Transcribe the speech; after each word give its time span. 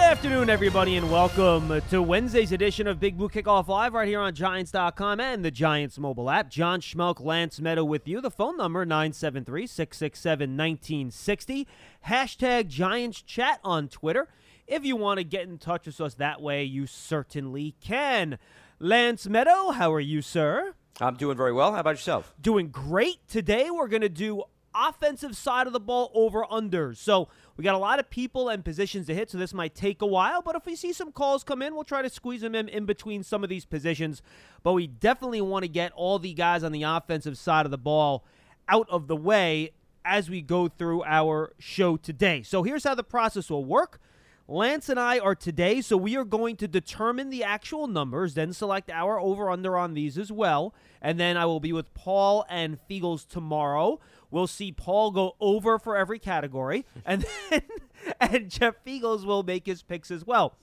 Good 0.00 0.16
afternoon, 0.16 0.50
everybody, 0.50 0.96
and 0.96 1.12
welcome 1.12 1.82
to 1.90 2.00
Wednesday's 2.00 2.52
edition 2.52 2.86
of 2.86 2.98
Big 2.98 3.18
Blue 3.18 3.28
Kickoff 3.28 3.68
Live 3.68 3.92
right 3.92 4.08
here 4.08 4.18
on 4.18 4.34
Giants.com 4.34 5.20
and 5.20 5.44
the 5.44 5.50
Giants 5.50 5.98
mobile 5.98 6.30
app. 6.30 6.48
John 6.50 6.80
Schmeelk, 6.80 7.20
Lance 7.20 7.60
Meadow 7.60 7.84
with 7.84 8.08
you. 8.08 8.22
The 8.22 8.30
phone 8.30 8.56
number 8.56 8.86
973 8.86 9.66
667 9.66 10.56
1960. 10.56 11.68
Hashtag 12.08 12.68
Giants 12.68 13.20
Chat 13.20 13.60
on 13.62 13.88
Twitter. 13.88 14.28
If 14.66 14.86
you 14.86 14.96
want 14.96 15.18
to 15.18 15.24
get 15.24 15.46
in 15.46 15.58
touch 15.58 15.84
with 15.84 16.00
us 16.00 16.14
that 16.14 16.40
way, 16.40 16.64
you 16.64 16.86
certainly 16.86 17.74
can. 17.82 18.38
Lance 18.78 19.28
Meadow, 19.28 19.72
how 19.72 19.92
are 19.92 20.00
you, 20.00 20.22
sir? 20.22 20.74
I'm 20.98 21.16
doing 21.16 21.36
very 21.36 21.52
well. 21.52 21.74
How 21.74 21.80
about 21.80 21.90
yourself? 21.90 22.34
doing 22.40 22.70
great. 22.70 23.28
Today 23.28 23.70
we're 23.70 23.86
going 23.86 24.00
to 24.00 24.08
do 24.08 24.44
offensive 24.74 25.36
side 25.36 25.66
of 25.66 25.72
the 25.72 25.80
ball 25.80 26.10
over 26.14 26.44
unders. 26.44 26.96
So 26.96 27.28
we 27.60 27.64
got 27.64 27.74
a 27.74 27.78
lot 27.78 27.98
of 27.98 28.08
people 28.08 28.48
and 28.48 28.64
positions 28.64 29.06
to 29.06 29.14
hit, 29.14 29.28
so 29.28 29.36
this 29.36 29.52
might 29.52 29.74
take 29.74 30.00
a 30.00 30.06
while. 30.06 30.40
But 30.40 30.56
if 30.56 30.64
we 30.64 30.74
see 30.74 30.94
some 30.94 31.12
calls 31.12 31.44
come 31.44 31.60
in, 31.60 31.74
we'll 31.74 31.84
try 31.84 32.00
to 32.00 32.08
squeeze 32.08 32.40
them 32.40 32.54
in 32.54 32.70
in 32.70 32.86
between 32.86 33.22
some 33.22 33.44
of 33.44 33.50
these 33.50 33.66
positions. 33.66 34.22
But 34.62 34.72
we 34.72 34.86
definitely 34.86 35.42
want 35.42 35.64
to 35.64 35.68
get 35.68 35.92
all 35.92 36.18
the 36.18 36.32
guys 36.32 36.64
on 36.64 36.72
the 36.72 36.84
offensive 36.84 37.36
side 37.36 37.66
of 37.66 37.70
the 37.70 37.76
ball 37.76 38.24
out 38.66 38.88
of 38.88 39.08
the 39.08 39.16
way 39.16 39.72
as 40.06 40.30
we 40.30 40.40
go 40.40 40.68
through 40.68 41.04
our 41.04 41.52
show 41.58 41.98
today. 41.98 42.42
So 42.42 42.62
here's 42.62 42.84
how 42.84 42.94
the 42.94 43.04
process 43.04 43.50
will 43.50 43.66
work. 43.66 44.00
Lance 44.48 44.88
and 44.88 44.98
I 44.98 45.18
are 45.18 45.34
today, 45.34 45.82
so 45.82 45.98
we 45.98 46.16
are 46.16 46.24
going 46.24 46.56
to 46.56 46.66
determine 46.66 47.28
the 47.28 47.44
actual 47.44 47.86
numbers, 47.86 48.32
then 48.32 48.54
select 48.54 48.88
our 48.88 49.20
over 49.20 49.50
under 49.50 49.76
on 49.76 49.92
these 49.92 50.16
as 50.16 50.32
well. 50.32 50.74
And 51.02 51.20
then 51.20 51.36
I 51.36 51.44
will 51.44 51.60
be 51.60 51.74
with 51.74 51.92
Paul 51.92 52.46
and 52.48 52.78
Feagles 52.88 53.28
tomorrow. 53.28 54.00
We'll 54.30 54.46
see 54.46 54.72
Paul 54.72 55.10
go 55.10 55.36
over 55.40 55.78
for 55.78 55.96
every 55.96 56.18
category, 56.18 56.84
and 57.04 57.24
then 57.50 57.62
and 58.20 58.50
Jeff 58.50 58.74
Feagles 58.86 59.24
will 59.24 59.42
make 59.42 59.66
his 59.66 59.82
picks 59.82 60.10
as 60.10 60.24
well. 60.26 60.54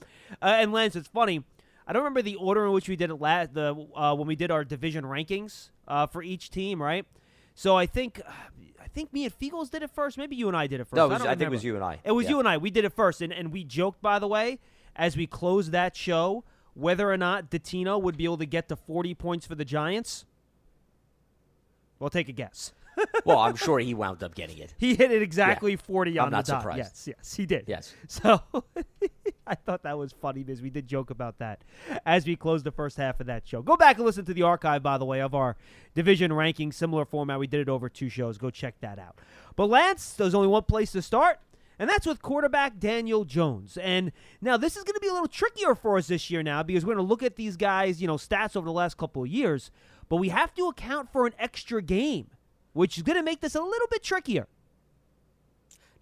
Uh, 0.42 0.46
and 0.58 0.72
Lance, 0.72 0.96
it's 0.96 1.08
funny. 1.08 1.44
I 1.86 1.94
don't 1.94 2.02
remember 2.02 2.22
the 2.22 2.36
order 2.36 2.66
in 2.66 2.72
which 2.74 2.90
we 2.90 2.96
did 2.96 3.10
it 3.10 3.16
last 3.16 3.54
the 3.54 3.76
uh, 3.96 4.14
when 4.16 4.28
we 4.28 4.36
did 4.36 4.52
our 4.52 4.64
division 4.66 5.04
rankings 5.06 5.70
uh, 5.88 6.06
for 6.06 6.22
each 6.24 6.50
team, 6.50 6.82
right? 6.82 7.06
So 7.56 7.76
I 7.78 7.86
think 7.86 8.22
I 8.82 8.88
think 8.90 9.14
me 9.14 9.26
and 9.26 9.40
Feagles 9.40 9.70
did 9.70 9.84
it 9.84 9.92
first. 9.92 10.18
Maybe 10.18 10.36
you 10.36 10.48
and 10.48 10.58
I 10.58 10.68
did 10.68 10.80
it 10.80 10.86
first. 10.86 10.94
No, 10.96 11.06
it 11.06 11.10
was- 11.10 11.18
don't 11.20 11.28
I 11.28 11.36
think 11.36 11.48
it 11.48 11.52
was 11.52 11.64
you 11.64 11.76
and 11.76 11.84
I. 11.84 12.00
It 12.04 12.12
was 12.12 12.26
Yeah. 12.26 12.32
you 12.32 12.40
and 12.40 12.48
I. 12.48 12.58
We 12.58 12.72
did 12.72 12.84
it 12.86 12.94
first, 12.94 13.22
and, 13.22 13.32
and 13.34 13.52
we 13.52 13.64
joked, 13.64 14.02
by 14.02 14.20
the 14.20 14.28
way, 14.28 14.60
as 14.96 15.16
we 15.16 15.28
closed 15.28 15.72
that 15.72 15.96
show, 15.96 16.44
whether 16.74 17.12
or 17.12 17.18
not 17.18 17.50
Dottino 17.50 18.02
would 18.02 18.18
be 18.18 18.24
able 18.26 18.38
to 18.38 18.46
get 18.46 18.68
to 18.70 18.76
40 18.76 19.14
points 19.16 19.46
for 19.46 19.56
the 19.56 19.66
Giants. 19.66 20.26
We'll 22.00 22.10
take 22.10 22.30
a 22.30 22.32
guess. 22.32 22.74
Well, 23.26 23.40
I'm 23.40 23.56
sure 23.56 23.80
he 23.80 23.94
wound 23.94 24.24
up 24.24 24.36
getting 24.36 24.58
it. 24.58 24.74
He 24.78 24.96
hit 24.96 25.12
it 25.12 25.22
exactly 25.22 25.76
40 25.76 26.20
I'm 26.20 26.26
on 26.26 26.32
not 26.32 26.46
the 26.46 26.52
dot. 26.54 26.62
surprised. 26.62 26.78
Yes, 26.78 27.08
yes, 27.08 27.36
he 27.36 27.46
did. 27.46 27.66
Yes. 27.68 27.94
So 28.08 28.42
I 29.48 29.56
thought 29.56 29.84
that 29.84 29.98
was 29.98 30.14
funny 30.14 30.44
because 30.44 30.62
we 30.62 30.70
did 30.70 30.88
joke 30.88 31.10
about 31.10 31.40
that 31.40 31.64
as 32.06 32.26
we 32.26 32.36
closed 32.36 32.66
the 32.66 32.72
first 32.72 32.98
half 32.98 33.20
of 33.20 33.28
that 33.28 33.48
show. 33.48 33.62
Go 33.62 33.78
back 33.78 33.98
and 33.98 34.06
listen 34.06 34.26
to 34.26 34.34
the 34.34 34.44
archive, 34.44 34.84
by 34.84 34.98
the 34.98 35.06
way, 35.06 35.22
of 35.22 35.34
our 35.34 35.56
division 35.96 36.34
ranking, 36.34 36.72
similar 36.72 37.06
format. 37.06 37.40
We 37.40 37.48
did 37.48 37.62
it 37.62 37.70
over 37.70 37.90
two 37.90 38.10
shows. 38.10 38.38
Go 38.38 38.50
check 38.50 38.80
that 38.82 39.00
out. 39.00 39.20
But 39.56 39.70
Lance, 39.70 40.14
there's 40.14 40.36
only 40.36 40.48
one 40.48 40.64
place 40.64 40.92
to 40.94 41.02
start. 41.02 41.40
And 41.80 41.88
that's 41.88 42.08
with 42.08 42.24
quarterback 42.24 42.80
Daniel 42.80 43.24
Jones. 43.24 43.78
And 43.78 44.12
now 44.42 44.58
this 44.58 44.76
is 44.76 44.84
going 44.84 44.96
to 44.96 45.00
be 45.00 45.10
a 45.10 45.14
little 45.14 45.28
trickier 45.28 45.76
for 45.76 45.98
us 45.98 46.08
this 46.08 46.30
year 46.32 46.42
now 46.42 46.64
because 46.64 46.84
we're 46.84 46.96
going 46.96 47.06
to 47.06 47.10
look 47.10 47.22
at 47.22 47.36
these 47.36 47.56
guys, 47.56 48.02
you 48.02 48.08
know, 48.08 48.16
stats 48.16 48.56
over 48.56 48.66
the 48.66 48.72
last 48.72 48.98
couple 48.98 49.22
of 49.22 49.30
years, 49.30 49.70
but 50.10 50.16
we 50.16 50.30
have 50.30 50.56
to 50.56 50.68
account 50.70 51.12
for 51.12 51.28
an 51.28 51.34
extra 51.38 51.82
game, 51.84 52.30
which 52.78 52.98
is 52.98 53.04
going 53.04 53.18
to 53.18 53.24
make 53.24 53.42
this 53.42 53.56
a 53.56 53.62
little 53.62 53.88
bit 53.90 54.04
trickier. 54.04 54.48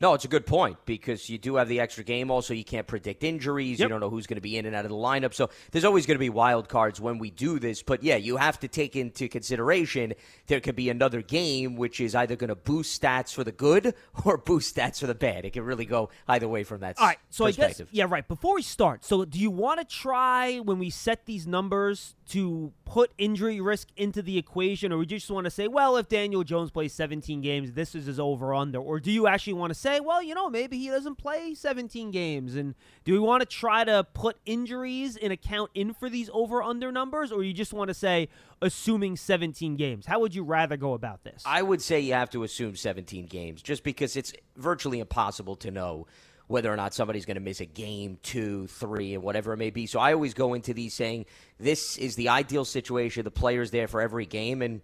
No, 0.01 0.13
it's 0.13 0.25
a 0.25 0.29
good 0.29 0.45
point 0.45 0.77
because 0.85 1.29
you 1.29 1.37
do 1.37 1.55
have 1.55 1.67
the 1.67 1.79
extra 1.79 2.03
game. 2.03 2.31
Also, 2.31 2.53
you 2.53 2.63
can't 2.63 2.87
predict 2.87 3.23
injuries. 3.23 3.79
Yep. 3.79 3.85
You 3.85 3.89
don't 3.89 3.99
know 3.99 4.09
who's 4.09 4.27
going 4.27 4.35
to 4.35 4.41
be 4.41 4.57
in 4.57 4.65
and 4.65 4.75
out 4.75 4.85
of 4.85 4.91
the 4.91 4.97
lineup. 4.97 5.33
So 5.33 5.49
there's 5.71 5.85
always 5.85 6.05
going 6.05 6.15
to 6.15 6.19
be 6.19 6.29
wild 6.29 6.69
cards 6.69 6.99
when 6.99 7.17
we 7.17 7.31
do 7.31 7.59
this. 7.59 7.81
But 7.81 8.03
yeah, 8.03 8.15
you 8.15 8.37
have 8.37 8.59
to 8.59 8.67
take 8.67 8.95
into 8.95 9.27
consideration 9.27 10.13
there 10.47 10.59
could 10.59 10.75
be 10.75 10.89
another 10.89 11.21
game 11.21 11.75
which 11.75 11.99
is 11.99 12.15
either 12.15 12.35
going 12.35 12.49
to 12.49 12.55
boost 12.55 13.01
stats 13.01 13.33
for 13.33 13.43
the 13.43 13.51
good 13.51 13.93
or 14.25 14.37
boost 14.37 14.75
stats 14.75 14.99
for 14.99 15.07
the 15.07 15.15
bad. 15.15 15.45
It 15.45 15.53
can 15.53 15.63
really 15.63 15.85
go 15.85 16.09
either 16.27 16.47
way 16.47 16.63
from 16.63 16.81
that 16.81 16.99
All 16.99 17.07
right, 17.07 17.17
so 17.29 17.45
I 17.45 17.51
guess 17.51 17.81
yeah, 17.91 18.05
right. 18.07 18.27
Before 18.27 18.55
we 18.55 18.61
start, 18.61 19.05
so 19.05 19.25
do 19.25 19.39
you 19.39 19.51
want 19.51 19.79
to 19.79 19.85
try 19.85 20.59
when 20.59 20.79
we 20.79 20.89
set 20.89 21.25
these 21.25 21.47
numbers 21.47 22.15
to 22.29 22.71
put 22.85 23.11
injury 23.17 23.61
risk 23.61 23.89
into 23.97 24.21
the 24.21 24.37
equation, 24.37 24.91
or 24.91 24.97
would 24.97 25.11
you 25.11 25.17
just 25.17 25.29
want 25.29 25.45
to 25.45 25.51
say, 25.51 25.67
well, 25.67 25.97
if 25.97 26.07
Daniel 26.07 26.43
Jones 26.43 26.71
plays 26.71 26.93
17 26.93 27.41
games, 27.41 27.73
this 27.73 27.93
is 27.93 28.05
his 28.07 28.19
over 28.19 28.53
under, 28.53 28.79
or 28.79 28.99
do 28.99 29.11
you 29.11 29.27
actually 29.27 29.53
want 29.53 29.71
to 29.71 29.75
say, 29.85 29.99
well, 29.99 30.21
you 30.21 30.33
know, 30.33 30.49
maybe 30.49 30.79
he 30.79 30.87
doesn't 30.87 31.15
play 31.15 31.53
17 31.53 32.09
games, 32.09 32.55
and 32.55 32.73
do 33.03 33.13
we 33.13 33.19
want 33.19 33.41
to 33.41 33.45
try 33.45 33.83
to 33.83 34.03
put 34.13 34.37
injuries 34.45 35.15
in 35.15 35.31
account 35.31 35.69
in 35.75 35.93
for 35.93 36.09
these 36.09 36.27
over 36.33 36.63
under 36.63 36.91
numbers, 36.91 37.31
or 37.31 37.43
you 37.43 37.53
just 37.53 37.71
want 37.71 37.89
to 37.89 37.93
say 37.93 38.27
assuming 38.63 39.15
17 39.15 39.75
games? 39.75 40.07
How 40.07 40.19
would 40.19 40.33
you 40.33 40.43
rather 40.43 40.75
go 40.75 40.93
about 40.93 41.23
this? 41.23 41.43
I 41.45 41.61
would 41.61 41.83
say 41.83 41.99
you 41.99 42.13
have 42.13 42.31
to 42.31 42.43
assume 42.43 42.75
17 42.75 43.27
games 43.27 43.61
just 43.61 43.83
because 43.83 44.15
it's 44.15 44.33
virtually 44.57 44.99
impossible 44.99 45.55
to 45.57 45.69
know 45.69 46.07
whether 46.47 46.71
or 46.71 46.75
not 46.75 46.93
somebody's 46.93 47.25
going 47.25 47.35
to 47.35 47.41
miss 47.41 47.59
a 47.59 47.65
game, 47.65 48.17
two, 48.23 48.67
three, 48.67 49.13
and 49.13 49.21
whatever 49.21 49.53
it 49.53 49.57
may 49.57 49.69
be. 49.69 49.85
So 49.85 49.99
I 49.99 50.13
always 50.13 50.33
go 50.33 50.55
into 50.55 50.73
these 50.73 50.95
saying 50.95 51.25
this 51.59 51.97
is 51.97 52.15
the 52.15 52.29
ideal 52.29 52.65
situation. 52.65 53.23
The 53.23 53.31
player's 53.31 53.71
there 53.71 53.87
for 53.87 54.01
every 54.01 54.25
game, 54.25 54.61
and 54.61 54.81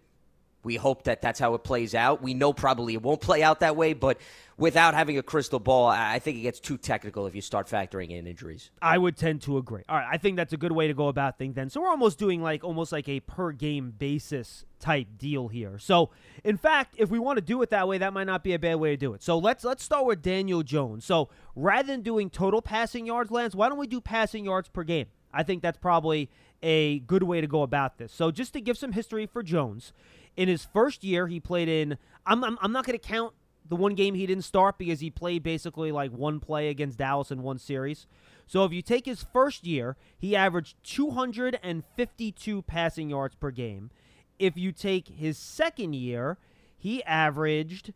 we 0.64 0.76
hope 0.76 1.04
that 1.04 1.22
that's 1.22 1.40
how 1.40 1.54
it 1.56 1.64
plays 1.64 1.96
out. 1.96 2.22
We 2.22 2.34
know 2.34 2.54
probably 2.54 2.94
it 2.94 3.02
won't 3.02 3.22
play 3.22 3.44
out 3.44 3.62
that 3.62 3.76
way, 3.76 3.94
but 3.94 4.20
without 4.62 4.94
having 4.94 5.18
a 5.18 5.24
crystal 5.24 5.60
ball, 5.60 5.88
I 5.88 6.20
think 6.20 6.38
it 6.38 6.42
gets 6.42 6.60
too 6.60 6.78
technical 6.78 7.26
if 7.26 7.34
you 7.34 7.42
start 7.42 7.68
factoring 7.68 8.12
in 8.12 8.28
injuries. 8.28 8.70
I 8.80 9.00
would 9.00 9.18
tend 9.18 9.42
to 9.42 9.58
agree. 9.58 9.82
All 9.90 9.98
right, 9.98 10.08
I 10.10 10.18
think 10.18 10.38
that's 10.38 10.54
a 10.54 10.58
good 10.58 10.72
way 10.72 10.88
to 10.88 10.94
go 10.94 11.08
about 11.08 11.40
things 11.40 11.56
then. 11.56 11.72
So 11.72 11.82
we're 11.82 11.90
almost 11.90 12.20
doing 12.20 12.44
like 12.44 12.64
almost 12.64 12.92
like 12.92 13.10
a 13.10 13.22
per 13.22 13.54
game 13.54 13.92
basis 13.98 14.64
type 14.80 15.08
deal 15.18 15.48
here. 15.48 15.80
So 15.80 16.12
in 16.44 16.58
fact, 16.58 16.94
if 17.00 17.10
we 17.10 17.18
want 17.18 17.38
to 17.38 17.42
do 17.42 17.60
it 17.64 17.72
that 17.72 17.88
way, 17.88 17.98
that 17.98 18.14
might 18.14 18.26
not 18.26 18.44
be 18.44 18.54
a 18.54 18.60
bad 18.60 18.76
way 18.76 18.92
to 18.92 18.98
do 18.98 19.16
it. 19.16 19.24
So 19.24 19.38
let's 19.40 19.64
let's 19.64 19.84
start 19.84 20.06
with 20.06 20.22
Daniel 20.22 20.62
Jones. 20.62 21.06
So 21.06 21.30
rather 21.56 21.88
than 21.88 22.02
doing 22.02 22.30
total 22.30 22.62
passing 22.62 23.08
yards, 23.08 23.32
Lance, 23.32 23.56
why 23.56 23.68
don't 23.68 23.80
we 23.80 23.88
do 23.88 24.00
passing 24.00 24.46
yards 24.46 24.70
per 24.70 24.84
game? 24.84 25.08
I 25.34 25.42
think 25.42 25.64
that's 25.64 25.80
probably 25.80 26.30
a 26.62 27.00
good 27.00 27.24
way 27.24 27.42
to 27.42 27.48
go 27.48 27.64
about 27.64 27.98
this. 27.98 28.14
So 28.14 28.30
just 28.30 28.54
to 28.54 28.62
give 28.62 28.78
some 28.78 28.92
history 28.92 29.26
for 29.26 29.42
Jones, 29.42 29.92
in 30.38 30.48
his 30.48 30.66
first 30.66 31.04
year, 31.04 31.28
he 31.28 31.40
played 31.40 31.68
in. 31.68 31.98
I'm 32.28 32.44
I'm, 32.44 32.60
I'm 32.62 32.72
not 32.72 32.86
going 32.86 32.98
to 32.98 33.04
count 33.04 33.34
the 33.72 33.78
one 33.78 33.96
game 33.96 34.16
he 34.16 34.28
didn't 34.28 34.44
start 34.44 34.78
because 34.78 35.00
he 35.00 35.10
played 35.10 35.44
basically 35.44 35.94
like 35.94 36.12
one 36.12 36.42
play 36.42 36.68
against 36.68 36.98
Dallas 36.98 37.32
in 37.32 37.42
one 37.42 37.58
series. 37.58 38.06
So 38.46 38.66
if 38.66 38.74
you 38.74 38.82
take 38.82 39.06
his 39.06 39.26
first 39.32 39.66
year, 39.66 39.96
he 40.20 40.36
averaged 40.36 40.76
252 40.84 42.62
passing 42.64 43.10
yards 43.10 43.36
per 43.36 43.50
game. 43.50 43.90
If 44.38 44.58
you 44.58 44.74
take 44.74 45.08
his 45.08 45.38
second 45.38 45.96
year, 45.96 46.38
he 46.78 47.02
averaged 47.06 47.94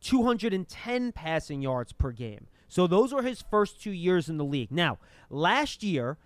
210 0.00 1.10
passing 1.10 1.60
yards 1.60 1.92
per 1.92 2.12
game. 2.12 2.46
So 2.68 2.86
those 2.86 3.12
were 3.12 3.22
his 3.22 3.42
first 3.42 3.82
two 3.82 3.90
years 3.90 4.28
in 4.28 4.36
the 4.36 4.44
league. 4.44 4.70
Now, 4.70 4.98
last 5.28 5.82
year, 5.82 6.18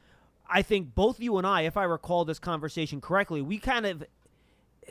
I 0.46 0.60
think 0.60 0.94
both 0.94 1.20
you 1.20 1.38
and 1.38 1.46
I, 1.46 1.62
if 1.62 1.78
I 1.78 1.84
recall 1.84 2.26
this 2.26 2.38
conversation 2.38 3.00
correctly, 3.00 3.40
we 3.40 3.56
kind 3.56 3.86
of 3.86 4.04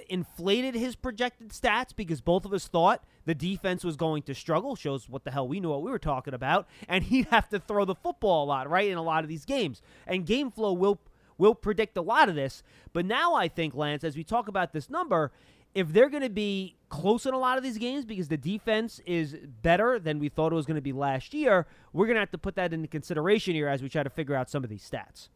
inflated 0.10 0.76
his 0.76 0.96
projected 0.96 1.50
stats 1.50 1.96
because 1.96 2.22
both 2.22 2.46
of 2.46 2.54
us 2.54 2.68
thought 2.68 3.04
the 3.26 3.36
defense 3.36 3.84
was 3.84 3.96
going 3.96 4.24
to 4.24 4.36
struggle. 4.36 4.76
Shows 4.76 5.10
what 5.10 5.24
the 5.24 5.32
hell 5.32 5.48
we 5.48 5.60
knew 5.60 5.70
what 5.70 5.84
we 5.84 5.92
were 5.92 6.00
talking 6.00 6.34
about, 6.34 6.68
and 6.88 7.04
he'd 7.06 7.28
have 7.28 7.50
to 7.50 7.60
throw 7.60 7.86
the 7.86 7.96
football 7.96 8.46
a 8.46 8.48
lot, 8.48 8.70
right, 8.70 8.90
in 8.90 8.98
a 8.98 9.04
lot 9.04 9.24
of 9.24 9.30
these 9.30 9.46
games. 9.46 9.82
And 10.08 10.26
game 10.26 10.52
flow 10.52 10.74
will 10.74 11.00
will 11.38 11.56
predict 11.56 11.98
a 11.98 12.02
lot 12.02 12.30
of 12.30 12.36
this. 12.36 12.64
But 12.94 13.06
now 13.06 13.34
I 13.34 13.48
think, 13.48 13.74
Lance, 13.74 14.04
as 14.04 14.16
we 14.16 14.24
talk 14.24 14.48
about 14.48 14.72
this 14.72 14.90
number, 14.90 15.32
if 15.74 15.92
they're 15.92 16.10
going 16.10 16.24
to 16.24 16.30
be 16.30 16.76
close 16.90 17.26
in 17.26 17.34
a 17.34 17.40
lot 17.40 17.58
of 17.58 17.64
these 17.64 17.78
games 17.78 18.06
because 18.06 18.28
the 18.28 18.38
defense 18.38 19.02
is 19.06 19.36
better 19.64 19.98
than 19.98 20.20
we 20.20 20.30
thought 20.30 20.52
it 20.52 20.56
was 20.56 20.68
going 20.68 20.76
to 20.76 20.82
be 20.82 20.94
last 20.94 21.34
year, 21.34 21.66
we're 21.92 22.06
going 22.06 22.16
to 22.16 22.20
have 22.20 22.32
to 22.32 22.38
put 22.38 22.56
that 22.56 22.74
into 22.74 22.88
consideration 22.88 23.56
here 23.56 23.68
as 23.68 23.82
we 23.82 23.90
try 23.90 24.04
to 24.04 24.10
figure 24.10 24.36
out 24.36 24.50
some 24.50 24.64
of 24.64 24.70
these 24.70 24.88
stats. 24.88 25.30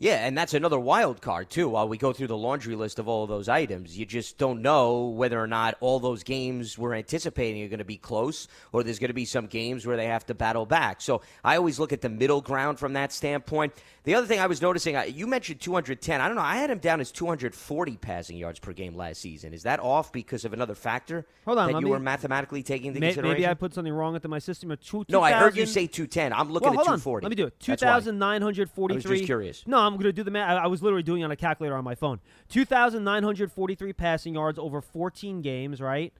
Yeah, 0.00 0.26
and 0.26 0.36
that's 0.36 0.54
another 0.54 0.78
wild 0.78 1.22
card 1.22 1.50
too. 1.50 1.68
While 1.68 1.88
we 1.88 1.96
go 1.96 2.12
through 2.12 2.26
the 2.26 2.36
laundry 2.36 2.74
list 2.74 2.98
of 2.98 3.06
all 3.06 3.22
of 3.22 3.28
those 3.28 3.48
items, 3.48 3.96
you 3.96 4.04
just 4.04 4.38
don't 4.38 4.60
know 4.60 5.04
whether 5.06 5.40
or 5.40 5.46
not 5.46 5.76
all 5.80 6.00
those 6.00 6.24
games 6.24 6.76
we're 6.76 6.94
anticipating 6.94 7.62
are 7.62 7.68
going 7.68 7.78
to 7.78 7.84
be 7.84 7.96
close, 7.96 8.48
or 8.72 8.82
there's 8.82 8.98
going 8.98 9.08
to 9.08 9.14
be 9.14 9.24
some 9.24 9.46
games 9.46 9.86
where 9.86 9.96
they 9.96 10.06
have 10.06 10.26
to 10.26 10.34
battle 10.34 10.66
back. 10.66 11.00
So 11.00 11.22
I 11.44 11.56
always 11.56 11.78
look 11.78 11.92
at 11.92 12.00
the 12.00 12.08
middle 12.08 12.40
ground 12.40 12.80
from 12.80 12.94
that 12.94 13.12
standpoint. 13.12 13.72
The 14.02 14.16
other 14.16 14.26
thing 14.26 14.40
I 14.40 14.48
was 14.48 14.60
noticing, 14.60 14.96
you 15.14 15.28
mentioned 15.28 15.60
210. 15.60 16.20
I 16.20 16.26
don't 16.26 16.36
know. 16.36 16.42
I 16.42 16.56
had 16.56 16.70
him 16.70 16.78
down 16.78 17.00
as 17.00 17.12
240 17.12 17.96
passing 17.96 18.36
yards 18.36 18.58
per 18.58 18.72
game 18.72 18.96
last 18.96 19.20
season. 19.20 19.54
Is 19.54 19.62
that 19.62 19.78
off 19.78 20.12
because 20.12 20.44
of 20.44 20.52
another 20.52 20.74
factor 20.74 21.24
Hold 21.46 21.58
on, 21.58 21.72
that 21.72 21.78
you 21.78 21.86
me- 21.86 21.90
were 21.90 22.00
mathematically 22.00 22.64
taking 22.64 22.88
into 22.88 23.00
May- 23.00 23.06
consideration? 23.08 23.40
maybe 23.40 23.48
I 23.48 23.54
put 23.54 23.72
something 23.72 23.92
wrong 23.92 24.16
into 24.16 24.28
my 24.28 24.40
system. 24.40 24.72
A 24.72 24.76
two, 24.76 25.06
no, 25.08 25.22
I 25.22 25.32
heard 25.32 25.56
you 25.56 25.66
say 25.66 25.86
210. 25.86 26.32
I'm 26.32 26.50
looking 26.50 26.70
well, 26.70 26.80
at 26.80 26.86
hold 26.86 26.88
on. 26.88 27.00
240. 27.00 27.24
Let 27.24 27.30
me 27.30 27.36
do 27.36 27.46
it. 27.46 27.60
2,943. 27.60 28.92
I 28.92 28.96
was 28.96 29.04
just 29.04 29.24
curious. 29.24 29.62
No, 29.66 29.83
I'm 29.86 29.94
going 29.94 30.04
to 30.04 30.12
do 30.12 30.22
the 30.22 30.30
math. 30.30 30.50
I, 30.50 30.64
I 30.64 30.66
was 30.66 30.82
literally 30.82 31.02
doing 31.02 31.22
it 31.22 31.24
on 31.24 31.30
a 31.30 31.36
calculator 31.36 31.76
on 31.76 31.84
my 31.84 31.94
phone. 31.94 32.20
2,943 32.48 33.92
passing 33.92 34.34
yards 34.34 34.58
over 34.58 34.80
14 34.80 35.42
games, 35.42 35.80
right? 35.80 36.12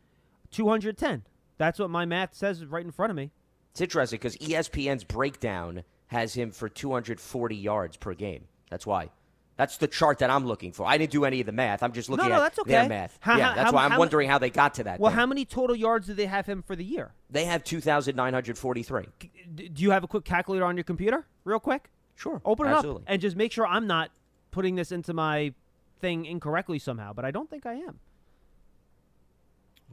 210. 0.51 1.25
That's 1.59 1.79
what 1.79 1.91
my 1.91 2.05
math 2.05 2.35
says 2.35 2.65
right 2.65 2.85
in 2.85 2.91
front 2.91 3.11
of 3.11 3.17
me. 3.17 3.31
It's 3.73 3.81
interesting 3.81 4.19
because 4.19 4.37
ESPN's 4.37 5.05
breakdown 5.05 5.83
has 6.09 6.35
him 6.35 6.51
for 6.53 6.69
240 6.69 7.57
yards 7.57 7.97
per 7.97 8.15
game. 8.15 8.47
That's 8.71 8.87
why. 8.87 9.11
That's 9.57 9.77
the 9.77 9.87
chart 9.87 10.19
that 10.19 10.31
I'm 10.31 10.47
looking 10.47 10.73
for. 10.73 10.85
I 10.85 10.99
didn't 10.99 11.13
do 11.13 11.25
any 11.25 11.39
of 11.41 11.47
the 11.47 11.53
math. 11.53 11.83
I'm 11.83 11.93
just 11.93 12.09
looking 12.09 12.29
no, 12.29 12.35
at 12.35 12.41
that's 12.41 12.59
okay. 12.59 12.73
their 12.73 12.89
math. 12.89 13.17
How- 13.21 13.37
yeah, 13.37 13.45
how- 13.51 13.55
that's 13.55 13.67
how- 13.67 13.73
why 13.73 13.85
I'm 13.85 13.97
wondering 13.99 14.29
how 14.29 14.39
they 14.39 14.51
got 14.51 14.75
to 14.75 14.85
that. 14.85 14.99
Well, 14.99 15.11
then. 15.11 15.19
how 15.19 15.27
many 15.27 15.45
total 15.45 15.77
yards 15.77 16.09
do 16.09 16.15
they 16.15 16.27
have 16.27 16.47
him 16.47 16.63
for 16.63 16.75
the 16.75 16.85
year? 16.85 17.13
They 17.31 17.45
have 17.45 17.63
2,943. 17.63 19.07
Do 19.55 19.83
you 19.83 19.91
have 19.93 20.03
a 20.03 20.09
quick 20.09 20.25
calculator 20.25 20.65
on 20.65 20.77
your 20.77 20.85
computer, 20.85 21.27
real 21.45 21.61
quick? 21.61 21.91
Sure. 22.17 22.41
Open 22.45 22.67
it 22.67 22.73
up 22.73 23.03
and 23.07 23.21
just 23.21 23.37
make 23.37 23.53
sure 23.53 23.67
I'm 23.67 23.87
not 23.87 24.11
putting 24.51 24.77
this 24.77 24.93
into 24.93 25.13
my 25.13 25.53
thing 26.01 26.27
incorrectly 26.27 26.79
somehow. 26.79 27.13
But 27.13 27.25
I 27.25 27.31
don't 27.31 27.51
think 27.51 27.67
I 27.67 27.75
am 27.75 27.99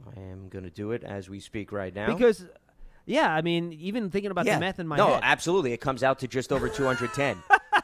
I 0.06 0.20
am 0.20 0.48
going 0.48 0.64
to 0.64 0.70
do 0.70 0.92
it 0.92 1.04
as 1.04 1.28
we 1.28 1.40
speak 1.40 1.72
right 1.72 1.94
now. 1.94 2.12
because, 2.12 2.44
yeah, 3.06 3.32
I 3.32 3.42
mean, 3.42 3.72
even 3.72 4.10
thinking 4.10 4.30
about 4.30 4.46
yeah. 4.46 4.54
the 4.54 4.60
math 4.60 4.78
in 4.78 4.86
my 4.86 4.96
no, 4.96 5.14
head. 5.14 5.20
absolutely. 5.22 5.72
It 5.72 5.80
comes 5.80 6.02
out 6.02 6.20
to 6.20 6.28
just 6.28 6.52
over 6.52 6.68
210. 6.68 7.36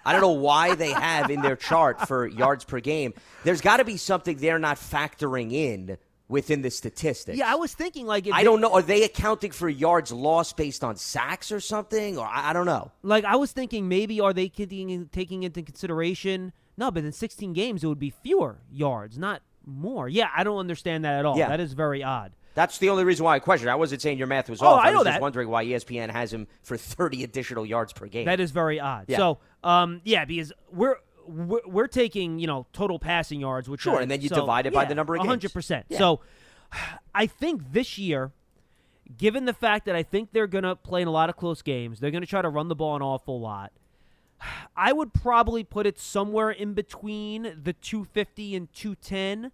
I 0.05 0.13
don't 0.13 0.21
know 0.21 0.31
why 0.31 0.75
they 0.75 0.91
have 0.91 1.31
in 1.31 1.43
their 1.43 1.57
chart 1.57 2.07
for 2.07 2.27
yards 2.27 2.65
per 2.65 2.81
game. 2.81 3.15
There's 3.45 3.61
got 3.61 3.79
to 3.79 3.85
be 3.85 3.97
something 3.97 4.37
they're 4.37 4.59
not 4.59 4.77
factoring 4.77 5.53
in 5.53 5.99
within 6.29 6.63
the 6.63 6.71
statistics. 6.71 7.39
yeah, 7.39 7.51
I 7.51 7.55
was 7.57 7.73
thinking 7.75 8.07
like 8.07 8.27
if 8.27 8.35
I 8.35 8.39
they- 8.41 8.45
don't 8.45 8.61
know. 8.61 8.73
Are 8.73 8.83
they 8.83 9.03
accounting 9.05 9.51
for 9.51 9.69
yards 9.69 10.13
lost 10.13 10.57
based 10.57 10.85
on 10.85 10.97
sacks 10.97 11.51
or 11.51 11.61
something? 11.61 12.19
Or 12.19 12.27
I, 12.27 12.51
I 12.51 12.53
don't 12.53 12.67
know. 12.67 12.93
Like 13.03 13.25
I 13.25 13.37
was 13.37 13.53
thinking, 13.53 13.89
maybe 13.89 14.21
are 14.21 14.33
they 14.33 14.49
taking 14.49 15.09
taking 15.09 15.43
into 15.43 15.63
consideration? 15.63 16.53
No, 16.77 16.91
but 16.91 17.05
in 17.05 17.13
16 17.13 17.53
games 17.55 17.83
it 17.83 17.87
would 17.89 17.99
be 17.99 18.11
fewer 18.11 18.59
yards, 18.71 19.19
not 19.19 19.43
more. 19.67 20.09
Yeah, 20.09 20.29
I 20.37 20.45
don't 20.45 20.59
understand 20.59 21.05
that 21.05 21.19
at 21.19 21.25
all. 21.25 21.37
Yeah. 21.39 21.49
That 21.49 21.61
is 21.61 21.73
very 21.73 22.03
odd. 22.03 22.33
That's 22.55 22.79
the 22.79 22.89
only 22.89 23.05
reason 23.05 23.25
why 23.25 23.37
I 23.37 23.39
questioned. 23.39 23.71
I 23.71 23.77
wasn't 23.77 24.03
saying 24.03 24.19
your 24.19 24.27
math 24.27 24.51
was 24.51 24.61
Oh, 24.63 24.67
off. 24.67 24.85
I 24.85 24.89
I, 24.89 24.91
know 24.91 24.99
was 24.99 25.05
that. 25.05 25.11
just 25.13 25.23
wondering 25.23 25.49
why 25.49 25.65
ESPN 25.65 26.11
has 26.11 26.33
him 26.33 26.47
for 26.63 26.77
30 26.79 27.23
additional 27.25 27.65
yards 27.65 27.93
per 27.93 28.07
game. 28.07 28.27
That 28.27 28.41
is 28.41 28.51
very 28.51 28.81
odd. 28.81 29.05
Yeah. 29.09 29.17
So, 29.19 29.39
um, 29.63 30.01
yeah, 30.05 30.25
because 30.25 30.53
we're. 30.73 30.97
We're, 31.29 31.61
we're 31.67 31.87
taking, 31.87 32.39
you 32.39 32.47
know, 32.47 32.67
total 32.73 32.99
passing 32.99 33.41
yards, 33.41 33.69
which 33.69 33.83
Sure, 33.83 33.97
are- 33.97 34.01
and 34.01 34.11
then 34.11 34.21
you 34.23 34.29
so, 34.29 34.37
divide 34.37 34.67
it 34.67 34.73
by 34.73 34.85
the 34.87 34.95
number 34.95 35.15
of 35.15 35.23
games. 35.23 35.45
100%. 35.45 35.85
So, 35.97 36.21
I 37.15 37.27
think 37.27 37.73
this 37.73 37.99
year, 37.99 38.33
given 39.17 39.45
the 39.45 39.53
fact 39.53 39.87
that 39.87 39.95
I 39.95 40.03
think 40.03 40.33
they're 40.33 40.47
going 40.47 40.65
to 40.65 40.77
play 40.77 41.03
in 41.03 41.09
a 41.09 41.11
lot 41.11 41.29
of 41.31 41.37
close 41.37 41.63
games, 41.63 42.01
they're 42.01 42.11
going 42.11 42.23
to 42.23 42.27
try 42.29 42.43
to 42.43 42.49
run 42.49 42.69
the 42.69 42.75
ball 42.75 42.97
an 42.97 43.03
awful 43.03 43.41
lot. 43.41 43.73
I 44.77 44.93
would 44.93 45.13
probably 45.13 45.65
put 45.65 45.87
it 45.87 45.99
somewhere 45.99 46.51
in 46.51 46.75
between 46.75 47.43
the 47.63 47.73
250 47.73 48.55
and 48.55 48.73
210. 48.73 49.51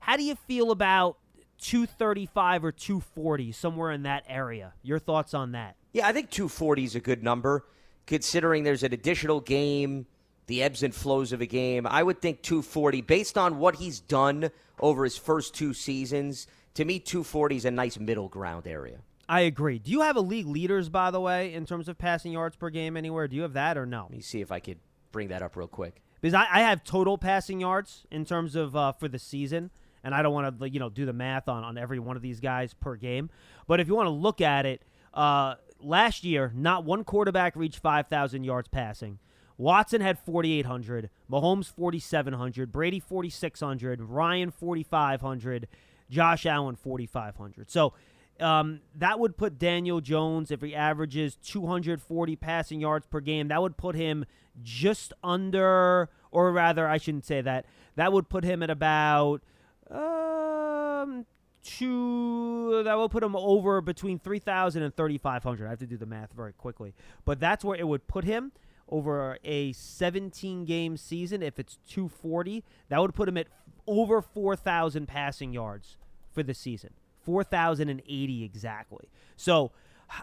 How 0.00 0.16
do 0.16 0.24
you 0.24 0.34
feel 0.34 0.70
about 0.70 1.16
235 1.60 2.64
or 2.64 2.72
240, 2.72 3.52
somewhere 3.52 3.90
in 3.92 4.02
that 4.02 4.24
area? 4.28 4.72
Your 4.82 4.98
thoughts 4.98 5.34
on 5.34 5.52
that? 5.52 5.76
Yeah, 5.92 6.06
I 6.08 6.12
think 6.12 6.30
240 6.30 6.84
is 6.84 6.94
a 6.96 7.00
good 7.00 7.22
number, 7.22 7.64
considering 8.06 8.64
there's 8.64 8.82
an 8.82 8.92
additional 8.92 9.40
game, 9.40 10.06
the 10.46 10.62
ebbs 10.62 10.82
and 10.82 10.94
flows 10.94 11.32
of 11.32 11.40
a 11.40 11.46
game. 11.46 11.86
I 11.86 12.02
would 12.02 12.20
think 12.20 12.42
240, 12.42 13.00
based 13.02 13.38
on 13.38 13.58
what 13.58 13.76
he's 13.76 14.00
done 14.00 14.50
over 14.80 15.04
his 15.04 15.16
first 15.16 15.54
two 15.54 15.72
seasons. 15.72 16.46
To 16.74 16.84
me, 16.84 16.98
240 16.98 17.56
is 17.56 17.64
a 17.64 17.70
nice 17.70 17.98
middle 17.98 18.28
ground 18.28 18.66
area. 18.66 18.98
I 19.28 19.40
agree. 19.40 19.78
Do 19.78 19.90
you 19.90 20.02
have 20.02 20.16
a 20.16 20.20
league 20.20 20.46
leaders, 20.46 20.88
by 20.88 21.10
the 21.10 21.20
way, 21.20 21.54
in 21.54 21.64
terms 21.64 21.88
of 21.88 21.96
passing 21.96 22.32
yards 22.32 22.56
per 22.56 22.68
game 22.68 22.96
anywhere? 22.96 23.28
Do 23.28 23.36
you 23.36 23.42
have 23.42 23.54
that 23.54 23.78
or 23.78 23.86
no? 23.86 24.02
Let 24.02 24.10
me 24.10 24.20
see 24.20 24.40
if 24.40 24.52
I 24.52 24.60
could 24.60 24.78
bring 25.12 25.28
that 25.28 25.42
up 25.42 25.56
real 25.56 25.68
quick. 25.68 26.02
Because 26.20 26.34
I, 26.34 26.46
I 26.50 26.60
have 26.60 26.84
total 26.84 27.16
passing 27.16 27.60
yards 27.60 28.06
in 28.10 28.24
terms 28.24 28.56
of 28.56 28.74
uh, 28.76 28.92
for 28.92 29.08
the 29.08 29.18
season, 29.18 29.70
and 30.02 30.14
I 30.14 30.22
don't 30.22 30.34
want 30.34 30.58
to 30.58 30.68
you 30.68 30.80
know 30.80 30.90
do 30.90 31.06
the 31.06 31.12
math 31.12 31.48
on, 31.48 31.64
on 31.64 31.78
every 31.78 31.98
one 31.98 32.16
of 32.16 32.22
these 32.22 32.40
guys 32.40 32.74
per 32.74 32.96
game. 32.96 33.30
But 33.66 33.80
if 33.80 33.88
you 33.88 33.94
want 33.94 34.06
to 34.06 34.10
look 34.10 34.40
at 34.40 34.66
it, 34.66 34.82
uh, 35.14 35.54
last 35.80 36.24
year 36.24 36.52
not 36.54 36.84
one 36.84 37.04
quarterback 37.04 37.56
reached 37.56 37.78
five 37.78 38.08
thousand 38.08 38.44
yards 38.44 38.68
passing. 38.68 39.18
Watson 39.56 40.00
had 40.00 40.18
4,800, 40.18 41.10
Mahomes 41.30 41.72
4,700, 41.72 42.72
Brady 42.72 43.00
4,600, 43.00 44.00
Ryan 44.00 44.50
4,500, 44.50 45.68
Josh 46.10 46.46
Allen 46.46 46.76
4,500. 46.76 47.70
So 47.70 47.92
um, 48.40 48.80
that 48.96 49.20
would 49.20 49.36
put 49.36 49.58
Daniel 49.58 50.00
Jones, 50.00 50.50
if 50.50 50.60
he 50.60 50.74
averages 50.74 51.36
240 51.36 52.36
passing 52.36 52.80
yards 52.80 53.06
per 53.06 53.20
game, 53.20 53.48
that 53.48 53.62
would 53.62 53.76
put 53.76 53.94
him 53.94 54.24
just 54.62 55.12
under, 55.22 56.08
or 56.30 56.52
rather, 56.52 56.88
I 56.88 56.98
shouldn't 56.98 57.24
say 57.24 57.40
that. 57.40 57.66
That 57.96 58.12
would 58.12 58.28
put 58.28 58.42
him 58.42 58.62
at 58.62 58.70
about 58.70 59.42
um, 59.88 61.26
two. 61.62 62.82
That 62.82 62.96
will 62.96 63.08
put 63.08 63.22
him 63.22 63.36
over 63.36 63.80
between 63.80 64.18
3,000 64.18 64.82
and 64.82 64.96
3,500. 64.96 65.66
I 65.66 65.70
have 65.70 65.78
to 65.78 65.86
do 65.86 65.96
the 65.96 66.06
math 66.06 66.32
very 66.32 66.52
quickly, 66.52 66.92
but 67.24 67.38
that's 67.38 67.64
where 67.64 67.78
it 67.78 67.86
would 67.86 68.08
put 68.08 68.24
him 68.24 68.50
over 68.88 69.38
a 69.44 69.72
17 69.72 70.64
game 70.64 70.96
season. 70.96 71.42
If 71.42 71.58
it's 71.58 71.78
240, 71.88 72.64
that 72.88 73.00
would 73.00 73.14
put 73.14 73.28
him 73.28 73.36
at 73.36 73.46
over 73.86 74.22
4,000 74.22 75.06
passing 75.06 75.52
yards 75.52 75.96
for 76.32 76.42
the 76.42 76.54
season. 76.54 76.90
4,080 77.24 78.44
exactly. 78.44 79.08
So 79.36 79.72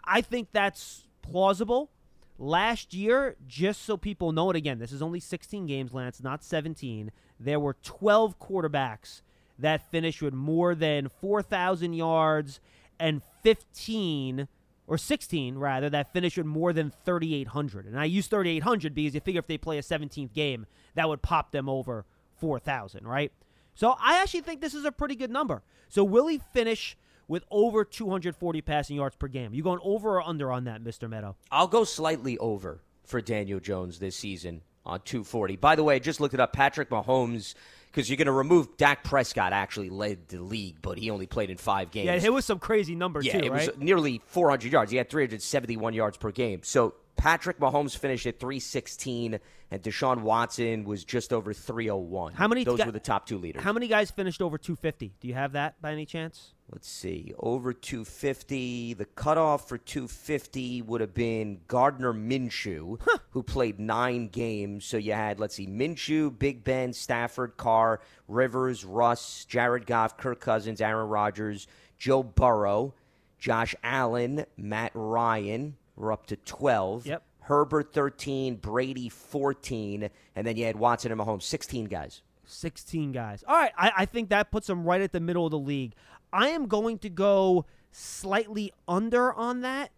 I 0.04 0.22
think 0.22 0.50
that's 0.52 1.08
plausible. 1.22 1.90
Last 2.38 2.94
year, 2.94 3.36
just 3.48 3.84
so 3.84 3.98
people 3.98 4.31
know 4.31 4.50
it 4.50 4.56
again, 4.56 4.80
this 4.80 4.92
is 4.92 5.02
only 5.02 5.19
16 5.19 5.68
games, 5.68 5.94
Lance, 5.94 6.22
not 6.24 6.44
17. 6.44 7.12
There 7.40 7.60
were 7.60 7.75
12 7.84 8.40
quarterbacks 8.40 9.22
that 9.60 9.92
finished 9.92 10.22
with 10.22 10.34
more 10.34 10.74
than 10.74 11.07
4,000 11.07 11.94
yards 11.94 12.60
and 13.00 13.22
15 13.44 14.48
or 14.92 14.98
16 14.98 15.58
rather 15.58 15.90
that 15.90 16.12
finished 16.12 16.36
with 16.36 16.46
more 16.46 16.74
than 16.74 16.92
3800 17.06 17.86
and 17.86 17.98
i 17.98 18.04
use 18.04 18.28
3800 18.28 18.94
because 18.94 19.16
you 19.16 19.22
figure 19.22 19.40
if 19.40 19.48
they 19.48 19.58
play 19.58 19.78
a 19.78 19.82
17th 19.82 20.34
game 20.34 20.66
that 20.96 21.08
would 21.08 21.22
pop 21.22 21.54
them 21.54 21.70
over 21.70 22.04
4000 22.42 23.08
right? 23.08 23.32
So 23.74 23.96
i 24.02 24.22
actually 24.22 24.42
think 24.42 24.60
this 24.60 24.74
is 24.74 24.83
a 24.83 24.92
pretty 24.92 25.16
good 25.16 25.31
number. 25.31 25.64
So 25.88 26.04
will 26.04 26.28
he 26.28 26.42
finish 26.52 26.98
with 27.30 27.45
over 27.50 27.86
240 27.86 28.62
passing 28.62 28.98
yards 28.98 29.16
per 29.16 29.30
game? 29.30 29.54
You 29.54 29.64
going 29.64 29.80
over 29.81 30.18
or 30.18 30.21
under 30.21 30.52
on 30.52 30.66
that 30.66 30.83
mr 30.83 31.10
meadow? 31.10 31.38
I'll 31.52 31.68
go 31.68 31.86
slightly 31.86 32.38
over 32.40 32.81
for 33.06 33.21
Daniel 33.21 33.62
Jones 33.62 34.00
this 34.00 34.18
season 34.18 34.62
on 34.85 35.02
240. 35.02 35.56
By 35.57 35.76
the 35.76 35.83
way, 35.83 35.95
I 35.95 36.00
just 36.00 36.19
looked 36.19 36.33
it 36.33 36.40
up. 36.40 36.54
Patrick 36.54 36.90
Mahomes, 36.90 37.54
because 37.92 38.09
you're 38.09 38.18
going 38.18 38.26
to 38.28 38.31
remove 38.31 38.78
Dak 38.78 39.04
Prescott, 39.04 39.54
actually 39.54 39.90
led 39.90 40.28
the 40.30 40.42
league, 40.42 40.78
but 40.81 40.97
he 40.97 41.09
only 41.11 41.28
played 41.28 41.50
in 41.50 41.57
five 41.57 41.92
games. 41.92 42.06
yeah 42.07 42.16
it 42.28 42.33
was 42.33 42.45
some 42.45 42.59
crazy 42.59 42.95
number 42.95 43.21
Yeah, 43.21 43.33
too 43.40 43.45
it 43.45 43.52
right 43.52 43.68
was 43.68 43.78
nearly 43.78 44.21
400 44.28 44.71
yards. 44.71 44.92
He 44.92 44.97
had 44.97 45.09
371 45.09 45.94
yards 45.94 46.18
per 46.18 46.31
game. 46.31 46.61
So 46.64 46.95
Patrick 47.18 47.59
Mahomes 47.59 47.95
finished 47.95 48.26
at 48.26 48.40
316, 48.40 49.40
and 49.69 49.81
Deshaun 49.83 50.21
Watson 50.21 50.83
was 50.85 51.04
just 51.06 51.31
over 51.31 51.54
301. 51.54 52.33
How 52.33 52.47
many 52.47 52.64
Those 52.64 52.80
ga- 52.80 52.85
were 52.85 52.92
the 52.92 53.00
top 53.00 53.28
two 53.28 53.38
leaders. 53.38 53.61
how 53.61 53.73
many 53.73 53.88
guys 53.88 54.09
finished 54.09 54.42
over 54.42 54.57
250 54.57 55.14
do 55.19 55.28
you 55.28 55.33
have 55.35 55.52
that 55.52 55.80
by 55.81 55.92
any 55.92 56.06
chance 56.07 56.54
Let's 56.71 56.90
see. 56.90 57.33
Over 57.37 57.73
250. 57.73 58.94
The 58.94 59.06
cutoff 59.06 59.68
for 59.68 59.78
250 59.78 60.81
would 60.83 61.01
have 61.01 61.13
been 61.13 61.59
Gardner 61.68 62.13
Minshew, 62.13 62.99
who 63.31 63.44
played 63.44 63.78
nine 63.78 64.30
games. 64.30 64.85
So 64.85 64.95
you 64.95 65.11
had, 65.11 65.40
let's 65.40 65.56
see, 65.56 65.68
Minshew, 65.68 66.37
Big 66.37 66.63
Ben, 66.63 66.94
Stafford, 66.94 67.57
Carr, 67.57 67.99
Rivers, 68.30 68.85
Russ, 68.85 69.44
Jared 69.45 69.85
Goff, 69.85 70.18
Kirk 70.18 70.40
Cousins, 70.40 70.80
Aaron 70.80 71.09
Rodgers, 71.09 71.68
Joe 71.97 72.23
Burrow, 72.23 72.94
Josh 73.37 73.75
Allen, 73.83 74.45
Matt 74.56 74.92
Ryan. 74.94 75.75
We're 75.97 76.13
up 76.13 76.28
to 76.28 76.37
12. 76.37 77.06
Yep. 77.06 77.23
Herbert 77.42 77.92
13, 77.92 78.56
Brady 78.56 79.09
14, 79.09 80.09
and 80.35 80.47
then 80.47 80.56
you 80.56 80.66
had 80.66 80.78
Watson 80.78 81.11
and 81.11 81.19
Mahomes 81.19 81.44
16 81.44 81.85
guys. 81.85 82.21
16 82.45 83.11
guys. 83.11 83.44
All 83.47 83.56
right, 83.56 83.71
I, 83.78 83.92
I 83.97 84.06
think 84.06 84.30
that 84.30 84.51
puts 84.51 84.68
them 84.68 84.83
right 84.83 85.01
at 85.01 85.11
the 85.11 85.19
middle 85.19 85.45
of 85.45 85.51
the 85.51 85.59
league. 85.59 85.94
I 86.33 86.50
am 86.50 86.68
going 86.68 86.97
to 87.00 87.09
go 87.09 87.66
slightly 87.92 88.71
under 88.88 89.33
on 89.33 89.61
that, 89.61 89.92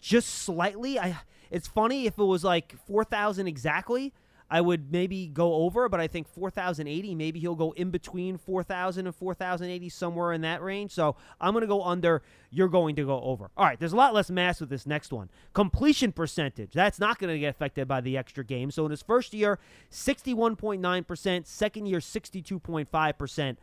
just 0.00 0.28
slightly. 0.28 0.98
I. 0.98 1.18
It's 1.50 1.66
funny 1.66 2.06
if 2.06 2.16
it 2.16 2.24
was 2.24 2.44
like 2.44 2.76
4,000 2.86 3.48
exactly. 3.48 4.12
I 4.52 4.60
would 4.60 4.90
maybe 4.90 5.28
go 5.28 5.54
over, 5.54 5.88
but 5.88 6.00
I 6.00 6.08
think 6.08 6.26
4,080, 6.26 7.14
maybe 7.14 7.38
he'll 7.38 7.54
go 7.54 7.70
in 7.72 7.90
between 7.90 8.36
4,000 8.36 9.06
and 9.06 9.14
4,080, 9.14 9.88
somewhere 9.88 10.32
in 10.32 10.40
that 10.40 10.60
range. 10.60 10.90
So 10.90 11.14
I'm 11.40 11.52
going 11.52 11.62
to 11.62 11.68
go 11.68 11.84
under. 11.84 12.22
You're 12.50 12.68
going 12.68 12.96
to 12.96 13.04
go 13.06 13.20
over. 13.20 13.50
All 13.56 13.64
right, 13.64 13.78
there's 13.78 13.92
a 13.92 13.96
lot 13.96 14.12
less 14.12 14.28
mass 14.28 14.60
with 14.60 14.68
this 14.68 14.86
next 14.86 15.12
one. 15.12 15.30
Completion 15.54 16.10
percentage. 16.10 16.72
That's 16.72 16.98
not 16.98 17.20
going 17.20 17.32
to 17.32 17.38
get 17.38 17.50
affected 17.50 17.86
by 17.86 18.00
the 18.00 18.16
extra 18.16 18.44
game. 18.44 18.72
So 18.72 18.84
in 18.84 18.90
his 18.90 19.02
first 19.02 19.32
year, 19.32 19.60
61.9%, 19.92 21.46
second 21.46 21.86
year, 21.86 22.00
62.5%. 22.00 23.56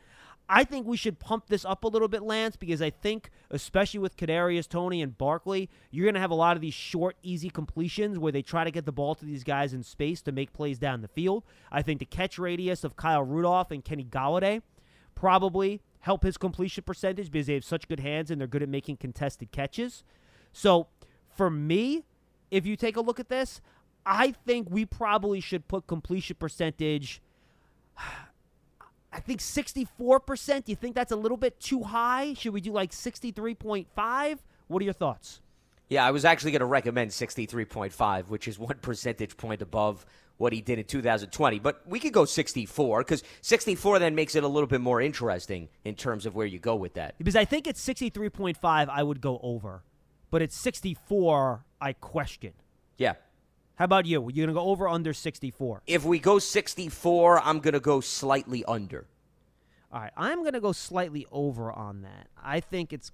I 0.50 0.63
think 0.63 0.88
we 0.88 0.96
should 0.96 1.20
pump 1.20 1.48
this 1.48 1.66
up 1.66 1.84
a 1.84 1.88
little 1.88 2.08
bit, 2.08 2.24
Lance, 2.24 2.56
because 2.56 2.82
I 2.82 2.89
think, 2.89 3.30
especially 3.51 4.00
with 4.00 4.16
Kadarius, 4.16 4.68
Toney, 4.68 5.01
and 5.01 5.18
Barkley, 5.18 5.70
you're 5.92 6.06
going 6.06 6.13
to 6.13 6.22
have 6.22 6.32
a 6.32 6.36
lot 6.36 6.56
of 6.56 6.62
these 6.62 6.74
short, 6.74 7.18
easy 7.22 7.50
completions 7.50 8.18
where 8.18 8.32
they 8.32 8.42
try 8.42 8.63
to 8.63 8.72
get 8.72 8.86
the 8.86 8.94
ball 8.94 9.13
to 9.16 9.25
these 9.25 9.44
guys 9.44 9.74
in 9.74 9.84
space 9.84 10.22
to 10.22 10.32
make 10.32 10.54
plays 10.54 10.80
down 10.80 11.01
the 11.01 11.10
field. 11.10 11.44
I 11.70 11.82
think 11.82 12.00
the 12.00 12.06
catch 12.06 12.39
radius 12.39 12.86
of 12.86 12.96
Kyle 12.96 13.24
Rudolph 13.24 13.72
and 13.72 13.84
Kenny 13.84 14.06
Golladay 14.06 14.62
probably 15.16 15.82
help 16.00 16.24
his 16.24 16.38
completion 16.38 16.84
percentage 16.86 17.30
because 17.30 17.48
they 17.48 17.54
have 17.56 17.66
such 17.66 17.88
good 17.89 18.00
hands 18.00 18.32
and 18.32 18.39
they're 18.39 18.48
good 18.48 18.63
at 18.63 18.70
making 18.70 18.98
contested 18.98 19.51
catches. 19.51 20.04
So, 20.54 20.88
for 21.36 21.50
me, 21.50 22.06
if 22.50 22.66
you 22.66 22.77
take 22.77 22.96
a 22.96 23.01
look 23.01 23.20
at 23.20 23.27
this, 23.27 23.60
I 24.06 24.32
think 24.32 24.70
we 24.70 24.86
probably 24.86 25.42
should 25.42 25.68
put 25.68 25.88
completion 25.88 26.38
percentage. 26.39 27.22
I 29.18 29.20
think 29.20 29.40
64%. 29.40 30.66
Do 30.66 30.72
you 30.72 30.76
think 30.76 30.94
that's 30.96 31.12
a 31.12 31.16
little 31.16 31.38
bit 31.38 31.60
too 31.60 31.82
high? 31.82 32.36
Should 32.36 32.54
we 32.54 32.62
do 32.62 32.72
like 32.72 32.92
63.5? 32.92 34.38
What 34.68 34.82
are 34.82 34.86
your 34.86 34.94
thoughts? 34.94 35.42
Yeah, 35.90 36.06
I 36.06 36.12
was 36.12 36.24
actually 36.24 36.52
going 36.52 36.60
to 36.60 36.66
recommend 36.66 37.10
63.5, 37.10 38.28
which 38.28 38.48
is 38.48 38.60
one 38.60 38.78
percentage 38.80 39.36
point 39.36 39.64
above 39.64 40.06
what 40.38 40.54
he 40.54 40.62
did 40.62 40.78
in 40.78 40.86
2020. 40.86 41.58
But 41.58 41.82
we 41.88 42.00
could 42.00 42.14
go 42.14 42.26
64 42.26 43.00
because 43.00 43.24
64 43.42 43.98
then 43.98 44.14
makes 44.14 44.36
it 44.36 44.44
a 44.44 44.48
little 44.48 44.68
bit 44.68 44.82
more 44.82 45.02
interesting 45.02 45.70
in 45.84 45.96
terms 45.96 46.28
of 46.28 46.36
where 46.36 46.46
you 46.46 46.60
go 46.60 46.76
with 46.76 46.94
that. 46.94 47.18
Because 47.18 47.36
I 47.36 47.46
think 47.46 47.68
at 47.68 47.74
63.5, 47.74 48.56
I 48.64 49.02
would 49.02 49.20
go 49.20 49.40
over. 49.42 49.82
But 50.30 50.44
at 50.44 50.52
64, 50.52 51.66
I 51.82 51.94
question. 51.94 52.54
Yeah. 53.00 53.14
How 53.78 53.86
about 53.86 54.08
you? 54.08 54.22
You're 54.34 54.48
going 54.48 54.56
to 54.56 54.60
go 54.60 54.68
over 54.68 54.88
under 54.88 55.14
64? 55.14 55.84
If 55.86 56.04
we 56.04 56.18
go 56.18 56.40
64, 56.40 57.42
I'm 57.42 57.60
going 57.60 57.76
to 57.76 57.80
go 57.80 58.02
slightly 58.02 58.66
under. 58.66 59.06
All 59.94 60.02
right, 60.02 60.12
I'm 60.18 60.42
going 60.42 60.54
to 60.54 60.60
go 60.60 60.72
slightly 60.72 61.28
over 61.32 61.72
on 61.72 62.02
that. 62.02 62.28
I 62.44 62.60
think 62.60 62.92
it's, 62.92 63.12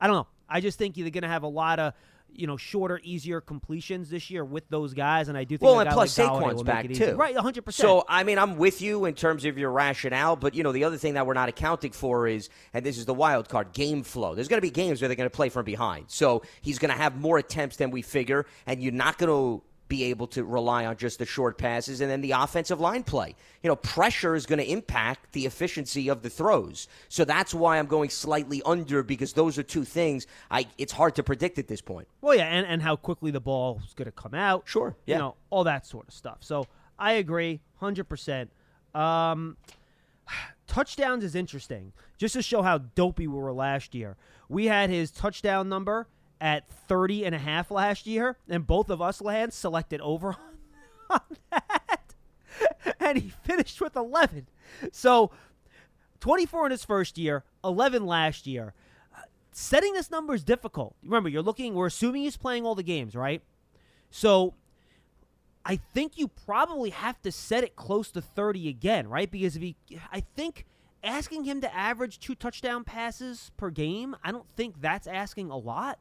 I 0.00 0.06
don't 0.06 0.16
know. 0.16 0.26
I 0.48 0.60
just 0.60 0.78
think 0.78 0.96
you're 0.96 1.10
going 1.10 1.22
to 1.22 1.28
have 1.28 1.42
a 1.42 1.48
lot 1.48 1.78
of, 1.78 1.92
you 2.34 2.46
know, 2.46 2.56
shorter, 2.56 3.00
easier 3.02 3.40
completions 3.40 4.10
this 4.10 4.30
year 4.30 4.44
with 4.44 4.68
those 4.68 4.94
guys, 4.94 5.28
and 5.28 5.36
I 5.36 5.44
do 5.44 5.56
think. 5.56 5.62
Well, 5.62 5.80
and 5.80 5.90
plus 5.90 6.18
like 6.18 6.28
Saquon's 6.28 6.62
back 6.62 6.88
too. 6.92 7.14
Right, 7.16 7.34
100. 7.34 7.64
percent 7.64 7.86
So, 7.86 8.04
I 8.08 8.24
mean, 8.24 8.38
I'm 8.38 8.56
with 8.56 8.82
you 8.82 9.04
in 9.04 9.14
terms 9.14 9.44
of 9.44 9.58
your 9.58 9.70
rationale, 9.70 10.36
but 10.36 10.54
you 10.54 10.62
know, 10.62 10.72
the 10.72 10.84
other 10.84 10.96
thing 10.96 11.14
that 11.14 11.26
we're 11.26 11.34
not 11.34 11.48
accounting 11.48 11.92
for 11.92 12.26
is, 12.26 12.48
and 12.74 12.84
this 12.84 12.98
is 12.98 13.04
the 13.04 13.14
wild 13.14 13.48
card, 13.48 13.72
game 13.72 14.02
flow. 14.02 14.34
There's 14.34 14.48
going 14.48 14.58
to 14.58 14.66
be 14.66 14.70
games 14.70 15.00
where 15.00 15.08
they're 15.08 15.16
going 15.16 15.30
to 15.30 15.36
play 15.36 15.48
from 15.48 15.64
behind, 15.64 16.06
so 16.08 16.42
he's 16.60 16.78
going 16.78 16.92
to 16.92 16.98
have 16.98 17.20
more 17.20 17.38
attempts 17.38 17.76
than 17.76 17.90
we 17.90 18.02
figure, 18.02 18.46
and 18.66 18.82
you're 18.82 18.92
not 18.92 19.18
going 19.18 19.30
to 19.30 19.64
be 19.90 20.04
able 20.04 20.28
to 20.28 20.44
rely 20.44 20.86
on 20.86 20.96
just 20.96 21.18
the 21.18 21.26
short 21.26 21.58
passes 21.58 22.00
and 22.00 22.10
then 22.10 22.22
the 22.22 22.30
offensive 22.30 22.80
line 22.80 23.02
play. 23.02 23.34
You 23.62 23.68
know, 23.68 23.76
pressure 23.76 24.34
is 24.34 24.46
going 24.46 24.60
to 24.60 24.64
impact 24.64 25.32
the 25.32 25.44
efficiency 25.44 26.08
of 26.08 26.22
the 26.22 26.30
throws. 26.30 26.88
So 27.10 27.26
that's 27.26 27.52
why 27.52 27.78
I'm 27.78 27.86
going 27.86 28.08
slightly 28.08 28.62
under 28.64 29.02
because 29.02 29.34
those 29.34 29.58
are 29.58 29.62
two 29.62 29.84
things 29.84 30.26
I 30.50 30.66
it's 30.78 30.92
hard 30.92 31.16
to 31.16 31.22
predict 31.22 31.58
at 31.58 31.68
this 31.68 31.82
point. 31.82 32.08
Well, 32.22 32.34
yeah, 32.34 32.46
and, 32.46 32.66
and 32.66 32.80
how 32.80 32.96
quickly 32.96 33.32
the 33.32 33.40
ball 33.40 33.82
is 33.86 33.92
going 33.92 34.06
to 34.06 34.12
come 34.12 34.32
out. 34.32 34.62
Sure, 34.64 34.96
yeah. 35.04 35.16
You 35.16 35.18
know, 35.18 35.36
all 35.50 35.64
that 35.64 35.84
sort 35.84 36.08
of 36.08 36.14
stuff. 36.14 36.38
So 36.40 36.64
I 36.98 37.12
agree, 37.14 37.60
100%. 37.82 38.48
Um, 38.94 39.56
touchdowns 40.68 41.24
is 41.24 41.34
interesting. 41.34 41.92
Just 42.16 42.34
to 42.34 42.42
show 42.42 42.62
how 42.62 42.78
dopey 42.78 43.26
we 43.26 43.38
were 43.38 43.52
last 43.52 43.94
year. 43.94 44.16
We 44.48 44.66
had 44.66 44.88
his 44.88 45.10
touchdown 45.10 45.68
number 45.68 46.06
at 46.40 46.68
30 46.68 47.24
and 47.26 47.34
a 47.34 47.38
half 47.38 47.70
last 47.70 48.06
year, 48.06 48.36
and 48.48 48.66
both 48.66 48.90
of 48.90 49.02
us, 49.02 49.20
Lance, 49.20 49.54
selected 49.54 50.00
over 50.00 50.36
on 51.10 51.20
that. 51.50 52.14
And 52.98 53.18
he 53.18 53.28
finished 53.44 53.80
with 53.80 53.96
11. 53.96 54.46
So 54.92 55.30
24 56.20 56.66
in 56.66 56.70
his 56.70 56.84
first 56.84 57.18
year, 57.18 57.44
11 57.64 58.06
last 58.06 58.46
year. 58.46 58.74
Uh, 59.14 59.22
Setting 59.52 59.92
this 59.92 60.10
number 60.10 60.34
is 60.34 60.44
difficult. 60.44 60.94
Remember, 61.02 61.28
you're 61.28 61.42
looking, 61.42 61.74
we're 61.74 61.86
assuming 61.86 62.22
he's 62.22 62.36
playing 62.36 62.64
all 62.64 62.74
the 62.74 62.82
games, 62.82 63.14
right? 63.14 63.42
So 64.10 64.54
I 65.64 65.76
think 65.76 66.18
you 66.18 66.28
probably 66.28 66.90
have 66.90 67.20
to 67.22 67.32
set 67.32 67.64
it 67.64 67.76
close 67.76 68.10
to 68.12 68.20
30 68.22 68.68
again, 68.68 69.08
right? 69.08 69.30
Because 69.30 69.56
if 69.56 69.62
he, 69.62 69.76
I 70.12 70.20
think 70.20 70.66
asking 71.02 71.44
him 71.44 71.60
to 71.60 71.74
average 71.74 72.18
two 72.18 72.34
touchdown 72.34 72.84
passes 72.84 73.50
per 73.56 73.70
game, 73.70 74.16
I 74.22 74.32
don't 74.32 74.48
think 74.50 74.80
that's 74.80 75.06
asking 75.06 75.50
a 75.50 75.56
lot. 75.56 75.98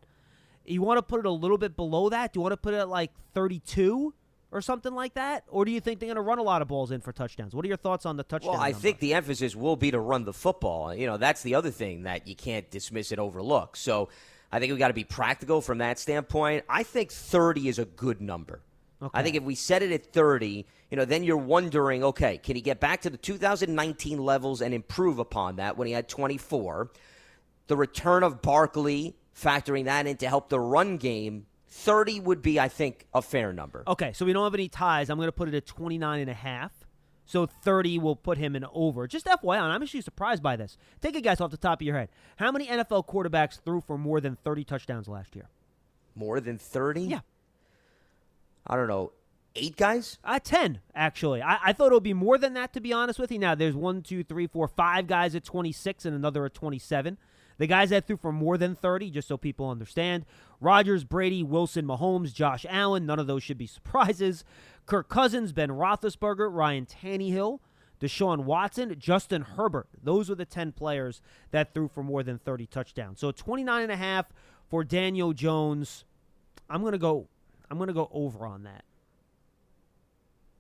You 0.66 0.82
want 0.82 0.98
to 0.98 1.02
put 1.02 1.20
it 1.20 1.26
a 1.26 1.32
little 1.32 1.58
bit 1.58 1.76
below 1.76 2.10
that? 2.10 2.34
Do 2.34 2.40
you 2.40 2.42
want 2.42 2.54
to 2.54 2.58
put 2.58 2.74
it 2.74 2.78
at 2.78 2.90
like 2.90 3.12
32 3.34 4.14
or 4.52 4.62
something 4.62 4.94
like 4.94 5.16
that? 5.16 5.44
Or 5.48 5.66
do 5.66 5.72
you 5.72 5.80
think 5.80 6.00
they're 6.00 6.08
going 6.08 6.16
to 6.16 6.22
run 6.22 6.38
a 6.40 6.44
lot 6.44 6.62
of 6.62 6.68
balls 6.68 6.92
in 6.92 7.02
for 7.02 7.12
touchdowns? 7.12 7.56
What 7.56 7.66
are 7.66 7.68
your 7.68 7.78
thoughts 7.78 8.06
on 8.06 8.18
the 8.18 8.24
touchdown? 8.24 8.54
Well, 8.54 8.62
I 8.62 8.72
number? 8.72 8.80
think 8.80 9.00
the 9.00 9.14
emphasis 9.14 9.56
will 9.56 9.76
be 9.76 9.92
to 9.92 10.00
run 10.00 10.26
the 10.26 10.34
football. 10.34 10.94
You 10.94 11.08
know, 11.08 11.18
that's 11.18 11.42
the 11.42 11.56
other 11.56 11.72
thing 11.72 12.04
that 12.04 12.28
you 12.28 12.36
can't 12.36 12.70
dismiss 12.70 13.12
and 13.12 13.20
overlook. 13.20 13.76
So 13.76 14.10
I 14.52 14.60
think 14.60 14.72
we 14.72 14.80
got 14.80 14.90
to 14.90 14.94
be 14.94 15.04
practical 15.04 15.62
from 15.62 15.80
that 15.80 16.00
standpoint. 16.00 16.66
I 16.70 16.84
think 16.84 17.12
30 17.12 17.68
is 17.68 17.80
a 17.80 17.86
good 17.86 18.22
number. 18.22 18.62
Okay. 19.02 19.18
I 19.18 19.24
think 19.24 19.36
if 19.36 19.44
we 19.44 19.56
set 19.56 19.82
it 19.82 19.92
at 19.92 20.12
30, 20.12 20.66
you 20.92 20.98
know, 20.98 21.06
then 21.06 21.24
you're 21.24 21.38
wondering, 21.38 22.04
okay, 22.04 22.38
can 22.38 22.56
he 22.56 22.62
get 22.62 22.80
back 22.80 23.02
to 23.02 23.10
the 23.10 23.18
2019 23.18 24.18
levels 24.18 24.62
and 24.62 24.74
improve 24.74 25.20
upon 25.20 25.56
that 25.58 25.78
when 25.78 25.88
he 25.88 25.94
had 25.94 26.10
24? 26.10 26.92
The 27.68 27.78
return 27.78 28.24
of 28.24 28.42
Barkley, 28.42 29.16
factoring 29.40 29.86
that 29.86 30.08
in 30.08 30.18
to 30.18 30.28
help 30.28 30.50
the 30.50 30.60
run 30.60 30.98
game, 30.98 31.46
30 31.68 32.20
would 32.22 32.42
be, 32.42 32.60
I 32.60 32.68
think, 32.68 33.06
a 33.14 33.22
fair 33.22 33.54
number. 33.54 33.84
Okay, 33.88 34.12
so 34.14 34.26
we 34.26 34.34
don't 34.34 34.44
have 34.44 34.54
any 34.54 34.70
ties. 34.70 35.10
I'm 35.10 35.18
going 35.18 35.28
to 35.28 35.34
put 35.34 35.48
it 35.48 35.54
at 35.54 35.66
29 35.66 36.20
and 36.20 36.30
a 36.30 36.34
half. 36.34 36.72
So 37.26 37.46
30 37.46 38.00
will 38.00 38.16
put 38.16 38.40
him 38.40 38.56
in 38.56 38.66
over. 38.74 39.08
Just 39.08 39.28
FYI, 39.28 39.62
I'm 39.62 39.84
actually 39.84 40.02
surprised 40.02 40.42
by 40.42 40.56
this. 40.56 40.78
Take 41.00 41.16
a 41.16 41.22
guess 41.22 41.40
off 41.40 41.52
the 41.52 41.58
top 41.58 41.80
of 41.80 41.86
your 41.86 41.96
head. 41.96 42.10
How 42.38 42.52
many 42.52 42.66
NFL 42.66 43.08
quarterbacks 43.08 43.62
threw 43.62 43.82
for 43.82 44.00
more 44.00 44.20
than 44.20 44.36
30 44.44 44.64
touchdowns 44.64 45.08
last 45.08 45.36
year? 45.36 45.48
More 46.16 46.40
than 46.40 46.58
30? 46.58 47.04
Yeah. 47.04 47.20
I 48.66 48.76
don't 48.76 48.88
know, 48.88 49.12
eight 49.56 49.78
guys? 49.78 50.18
Uh, 50.24 50.40
10, 50.44 50.80
actually. 50.96 51.44
I, 51.44 51.60
I 51.66 51.74
thought 51.74 51.92
it 51.92 51.94
would 51.94 52.04
be 52.04 52.16
more 52.16 52.40
than 52.40 52.56
that, 52.56 52.74
to 52.74 52.82
be 52.82 52.92
honest 52.94 53.20
with 53.20 53.32
you. 53.32 53.38
Now, 53.38 53.54
there's 53.54 53.76
one, 53.76 54.02
two, 54.02 54.24
three, 54.24 54.48
four, 54.48 54.68
five 54.68 55.06
guys 55.06 55.36
at 55.36 55.44
26 55.44 56.06
and 56.06 56.16
another 56.16 56.46
at 56.46 56.56
27. 56.56 57.18
The 57.60 57.68
guys 57.68 57.92
that 57.92 58.08
threw 58.08 58.18
for 58.18 58.32
more 58.32 58.58
than 58.58 58.74
30, 58.74 59.12
just 59.12 59.28
so 59.28 59.38
people 59.38 59.70
understand 59.70 60.26
Rodgers, 60.60 61.04
Brady, 61.04 61.44
Wilson, 61.44 61.86
Mahomes, 61.86 62.34
Josh 62.34 62.66
Allen. 62.68 63.06
None 63.06 63.20
of 63.20 63.28
those 63.28 63.44
should 63.44 63.58
be 63.60 63.68
surprises. 63.68 64.44
Kirk 64.88 65.08
Cousins, 65.10 65.52
Ben 65.52 65.70
Roethlisberger, 65.70 66.52
Ryan 66.52 66.88
Tannehill, 66.88 67.60
Deshaun 68.02 68.46
Watson, 68.46 68.96
Justin 68.98 69.44
Herbert. 69.44 69.88
Those 70.02 70.30
were 70.30 70.36
the 70.36 70.46
10 70.46 70.72
players 70.72 71.22
that 71.52 71.74
threw 71.74 71.88
for 71.88 72.02
more 72.02 72.24
than 72.24 72.40
30 72.40 72.66
touchdowns. 72.66 73.20
So 73.20 73.32
29 73.32 73.84
and 73.84 73.92
a 73.92 73.98
half 73.98 74.28
for 74.70 74.84
Daniel 74.84 75.34
Jones. 75.34 76.06
I'm 76.70 76.82
going 76.82 76.94
to 76.94 76.98
go 76.98 77.28
I'm 77.70 77.78
going 77.78 77.90
to 77.90 77.94
go 77.94 78.10
over 78.12 78.48
on 78.48 78.64
that. 78.64 78.84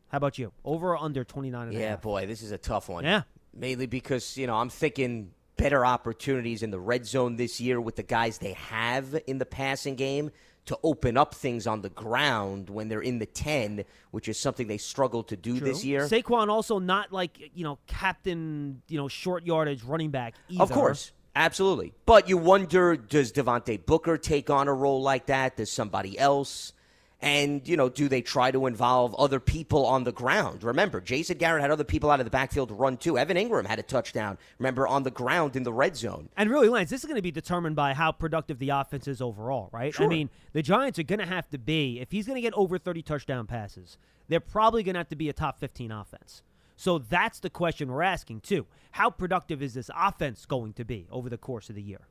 How 0.10 0.18
about 0.18 0.38
you? 0.38 0.51
Over 0.65 0.89
or 0.91 0.98
under 0.98 1.24
29 1.24 1.68
and 1.70 1.75
a 1.75 1.79
Yeah, 1.79 1.89
half? 1.91 2.01
boy, 2.01 2.25
this 2.27 2.41
is 2.41 2.51
a 2.51 2.58
tough 2.58 2.89
one. 2.89 3.03
Yeah. 3.03 3.24
Mainly 3.53 3.86
because, 3.88 4.38
you 4.38 4.48
know, 4.48 4.56
I'm 4.56 4.70
thinking 4.70 5.32
better 5.59 5.85
opportunities 5.85 6.63
in 6.63 6.71
the 6.71 6.79
red 6.79 7.05
zone 7.05 7.35
this 7.35 7.59
year 7.59 7.79
with 7.81 7.95
the 7.95 8.03
guys 8.03 8.37
they 8.37 8.53
have 8.53 9.19
in 9.27 9.37
the 9.37 9.45
passing 9.45 9.95
game 9.95 10.31
to 10.65 10.77
open 10.83 11.17
up 11.17 11.33
things 11.33 11.65
on 11.65 11.81
the 11.81 11.89
ground 11.89 12.69
when 12.69 12.89
they're 12.89 13.01
in 13.01 13.19
the 13.19 13.25
10, 13.25 13.83
which 14.11 14.29
is 14.29 14.37
something 14.37 14.67
they 14.67 14.77
struggled 14.77 15.27
to 15.27 15.35
do 15.35 15.59
this 15.59 15.83
year. 15.83 16.01
Saquon 16.01 16.47
also 16.49 16.79
not 16.79 17.11
like, 17.11 17.51
you 17.55 17.63
know, 17.63 17.79
captain, 17.87 18.81
you 18.87 18.97
know, 18.97 19.07
short 19.07 19.45
yardage 19.45 19.83
running 19.83 20.11
back 20.11 20.35
either. 20.47 20.61
Of 20.61 20.71
course. 20.71 21.11
Absolutely. 21.35 21.93
But 22.05 22.27
you 22.29 22.37
wonder 22.37 22.97
does 22.97 23.31
Devontae 23.31 23.85
Booker 23.85 24.17
take 24.17 24.49
on 24.49 24.67
a 24.67 24.73
role 24.73 25.01
like 25.01 25.27
that? 25.27 25.57
Does 25.57 25.71
somebody 25.71 26.17
else? 26.19 26.73
And, 27.21 27.67
you 27.67 27.75
know, 27.75 27.89
do 27.89 28.07
they 28.07 28.21
try 28.21 28.49
to 28.51 28.65
involve 28.65 29.13
other 29.15 29.41
people 29.41 29.85
on 29.85 30.05
the 30.05 30.11
ground? 30.13 30.63
Remember, 30.63 31.01
Jason 31.01 31.38
Garrett 31.38 31.61
had 31.61 31.69
other 31.69 31.83
people 31.83 32.09
out 32.09 32.21
of 32.21 32.25
the 32.25 32.29
backfield 32.29 32.71
run 32.71 32.95
too. 32.95 33.17
Evan 33.17 33.35
Engram 33.35 33.65
had 33.65 33.77
a 33.77 33.83
touchdown, 33.83 34.38
remember, 34.57 34.88
on 34.88 35.03
the 35.03 35.11
ground 35.11 35.57
in 35.57 35.63
the 35.63 35.73
red 35.73 35.97
zone. 35.97 36.29
And 36.38 36.49
really, 36.49 36.69
Lance, 36.69 36.89
this 36.89 37.01
is 37.01 37.05
going 37.05 37.17
to 37.17 37.21
be 37.21 37.31
determined 37.31 37.75
by 37.75 37.93
how 37.93 38.13
productive 38.13 38.57
the 38.57 38.69
offense 38.69 39.05
is 39.05 39.21
overall, 39.21 39.69
right? 39.73 39.93
Sure. 39.93 40.05
I 40.05 40.09
mean, 40.09 40.29
the 40.53 40.61
Giants 40.61 40.97
are 40.97 41.03
going 41.03 41.19
to 41.19 41.25
have 41.25 41.49
to 41.49 41.57
be, 41.57 41.99
if 41.99 42.09
he's 42.09 42.25
going 42.25 42.38
to 42.38 42.41
get 42.41 42.53
over 42.53 42.77
30 42.77 43.01
touchdown 43.01 43.47
passes, 43.47 43.97
they're 44.29 44.39
probably 44.39 44.81
going 44.81 44.93
to 44.93 44.99
have 44.99 45.09
to 45.09 45.17
be 45.17 45.27
a 45.27 45.33
top 45.33 45.59
15 45.59 45.91
offense. 45.91 46.41
So 46.77 46.99
that's 46.99 47.41
the 47.41 47.49
question 47.49 47.91
we're 47.91 48.01
asking, 48.01 48.39
too. 48.41 48.65
How 48.91 49.09
productive 49.09 49.61
is 49.61 49.73
this 49.73 49.89
offense 49.93 50.45
going 50.45 50.71
to 50.73 50.85
be 50.85 51.05
over 51.11 51.29
the 51.29 51.38
course 51.38 51.69
of 51.69 51.75
the 51.75 51.81
year? 51.81 52.07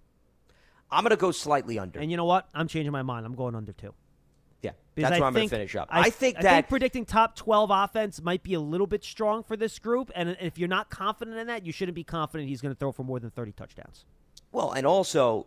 I'm 0.91 1.03
going 1.03 1.11
to 1.11 1.17
go 1.17 1.31
slightly 1.31 1.79
under. 1.79 1.99
And 1.99 2.11
you 2.11 2.19
know 2.19 2.27
what? 2.27 2.47
I'm 2.55 2.69
changing 2.69 2.93
my 2.93 3.03
mind. 3.03 3.25
I'm 3.25 3.35
going 3.35 3.55
under 3.55 3.73
two. 3.73 3.95
Yeah, 4.63 4.73
Because 4.95 5.11
that's 5.11 5.17
I 5.17 5.21
where 5.21 5.29
I'm 5.29 5.35
going 5.35 5.49
to 5.49 5.55
finish 5.55 5.77
up. 5.77 5.89
I, 5.91 6.01
I, 6.01 6.11
think 6.11 6.39
I 6.39 6.43
that 6.43 6.55
think 6.55 6.69
predicting 6.69 7.05
top 7.05 7.37
12 7.37 7.71
offense 7.73 8.21
might 8.21 8.43
be 8.43 8.55
a 8.55 8.61
little 8.61 8.87
bit 8.87 9.05
strong 9.05 9.43
for 9.45 9.57
this 9.57 9.79
group. 9.79 10.11
And 10.15 10.37
if 10.41 10.59
you're 10.59 10.69
not 10.69 10.91
confident 10.91 11.37
in 11.37 11.47
that, 11.47 11.65
you 11.65 11.73
shouldn't 11.73 11.95
be 11.95 12.05
confident 12.05 12.49
he's 12.49 12.61
going 12.61 12.75
to 12.75 12.79
throw 12.79 12.91
for 12.91 13.05
more 13.05 13.21
than 13.21 13.31
30 13.31 13.53
touchdowns. 13.53 14.05
Well, 14.51 14.73
and 14.73 14.87
also, 14.87 15.47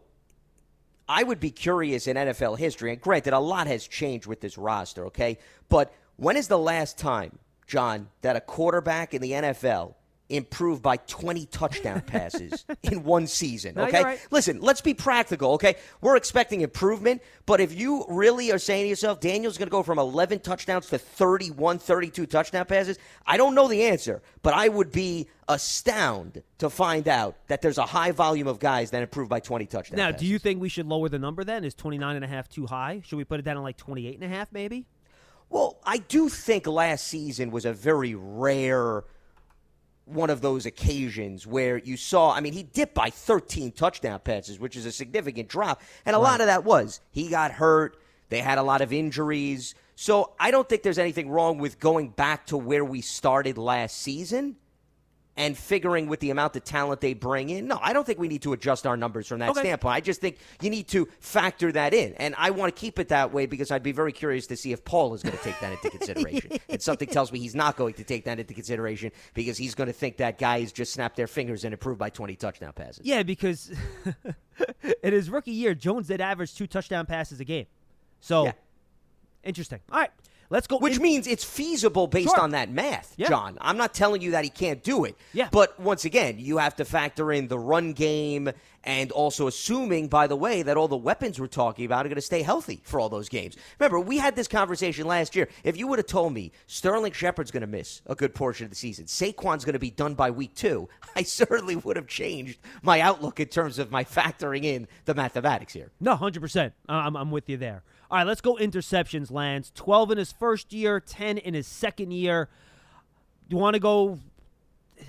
I 1.10 1.24
would 1.24 1.40
be 1.40 1.52
curious 1.52 2.08
in 2.08 2.16
NFL 2.16 2.58
history, 2.58 2.92
and 2.92 3.02
granted, 3.02 3.34
a 3.34 3.40
lot 3.40 3.68
has 3.68 3.88
changed 3.88 4.28
with 4.28 4.40
this 4.40 4.58
roster, 4.58 5.08
okay? 5.08 5.38
But 5.68 5.94
when 6.16 6.38
is 6.38 6.48
the 6.48 6.58
last 6.58 6.98
time, 6.98 7.40
John, 7.68 8.10
that 8.22 8.36
a 8.36 8.42
quarterback 8.42 9.14
in 9.14 9.22
the 9.22 9.32
NFL 9.32 9.96
improved 10.32 10.82
by 10.82 10.98
20 10.98 11.46
touchdown 11.48 12.02
passes 12.08 12.66
in 12.84 13.04
one 13.04 13.28
season, 13.28 13.76
No, 13.76 13.84
okay? 13.86 14.04
right. 14.04 14.28
Listen, 14.32 14.60
let's 14.62 14.82
be 14.82 14.94
practical, 14.94 15.54
okay? 15.54 15.76
We're 16.02 16.16
expecting 16.16 16.62
improvement, 16.62 17.22
but 17.46 17.60
if 17.62 17.78
you 17.78 18.06
really 18.08 18.52
are 18.52 18.58
saying 18.58 18.86
to 18.86 18.90
yourself, 18.90 19.20
Daniel's 19.20 19.58
going 19.58 19.68
to 19.68 19.72
go 19.72 19.84
from 19.84 20.00
11 20.00 20.40
touchdowns 20.40 20.88
to 20.90 20.98
31, 20.98 21.80
32 21.80 22.26
touchdown 22.26 22.66
passes, 22.66 22.98
I 23.26 23.38
don't 23.38 23.56
know 23.56 23.68
the 23.68 23.84
answer, 23.84 24.22
but 24.42 24.54
I 24.54 24.70
would 24.70 24.92
be 24.92 25.28
astounded 25.48 26.44
to 26.60 26.70
find 26.70 27.08
out 27.08 27.36
that 27.48 27.62
there's 27.62 27.78
a 27.78 27.86
high 27.86 28.12
volume 28.12 28.48
of 28.48 28.60
guys 28.60 28.92
that 28.92 29.02
improve 29.02 29.30
by 29.30 29.40
20 29.40 29.66
touchdowns. 29.66 29.98
Now, 29.98 30.12
do 30.12 30.26
you 30.26 30.40
think 30.40 30.62
we 30.62 30.70
should 30.70 30.88
lower 30.88 31.10
the 31.10 31.20
number 31.20 31.44
then? 31.44 31.64
Is 31.64 31.74
29 31.74 32.16
and 32.16 32.26
a 32.26 32.28
half 32.28 32.48
too 32.50 32.66
high? 32.66 33.02
Should 33.06 33.18
we 33.18 33.24
put 33.24 33.40
it 33.40 33.44
down 33.44 33.56
to 33.56 33.62
like 33.62 33.78
28 33.78 34.16
and 34.16 34.24
a 34.24 34.28
half 34.28 34.52
maybe? 34.52 34.86
Well, 35.50 35.80
I 35.84 35.98
do 35.98 36.30
think 36.30 36.66
last 36.66 37.08
season 37.08 37.52
was 37.52 37.66
a 37.66 37.74
very 37.74 38.16
rare 38.16 39.04
one 40.12 40.30
of 40.30 40.42
those 40.42 40.66
occasions 40.66 41.48
where 41.48 41.78
you 41.78 41.98
saw, 41.98 42.34
I 42.34 42.42
mean, 42.42 42.54
he 42.54 42.64
dipped 42.64 42.94
by 42.94 43.10
13 43.10 43.72
touchdown 43.72 44.20
passes, 44.20 44.60
which 44.60 44.76
is 44.76 44.86
a 44.86 44.92
significant 44.92 45.50
drop. 45.50 45.82
And 46.06 46.16
a 46.16 46.20
lot 46.20 46.42
of 46.42 46.48
that 46.48 46.64
was 46.64 47.02
he 47.12 47.30
got 47.30 47.52
hurt, 47.52 47.98
they 48.30 48.40
had 48.40 48.58
a 48.58 48.64
lot 48.64 48.82
of 48.82 48.94
injuries. 48.94 49.76
So 49.96 50.34
I 50.40 50.52
don't 50.52 50.68
think 50.68 50.84
there's 50.84 50.98
anything 50.98 51.30
wrong 51.30 51.58
with 51.58 51.80
going 51.80 52.10
back 52.10 52.48
to 52.48 52.58
where 52.58 52.86
we 52.86 53.02
started 53.02 53.58
last 53.58 53.98
season 53.98 54.56
and 55.42 55.58
figuring 55.58 56.08
with 56.08 56.20
the 56.20 56.30
amount 56.30 56.56
of 56.56 56.64
talent 56.64 57.02
they 57.02 57.14
bring 57.16 57.50
in. 57.50 57.66
No, 57.68 57.80
I 57.82 57.94
don't 57.94 58.06
think 58.06 58.20
we 58.20 58.28
need 58.28 58.44
to 58.44 58.54
adjust 58.54 58.86
our 58.86 58.96
numbers 58.96 59.28
from 59.28 59.40
that 59.40 59.50
Okay. 59.50 59.62
standpoint. 59.62 59.96
I 59.96 60.00
just 60.00 60.22
think 60.22 60.38
you 60.62 60.70
need 60.70 60.88
to 60.90 61.08
factor 61.20 61.72
that 61.72 61.94
in. 61.96 62.14
And 62.16 62.36
I 62.38 62.52
want 62.52 62.74
to 62.76 62.80
keep 62.80 63.00
it 63.00 63.08
that 63.08 63.34
way 63.34 63.48
because 63.48 63.72
I'd 63.72 63.82
be 63.82 63.92
very 63.92 64.12
curious 64.12 64.46
to 64.48 64.56
see 64.56 64.72
if 64.72 64.86
Paul 64.86 65.14
is 65.16 65.24
going 65.24 65.36
to 65.36 65.44
take 65.44 65.60
that 65.60 65.72
into 65.74 65.90
consideration. 65.98 66.52
and 66.70 66.82
something 66.82 67.08
tells 67.08 67.32
me 67.32 67.40
he's 67.40 67.56
not 67.56 67.76
going 67.76 67.96
to 67.96 68.04
take 68.04 68.26
that 68.26 68.40
into 68.40 68.54
consideration 68.54 69.12
because 69.34 69.58
he's 69.58 69.74
going 69.74 69.88
to 69.88 69.94
think 69.94 70.18
that 70.18 70.38
guys 70.38 70.72
just 70.72 70.94
snapped 70.94 71.16
their 71.16 71.28
fingers 71.28 71.64
and 71.66 71.74
improve 71.74 71.98
by 71.98 72.10
20 72.12 72.36
touchdown 72.36 72.74
passes. 72.74 73.04
Yeah, 73.04 73.24
because 73.24 73.72
in 75.04 75.14
his 75.14 75.30
rookie 75.30 75.52
year, 75.52 75.74
Jones 75.74 76.08
did 76.08 76.22
average 76.22 76.54
two 76.54 76.68
touchdown 76.68 77.06
passes 77.08 77.40
a 77.40 77.46
game. 77.46 77.66
So, 78.20 78.46
Yeah. 78.46 78.52
interesting. 79.44 79.80
All 79.92 80.00
right, 80.00 80.12
let's 80.52 80.68
go. 80.68 80.78
Which 80.78 80.98
in- 80.98 81.02
means 81.02 81.26
it's 81.26 81.44
feasible 81.44 82.06
based 82.06 82.30
Sure. 82.30 82.40
on 82.42 82.52
that 82.52 82.70
math, 82.70 83.14
Yeah. 83.18 83.30
John. 83.30 83.58
I'm 83.60 83.78
not 83.78 83.94
telling 83.96 84.22
you 84.22 84.32
that 84.32 84.44
he 84.44 84.52
can't 84.52 84.84
do 84.84 85.06
it. 85.06 85.16
Yeah. 85.34 85.50
But 85.52 85.80
once 85.80 86.06
again, 86.06 86.36
you 86.38 86.58
have 86.60 86.76
to 86.76 86.86
factor 86.86 87.32
in 87.32 87.48
the 87.48 87.58
run 87.58 87.94
game 87.94 88.52
and 88.84 89.12
also 89.12 89.46
assuming, 89.46 90.08
by 90.08 90.26
the 90.26 90.36
way, 90.36 90.64
that 90.64 90.76
all 90.76 90.88
the 90.88 90.98
weapons 90.98 91.40
we're 91.40 91.46
talking 91.46 91.86
about 91.86 92.04
are 92.06 92.10
going 92.10 92.16
to 92.16 92.22
stay 92.22 92.42
healthy 92.42 92.82
for 92.84 93.00
all 93.00 93.10
those 93.10 93.30
games. 93.30 93.56
Remember, 93.80 94.00
we 94.00 94.18
had 94.18 94.36
this 94.36 94.48
conversation 94.48 95.06
last 95.06 95.36
year. 95.36 95.50
If 95.64 95.78
you 95.78 95.86
would 95.88 96.00
have 96.00 96.08
told 96.08 96.34
me 96.34 96.52
Sterling 96.66 97.12
Shepard's 97.12 97.52
going 97.52 97.62
to 97.62 97.68
miss 97.68 98.02
a 98.08 98.16
good 98.16 98.34
portion 98.34 98.64
of 98.66 98.72
the 98.72 98.76
season, 98.76 99.06
Saquon's 99.06 99.66
going 99.66 99.74
to 99.74 99.80
be 99.80 99.92
done 99.92 100.16
by 100.16 100.32
week 100.32 100.56
two, 100.56 100.90
I 101.16 101.22
certainly 101.24 101.76
would 101.76 101.96
have 101.96 102.08
changed 102.08 102.58
my 102.82 103.02
outlook 103.02 103.40
in 103.40 103.48
terms 103.50 103.78
of 103.78 103.92
my 103.92 104.04
factoring 104.04 104.64
in 104.64 104.88
the 105.06 105.14
mathematics 105.14 105.74
here. 105.74 105.92
No, 106.00 106.16
hundred 106.16 106.42
percent. 106.42 106.74
I'm, 106.90 107.16
I'm 107.16 107.30
with 107.30 107.50
you 107.50 107.58
there. 107.58 107.84
All 108.12 108.18
right, 108.18 108.28
let's 108.28 108.42
go 108.42 108.56
interceptions. 108.56 109.32
Lance, 109.32 109.72
twelve 109.74 110.12
in 110.12 110.18
his 110.18 110.34
first 110.34 110.74
year, 110.74 111.00
ten 111.00 111.38
in 111.38 111.54
his 111.54 111.66
second 111.66 112.12
year. 112.12 112.50
You 113.48 113.56
want 113.58 113.76
to 113.76 113.80
go? 113.80 114.20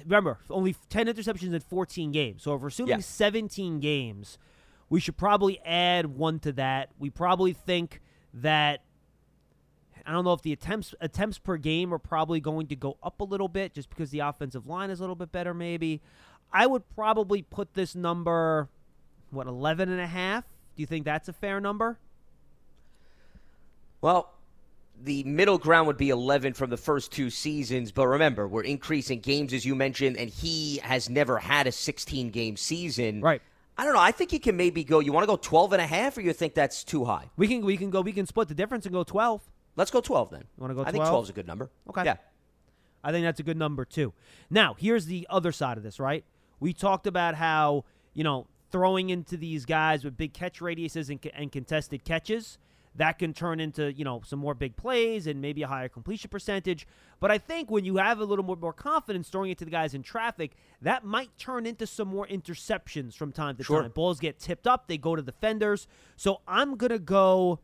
Remember, 0.05 0.39
only 0.49 0.77
ten 0.89 1.07
interceptions 1.09 1.53
in 1.53 1.61
fourteen 1.61 2.13
games. 2.13 2.45
So 2.45 2.55
if 2.55 2.61
we're 2.63 2.69
assuming 2.69 2.91
Yeah. 2.91 2.99
seventeen 3.01 3.81
games, 3.81 4.39
we 4.89 5.01
should 5.01 5.17
probably 5.17 5.59
add 5.65 6.07
one 6.17 6.39
to 6.41 6.53
that. 6.53 6.91
We 6.97 7.11
probably 7.11 7.53
think 7.53 8.01
that 8.35 8.85
I 10.07 10.13
don't 10.13 10.25
know 10.25 10.33
if 10.33 10.43
the 10.43 10.53
attempts 10.53 10.95
attempts 11.01 11.39
per 11.39 11.57
game 11.57 11.93
are 11.93 11.99
probably 11.99 12.39
going 12.39 12.69
to 12.69 12.77
go 12.77 12.99
up 13.03 13.21
a 13.21 13.25
little 13.25 13.49
bit 13.49 13.75
just 13.75 13.91
because 13.91 14.11
the 14.11 14.21
offensive 14.21 14.67
line 14.69 14.91
is 14.91 15.01
a 15.01 15.03
little 15.03 15.17
bit 15.17 15.33
better 15.33 15.53
maybe. 15.55 16.01
I 16.53 16.67
would 16.69 16.89
probably 16.95 17.43
put 17.43 17.75
this 17.75 17.97
number 17.97 18.69
what 19.31 19.49
11 19.49 19.89
and 19.89 20.01
a 20.01 20.07
half. 20.07 20.45
Do 20.77 20.83
you 20.83 20.87
think 20.87 21.05
that's 21.05 21.29
a 21.29 21.33
fair 21.33 21.61
number? 21.61 21.99
Well, 24.03 24.35
the 25.03 25.25
middle 25.25 25.57
ground 25.57 25.87
would 25.87 25.97
be 25.97 26.11
11 26.11 26.53
from 26.53 26.69
the 26.69 26.77
first 26.77 27.11
two 27.11 27.31
seasons, 27.31 27.91
but 27.91 28.07
remember, 28.07 28.47
we're 28.47 28.63
increasing 28.63 29.21
games 29.21 29.53
as 29.55 29.65
you 29.65 29.75
mentioned, 29.75 30.19
and 30.19 30.29
he 30.29 30.79
has 30.79 31.09
never 31.09 31.39
had 31.39 31.67
a 31.67 31.73
16 31.73 32.31
game 32.31 32.57
season. 32.57 33.23
Right. 33.23 33.41
I 33.79 33.85
don't 33.85 33.95
know. 33.95 34.01
I 34.01 34.13
think 34.13 34.33
you 34.33 34.41
can 34.41 34.57
maybe 34.57 34.85
go. 34.85 35.01
You 35.01 35.13
want 35.13 35.25
to 35.25 35.27
go 35.27 35.37
12 35.37 35.73
and 35.73 35.81
a 35.81 35.87
half, 35.87 36.19
or 36.19 36.21
you 36.21 36.33
think 36.35 36.55
that's 36.55 36.85
too 36.85 37.07
high? 37.07 37.31
We 37.37 37.49
can 37.49 37.65
we 37.65 37.79
can 37.79 37.91
go 37.91 38.03
we 38.03 38.13
can 38.13 38.27
split 38.27 38.49
the 38.49 38.55
difference 38.55 38.85
and 38.85 38.93
go 38.93 39.03
12. 39.03 39.41
Let's 39.77 39.91
go 39.91 40.03
12 40.03 40.31
then. 40.31 40.41
You 40.41 40.47
wanna 40.59 40.75
go 40.75 40.83
12? 40.83 40.89
I 40.89 40.91
think 40.91 41.01
12? 41.01 41.11
12 41.11 41.25
is 41.25 41.31
a 41.31 41.33
good 41.33 41.47
number. 41.47 41.71
Okay. 41.89 42.05
Yeah. 42.05 42.17
I 43.03 43.13
think 43.13 43.25
that's 43.25 43.41
a 43.41 43.43
good 43.43 43.57
number 43.57 43.85
too. 43.85 44.13
Now, 44.51 44.75
here's 44.79 45.07
the 45.07 45.27
other 45.31 45.53
side 45.53 45.79
of 45.79 45.83
this, 45.83 45.99
right? 45.99 46.25
We 46.61 46.73
talked 46.73 47.07
about 47.07 47.35
how, 47.35 47.85
you 48.15 48.23
know, 48.23 48.47
throwing 48.71 49.11
into 49.11 49.37
these 49.37 49.65
guys 49.65 50.05
with 50.05 50.17
big 50.17 50.33
catch 50.33 50.61
radiuses 50.61 51.11
and, 51.11 51.19
and 51.35 51.51
contested 51.51 52.05
catches, 52.05 52.59
that 52.97 53.19
can 53.19 53.33
turn 53.33 53.59
into, 53.61 53.93
you 53.93 54.05
know, 54.05 54.21
some 54.25 54.39
more 54.39 54.55
big 54.55 54.77
plays 54.77 55.27
and 55.27 55.41
maybe 55.41 55.63
a 55.63 55.67
higher 55.67 55.89
completion 55.89 56.29
percentage. 56.29 56.87
But 57.21 57.31
I 57.31 57.39
think 57.39 57.71
when 57.71 57.85
you 57.85 57.97
have 57.97 58.21
a 58.21 58.25
little 58.25 58.45
more, 58.45 58.57
more 58.57 58.73
confidence 58.73 59.29
throwing 59.29 59.51
it 59.51 59.59
to 59.59 59.65
the 59.65 59.71
guys 59.71 59.95
in 59.95 60.03
traffic, 60.03 60.53
that 60.83 61.05
might 61.05 61.37
turn 61.39 61.65
into 61.67 61.87
some 61.87 62.09
more 62.09 62.27
interceptions 62.27 63.15
from 63.15 63.33
time 63.33 63.57
to 63.57 63.65
Sure. 63.65 63.83
time. 63.83 63.91
Balls 63.93 64.21
get 64.21 64.39
tipped 64.39 64.67
up, 64.67 64.89
they 64.89 64.99
go 64.99 65.17
to 65.17 65.23
defenders. 65.23 65.87
So 66.17 66.41
I'm 66.47 66.77
going 66.77 66.91
to 66.91 66.99
go 66.99 67.61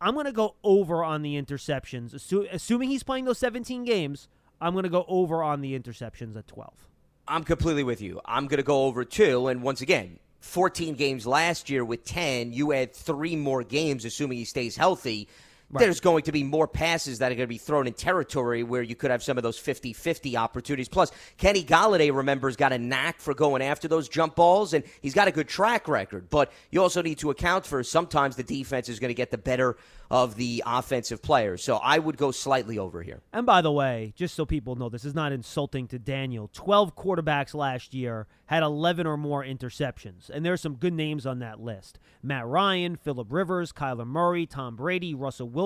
I'm 0.00 0.14
to 0.24 0.32
go 0.32 0.54
over 0.62 1.02
on 1.02 1.22
the 1.22 1.40
interceptions. 1.40 2.14
Assu- 2.14 2.48
assuming 2.52 2.88
he's 2.88 3.02
playing 3.02 3.24
those 3.24 3.38
17 3.38 3.84
games, 3.84 4.28
I'm 4.60 4.72
going 4.72 4.84
to 4.84 4.88
go 4.88 5.04
over 5.08 5.42
on 5.42 5.60
the 5.60 5.78
interceptions 5.78 6.36
at 6.36 6.46
12. 6.46 6.88
I'm 7.26 7.44
completely 7.44 7.82
with 7.82 8.00
you. 8.00 8.20
I'm 8.24 8.46
going 8.46 8.58
to 8.58 8.62
go 8.64 8.84
over 8.84 9.04
two. 9.04 9.48
And 9.48 9.62
once 9.62 9.80
again, 9.80 10.18
14 10.48 10.94
games 10.94 11.26
last 11.26 11.68
year 11.68 11.84
with 11.84 12.04
10, 12.04 12.52
you 12.54 12.72
add 12.72 12.94
three 12.94 13.36
more 13.36 13.62
games, 13.62 14.06
assuming 14.06 14.38
he 14.38 14.46
stays 14.46 14.76
healthy. 14.76 15.28
There's 15.70 16.00
going 16.00 16.22
to 16.22 16.32
be 16.32 16.44
more 16.44 16.66
passes 16.66 17.18
that 17.18 17.30
are 17.30 17.34
going 17.34 17.46
to 17.46 17.46
be 17.46 17.58
thrown 17.58 17.86
in 17.86 17.92
territory 17.92 18.62
where 18.62 18.82
you 18.82 18.94
could 18.94 19.10
have 19.10 19.22
some 19.22 19.36
of 19.36 19.42
those 19.42 19.58
50 19.58 19.92
50 19.92 20.36
opportunities. 20.36 20.88
Plus, 20.88 21.12
Kenny 21.36 21.62
Golladay, 21.62 22.14
remember, 22.14 22.48
has 22.48 22.56
got 22.56 22.72
a 22.72 22.78
knack 22.78 23.20
for 23.20 23.34
going 23.34 23.60
after 23.60 23.86
those 23.86 24.08
jump 24.08 24.34
balls, 24.34 24.72
and 24.72 24.84
he's 25.02 25.14
got 25.14 25.28
a 25.28 25.32
good 25.32 25.48
track 25.48 25.86
record. 25.88 26.30
But 26.30 26.52
you 26.70 26.82
also 26.82 27.02
need 27.02 27.18
to 27.18 27.30
account 27.30 27.66
for 27.66 27.82
sometimes 27.84 28.36
the 28.36 28.42
defense 28.42 28.88
is 28.88 28.98
going 28.98 29.10
to 29.10 29.14
get 29.14 29.30
the 29.30 29.38
better 29.38 29.76
of 30.10 30.36
the 30.36 30.62
offensive 30.66 31.20
players. 31.20 31.62
So 31.62 31.76
I 31.76 31.98
would 31.98 32.16
go 32.16 32.30
slightly 32.30 32.78
over 32.78 33.02
here. 33.02 33.20
And 33.32 33.44
by 33.44 33.60
the 33.60 33.72
way, 33.72 34.14
just 34.16 34.34
so 34.34 34.46
people 34.46 34.74
know, 34.74 34.88
this 34.88 35.04
is 35.04 35.14
not 35.14 35.32
insulting 35.32 35.86
to 35.88 35.98
Daniel. 35.98 36.48
12 36.54 36.96
quarterbacks 36.96 37.54
last 37.54 37.92
year 37.92 38.26
had 38.46 38.62
11 38.62 39.06
or 39.06 39.18
more 39.18 39.44
interceptions. 39.44 40.30
And 40.30 40.44
there's 40.46 40.62
some 40.62 40.76
good 40.76 40.94
names 40.94 41.26
on 41.26 41.40
that 41.40 41.60
list 41.60 41.98
Matt 42.22 42.46
Ryan, 42.46 42.96
Philip 42.96 43.28
Rivers, 43.30 43.72
Kyler 43.72 44.06
Murray, 44.06 44.46
Tom 44.46 44.76
Brady, 44.76 45.14
Russell 45.14 45.48
Wilson, 45.48 45.57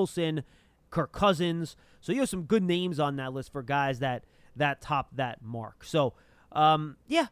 Kirk 0.93 1.13
Cousins. 1.13 1.77
So 2.01 2.13
you 2.13 2.21
have 2.21 2.29
some 2.29 2.43
good 2.43 2.63
names 2.63 3.01
on 3.01 3.17
that 3.17 3.33
list 3.33 3.53
for 3.53 3.63
guys 3.63 3.99
that 3.99 4.25
that 4.55 4.81
top 4.81 5.17
that 5.17 5.43
mark. 5.43 5.83
So, 5.85 6.15
um, 6.53 6.97
yeah, 7.07 7.27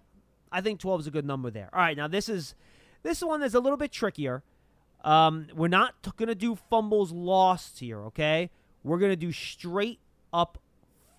I 0.51 0.61
think 0.61 0.81
12 0.81 1.01
is 1.01 1.07
a 1.07 1.11
good 1.11 1.27
number 1.27 1.51
there. 1.51 1.69
All 1.73 1.81
right, 1.81 1.97
now 1.97 2.09
this 2.09 2.29
is 2.29 2.55
this 3.03 3.23
one 3.23 3.43
is 3.43 3.55
a 3.55 3.61
little 3.61 3.77
bit 3.77 3.93
trickier. 3.93 4.43
Um, 5.05 5.47
we're 5.55 5.69
not 5.69 6.03
t- 6.03 6.11
gonna 6.17 6.35
do 6.35 6.57
fumbles 6.69 7.13
lost 7.13 7.79
here, 7.79 8.01
okay? 8.07 8.51
We're 8.83 8.99
gonna 8.99 9.17
do 9.17 9.33
straight 9.33 10.01
up 10.33 10.59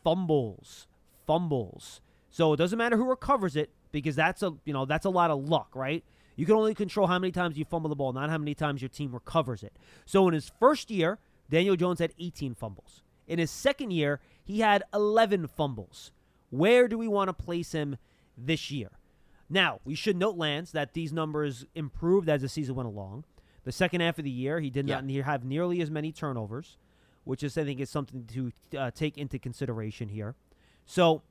fumbles, 0.04 0.88
fumbles. 1.25 2.01
So 2.30 2.54
it 2.54 2.58
doesn't 2.58 2.77
matter 2.77 2.97
who 2.97 3.06
recovers 3.06 3.56
it 3.56 3.71
because 3.91 4.15
that's 4.15 4.41
a 4.41 4.54
you 4.65 4.73
know 4.73 4.86
that's 4.86 5.06
a 5.06 5.10
lot 5.10 5.32
of 5.32 5.47
luck, 5.47 5.69
right? 5.75 6.04
You 6.36 6.45
can 6.45 6.56
only 6.56 6.73
control 6.73 7.08
how 7.08 7.19
many 7.19 7.32
times 7.32 7.58
you 7.58 7.65
fumble 7.65 7.89
the 7.89 7.95
ball, 7.95 8.13
not 8.13 8.30
how 8.30 8.38
many 8.38 8.56
times 8.56 8.82
your 8.82 8.89
team 8.89 9.12
recovers 9.12 9.63
it. 9.63 9.77
So 10.06 10.27
in 10.27 10.34
his 10.34 10.51
first 10.60 10.89
year, 10.89 11.19
Daniel 11.52 11.76
Jones 11.76 12.00
had 12.00 12.14
18 12.18 12.56
fumbles. 12.56 13.04
In 13.28 13.38
his 13.38 13.52
second 13.52 13.92
year, 13.92 14.20
he 14.44 14.62
had 14.62 14.84
11 14.94 15.48
fumbles. 15.48 16.12
Where 16.50 16.88
do 16.88 16.98
we 16.98 17.08
want 17.08 17.28
to 17.28 17.34
place 17.34 17.74
him 17.74 17.98
this 18.38 18.72
year? 18.72 18.90
Now, 19.50 19.82
we 19.84 19.94
should 19.94 20.16
note, 20.16 20.38
Lance, 20.38 20.72
that 20.72 20.94
these 20.94 21.12
numbers 21.12 21.66
improved 21.76 22.30
as 22.30 22.42
the 22.42 22.50
season 22.50 22.76
went 22.76 22.88
along. 22.88 23.26
The 23.66 23.72
second 23.72 24.02
half 24.02 24.18
of 24.18 24.24
the 24.24 24.32
year, 24.32 24.60
he 24.62 24.70
did 24.70 24.88
not 24.88 25.06
ne- 25.06 25.22
have 25.22 25.44
nearly 25.44 25.82
as 25.82 25.92
many 25.92 26.12
turnovers, 26.14 26.78
which 27.26 27.44
is, 27.44 27.58
I 27.58 27.66
think, 27.66 27.82
is 27.82 27.90
something 27.90 28.26
to 28.34 28.52
uh, 28.78 28.92
take 28.92 29.18
into 29.18 29.38
consideration 29.38 30.10
here. 30.10 30.36
So, 30.86 31.22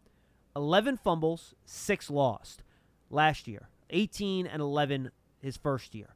11 0.55 0.99
fumbles, 0.99 1.55
six 1.65 2.11
lost 2.11 2.63
last 3.09 3.49
year. 3.49 3.69
18 3.89 4.47
and 4.47 4.61
11 4.61 5.11
his 5.41 5.57
first 5.57 5.95
year. 5.95 6.15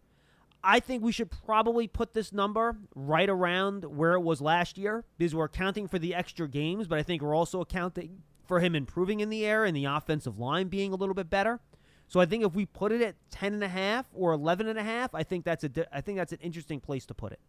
I 0.65 0.81
think 0.81 1.03
we 1.03 1.13
should 1.13 1.31
probably 1.31 1.87
put 1.87 2.15
this 2.15 2.33
number 2.33 2.77
right 2.95 3.29
around 3.29 3.85
where 3.85 4.15
it 4.15 4.21
was 4.21 4.41
last 4.41 4.79
year 4.79 5.05
because 5.19 5.35
we're 5.35 5.45
accounting 5.45 5.87
for 5.87 5.99
the 5.99 6.15
extra 6.15 6.49
games, 6.49 6.89
but 6.89 6.99
I 6.99 7.03
think 7.03 7.21
we're 7.21 7.35
also 7.35 7.61
accounting 7.61 8.23
for 8.47 8.61
him 8.61 8.75
improving 8.75 9.21
in 9.21 9.29
the 9.29 9.45
air 9.45 9.67
and 9.67 9.77
the 9.77 9.85
offensive 9.85 10.39
line 10.39 10.69
being 10.69 10.93
a 10.93 10.97
little 10.97 11.15
bit 11.15 11.29
better. 11.29 11.61
So 12.09 12.19
I 12.19 12.25
think 12.25 12.45
if 12.45 12.55
we 12.55 12.65
put 12.65 12.93
it 12.93 13.03
at 13.03 13.15
10 13.31 13.53
and 13.53 13.63
a 13.63 13.69
half 13.69 14.07
or 14.15 14.33
11 14.33 14.67
and 14.67 14.79
a 14.79 14.83
half, 14.83 15.15
I 15.15 15.23
think 15.23 15.45
that's 15.45 15.65
a 15.65 15.71
I 15.95 16.01
think 16.01 16.17
that's 16.17 16.33
an 16.33 16.39
interesting 16.41 16.81
place 16.81 17.05
to 17.07 17.15
put 17.15 17.33
it. 17.33 17.41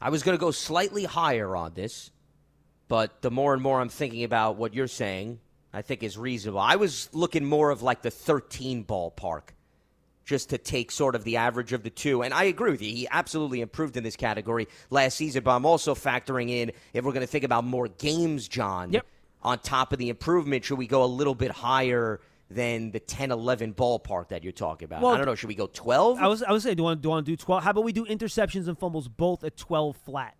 I 0.00 0.10
was 0.10 0.24
going 0.24 0.36
to 0.36 0.40
go 0.40 0.50
slightly 0.50 1.04
higher 1.04 1.54
on 1.54 1.74
this, 1.74 2.10
but 2.88 3.22
the 3.22 3.30
more 3.30 3.54
and 3.54 3.62
more 3.62 3.80
I'm 3.80 3.90
thinking 3.90 4.24
about 4.24 4.56
what 4.56 4.74
you're 4.74 4.88
saying, 4.88 5.38
I 5.72 5.82
think 5.82 6.02
is 6.02 6.18
reasonable. 6.18 6.60
I 6.60 6.76
was 6.76 7.08
looking 7.12 7.44
more 7.44 7.70
of 7.70 7.82
like 7.82 8.02
the 8.02 8.10
13 8.10 8.84
ballpark 8.84 9.50
just 10.30 10.50
to 10.50 10.58
take 10.58 10.92
sort 10.92 11.16
of 11.16 11.24
the 11.24 11.36
average 11.38 11.72
of 11.72 11.82
the 11.82 11.90
two. 11.90 12.22
And 12.22 12.32
I 12.32 12.44
agree 12.44 12.70
with 12.70 12.80
you. 12.80 12.88
He 12.92 13.08
absolutely 13.10 13.62
improved 13.62 13.96
in 13.96 14.04
this 14.04 14.14
category 14.14 14.68
last 14.88 15.16
season, 15.16 15.42
but 15.42 15.50
I'm 15.50 15.66
also 15.66 15.92
factoring 15.92 16.50
in 16.50 16.70
if 16.94 17.04
we're 17.04 17.10
going 17.10 17.22
to 17.22 17.26
think 17.26 17.42
about 17.42 17.64
more 17.64 17.88
games, 17.88 18.46
John, 18.46 18.92
Yep. 18.92 19.04
on 19.42 19.58
top 19.58 19.92
of 19.92 19.98
the 19.98 20.08
improvement, 20.08 20.64
should 20.64 20.78
we 20.78 20.86
go 20.86 21.02
a 21.02 21.10
little 21.10 21.34
bit 21.34 21.50
higher 21.50 22.20
than 22.48 22.92
the 22.92 23.00
10 23.00 23.32
11 23.32 23.74
ballpark 23.74 24.28
that 24.28 24.44
you're 24.44 24.52
talking 24.52 24.86
about? 24.86 25.02
Well, 25.02 25.10
I 25.10 25.16
don't 25.16 25.26
know. 25.26 25.34
Should 25.34 25.48
we 25.48 25.56
go 25.56 25.66
12? 25.66 26.20
I 26.20 26.28
was 26.28 26.44
I 26.44 26.52
was 26.52 26.62
saying, 26.62 26.76
do 26.76 26.82
you 26.82 26.84
want 26.84 27.02
do 27.02 27.08
you 27.08 27.10
want 27.10 27.26
to 27.26 27.32
do 27.32 27.36
12? 27.36 27.64
How 27.64 27.70
about 27.72 27.82
we 27.82 27.92
do 27.92 28.06
interceptions 28.06 28.68
and 28.68 28.78
fumbles 28.78 29.08
both 29.08 29.42
at 29.42 29.56
12 29.56 29.96
flat? 29.96 30.36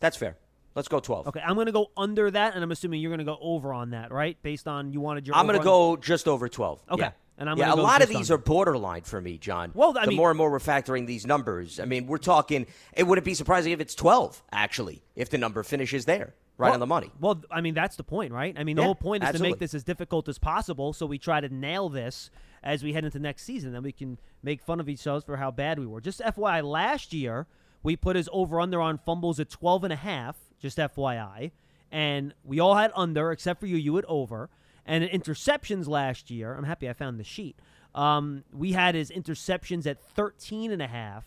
That's 0.00 0.16
fair. 0.16 0.38
Let's 0.74 0.88
go 0.88 1.00
12. 1.00 1.28
Okay, 1.28 1.40
I'm 1.40 1.54
going 1.54 1.66
to 1.66 1.72
go 1.72 1.90
under 1.98 2.30
that, 2.30 2.54
and 2.54 2.64
I'm 2.64 2.70
assuming 2.70 3.02
you're 3.02 3.10
going 3.10 3.18
to 3.18 3.24
go 3.24 3.38
over 3.42 3.74
on 3.74 3.90
that, 3.90 4.10
right? 4.10 4.40
Based 4.42 4.66
on 4.66 4.90
you 4.94 5.02
wanted 5.02 5.26
your. 5.26 5.36
I'm 5.36 5.46
going 5.46 5.58
to 5.58 5.64
go 5.64 5.96
just 5.96 6.28
over 6.28 6.48
12. 6.48 6.82
Okay. 6.92 7.02
Yeah. 7.02 7.10
And 7.38 7.50
I'm 7.50 7.58
yeah, 7.58 7.72
a 7.72 7.76
lot 7.76 8.02
of 8.02 8.08
these 8.08 8.30
under. 8.30 8.34
are 8.34 8.44
borderline 8.44 9.02
for 9.02 9.20
me, 9.20 9.36
John. 9.36 9.70
Well, 9.74 9.96
I 9.98 10.02
the 10.04 10.08
mean- 10.08 10.16
more 10.16 10.30
and 10.30 10.38
more 10.38 10.50
we're 10.50 10.58
factoring 10.58 11.06
these 11.06 11.26
numbers, 11.26 11.78
I 11.78 11.84
mean, 11.84 12.06
we're 12.06 12.16
talking. 12.18 12.66
It 12.94 13.02
wouldn't 13.06 13.24
be 13.26 13.34
surprising 13.34 13.72
if 13.72 13.80
it's 13.80 13.94
12, 13.94 14.42
actually, 14.52 15.02
if 15.14 15.28
the 15.28 15.36
number 15.36 15.62
finishes 15.62 16.06
there, 16.06 16.34
right 16.56 16.68
Well- 16.68 16.74
on 16.74 16.80
the 16.80 16.86
money. 16.86 17.10
Well, 17.20 17.42
I 17.50 17.60
mean, 17.60 17.74
that's 17.74 17.96
the 17.96 18.04
point, 18.04 18.32
right? 18.32 18.56
I 18.58 18.64
mean, 18.64 18.76
the 18.76 18.82
Yeah, 18.82 18.86
whole 18.86 18.94
point 18.94 19.22
is 19.22 19.32
to 19.32 19.38
make 19.42 19.58
this 19.58 19.74
as 19.74 19.84
difficult 19.84 20.28
as 20.28 20.38
possible, 20.38 20.92
so 20.94 21.04
we 21.04 21.18
try 21.18 21.40
to 21.40 21.48
nail 21.50 21.90
this 21.90 22.30
as 22.62 22.82
we 22.82 22.94
head 22.94 23.04
into 23.04 23.18
next 23.18 23.42
season. 23.42 23.72
Then 23.72 23.82
we 23.82 23.92
can 23.92 24.18
make 24.42 24.62
fun 24.62 24.80
of 24.80 24.88
each 24.88 25.06
other 25.06 25.20
for 25.20 25.36
how 25.36 25.50
bad 25.50 25.78
we 25.78 25.86
were. 25.86 26.00
Just 26.00 26.20
FYI, 26.22 26.62
last 26.62 27.12
year 27.12 27.46
we 27.82 27.96
put 27.96 28.16
his 28.16 28.30
over 28.32 28.60
under 28.60 28.80
on 28.80 28.96
fumbles 28.98 29.38
at 29.38 29.50
12 29.50 29.84
and 29.84 29.92
a 29.92 29.96
half. 29.96 30.36
Just 30.58 30.78
FYI, 30.78 31.52
and 31.92 32.32
we 32.42 32.58
all 32.60 32.76
had 32.76 32.90
under 32.96 33.30
except 33.30 33.60
for 33.60 33.66
you. 33.66 33.76
You 33.76 33.94
had 33.96 34.06
over. 34.08 34.48
And 34.86 35.04
interceptions 35.04 35.88
last 35.88 36.30
year, 36.30 36.54
I'm 36.54 36.64
happy 36.64 36.88
I 36.88 36.92
found 36.92 37.18
the 37.18 37.24
sheet. 37.24 37.58
Um, 37.94 38.44
we 38.52 38.72
had 38.72 38.94
his 38.94 39.10
interceptions 39.10 39.86
at 39.86 40.00
13 40.00 40.70
and 40.70 40.80
a 40.80 40.86
half. 40.86 41.24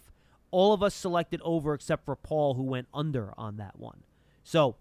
All 0.52 0.74
of 0.74 0.82
us 0.82 0.96
selected 0.96 1.42
over 1.44 1.74
except 1.74 2.06
for 2.06 2.16
Paul, 2.16 2.56
who 2.56 2.64
went 2.64 2.88
under 2.94 3.34
on 3.38 3.58
that 3.58 3.78
one. 3.78 4.04
So 4.44 4.78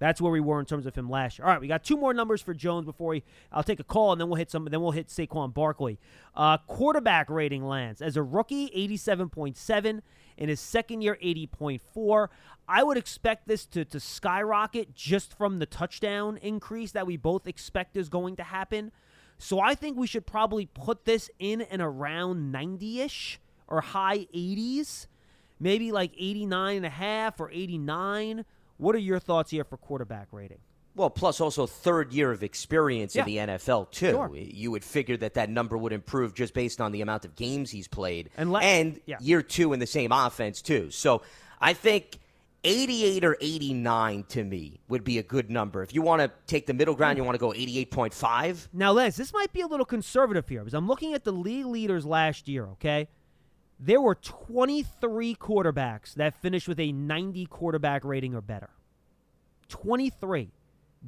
that's 0.00 0.20
where 0.20 0.32
we 0.32 0.40
were 0.40 0.58
in 0.58 0.66
terms 0.66 0.86
of 0.86 0.94
him 0.96 1.08
last 1.08 1.38
year. 1.38 1.46
All 1.46 1.52
right, 1.52 1.60
we 1.60 1.68
got 1.68 1.84
two 1.84 1.96
more 1.96 2.12
numbers 2.12 2.40
for 2.42 2.54
Jones 2.54 2.86
before 2.86 3.10
we. 3.10 3.22
I'll 3.52 3.62
take 3.62 3.78
a 3.78 3.84
call 3.84 4.12
and 4.12 4.20
then 4.20 4.28
we'll 4.28 4.38
hit 4.38 4.50
some. 4.50 4.64
Then 4.64 4.80
we'll 4.80 4.90
hit 4.90 5.08
Saquon 5.08 5.54
Barkley. 5.54 6.00
Uh, 6.34 6.56
quarterback 6.66 7.30
rating 7.30 7.64
Lance 7.64 8.00
as 8.00 8.16
a 8.16 8.22
rookie, 8.22 8.70
eighty-seven 8.74 9.28
point 9.28 9.56
seven. 9.56 10.02
In 10.36 10.48
his 10.48 10.58
second 10.58 11.02
year, 11.02 11.18
eighty 11.20 11.46
point 11.46 11.82
four. 11.94 12.30
I 12.66 12.82
would 12.82 12.96
expect 12.96 13.46
this 13.46 13.66
to 13.66 13.84
to 13.84 14.00
skyrocket 14.00 14.94
just 14.94 15.36
from 15.36 15.58
the 15.58 15.66
touchdown 15.66 16.38
increase 16.38 16.92
that 16.92 17.06
we 17.06 17.16
both 17.16 17.46
expect 17.46 17.96
is 17.96 18.08
going 18.08 18.36
to 18.36 18.42
happen. 18.42 18.90
So 19.36 19.60
I 19.60 19.74
think 19.74 19.96
we 19.96 20.06
should 20.06 20.26
probably 20.26 20.66
put 20.66 21.04
this 21.04 21.30
in 21.38 21.60
and 21.60 21.82
around 21.82 22.50
ninety-ish 22.50 23.38
or 23.68 23.82
high 23.82 24.26
eighties 24.32 25.06
maybe 25.60 25.92
like 25.92 26.10
89 26.18 26.78
and 26.78 26.86
a 26.86 26.90
half 26.90 27.38
or 27.38 27.50
89. 27.50 28.46
What 28.80 28.94
are 28.94 28.98
your 28.98 29.18
thoughts 29.18 29.50
here 29.50 29.64
for 29.64 29.76
quarterback 29.76 30.28
rating? 30.32 30.58
Well, 30.96 31.10
plus 31.10 31.40
also 31.40 31.66
third 31.66 32.12
year 32.12 32.32
of 32.32 32.42
experience 32.42 33.14
in 33.14 33.24
the 33.24 33.36
NFL 33.36 33.90
too. 33.90 34.10
Sure. 34.10 34.30
You 34.34 34.70
would 34.72 34.84
figure 34.84 35.16
that 35.18 35.34
that 35.34 35.48
number 35.48 35.76
would 35.76 35.92
improve 35.92 36.34
just 36.34 36.52
based 36.52 36.80
on 36.80 36.90
the 36.90 37.00
amount 37.00 37.24
of 37.24 37.36
games 37.36 37.70
he's 37.70 37.86
played, 37.86 38.30
And 38.36 38.52
le- 38.52 38.60
yeah. 39.06 39.18
year 39.20 39.42
two 39.42 39.72
in 39.72 39.80
the 39.80 39.86
same 39.86 40.12
offense 40.12 40.62
too. 40.62 40.90
So 40.90 41.22
I 41.60 41.72
think. 41.74 42.18
88 42.62 43.24
or 43.24 43.38
89 43.40 44.24
to 44.28 44.44
me 44.44 44.80
would 44.86 45.02
be 45.02 45.16
a 45.16 45.22
good 45.22 45.50
number. 45.50 45.82
If 45.82 45.94
you 45.94 46.02
want 46.02 46.20
to 46.20 46.30
take 46.46 46.66
the 46.66 46.74
middle 46.74 46.94
ground, 46.94 47.16
hmm. 47.16 47.22
you 47.22 47.24
want 47.24 47.36
to 47.36 47.38
go 47.38 47.52
88.5. 47.52 48.68
Now, 48.74 48.92
Lance, 48.92 49.16
this 49.16 49.32
might 49.32 49.50
be 49.54 49.62
a 49.62 49.66
little 49.66 49.86
conservative 49.86 50.46
here 50.46 50.60
because 50.60 50.74
I'm 50.74 50.86
looking 50.86 51.14
at 51.14 51.24
the 51.24 51.32
league 51.32 51.64
leaders 51.64 52.04
last 52.04 52.48
year, 52.48 52.66
okay? 52.72 53.08
There 53.82 54.00
were 54.00 54.14
23 54.14 55.34
quarterbacks 55.36 56.14
that 56.14 56.34
finished 56.34 56.68
with 56.68 56.78
a 56.78 56.92
90 56.92 57.46
quarterback 57.46 58.04
rating 58.04 58.34
or 58.34 58.42
better. 58.42 58.70
23. 59.68 60.50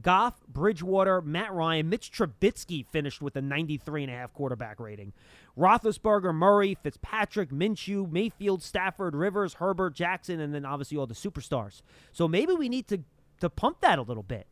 Goff, 0.01 0.41
Bridgewater, 0.49 1.21
Matt 1.21 1.53
Ryan, 1.53 1.91
Mitch 1.91 2.11
Trubisky 2.11 2.87
finished 2.87 3.21
with 3.21 3.37
a 3.37 3.43
93 3.43 4.05
and 4.05 4.13
a 4.13 4.17
half 4.17 4.33
quarterback 4.33 4.81
rating. 4.81 5.13
Roethlisberger, 5.59 6.35
Murray, 6.35 6.75
Fitzpatrick, 6.83 7.51
Minshew, 7.51 8.11
Mayfield, 8.11 8.63
Stafford, 8.63 9.15
Rivers, 9.15 9.55
Herbert, 9.55 9.95
Jackson, 9.95 10.41
and 10.41 10.55
then 10.55 10.65
obviously 10.65 10.97
all 10.97 11.07
the 11.07 11.13
superstars. 11.13 11.83
So 12.11 12.27
maybe 12.27 12.55
we 12.55 12.71
need 12.71 12.89
to 12.89 13.01
to 13.41 13.51
pump 13.51 13.81
that 13.81 13.99
a 13.99 14.03
little 14.03 14.23
bit. 14.23 14.47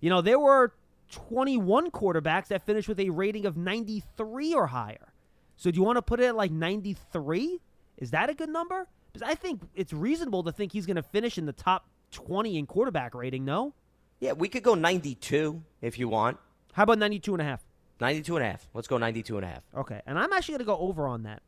You 0.00 0.10
know, 0.10 0.20
there 0.20 0.38
were 0.40 0.74
21 1.12 1.92
quarterbacks 1.92 2.48
that 2.48 2.66
finished 2.66 2.88
with 2.88 3.00
a 3.00 3.10
rating 3.10 3.46
of 3.46 3.56
93 3.56 4.52
or 4.52 4.66
higher. 4.66 5.12
So 5.58 5.72
do 5.72 5.76
you 5.76 5.82
want 5.82 5.96
to 5.96 6.02
put 6.02 6.20
it 6.20 6.26
at 6.26 6.36
like 6.36 6.52
93? 6.52 7.60
Is 7.98 8.12
that 8.12 8.30
a 8.30 8.34
good 8.34 8.48
number? 8.48 8.86
Because 9.12 9.28
I 9.28 9.34
think 9.34 9.60
it's 9.74 9.92
reasonable 9.92 10.44
to 10.44 10.52
think 10.52 10.72
he's 10.72 10.86
going 10.86 10.96
to 10.96 11.02
finish 11.02 11.36
in 11.36 11.46
the 11.46 11.52
top 11.52 11.88
20 12.12 12.56
in 12.56 12.64
quarterback 12.64 13.12
rating, 13.12 13.44
no? 13.44 13.74
Yeah, 14.20 14.32
we 14.32 14.48
could 14.48 14.62
go 14.62 14.74
92 14.74 15.60
if 15.82 15.98
you 15.98 16.08
want. 16.08 16.38
How 16.72 16.84
about 16.84 16.98
92 16.98 17.34
and 17.34 17.42
a 17.42 17.44
half? 17.44 17.60
92 18.00 18.36
and 18.36 18.46
a 18.46 18.50
half. 18.50 18.68
Let's 18.72 18.86
go 18.86 18.98
92 18.98 19.36
and 19.36 19.44
a 19.44 19.48
half. 19.48 19.64
Okay. 19.76 20.00
And 20.06 20.16
I'm 20.16 20.32
actually 20.32 20.52
going 20.52 20.60
to 20.60 20.64
go 20.64 20.78
over 20.78 21.08
on 21.08 21.24
that. 21.24 21.42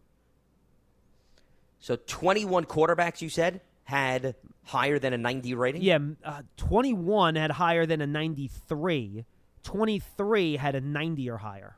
So 1.79 1.94
21 1.94 2.64
quarterbacks, 2.64 3.23
you 3.23 3.29
said, 3.29 3.61
had 3.85 4.35
higher 4.64 4.99
than 4.99 5.12
a 5.12 5.18
90 5.18 5.55
rating? 5.55 5.83
Yeah, 5.83 5.99
uh, 6.25 6.42
21 6.57 7.37
had 7.37 7.53
higher 7.53 7.87
than 7.87 8.01
a 8.01 8.09
93. 8.09 9.25
23 9.62 10.57
had 10.57 10.75
a 10.75 10.81
90 10.81 11.31
or 11.31 11.37
higher. 11.37 11.77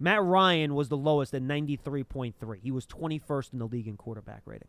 Matt 0.00 0.22
Ryan 0.22 0.74
was 0.74 0.88
the 0.88 0.96
lowest 0.96 1.34
at 1.34 1.42
93.3. 1.42 2.34
He 2.62 2.70
was 2.70 2.86
21st 2.86 3.52
in 3.52 3.58
the 3.58 3.66
league 3.66 3.86
in 3.86 3.96
quarterback 3.98 4.40
rating. 4.46 4.68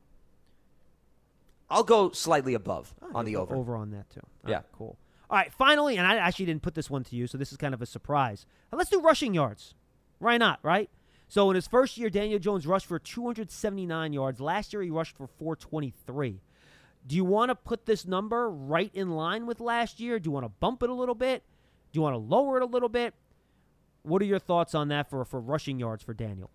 I'll 1.70 1.84
go 1.84 2.12
slightly 2.12 2.54
above 2.54 2.94
oh, 3.02 3.12
on 3.16 3.24
the 3.26 3.38
over. 3.38 3.56
Over 3.56 3.78
on 3.78 3.92
that 3.92 4.10
too. 4.10 4.20
All 4.44 4.50
Yeah. 4.52 4.58
right, 4.58 4.66
cool. 4.74 4.98
All 5.30 5.38
right, 5.38 5.54
finally, 5.54 5.98
and 5.98 6.06
I 6.06 6.18
actually 6.18 6.46
didn't 6.46 6.62
put 6.62 6.76
this 6.76 6.90
one 6.90 7.06
to 7.06 7.16
you, 7.16 7.26
so 7.28 7.38
this 7.38 7.52
is 7.54 7.58
kind 7.58 7.74
of 7.74 7.82
a 7.82 7.86
surprise. 7.86 8.46
Now, 8.72 8.78
let's 8.78 8.90
do 8.90 9.00
rushing 9.00 9.34
yards. 9.34 9.74
Why 10.20 10.38
not, 10.38 10.60
right? 10.62 10.90
So 11.30 11.50
in 11.50 11.56
his 11.56 11.66
first 11.66 11.98
year, 11.98 12.10
Daniel 12.10 12.40
Jones 12.40 12.68
rushed 12.68 12.86
for 12.86 13.00
279 13.00 14.12
yards. 14.12 14.42
Last 14.42 14.74
year, 14.74 14.82
he 14.82 14.90
rushed 14.90 15.16
for 15.16 15.28
423. 15.28 16.42
Do 17.08 17.16
you 17.16 17.24
want 17.24 17.50
to 17.50 17.56
put 17.56 17.86
this 17.86 18.06
number 18.06 18.50
right 18.50 18.92
in 18.94 19.12
line 19.12 19.46
with 19.46 19.62
last 19.62 20.02
year? 20.02 20.20
Do 20.20 20.28
you 20.28 20.32
want 20.32 20.44
to 20.46 20.52
bump 20.60 20.84
it 20.84 20.90
a 20.90 20.94
little 20.94 21.16
bit? 21.16 21.44
Do 21.94 21.98
you 21.98 22.02
want 22.02 22.16
to 22.16 22.18
lower 22.18 22.58
it 22.58 22.64
a 22.64 22.66
little 22.66 22.90
bit? 22.90 23.14
What 24.04 24.22
are 24.22 24.26
your 24.26 24.40
thoughts 24.40 24.76
on 24.76 24.88
that 24.90 25.10
for, 25.10 25.24
for 25.26 25.40
rushing 25.40 25.80
yards 25.80 26.04
for 26.04 26.14
Daniel? 26.14 26.50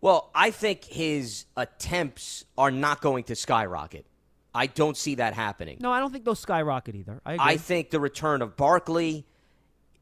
Well, 0.00 0.30
I 0.34 0.50
think 0.50 0.84
his 0.84 1.46
attempts 1.56 2.44
are 2.56 2.70
not 2.70 3.00
going 3.00 3.24
to 3.24 3.36
skyrocket. 3.36 4.06
I 4.54 4.66
don't 4.66 4.96
see 4.96 5.16
that 5.16 5.34
happening. 5.34 5.78
No, 5.80 5.92
I 5.92 6.00
don't 6.00 6.12
think 6.12 6.24
those 6.24 6.40
skyrocket 6.40 6.94
either. 6.94 7.20
I 7.24 7.34
agree. 7.34 7.46
I 7.46 7.56
think 7.56 7.90
the 7.90 8.00
return 8.00 8.42
of 8.42 8.56
Barkley 8.56 9.26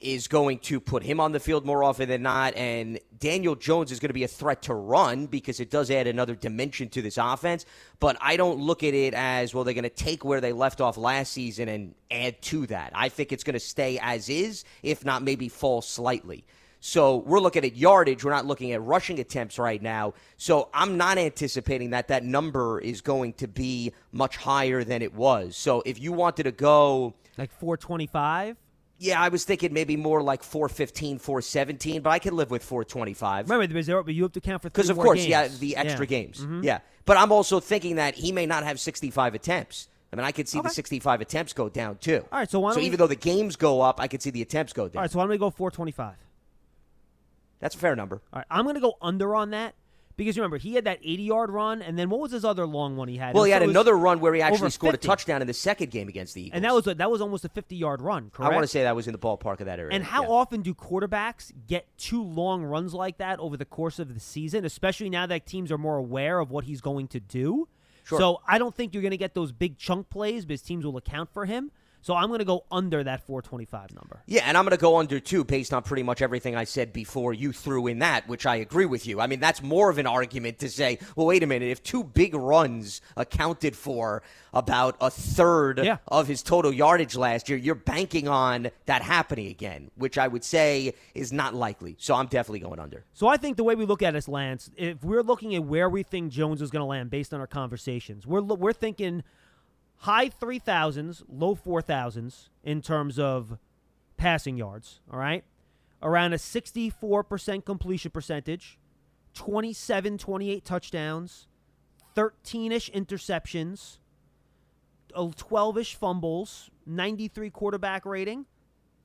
is 0.01 0.29
going 0.29 0.59
to 0.59 0.79
put 0.79 1.03
him 1.03 1.21
on 1.21 1.33
the 1.33 1.41
field 1.41 1.65
more 1.65 1.83
often 1.83 2.09
than 2.09 2.23
not, 2.23 2.55
and 2.55 3.01
Daniel 3.19 3.55
Jones 3.55 3.91
is 3.91 3.99
going 3.99 4.11
to 4.11 4.15
be 4.15 4.25
a 4.25 4.29
threat 4.29 4.63
to 4.63 4.75
run 4.75 5.27
because 5.27 5.59
it 5.59 5.71
does 5.71 5.91
add 5.91 6.07
another 6.07 6.35
dimension 6.35 6.91
to 6.91 7.01
this 7.03 7.19
offense. 7.19 7.65
But 7.99 8.19
I 8.21 8.37
don't 8.37 8.59
look 8.59 8.83
at 8.83 8.93
it 8.93 9.15
as 9.15 9.55
well. 9.55 9.65
They're 9.65 9.75
going 9.75 9.85
to 9.85 9.91
take 9.91 10.25
where 10.25 10.41
they 10.41 10.53
left 10.53 10.83
off 10.83 10.99
last 10.99 11.33
season 11.33 11.69
and 11.69 11.95
add 12.11 12.43
to 12.43 12.67
that. 12.67 12.93
I 12.95 13.09
think 13.09 13.33
it's 13.33 13.43
going 13.43 13.55
to 13.55 13.61
stay 13.61 13.99
as 14.01 14.29
is, 14.29 14.65
if 14.83 15.05
not 15.05 15.23
maybe 15.23 15.49
fall 15.49 15.81
slightly. 15.81 16.45
So 16.81 17.17
we're 17.19 17.41
looking 17.41 17.65
at 17.65 17.75
yardage. 17.77 18.23
We're 18.25 18.31
not 18.31 18.47
looking 18.47 18.73
at 18.73 18.83
rushing 18.83 19.19
attempts 19.19 19.59
right 19.59 19.83
now. 19.83 20.15
So 20.37 20.69
I'm 20.73 20.97
not 20.97 21.19
anticipating 21.19 21.91
that 21.91 22.09
that 22.09 22.25
number 22.25 22.79
is 22.81 23.01
going 23.01 23.33
to 23.35 23.49
be 23.49 23.93
much 24.13 24.37
higher 24.37 24.85
than 24.85 25.03
it 25.03 25.15
was. 25.15 25.57
So 25.57 25.83
if 25.85 26.01
you 26.01 26.13
wanted 26.13 26.45
to 26.45 26.53
go, 26.53 27.15
like 27.39 27.51
425. 27.51 28.57
yeah, 28.99 29.21
I 29.21 29.29
was 29.29 29.45
thinking 29.45 29.73
maybe 29.73 29.97
more 29.97 30.23
like 30.23 30.43
415, 30.43 31.19
417, 31.19 32.03
but 32.03 32.11
I 32.11 32.19
could 32.19 32.33
live 32.35 32.51
with 32.51 32.63
425. 32.63 33.51
Remember, 33.51 33.67
because 33.67 33.87
there- 33.87 34.09
you 34.09 34.23
have 34.23 34.33
to 34.33 34.41
count 34.41 34.63
for 34.63 34.71
Because 34.71 34.89
of 34.91 34.97
course, 34.97 35.19
games. 35.19 35.29
yeah, 35.29 35.49
the 35.49 35.77
extra 35.77 36.07
Yeah. 36.07 36.19
Mm-hmm. 36.23 36.53
games. 36.55 36.65
Yeah. 36.65 36.79
But 37.05 37.17
I'm 37.17 37.33
also 37.33 37.59
thinking 37.61 37.97
that 37.97 38.15
he 38.15 38.33
may 38.33 38.47
not 38.47 38.65
have 38.65 38.79
65 38.81 39.35
attempts. 39.35 39.89
I 40.13 40.17
mean, 40.17 40.25
I 40.25 40.33
could 40.33 40.49
see 40.49 40.59
Okay. 40.61 40.69
the 40.69 40.75
65 40.75 41.21
attempts 41.21 41.53
go 41.53 41.69
down 41.69 41.99
too. 41.99 42.25
All 42.33 42.39
right, 42.39 42.51
so 42.51 42.61
why 42.61 42.69
don't 42.71 42.75
so 42.77 42.81
we- 42.81 42.87
even 42.87 42.99
though 42.99 43.07
the 43.09 43.17
games 43.17 43.57
go 43.57 43.81
up, 43.81 44.01
I 44.01 44.07
could 44.09 44.23
see 44.23 44.31
the 44.31 44.41
attempts 44.43 44.73
go 44.73 44.89
down. 44.89 44.97
All 44.99 45.03
right, 45.03 45.11
so 45.11 45.19
why 45.19 45.25
don't 45.25 45.31
we 45.31 45.39
go 45.39 45.51
425? 45.51 46.15
That's 47.61 47.75
a 47.75 47.79
fair 47.79 47.97
number. 47.97 48.23
All 48.33 48.39
right, 48.41 48.47
I'm 48.51 48.65
going 48.65 48.75
to 48.75 48.81
go 48.81 48.97
under 49.01 49.35
on 49.35 49.51
that 49.51 49.75
Because 50.17 50.39
remember, 50.39 50.57
he 50.57 50.75
had 50.75 50.85
that 50.85 50.99
80 51.03 51.23
yard 51.23 51.51
run, 51.51 51.83
and 51.83 51.99
then 51.99 52.09
what 52.09 52.21
was 52.21 52.33
his 52.33 52.45
other 52.45 52.67
long 52.67 52.97
one 52.97 53.07
he 53.07 53.19
had? 53.19 53.35
Well, 53.35 53.45
he 53.45 53.51
had 53.51 53.63
another 53.63 53.95
run 53.95 54.21
where 54.21 54.33
he 54.33 54.41
actually 54.41 54.71
scored 54.71 54.95
50. 54.95 55.07
a 55.07 55.09
touchdown 55.09 55.41
in 55.43 55.47
the 55.47 55.55
second 55.55 55.91
game 55.91 56.09
against 56.09 56.35
the 56.35 56.43
Eagles. 56.43 56.55
And 56.55 56.65
that 56.65 56.73
was 56.73 56.87
a, 56.87 56.95
that 56.95 57.11
was 57.11 57.21
almost 57.21 57.45
a 57.45 57.51
50 57.51 57.77
yard 57.77 58.01
run, 58.01 58.31
correct? 58.31 58.51
I 58.51 58.55
want 58.55 58.65
to 58.65 58.69
say 58.69 58.85
that 58.85 58.97
was 58.97 59.07
in 59.07 59.13
the 59.13 59.19
ballpark 59.19 59.61
of 59.61 59.67
that 59.67 59.79
area. 59.79 59.95
And 59.95 60.03
how 60.03 60.23
yeah. 60.23 60.31
often 60.31 60.63
do 60.63 60.75
quarterbacks 60.75 61.53
get 61.67 61.87
two 61.99 62.23
long 62.23 62.65
runs 62.65 62.95
like 62.95 63.19
that 63.19 63.39
over 63.41 63.57
the 63.57 63.67
course 63.67 63.99
of 63.99 64.15
the 64.15 64.21
season, 64.21 64.65
especially 64.65 65.11
now 65.11 65.27
that 65.27 65.45
teams 65.45 65.71
are 65.71 65.79
more 65.79 65.97
aware 65.97 66.39
of 66.39 66.51
what 66.51 66.65
he's 66.65 66.81
going 66.81 67.09
to 67.09 67.21
do? 67.21 67.69
Sure. 68.05 68.19
So 68.19 68.41
I 68.47 68.59
don't 68.59 68.75
think 68.75 68.95
you're 68.95 69.03
going 69.03 69.11
to 69.11 69.17
get 69.17 69.35
those 69.35 69.53
big 69.53 69.77
chunk 69.77 70.09
plays 70.09 70.47
because 70.47 70.63
teams 70.63 70.87
will 70.87 70.97
account 70.97 71.31
for 71.33 71.45
him. 71.45 71.73
So 72.07 72.15
I'm 72.15 72.29
going 72.29 72.39
to 72.39 72.45
go 72.45 72.63
under 72.71 73.03
that 73.03 73.27
425 73.27 73.93
number. 73.93 74.23
Yeah, 74.27 74.43
and 74.45 74.57
I'm 74.57 74.63
going 74.63 74.71
to 74.77 74.81
go 74.81 74.99
under 74.99 75.19
two 75.19 75.43
based 75.43 75.75
on 75.75 75.83
pretty 75.83 76.05
much 76.05 76.23
everything 76.23 76.55
I 76.55 76.63
said 76.63 76.93
before 76.93 77.35
you 77.35 77.53
threw 77.53 77.89
in 77.89 77.99
that, 77.99 78.29
which 78.29 78.47
I 78.47 78.55
agree 78.55 78.87
with 78.87 79.09
you. 79.09 79.21
I 79.21 79.27
mean, 79.27 79.41
that's 79.41 79.61
more 79.61 79.91
of 79.91 79.99
an 79.99 80.07
argument 80.07 80.61
to 80.61 80.69
say, 80.69 81.01
well, 81.17 81.27
wait 81.27 81.43
a 81.43 81.49
minute, 81.49 81.69
if 81.69 81.83
two 81.83 82.05
big 82.05 82.33
runs 82.33 83.01
accounted 83.17 83.75
for 83.75 84.23
about 84.55 84.97
a 85.01 85.11
third 85.11 85.81
Yeah. 85.83 85.97
of 86.07 86.29
his 86.29 86.45
total 86.45 86.73
yardage 86.73 87.17
last 87.17 87.49
year, 87.49 87.59
you're 87.59 87.75
banking 87.75 88.29
on 88.29 88.71
that 88.85 89.03
happening 89.03 89.49
again, 89.49 89.91
which 89.97 90.17
I 90.17 90.29
would 90.29 90.45
say 90.45 90.95
is 91.13 91.33
not 91.33 91.55
likely. 91.55 91.97
So 91.99 92.15
I'm 92.15 92.29
definitely 92.29 92.61
going 92.61 92.79
under. 92.79 93.05
So 93.15 93.27
I 93.27 93.37
think 93.37 93.57
the 93.57 93.65
way 93.65 93.75
we 93.75 93.85
look 93.85 94.05
at 94.05 94.13
this, 94.13 94.29
Lance, 94.29 94.71
if 94.77 95.03
we're 95.03 95.25
looking 95.25 95.57
at 95.57 95.65
where 95.65 95.91
we 95.91 96.05
think 96.05 96.31
Jones 96.31 96.63
is 96.63 96.71
going 96.71 96.83
to 96.83 96.87
land 96.87 97.11
based 97.11 97.35
on 97.35 97.41
our 97.41 97.49
conversations, 97.49 98.29
we're 98.29 98.43
we're 98.43 98.73
thinking 98.73 99.25
high 99.99 100.29
three 100.29 100.59
thousands, 100.59 101.23
low 101.29 101.55
four 101.55 101.83
thousands 101.83 102.51
in 102.63 102.83
terms 102.83 103.19
of 103.19 103.59
passing 104.17 104.57
yards. 104.57 105.01
All 105.13 105.19
right, 105.19 105.45
around 106.03 106.33
a 106.33 106.39
sixty-four 106.39 107.25
percent 107.25 107.65
completion 107.65 108.11
percentage, 108.11 108.79
27, 109.35 110.19
28 110.19 110.65
touchdowns, 110.65 111.47
thirteen-ish 112.15 112.91
interceptions, 112.91 113.99
uh, 115.15 115.31
twelve-ish 115.37 115.95
fumbles, 115.95 116.71
ninety-three 116.87 117.51
quarterback 117.51 118.05
rating. 118.07 118.47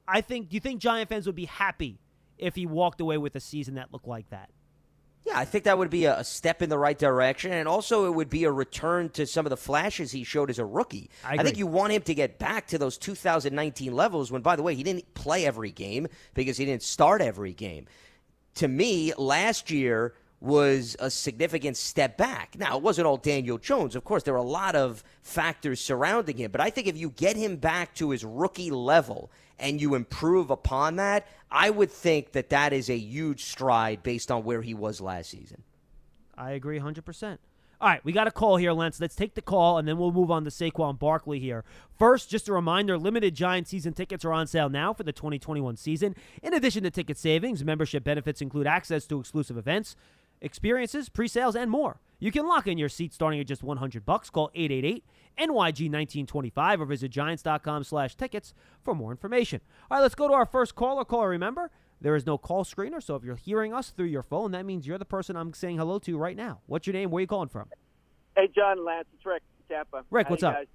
I 0.07 0.21
think. 0.21 0.49
Do 0.49 0.55
you 0.55 0.59
think 0.59 0.81
Giant 0.81 1.09
fans 1.09 1.25
would 1.25 1.35
be 1.35 1.45
happy 1.45 1.99
if 2.37 2.55
he 2.55 2.65
walked 2.65 2.99
away 2.99 3.17
with 3.17 3.35
a 3.35 3.39
season 3.39 3.75
that 3.75 3.93
looked 3.93 4.07
like 4.07 4.29
that? 4.29 4.49
Yeah, 5.25 5.37
I 5.37 5.45
think 5.45 5.65
that 5.65 5.77
would 5.77 5.89
be 5.89 6.05
a, 6.05 6.23
step 6.23 6.61
in 6.61 6.69
the 6.69 6.77
right 6.77 6.97
direction, 6.97 7.51
and 7.51 7.67
also 7.67 8.05
it 8.05 8.15
would 8.15 8.29
be 8.29 8.43
a 8.43 8.51
return 8.51 9.09
to 9.09 9.27
some 9.27 9.45
of 9.45 9.51
the 9.51 9.57
flashes 9.57 10.11
he 10.11 10.23
showed 10.23 10.49
as 10.49 10.57
a 10.57 10.65
rookie. 10.65 11.09
I 11.23 11.43
think 11.43 11.57
you 11.57 11.67
want 11.67 11.93
him 11.93 12.01
to 12.03 12.15
get 12.15 12.39
back 12.39 12.67
to 12.67 12.77
those 12.77 12.97
2019 12.97 13.93
levels. 13.93 14.31
When, 14.31 14.41
by 14.41 14.55
the 14.55 14.63
way, 14.63 14.73
he 14.73 14.83
didn't 14.83 15.13
play 15.13 15.45
every 15.45 15.71
game 15.71 16.07
because 16.33 16.57
he 16.57 16.65
didn't 16.65 16.83
start 16.83 17.21
every 17.21 17.53
game. 17.53 17.85
To 18.55 18.67
me, 18.67 19.13
last 19.13 19.69
year 19.69 20.15
was 20.41 20.95
a 20.99 21.09
significant 21.09 21.77
step 21.77 22.17
back. 22.17 22.55
Now, 22.57 22.75
it 22.75 22.81
wasn't 22.81 23.05
all 23.05 23.17
Daniel 23.17 23.59
Jones. 23.59 23.95
Of 23.95 24.03
course, 24.03 24.23
there 24.23 24.33
were 24.33 24.39
a 24.39 24.43
lot 24.43 24.75
of 24.75 25.03
factors 25.21 25.79
surrounding 25.79 26.37
him, 26.37 26.51
but 26.51 26.59
I 26.59 26.71
think 26.71 26.87
if 26.87 26.97
you 26.97 27.11
get 27.11 27.35
him 27.37 27.57
back 27.57 27.93
to 27.95 28.09
his 28.09 28.25
rookie 28.25 28.71
level 28.71 29.31
and 29.59 29.79
you 29.79 29.93
improve 29.93 30.49
upon 30.49 30.95
that, 30.95 31.27
I 31.51 31.69
would 31.69 31.91
think 31.91 32.31
that 32.31 32.49
that 32.49 32.73
is 32.73 32.89
a 32.89 32.97
huge 32.97 33.43
stride 33.43 34.01
based 34.01 34.31
on 34.31 34.43
where 34.43 34.63
he 34.63 34.73
was 34.73 34.99
last 34.99 35.29
season. 35.29 35.61
I 36.35 36.51
agree 36.51 36.79
100%. 36.79 37.37
All 37.79 37.87
right, 37.87 38.05
we 38.05 38.11
got 38.11 38.27
a 38.27 38.31
call 38.31 38.57
here, 38.57 38.73
Lance. 38.73 38.99
Let's 38.99 39.15
take 39.15 39.33
the 39.33 39.41
call, 39.41 39.79
and 39.79 39.87
then 39.87 39.97
we'll 39.97 40.11
move 40.11 40.29
on 40.29 40.43
to 40.43 40.51
Saquon 40.51 40.99
Barkley 40.99 41.39
here. 41.39 41.65
First, 41.97 42.29
just 42.29 42.47
a 42.47 42.53
reminder 42.53 42.95
limited 42.95 43.33
Giant 43.33 43.67
season 43.67 43.93
tickets 43.93 44.23
are 44.23 44.31
on 44.31 44.45
sale 44.45 44.69
now 44.69 44.93
for 44.93 45.01
the 45.01 45.11
2021 45.11 45.77
season. 45.77 46.15
In 46.43 46.53
addition 46.53 46.83
to 46.83 46.91
ticket 46.91 47.17
savings, 47.17 47.65
membership 47.65 48.03
benefits 48.03 48.39
include 48.39 48.67
access 48.67 49.07
to 49.07 49.19
exclusive 49.19 49.57
events, 49.57 49.95
experiences, 50.41 51.09
pre 51.09 51.27
sales, 51.27 51.55
and 51.55 51.69
more. 51.71 52.01
You 52.19 52.31
can 52.31 52.47
lock 52.47 52.67
in 52.67 52.77
your 52.77 52.89
seat 52.89 53.13
starting 53.13 53.39
at 53.39 53.47
just 53.47 53.63
100 53.63 54.05
bucks. 54.05 54.29
Call 54.29 54.51
888 54.53 55.03
NYG 55.39 55.89
1925 55.89 56.81
or 56.81 56.85
visit 56.85 57.09
giants.com 57.09 57.83
slash 57.83 58.15
tickets 58.15 58.53
for 58.83 58.93
more 58.93 59.11
information. 59.11 59.61
All 59.89 59.97
right, 59.97 60.03
let's 60.03 60.13
go 60.13 60.27
to 60.27 60.33
our 60.33 60.45
first 60.45 60.75
caller. 60.75 61.03
Caller, 61.03 61.29
remember, 61.29 61.71
there 61.99 62.15
is 62.15 62.25
no 62.25 62.37
call 62.37 62.63
screener, 62.63 63.01
so 63.01 63.15
if 63.15 63.23
you're 63.23 63.35
hearing 63.35 63.73
us 63.73 63.89
through 63.89 64.05
your 64.05 64.21
phone, 64.21 64.51
that 64.51 64.65
means 64.65 64.85
you're 64.85 64.97
the 64.99 65.05
person 65.05 65.35
I'm 65.35 65.53
saying 65.53 65.77
hello 65.77 65.97
to 65.99 66.17
right 66.17 66.35
now. 66.35 66.59
What's 66.67 66.85
your 66.85 66.93
name? 66.93 67.09
Where 67.09 67.19
are 67.19 67.21
you 67.21 67.27
calling 67.27 67.49
from? 67.49 67.69
Hey, 68.35 68.49
John 68.55 68.85
Lance, 68.85 69.07
it's 69.15 69.25
Rick, 69.25 69.43
Tampa. 69.67 70.03
Rick, 70.11 70.29
what's 70.29 70.43
up? 70.43 70.53
guys? 70.55 70.67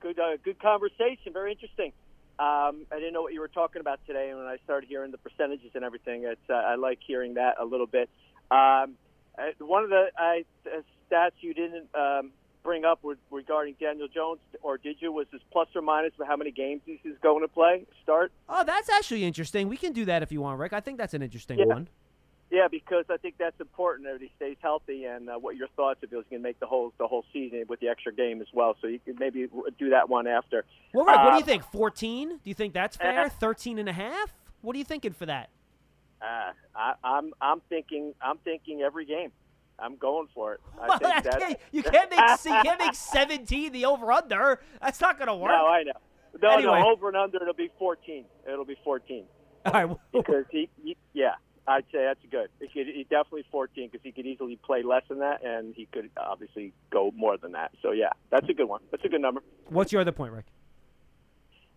Good, 0.00 0.18
uh, 0.18 0.36
good 0.44 0.60
conversation. 0.60 1.32
Very 1.32 1.52
interesting. 1.52 1.92
Um, 2.38 2.86
I 2.92 2.96
didn't 2.96 3.14
know 3.14 3.22
what 3.22 3.32
you 3.32 3.40
were 3.40 3.48
talking 3.48 3.80
about 3.80 4.00
today, 4.06 4.28
and 4.30 4.38
when 4.38 4.46
I 4.46 4.56
started 4.64 4.88
hearing 4.88 5.10
the 5.10 5.18
percentages 5.18 5.70
and 5.74 5.84
everything, 5.84 6.24
it's, 6.24 6.40
uh, 6.50 6.54
I 6.54 6.74
like 6.74 6.98
hearing 7.06 7.34
that 7.34 7.54
a 7.60 7.64
little 7.64 7.86
bit. 7.86 8.10
Um, 8.50 8.94
uh, 9.38 9.52
one 9.60 9.84
of 9.84 9.90
the 9.90 10.06
uh, 10.18 10.70
stats 11.10 11.32
you 11.40 11.54
didn't 11.54 11.88
um, 11.94 12.30
bring 12.62 12.84
up 12.84 13.00
regarding 13.30 13.74
Daniel 13.78 14.08
Jones, 14.08 14.40
or 14.62 14.78
did 14.78 14.96
you, 15.00 15.12
was 15.12 15.26
his 15.30 15.40
plus 15.52 15.68
or 15.74 15.82
minus 15.82 16.12
for 16.16 16.24
how 16.24 16.36
many 16.36 16.50
games 16.50 16.82
he's 16.84 16.98
going 17.22 17.42
to 17.42 17.48
play, 17.48 17.86
start? 18.02 18.32
Oh, 18.48 18.64
that's 18.64 18.88
actually 18.88 19.24
interesting. 19.24 19.68
We 19.68 19.76
can 19.76 19.92
do 19.92 20.04
that 20.06 20.22
if 20.22 20.32
you 20.32 20.40
want, 20.40 20.58
Rick. 20.58 20.72
I 20.72 20.80
think 20.80 20.98
that's 20.98 21.14
an 21.14 21.22
interesting 21.22 21.58
Yeah. 21.58 21.66
one. 21.66 21.88
Yeah, 22.48 22.68
because 22.68 23.04
I 23.10 23.16
think 23.16 23.34
that's 23.38 23.60
important 23.60 24.06
that 24.06 24.20
he 24.20 24.30
stays 24.36 24.56
healthy, 24.60 25.04
and 25.04 25.28
uh, 25.28 25.34
what 25.34 25.56
your 25.56 25.66
thoughts 25.74 25.98
if 26.02 26.10
he 26.10 26.16
was 26.16 26.24
going 26.30 26.40
to 26.40 26.48
make 26.48 26.60
the 26.60 26.66
whole 26.66 26.92
the 26.96 27.08
whole 27.08 27.24
season 27.32 27.64
with 27.68 27.80
the 27.80 27.88
extra 27.88 28.14
game 28.14 28.40
as 28.40 28.46
well. 28.52 28.76
So 28.80 28.86
you 28.86 29.00
could 29.04 29.18
maybe 29.18 29.48
do 29.80 29.90
that 29.90 30.08
one 30.08 30.28
after. 30.28 30.64
Well, 30.94 31.04
Rick, 31.06 31.16
what 31.16 31.30
do 31.32 31.38
you 31.38 31.44
think? 31.44 31.64
14? 31.64 32.28
Do 32.28 32.38
you 32.44 32.54
think 32.54 32.72
that's 32.72 32.96
fair? 32.96 33.28
13 33.28 33.80
and 33.80 33.88
a 33.88 33.92
half? 33.92 34.32
What 34.62 34.76
are 34.76 34.78
you 34.78 34.84
thinking 34.84 35.12
for 35.12 35.26
that? 35.26 35.50
Uh, 36.26 36.52
I, 36.74 36.94
I'm 37.04 37.32
I'm 37.40 37.60
thinking 37.68 38.14
I'm 38.20 38.38
thinking 38.38 38.82
every 38.82 39.04
game. 39.06 39.30
I'm 39.78 39.96
going 39.96 40.26
for 40.34 40.54
it. 40.54 40.60
I 40.80 40.88
Well, 40.88 40.98
think 40.98 41.24
that's- 41.24 41.38
that, 41.52 41.60
you 41.70 41.82
can't 41.84 42.10
make 42.10 42.18
you 42.44 42.62
can't 42.62 42.80
make 42.80 42.94
17 42.94 43.72
the 43.72 43.84
over 43.84 44.10
under. 44.10 44.60
That's 44.80 45.00
not 45.00 45.18
going 45.18 45.28
to 45.28 45.36
work. 45.36 45.50
No, 45.52 45.66
I 45.66 45.82
know. 45.82 45.92
No, 46.42 46.48
Anyway. 46.50 46.80
no, 46.80 46.88
over 46.90 47.08
and 47.08 47.16
under 47.16 47.36
it'll 47.42 47.52
be 47.54 47.70
14. 47.78 48.24
It'll 48.50 48.64
be 48.64 48.76
14 48.84 49.24
All 49.66 49.72
right. 49.72 49.96
because 50.12 50.44
he, 50.50 50.68
he 50.82 50.96
yeah, 51.12 51.34
I'd 51.68 51.84
say 51.92 52.04
that's 52.04 52.20
good. 52.30 52.48
He 52.60 52.68
could 52.68 52.86
he 52.92 53.04
definitely 53.04 53.44
14 53.52 53.88
because 53.90 54.02
he 54.02 54.12
could 54.12 54.26
easily 54.26 54.56
play 54.56 54.82
less 54.82 55.02
than 55.08 55.18
that, 55.20 55.44
and 55.44 55.74
he 55.74 55.86
could 55.92 56.10
obviously 56.16 56.72
go 56.90 57.12
more 57.14 57.36
than 57.36 57.52
that. 57.52 57.72
So 57.82 57.92
yeah, 57.92 58.10
that's 58.30 58.48
a 58.48 58.54
good 58.54 58.68
one. 58.68 58.80
That's 58.90 59.04
a 59.04 59.08
good 59.08 59.20
number. 59.20 59.42
What's 59.68 59.92
your 59.92 60.00
other 60.00 60.12
point, 60.12 60.32
Rick? 60.32 60.46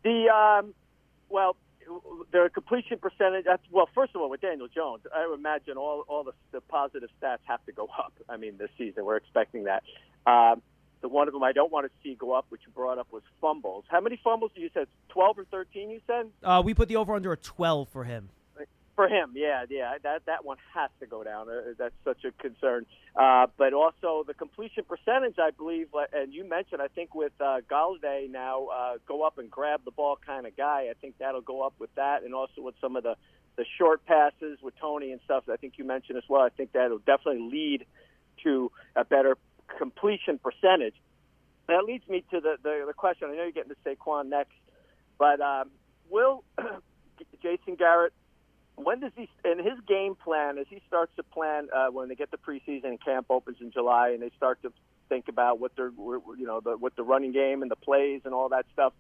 The 0.04 0.30
um, 0.30 0.74
well, 1.30 1.56
the 2.32 2.50
completion 2.54 2.98
percentage. 3.00 3.46
That's 3.46 3.64
well. 3.72 3.90
First 3.94 4.16
of 4.16 4.22
all, 4.22 4.30
with 4.30 4.42
Daniel 4.42 4.68
Jones, 4.68 5.02
I 5.16 5.28
would 5.28 5.40
imagine 5.40 5.78
all 5.78 6.04
all 6.08 6.24
the, 6.24 6.34
the 6.52 6.62
positive 6.62 7.10
stats 7.22 7.40
have 7.46 7.66
to 7.66 7.72
go 7.72 7.88
up. 7.98 8.14
I 8.28 8.38
mean, 8.38 8.58
this 8.58 8.70
season 8.78 9.06
we're 9.06 9.18
expecting 9.18 9.66
that. 9.66 9.84
Um, 10.26 10.62
the 11.02 11.08
one 11.08 11.28
of 11.28 11.34
them 11.34 11.44
I 11.44 11.54
don't 11.54 11.72
want 11.72 11.86
to 11.86 11.92
see 12.04 12.16
go 12.16 12.34
up, 12.34 12.46
which 12.50 12.62
you 12.66 12.72
brought 12.74 12.98
up, 12.98 13.08
was 13.12 13.24
fumbles. 13.40 13.86
How 13.88 14.02
many 14.02 14.20
fumbles 14.24 14.52
did 14.54 14.62
you 14.62 14.70
said? 14.74 14.88
Twelve 15.10 15.40
or 15.40 15.46
thirteen? 15.46 15.90
You 15.90 16.02
said 16.06 16.30
Uh, 16.44 16.62
we 16.64 16.74
put 16.74 16.90
the 16.90 16.98
over 16.98 17.16
under 17.16 17.32
a 17.32 17.38
12 17.38 17.88
for 17.90 18.04
him. 18.04 18.30
For 19.00 19.08
him. 19.08 19.32
Yeah, 19.34 19.64
yeah. 19.70 19.94
That 20.04 20.26
that 20.26 20.44
one 20.44 20.58
has 20.74 20.90
to 21.00 21.06
go 21.06 21.24
down. 21.24 21.48
Uh, 21.48 21.72
that's 21.78 21.96
such 22.04 22.26
a 22.26 22.34
concern. 22.34 22.86
Uh, 23.16 23.48
but 23.58 23.72
also 23.72 24.26
the 24.28 24.34
completion 24.34 24.84
percentage, 24.84 25.36
I 25.40 25.52
believe, 25.52 25.88
and 26.12 26.34
you 26.34 26.44
mentioned, 26.44 26.82
I 26.82 26.90
think 26.90 27.16
with 27.16 27.32
uh, 27.40 27.62
Golladay 27.72 28.30
now, 28.30 28.66
uh, 28.66 28.98
go 29.08 29.22
up 29.22 29.38
and 29.38 29.50
grab 29.50 29.86
the 29.86 29.92
ball 29.92 30.18
kind 30.26 30.46
of 30.46 30.58
guy. 30.58 30.88
I 30.92 30.96
think 31.00 31.16
that'll 31.18 31.40
go 31.40 31.62
up 31.62 31.76
with 31.80 31.96
that, 31.96 32.24
and 32.24 32.34
also 32.34 32.62
with 32.62 32.76
some 32.82 32.98
of 32.98 33.04
the 33.04 33.16
the 33.56 33.64
short 33.78 34.06
passes 34.06 34.60
with 34.62 34.78
Toney 34.82 35.14
and 35.14 35.22
stuff. 35.24 35.46
I 35.50 35.56
think 35.56 35.76
you 35.78 35.86
mentioned 35.86 36.18
as 36.18 36.26
well. 36.28 36.42
I 36.42 36.50
think 36.50 36.74
that'll 36.74 36.98
definitely 36.98 37.50
lead 37.50 37.86
to 38.44 38.70
a 38.98 39.06
better 39.06 39.38
completion 39.78 40.40
percentage. 40.40 40.96
That 41.70 41.86
leads 41.86 42.06
me 42.10 42.26
to 42.32 42.42
the 42.42 42.58
the, 42.62 42.84
the 42.86 42.94
question. 42.94 43.30
I 43.30 43.38
know 43.38 43.44
you're 43.44 43.54
getting 43.54 43.72
to 43.72 43.78
Saquon 43.90 44.28
next, 44.28 44.58
but 45.18 45.40
um, 45.40 45.70
will 46.10 46.44
Jason 47.42 47.76
Garrett 47.76 48.12
when 48.84 49.00
does 49.00 49.12
he 49.16 49.30
in 49.44 49.60
his 49.60 49.80
game 49.88 50.16
plan 50.16 50.58
as 50.58 50.66
he 50.70 50.82
starts 50.88 51.12
to 51.18 51.24
plan 51.24 51.68
uh, 51.76 51.88
when 51.88 52.08
they 52.08 52.16
get 52.16 52.32
the 52.32 52.38
preseason 52.38 52.98
camp 53.04 53.28
opens 53.30 53.58
in 53.60 53.72
July 53.72 54.10
and 54.10 54.22
they 54.22 54.32
start 54.38 54.62
to 54.62 54.72
think 55.10 55.28
about 55.28 55.60
what 55.60 55.72
they're 55.76 55.92
you 55.98 56.46
know 56.46 56.60
the 56.62 56.78
with 56.78 56.96
the 56.96 57.04
running 57.04 57.32
game 57.32 57.62
and 57.62 57.70
the 57.70 57.76
plays 57.76 58.22
and 58.26 58.34
all 58.34 58.50
that 58.50 58.66
stuff 58.74 58.94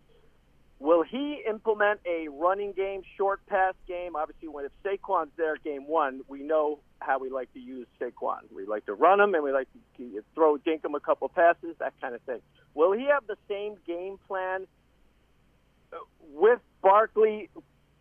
will 0.79 1.03
he 1.03 1.43
implement 1.47 1.99
a 2.05 2.27
running 2.29 2.71
game 2.71 3.01
short 3.17 3.45
pass 3.47 3.73
game? 3.87 4.15
Obviously 4.15 4.47
when 4.47 4.65
if 4.65 4.71
Saquon's 4.83 5.31
there 5.37 5.55
game 5.57 5.87
1 5.87 6.21
we 6.27 6.41
know 6.41 6.79
how 6.99 7.19
we 7.19 7.29
like 7.29 7.51
to 7.53 7.59
use 7.59 7.87
Saquon. 8.01 8.39
We 8.53 8.65
like 8.65 8.85
to 8.87 8.93
run 8.93 9.19
him 9.19 9.33
and 9.33 9.43
we 9.43 9.51
like 9.51 9.67
to 9.97 10.23
throw 10.35 10.57
dink 10.57 10.83
him 10.83 10.95
a 10.95 10.99
couple 10.99 11.29
passes 11.29 11.75
that 11.79 11.93
kind 12.01 12.15
of 12.15 12.21
thing. 12.21 12.41
Will 12.73 12.91
he 12.91 13.05
have 13.05 13.27
the 13.27 13.37
same 13.47 13.75
game 13.85 14.17
plan 14.27 14.67
with 16.33 16.59
Barkley 16.81 17.49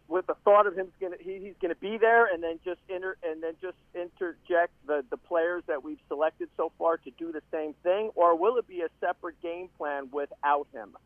with 0.09 0.27
the 0.27 0.35
thought 0.45 0.67
of 0.67 0.75
him 0.77 0.89
to 1.01 1.11
he, 1.21 1.39
he's 1.39 1.55
going 1.61 1.75
to 1.75 1.81
be 1.81 1.99
there 1.99 2.27
and 2.27 2.43
then 2.43 2.59
just 2.65 2.81
inter 2.89 3.17
and 3.23 3.43
then 3.43 3.55
just 3.63 3.77
interject 3.95 4.73
the 4.87 5.05
the 5.11 5.17
players 5.17 5.63
that 5.67 5.85
we've 5.85 6.01
selected 6.09 6.49
so 6.57 6.73
far 6.79 6.97
to 6.97 7.11
do 7.19 7.33
the 7.33 7.43
same 7.53 7.75
thing 7.83 8.11
or 8.15 8.37
will 8.37 8.57
it 8.57 8.67
be 8.67 8.81
a 8.81 8.89
separate 9.01 9.41
game 9.43 9.69
plan 9.79 10.09
without 10.13 10.67
him 10.73 10.97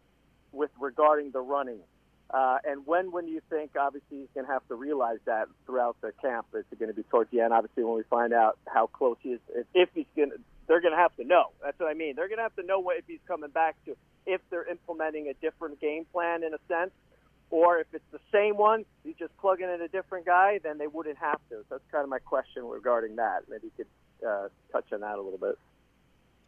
with 0.52 0.70
regarding 0.80 1.30
the 1.32 1.40
running 1.40 1.80
Uh, 2.30 2.58
and 2.64 2.86
when 2.86 3.12
when 3.12 3.26
do 3.26 3.32
you 3.32 3.42
think? 3.50 3.72
Obviously, 3.78 4.18
he's 4.20 4.32
going 4.34 4.46
to 4.46 4.52
have 4.52 4.66
to 4.68 4.74
realize 4.74 5.18
that 5.26 5.48
throughout 5.66 5.96
the 6.00 6.12
camp. 6.22 6.46
Is 6.54 6.64
it 6.72 6.78
going 6.78 6.88
to 6.90 6.96
be 6.96 7.02
towards 7.04 7.30
the 7.30 7.40
end? 7.40 7.52
Obviously, 7.52 7.84
when 7.84 7.96
we 7.96 8.04
find 8.04 8.32
out 8.32 8.58
how 8.66 8.86
close 8.86 9.18
he 9.22 9.30
is, 9.30 9.40
if, 9.54 9.66
if 9.74 9.88
he's 9.94 10.06
going, 10.16 10.30
to 10.30 10.38
they're 10.66 10.80
going 10.80 10.94
to 10.94 10.98
have 10.98 11.14
to 11.16 11.24
know. 11.24 11.50
That's 11.62 11.78
what 11.78 11.90
I 11.90 11.94
mean. 11.94 12.16
They're 12.16 12.28
going 12.28 12.38
to 12.38 12.44
have 12.44 12.56
to 12.56 12.62
know 12.62 12.80
what 12.80 12.96
if 12.96 13.04
he's 13.06 13.20
coming 13.28 13.50
back 13.50 13.76
to. 13.84 13.96
If 14.24 14.40
they're 14.48 14.64
implementing 14.64 15.28
a 15.28 15.34
different 15.34 15.80
game 15.80 16.06
plan 16.12 16.42
in 16.42 16.54
a 16.54 16.58
sense, 16.68 16.92
or 17.52 17.78
if 17.78 17.86
it's 17.92 18.04
the 18.10 18.18
same 18.32 18.56
one, 18.56 18.84
you 19.04 19.14
just 19.18 19.36
plugging 19.36 19.68
in 19.68 19.82
a 19.82 19.88
different 19.88 20.24
guy, 20.24 20.58
then 20.64 20.78
they 20.78 20.86
wouldn't 20.86 21.18
have 21.18 21.38
to. 21.50 21.56
So 21.56 21.64
that's 21.70 21.84
kind 21.92 22.02
of 22.02 22.08
my 22.08 22.18
question 22.18 22.64
regarding 22.64 23.16
that. 23.16 23.42
Maybe 23.48 23.66
you 23.66 23.84
could 23.84 24.26
uh, 24.26 24.48
touch 24.72 24.90
on 24.92 25.00
that 25.00 25.18
a 25.18 25.22
little 25.22 25.38
bit. 25.38 25.58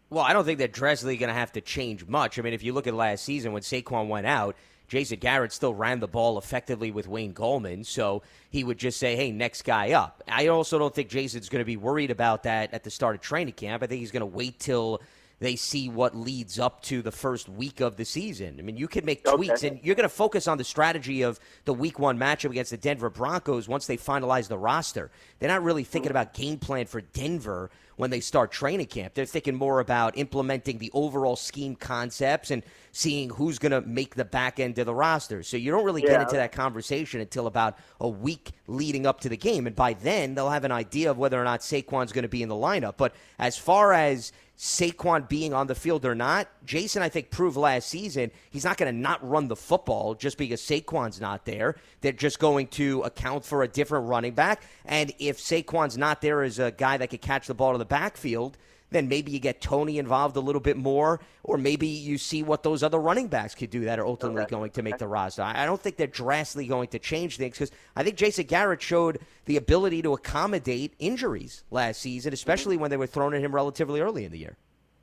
Well, 0.09 0.25
I 0.25 0.33
don't 0.33 0.47
think 0.47 0.61
that 0.61 0.73
Dresley 0.73 1.19
going 1.19 1.29
to 1.29 1.35
have 1.35 1.53
to 1.53 1.61
change 1.61 2.07
much. 2.07 2.39
I 2.39 2.43
mean, 2.43 2.55
if 2.55 2.63
you 2.63 2.73
look 2.73 2.87
at 2.87 2.95
last 2.95 3.23
season 3.23 3.53
when 3.53 3.63
Saquon 3.63 4.09
went 4.09 4.27
out, 4.27 4.57
Jason 4.89 5.19
Garrett 5.19 5.53
still 5.53 5.75
ran 5.75 6.01
the 6.01 6.09
ball 6.09 6.39
effectively 6.39 6.91
with 6.91 7.07
Wayne 7.07 7.35
Gallman, 7.35 7.85
so 7.85 8.23
he 8.51 8.65
would 8.65 8.79
just 8.79 8.99
say, 8.99 9.15
hey, 9.15 9.31
next 9.31 9.63
guy 9.63 9.93
up. 9.93 10.23
I 10.27 10.49
also 10.49 10.79
don't 10.79 10.95
think 10.95 11.09
Jason's 11.11 11.49
going 11.51 11.61
to 11.61 11.67
be 11.67 11.77
worried 11.77 12.11
about 12.11 12.45
that 12.45 12.73
at 12.73 12.83
the 12.83 12.91
start 12.91 13.15
of 13.15 13.21
training 13.21 13.55
camp. 13.55 13.83
I 13.83 13.87
think 13.87 14.01
he's 14.01 14.11
going 14.11 14.21
to 14.21 14.27
wait 14.27 14.59
till 14.59 15.03
they 15.41 15.57
see 15.57 15.89
what 15.89 16.17
leads 16.17 16.59
up 16.59 16.83
to 16.83 17.03
the 17.03 17.11
first 17.11 17.49
week 17.49 17.81
of 17.81 17.97
the 17.97 18.05
season. 18.05 18.57
I 18.59 18.63
mean, 18.63 18.77
you 18.77 18.89
can 18.89 19.05
make 19.05 19.25
tweaks, 19.25 19.65
okay. 19.65 19.69
and 19.69 19.81
you're 19.83 19.95
going 19.95 20.09
to 20.09 20.15
focus 20.15 20.49
on 20.49 20.59
the 20.59 20.65
strategy 20.65 21.23
of 21.23 21.41
the 21.65 21.75
week 21.75 21.99
one 21.99 22.19
matchup 22.19 22.51
against 22.51 22.71
the 22.71 22.77
Denver 22.77 23.11
Broncos 23.11 23.69
once 23.69 23.87
they 23.87 23.97
finalize 23.97 24.49
the 24.49 24.59
roster. 24.59 25.11
They're 25.39 25.49
not 25.49 25.63
really 25.63 25.85
thinking 25.85 26.11
mm-hmm. 26.11 26.17
about 26.17 26.35
game 26.35 26.59
plan 26.59 26.87
for 26.87 27.01
Denver 27.01 27.71
when 27.97 28.11
they 28.11 28.21
start 28.21 28.51
training 28.51 28.87
camp. 28.87 29.15
They're 29.15 29.25
thinking 29.25 29.55
more 29.55 29.81
about 29.81 30.19
implementing 30.19 30.79
the 30.79 30.91
overall 30.95 31.37
scheme 31.37 31.77
concepts 31.77 32.51
and 32.51 32.63
seeing 32.93 33.31
who's 33.31 33.59
going 33.59 33.73
to 33.73 33.81
make 33.83 34.15
the 34.15 34.25
back 34.25 34.59
end 34.59 34.79
of 34.79 34.87
the 34.87 34.95
roster. 34.95 35.43
So 35.43 35.57
you 35.57 35.71
don't 35.71 35.85
really 35.85 36.03
yeah. 36.03 36.11
get 36.11 36.23
into 36.23 36.37
that 36.37 36.53
conversation 36.53 37.21
until 37.21 37.47
about 37.47 37.79
a 38.01 38.09
week 38.09 38.53
leading 38.67 39.07
up 39.07 39.21
to 39.21 39.29
the 39.29 39.37
game. 39.37 39.67
And 39.67 39.77
by 39.77 39.95
then, 39.95 40.35
they'll 40.35 40.51
have 40.51 40.65
an 40.65 40.73
idea 40.73 41.11
of 41.11 41.19
whether 41.19 41.41
or 41.41 41.45
not 41.45 41.61
Saquon's 41.61 42.13
going 42.13 42.23
to 42.23 42.29
be 42.29 42.43
in 42.43 42.49
the 42.49 42.55
lineup. 42.55 42.95
But 42.97 43.15
as 43.39 43.57
far 43.57 43.93
as 43.93 44.33
Saquon 44.57 45.29
being 45.29 45.53
on 45.53 45.67
the 45.67 45.75
field 45.75 46.05
or 46.05 46.15
not, 46.15 46.49
Jason, 46.65 47.03
I 47.03 47.09
think, 47.09 47.31
proved 47.31 47.57
last 47.57 47.89
season 47.89 48.31
he's 48.51 48.65
not 48.65 48.77
going 48.77 48.93
to 48.93 48.99
not 48.99 49.27
run 49.29 49.49
the 49.49 49.57
football 49.57 50.15
just 50.15 50.39
because 50.39 50.61
Saquon's 50.61 51.21
not 51.21 51.45
there. 51.45 51.77
They're 52.01 52.13
just 52.13 52.39
going 52.39 52.69
to 52.69 53.03
account 53.03 53.45
for 53.45 53.63
a 53.63 53.69
different 53.69 54.09
running 54.09 54.35
back. 54.35 54.63
And 54.85 55.13
if 55.19 55.39
Saquon's 55.39 55.99
not 55.99 56.21
there 56.21 56.43
as 56.43 56.59
a 56.59 56.71
guy 56.71 56.97
that 56.97 57.11
could 57.11 57.21
catch 57.23 57.49
the 57.49 57.55
ball 57.55 57.73
to 57.73 57.79
the 57.79 57.85
backfield, 57.85 58.57
then 58.95 59.09
maybe 59.09 59.33
you 59.33 59.41
get 59.41 59.61
Toney 59.61 59.99
involved 59.99 60.37
a 60.37 60.41
little 60.41 60.61
bit 60.61 60.77
more, 60.77 61.21
or 61.43 61.59
maybe 61.59 61.87
you 61.87 62.17
see 62.19 62.43
what 62.43 62.63
those 62.63 62.83
other 62.83 62.99
running 62.99 63.29
backs 63.29 63.55
could 63.55 63.71
do 63.71 63.85
that 63.85 63.99
are 63.99 64.07
ultimately 64.07 64.43
okay. 64.43 64.51
going 64.51 64.71
to 64.71 64.83
make 64.83 64.99
the 64.99 65.09
roster. 65.09 65.43
I 65.43 65.67
don't 65.67 65.81
think 65.81 65.97
they're 65.97 66.07
drastically 66.07 66.67
going 66.67 66.89
to 66.89 66.99
change 66.99 67.37
things 67.37 67.55
because 67.55 67.71
I 67.97 68.03
think 68.03 68.17
Jason 68.17 68.47
Garrett 68.47 68.83
showed 68.83 69.19
the 69.47 69.57
ability 69.57 70.03
to 70.03 70.15
accommodate 70.15 70.95
injuries 70.99 71.65
last 71.71 72.01
season, 72.01 72.33
especially 72.33 72.77
when 72.77 72.91
they 72.91 72.97
were 72.97 73.07
thrown 73.07 73.35
at 73.35 73.41
him 73.41 73.55
relatively 73.55 74.01
early 74.01 74.25
in 74.25 74.33
the 74.33 74.39
year. 74.39 74.57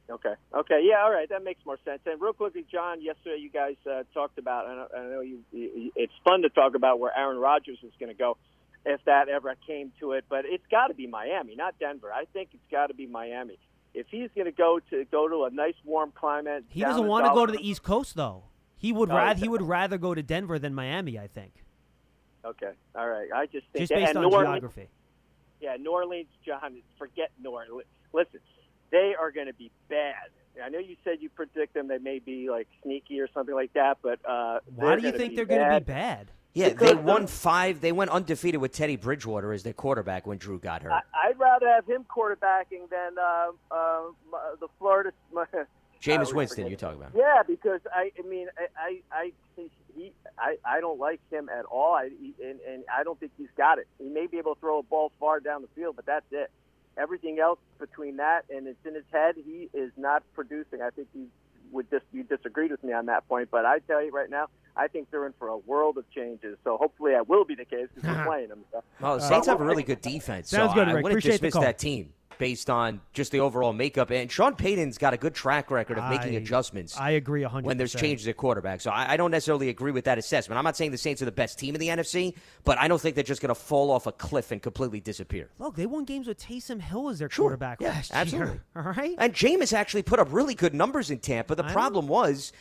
Okay. 0.10 0.34
Okay. 0.54 0.82
Yeah. 0.84 1.04
All 1.04 1.12
right. 1.12 1.30
That 1.30 1.44
makes 1.44 1.66
more 1.66 1.78
sense. 1.86 2.02
And 2.06 2.20
real 2.22 2.34
quickly, 2.34 2.66
John, 2.70 3.02
yesterday 3.02 3.38
you 3.40 3.50
guys 3.50 3.76
uh, 3.90 4.04
talked 4.14 4.38
about, 4.38 4.68
and 4.68 4.80
I, 4.80 5.10
know 5.10 5.22
you, 5.22 5.40
you, 5.54 5.92
it's 5.96 6.14
fun 6.26 6.42
to 6.42 6.50
talk 6.50 6.76
about 6.76 7.00
where 7.00 7.18
Aaron 7.18 7.38
Rodgers 7.38 7.78
is 7.82 7.94
going 8.00 8.12
to 8.12 8.18
go 8.18 8.38
if 8.86 9.00
that 9.06 9.30
ever 9.30 9.56
came 9.68 9.92
to 10.00 10.14
it, 10.14 10.26
but 10.28 10.44
it's 10.46 10.66
got 10.70 10.88
to 10.88 10.94
be 10.94 11.08
Miami, 11.08 11.56
not 11.56 11.78
Denver. 11.80 12.12
I 12.12 12.26
think 12.26 12.50
it's 12.54 12.72
got 12.72 12.88
to 12.88 12.94
be 12.94 13.06
Miami 13.06 13.58
if 13.94 14.08
he's 14.10 14.30
going 14.36 14.46
to 14.46 14.52
go 14.52 14.80
to 14.90 15.06
go 15.06 15.28
to 15.28 15.46
a 15.46 15.50
nice 15.50 15.76
warm 15.84 16.12
climate, 16.14 16.64
he 16.70 16.82
doesn't 16.82 17.08
want 17.08 17.26
to 17.26 17.32
go 17.34 17.46
to 17.46 17.52
the 17.52 17.68
East 17.68 17.84
Coast 17.84 18.16
though. 18.16 18.44
He 18.78 18.92
would 18.92 19.12
oh, 19.12 19.16
rather 19.16 19.40
he 19.40 19.48
would 19.48 19.62
rather 19.62 19.98
go 19.98 20.14
to 20.16 20.24
Denver 20.24 20.58
than 20.58 20.74
Miami. 20.74 21.20
I 21.20 21.28
think. 21.28 21.54
Okay, 22.44 22.72
all 22.96 23.08
right. 23.08 23.28
I 23.34 23.46
just 23.46 23.68
think 23.72 23.88
just 23.88 23.94
based 23.94 24.16
on 24.16 24.24
New 24.24 24.32
geography. 24.32 24.88
Yeah, 25.60 25.76
New 25.80 25.92
Orleans, 25.92 26.28
John. 26.46 26.82
Forget 26.98 27.32
New 27.42 27.52
Orleans. 27.52 27.88
Listen, 28.14 28.40
they 28.90 29.14
are 29.20 29.32
going 29.32 29.48
to 29.48 29.54
be 29.54 29.72
bad. 29.90 30.16
I 30.64 30.70
know 30.70 30.80
you 30.80 30.96
said 31.04 31.18
you 31.20 31.30
predict 31.30 31.74
them; 31.74 31.88
they 31.88 32.00
may 32.00 32.20
be 32.20 32.50
like 32.50 32.68
sneaky 32.82 33.20
or 33.20 33.28
something 33.34 33.54
like 33.54 33.74
that. 33.74 34.00
But 34.02 34.20
uh, 34.28 34.60
why 34.76 34.96
do 34.96 35.06
you 35.06 35.12
think 35.12 35.36
they're 35.36 35.46
going 35.46 35.70
to 35.70 35.80
be 35.80 35.86
bad? 35.86 36.32
Yeah, 36.54 36.70
they 36.70 36.94
won 36.94 37.28
five. 37.28 37.80
They 37.80 37.92
went 37.92 38.12
undefeated 38.12 38.60
with 38.60 38.74
Teddy 38.74 38.98
Bridgewater 38.98 39.54
as 39.54 39.64
their 39.64 39.74
quarterback 39.74 40.28
when 40.28 40.38
Drew 40.38 40.60
got 40.60 40.84
hurt. 40.84 40.92
I, 40.92 41.30
would 41.30 41.40
rather 41.40 41.68
have 41.68 41.86
him 41.86 42.06
quarterbacking 42.10 42.90
than 42.90 43.18
uh, 43.18 43.52
uh, 43.72 44.02
the 44.60 44.68
Florida. 44.78 45.12
Jameis 46.02 46.34
Winston, 46.34 46.68
you're 46.68 46.78
talking 46.78 47.00
about? 47.00 47.12
Yeah, 47.16 47.44
because 47.48 47.80
I, 47.94 48.12
I 48.18 48.28
mean, 48.28 48.48
I, 48.58 49.02
I, 49.12 49.32
I 49.58 49.64
he, 49.96 50.12
I, 50.38 50.58
I 50.66 50.80
don't 50.80 51.00
like 51.00 51.22
him 51.30 51.48
at 51.48 51.66
all. 51.66 51.94
I, 51.94 52.10
he, 52.10 52.34
and, 52.44 52.60
and 52.68 52.84
I 52.94 53.04
don't 53.04 53.20
think 53.20 53.32
he's 53.38 53.52
got 53.56 53.78
it. 53.78 53.88
He 54.00 54.10
may 54.10 54.28
be 54.28 54.38
able 54.38 54.56
to 54.56 54.60
throw 54.60 54.80
a 54.80 54.84
ball 54.84 55.12
far 55.20 55.40
down 55.40 55.62
the 55.62 55.68
field, 55.76 55.96
but 55.96 56.06
that's 56.06 56.26
it. 56.32 56.50
Everything 56.98 57.40
else 57.40 57.60
between 57.80 58.18
that 58.18 58.46
and 58.50 58.68
it's 58.68 58.86
in 58.86 58.96
his 58.96 59.06
head, 59.14 59.36
he 59.38 59.70
is 59.74 59.92
not 59.96 60.24
producing. 60.34 60.82
I 60.82 60.90
think 60.90 61.08
he 61.14 61.28
would 61.72 61.90
just 61.90 62.06
you 62.12 62.24
disagreed 62.24 62.72
with 62.72 62.84
me 62.84 62.94
on 62.94 63.08
that 63.08 63.28
point, 63.28 63.50
but 63.52 63.66
I 63.66 63.80
tell 63.80 64.04
you 64.04 64.12
right 64.12 64.30
now, 64.30 64.48
I 64.76 64.88
think 64.88 65.10
they're 65.12 65.26
in 65.26 65.34
for 65.38 65.48
a 65.48 65.58
world 65.58 65.98
of 65.98 66.10
changes. 66.12 66.58
So 66.64 66.78
hopefully 66.78 67.12
that 67.14 67.28
will 67.28 67.46
be 67.46 67.56
the 67.56 67.66
case 67.66 67.88
because 67.94 68.16
we're 68.16 68.26
playing 68.28 68.50
them. 68.50 68.64
So. 68.72 68.84
Well, 69.00 69.18
the 69.18 69.24
uh, 69.24 69.30
Saints 69.30 69.48
have 69.48 69.62
a 69.62 69.64
really 69.64 69.84
good 69.84 70.02
defense. 70.02 70.50
Sounds 70.50 70.72
so 70.72 70.76
good, 70.76 70.88
I 70.88 70.94
Rick. 70.94 71.04
wouldn't 71.04 71.20
Appreciate 71.20 71.42
dismiss 71.42 71.64
that 71.64 71.78
team 71.78 72.14
based 72.38 72.70
on 72.70 73.02
just 73.14 73.32
the 73.32 73.40
overall 73.40 73.74
makeup. 73.74 74.12
And 74.12 74.32
Sean 74.32 74.56
Payton's 74.56 74.98
got 74.98 75.14
a 75.14 75.18
good 75.18 75.34
track 75.34 75.72
record 75.72 75.98
of 75.98 76.10
making 76.10 76.36
I, 76.36 76.40
adjustments. 76.40 76.98
I 76.98 77.12
agree 77.12 77.44
100 77.44 77.66
When 77.66 77.78
there's 77.78 77.94
changes 77.94 78.28
at 78.28 78.38
quarterback. 78.38 78.82
So 78.82 78.92
I, 78.92 79.14
I, 79.14 79.18
don't 79.18 79.32
necessarily 79.32 79.70
agree 79.70 79.92
with 79.92 80.06
that 80.06 80.18
assessment. 80.18 80.58
I'm 80.58 80.64
not 80.64 80.78
saying 80.78 80.92
the 80.92 80.98
Saints 80.98 81.22
are 81.22 81.26
the 81.26 81.32
best 81.32 81.60
team 81.60 81.76
in 81.76 81.82
the 81.82 81.88
NFC, 81.88 82.36
but 82.64 82.78
I 82.78 82.88
don't 82.88 83.00
think 83.00 83.16
they're 83.16 83.24
just 83.24 83.42
going 83.42 83.54
to 83.54 83.56
fall 83.56 83.92
off 83.92 84.08
a 84.08 84.12
cliff 84.12 84.52
and 84.52 84.62
completely 84.62 85.00
disappear. 85.00 85.50
Look, 85.60 85.76
they 85.76 85.86
won 85.86 86.06
games 86.06 86.28
with 86.28 86.40
Taysom 86.40 86.82
Hill 86.82 87.10
as 87.10 87.20
their 87.20 87.30
sure. 87.30 87.44
quarterback 87.44 87.82
yeah, 87.82 87.90
last 87.90 88.12
absolutely. 88.14 88.54
year. 88.54 88.64
All 88.76 88.94
right. 88.94 89.16
And 89.18 89.34
Jameis 89.34 89.74
actually 89.74 90.04
put 90.04 90.20
up 90.20 90.28
really 90.32 90.56
good 90.56 90.74
numbers 90.74 91.12
in 91.12 91.20
Tampa. 91.20 91.56
The 91.56 91.64
problem 91.64 92.08
was 92.08 92.52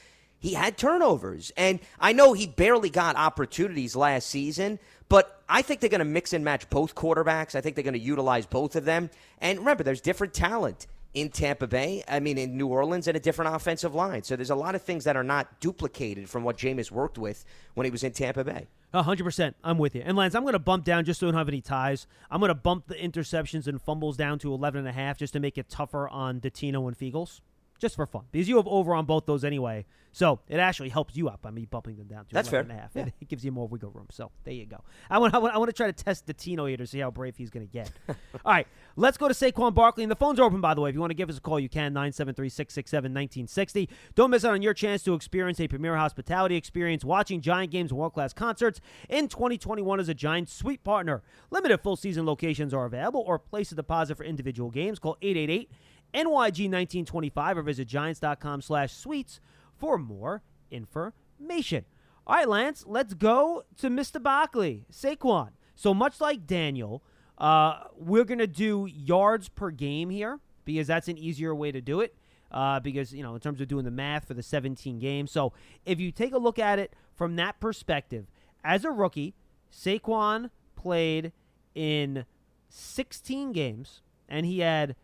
he 0.41 0.55
had 0.55 0.77
turnovers. 0.77 1.53
And 1.57 1.79
I 2.01 2.13
know 2.13 2.33
he 2.33 2.47
barely 2.47 2.91
got 2.91 3.15
opportunities 3.15 3.95
last 3.95 4.27
season, 4.29 4.81
but 5.09 5.43
I 5.49 5.63
think 5.63 5.81
they're 5.81 5.91
going 5.91 6.01
to 6.01 6.05
mix 6.05 6.33
and 6.33 6.45
match 6.45 6.69
both 6.71 6.95
quarterbacks. 6.95 7.55
I 7.55 7.61
think 7.61 7.77
they're 7.77 7.85
going 7.85 7.95
to 7.95 8.01
utilize 8.01 8.47
both 8.47 8.75
of 8.75 8.85
them. 8.85 9.11
And 9.39 9.59
remember, 9.59 9.85
there's 9.85 10.01
different 10.01 10.33
talent 10.33 10.87
in 11.13 11.29
Tampa 11.29 11.67
Bay, 11.67 12.05
I 12.09 12.21
mean, 12.21 12.39
in 12.39 12.57
New 12.57 12.69
Orleans, 12.69 13.09
and 13.09 13.17
a 13.17 13.21
different 13.21 13.55
offensive 13.55 13.95
line. 13.95 14.23
So 14.23 14.37
there's 14.37 14.51
a 14.51 14.55
lot 14.55 14.75
of 14.75 14.83
things 14.83 15.05
that 15.05 15.17
are 15.17 15.25
not 15.25 15.61
duplicated 15.61 16.31
from 16.31 16.45
what 16.45 16.57
Jameis 16.57 16.91
worked 16.91 17.19
with 17.19 17.45
when 17.75 17.85
he 17.85 17.91
was 17.91 18.05
in 18.05 18.13
Tampa 18.13 18.45
Bay. 18.45 18.69
hundred 18.95 19.25
percent, 19.25 19.57
I'm 19.65 19.77
with 19.77 19.95
you. 19.95 20.03
And 20.05 20.17
Lance, 20.17 20.35
I'm 20.37 20.43
going 20.43 20.53
to 20.53 20.61
bump 20.61 20.85
down 20.85 21.05
just 21.05 21.21
so 21.21 21.27
we 21.27 21.33
don't 21.33 21.39
have 21.39 21.49
any 21.49 21.61
ties. 21.61 22.07
I'm 22.31 22.39
going 22.39 22.49
to 22.49 22.55
bump 22.55 22.87
the 22.87 22.95
interceptions 22.95 23.67
and 23.67 23.83
fumbles 23.83 24.17
down 24.17 24.39
to 24.41 24.55
11 24.55 24.79
and 24.79 24.89
a 24.89 24.93
half 24.93 25.19
just 25.19 25.33
to 25.33 25.41
make 25.41 25.59
it 25.59 25.69
tougher 25.69 26.09
on 26.09 26.41
Dottino 26.41 26.87
and 26.87 26.97
Feagles 26.97 27.41
just 27.81 27.97
for 27.97 28.07
fun 28.07 28.25
because 28.31 28.49
you 28.49 28.57
have 28.57 28.69
over 28.69 28.95
on 28.95 29.07
both 29.07 29.27
those 29.27 29.45
anyway. 29.45 29.87
So 30.13 30.41
it 30.49 30.59
actually 30.59 30.89
helps 30.89 31.17
you 31.17 31.29
out 31.29 31.41
by 31.41 31.51
me 31.51 31.67
bumping 31.67 31.97
them 31.97 32.09
down 32.09 32.25
to 32.27 32.35
That's 32.35 32.49
fair. 32.49 32.61
and 32.61 32.73
a 32.73 32.75
half. 32.75 32.91
Yeah. 32.95 33.03
It, 33.03 33.15
it, 33.21 33.29
gives 33.29 33.45
you 33.45 33.53
more 33.53 33.69
wiggle 33.69 33.91
room. 33.91 34.09
So 34.11 34.31
there 34.45 34.55
you 34.55 34.67
go. 34.67 34.83
I 35.09 35.19
want, 35.19 35.35
I 35.35 35.39
want, 35.39 35.55
I 35.55 35.59
want 35.59 35.69
to 35.69 35.73
try 35.73 35.87
to 35.87 35.93
test 35.93 36.27
Dottino 36.27 36.69
here 36.69 36.77
to 36.77 36.87
see 36.87 36.99
how 36.99 37.11
brave 37.11 37.37
he's 37.37 37.51
going 37.51 37.67
to 37.67 37.73
get. 37.73 37.93
All 38.09 38.53
right, 38.53 38.67
let's 38.97 39.17
go 39.17 39.29
to 39.29 39.35
Saquon 39.35 39.73
Barkley. 39.73 40.03
And 40.03 40.11
the 40.11 40.17
phones 40.17 40.41
are 40.41 40.45
open, 40.45 40.61
by 40.61 40.75
the 40.75 40.81
way. 40.81 40.91
If 40.91 40.95
you 40.95 41.01
want 41.01 41.11
to 41.11 41.17
give 41.17 41.31
us 41.31 41.39
a 41.39 41.41
call, 41.41 41.61
you 41.61 41.69
can 41.69 41.93
973 41.93 42.49
667 42.49 43.11
1960. 43.11 43.89
Don't 44.15 44.31
miss 44.31 44.45
out 44.45 44.55
on 44.55 44.63
your 44.63 44.75
chance 44.75 45.05
to 45.05 45.15
experience 45.15 45.61
a 45.61 45.69
premier 45.69 45.97
hospitality 45.97 46.57
experience 46.57 47.05
watching 47.05 47.41
Giant 47.41 47.71
games 47.71 47.93
and 47.93 47.99
world 47.99 48.15
class 48.15 48.33
concerts 48.33 48.81
in 49.09 49.29
2021 49.29 50.01
as 50.01 50.09
a 50.09 50.15
Giant 50.15 50.49
Suite 50.49 50.83
partner. 50.83 51.23
Limited 51.51 51.79
full 51.79 51.97
season 51.97 52.27
locations 52.27 52.75
are 52.75 52.85
available 52.85 53.23
or 53.27 53.39
place 53.39 53.71
a 53.71 53.77
deposit 53.77 54.17
for 54.17 54.25
individual 54.25 54.71
games. 54.71 54.99
Call 54.99 55.17
888 55.23 55.71
NYG1925 56.15 57.57
or 57.57 57.63
visit 57.63 57.89
giants.com 57.89 58.63
slash 58.63 58.93
suites 58.93 59.41
for 59.77 59.99
more 59.99 60.43
information. 60.71 61.85
All 62.27 62.37
right, 62.37 62.49
Lance, 62.49 62.85
let's 62.87 63.15
go 63.15 63.65
to 63.79 63.89
Mr. 63.89 64.23
Barkley, 64.23 64.85
Saquon. 64.93 65.51
So 65.75 65.95
much 65.95 66.21
like 66.21 66.47
Daniel, 66.47 67.03
uh, 67.39 67.85
we're 67.97 68.25
going 68.25 68.39
to 68.39 68.47
do 68.47 68.87
yards 68.87 69.49
per 69.49 69.71
game 69.71 70.11
here 70.11 70.39
because 70.65 70.87
that's 70.87 71.09
an 71.09 71.19
easier 71.19 71.55
way 71.55 71.73
to 71.73 71.81
do 71.81 72.01
it. 72.01 72.15
Uh, 72.53 72.81
because, 72.81 73.13
you 73.15 73.23
know, 73.23 73.35
in 73.35 73.41
terms 73.41 73.61
of 73.61 73.69
doing 73.69 73.85
the 73.85 73.93
math 73.93 74.27
for 74.27 74.35
the 74.35 74.43
17 74.43 74.99
games. 74.99 75.31
So 75.31 75.53
if 75.87 76.01
you 76.01 76.11
take 76.11 76.35
a 76.35 76.39
look 76.39 76.59
at 76.59 76.81
it 76.81 76.95
from 77.15 77.37
that 77.37 77.61
perspective, 77.61 78.27
as 78.65 78.85
a 78.85 78.91
rookie, 78.91 79.35
Saquon 79.73 80.51
played 80.75 81.31
in 81.77 82.25
16 82.69 83.53
games 83.53 84.03
and 84.29 84.47
he 84.47 84.61
had 84.61 84.97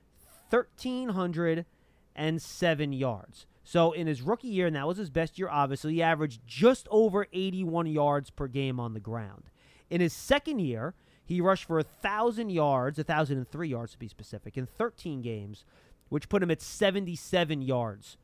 1,307 0.51 2.93
yards. 2.93 3.47
So 3.65 3.93
in 3.93 4.07
his 4.07 4.21
rookie 4.23 4.49
year, 4.49 4.69
and 4.69 4.77
that 4.77 4.87
was 4.87 4.99
his 4.99 5.11
best 5.11 5.39
year, 5.39 5.49
obviously, 5.51 5.95
he 5.95 6.03
averaged 6.03 6.43
just 6.47 6.87
over 6.91 7.27
81 7.33 7.87
yards 7.87 8.31
per 8.31 8.47
game 8.47 8.79
on 8.79 8.95
the 8.95 9.01
ground. 9.01 9.51
In 9.91 10.01
his 10.01 10.13
second 10.13 10.61
year, 10.61 10.95
he 11.25 11.41
rushed 11.41 11.65
for 11.65 11.75
1,000 11.77 12.51
yards, 12.51 12.99
1,003 12.99 13.69
yards 13.69 13.93
to 13.93 13.99
be 13.99 14.07
specific, 14.07 14.57
in 14.57 14.67
13 14.67 15.21
games, 15.21 15.65
which 16.09 16.29
put 16.29 16.41
him 16.43 16.51
at 16.53 16.63
77 16.63 17.61
yards 17.61 18.17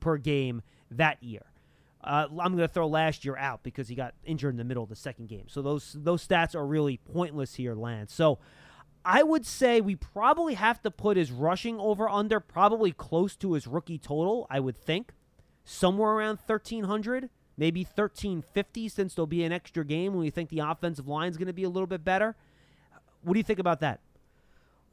per 0.00 0.18
game 0.18 0.60
that 0.90 1.22
year. 1.22 1.46
Uh, 2.02 2.26
I'm 2.30 2.54
going 2.54 2.58
to 2.58 2.68
throw 2.68 2.86
last 2.86 3.24
year 3.24 3.36
out 3.36 3.62
because 3.62 3.88
he 3.88 3.94
got 3.94 4.14
injured 4.24 4.52
in 4.52 4.58
the 4.58 4.64
middle 4.64 4.82
of 4.82 4.88
the 4.88 4.96
second 4.96 5.28
game. 5.28 5.44
So 5.48 5.60
those 5.60 5.94
those 5.98 6.26
stats 6.26 6.54
are 6.54 6.66
really 6.66 6.96
pointless 6.96 7.54
here, 7.54 7.74
Lance. 7.74 8.14
So 8.14 8.38
I 9.04 9.22
would 9.22 9.46
say 9.46 9.80
we 9.80 9.96
probably 9.96 10.54
have 10.54 10.82
to 10.82 10.90
put 10.90 11.16
his 11.16 11.32
rushing 11.32 11.78
over 11.78 12.08
under 12.08 12.38
probably 12.38 12.92
close 12.92 13.34
to 13.36 13.54
his 13.54 13.66
rookie 13.66 13.98
total. 13.98 14.46
I 14.50 14.60
would 14.60 14.76
think 14.76 15.12
somewhere 15.64 16.12
around 16.12 16.38
1300, 16.44 17.30
maybe 17.56 17.80
1350, 17.80 18.88
since 18.88 19.14
there'll 19.14 19.26
be 19.26 19.44
an 19.44 19.52
extra 19.52 19.84
game 19.84 20.12
when 20.12 20.20
we 20.20 20.30
think 20.30 20.50
the 20.50 20.58
offensive 20.58 21.08
line 21.08 21.30
is 21.30 21.36
going 21.36 21.46
to 21.46 21.52
be 21.52 21.64
a 21.64 21.70
little 21.70 21.86
bit 21.86 22.04
better. 22.04 22.36
What 23.22 23.34
do 23.34 23.38
you 23.38 23.44
think 23.44 23.58
about 23.58 23.80
that? 23.80 24.00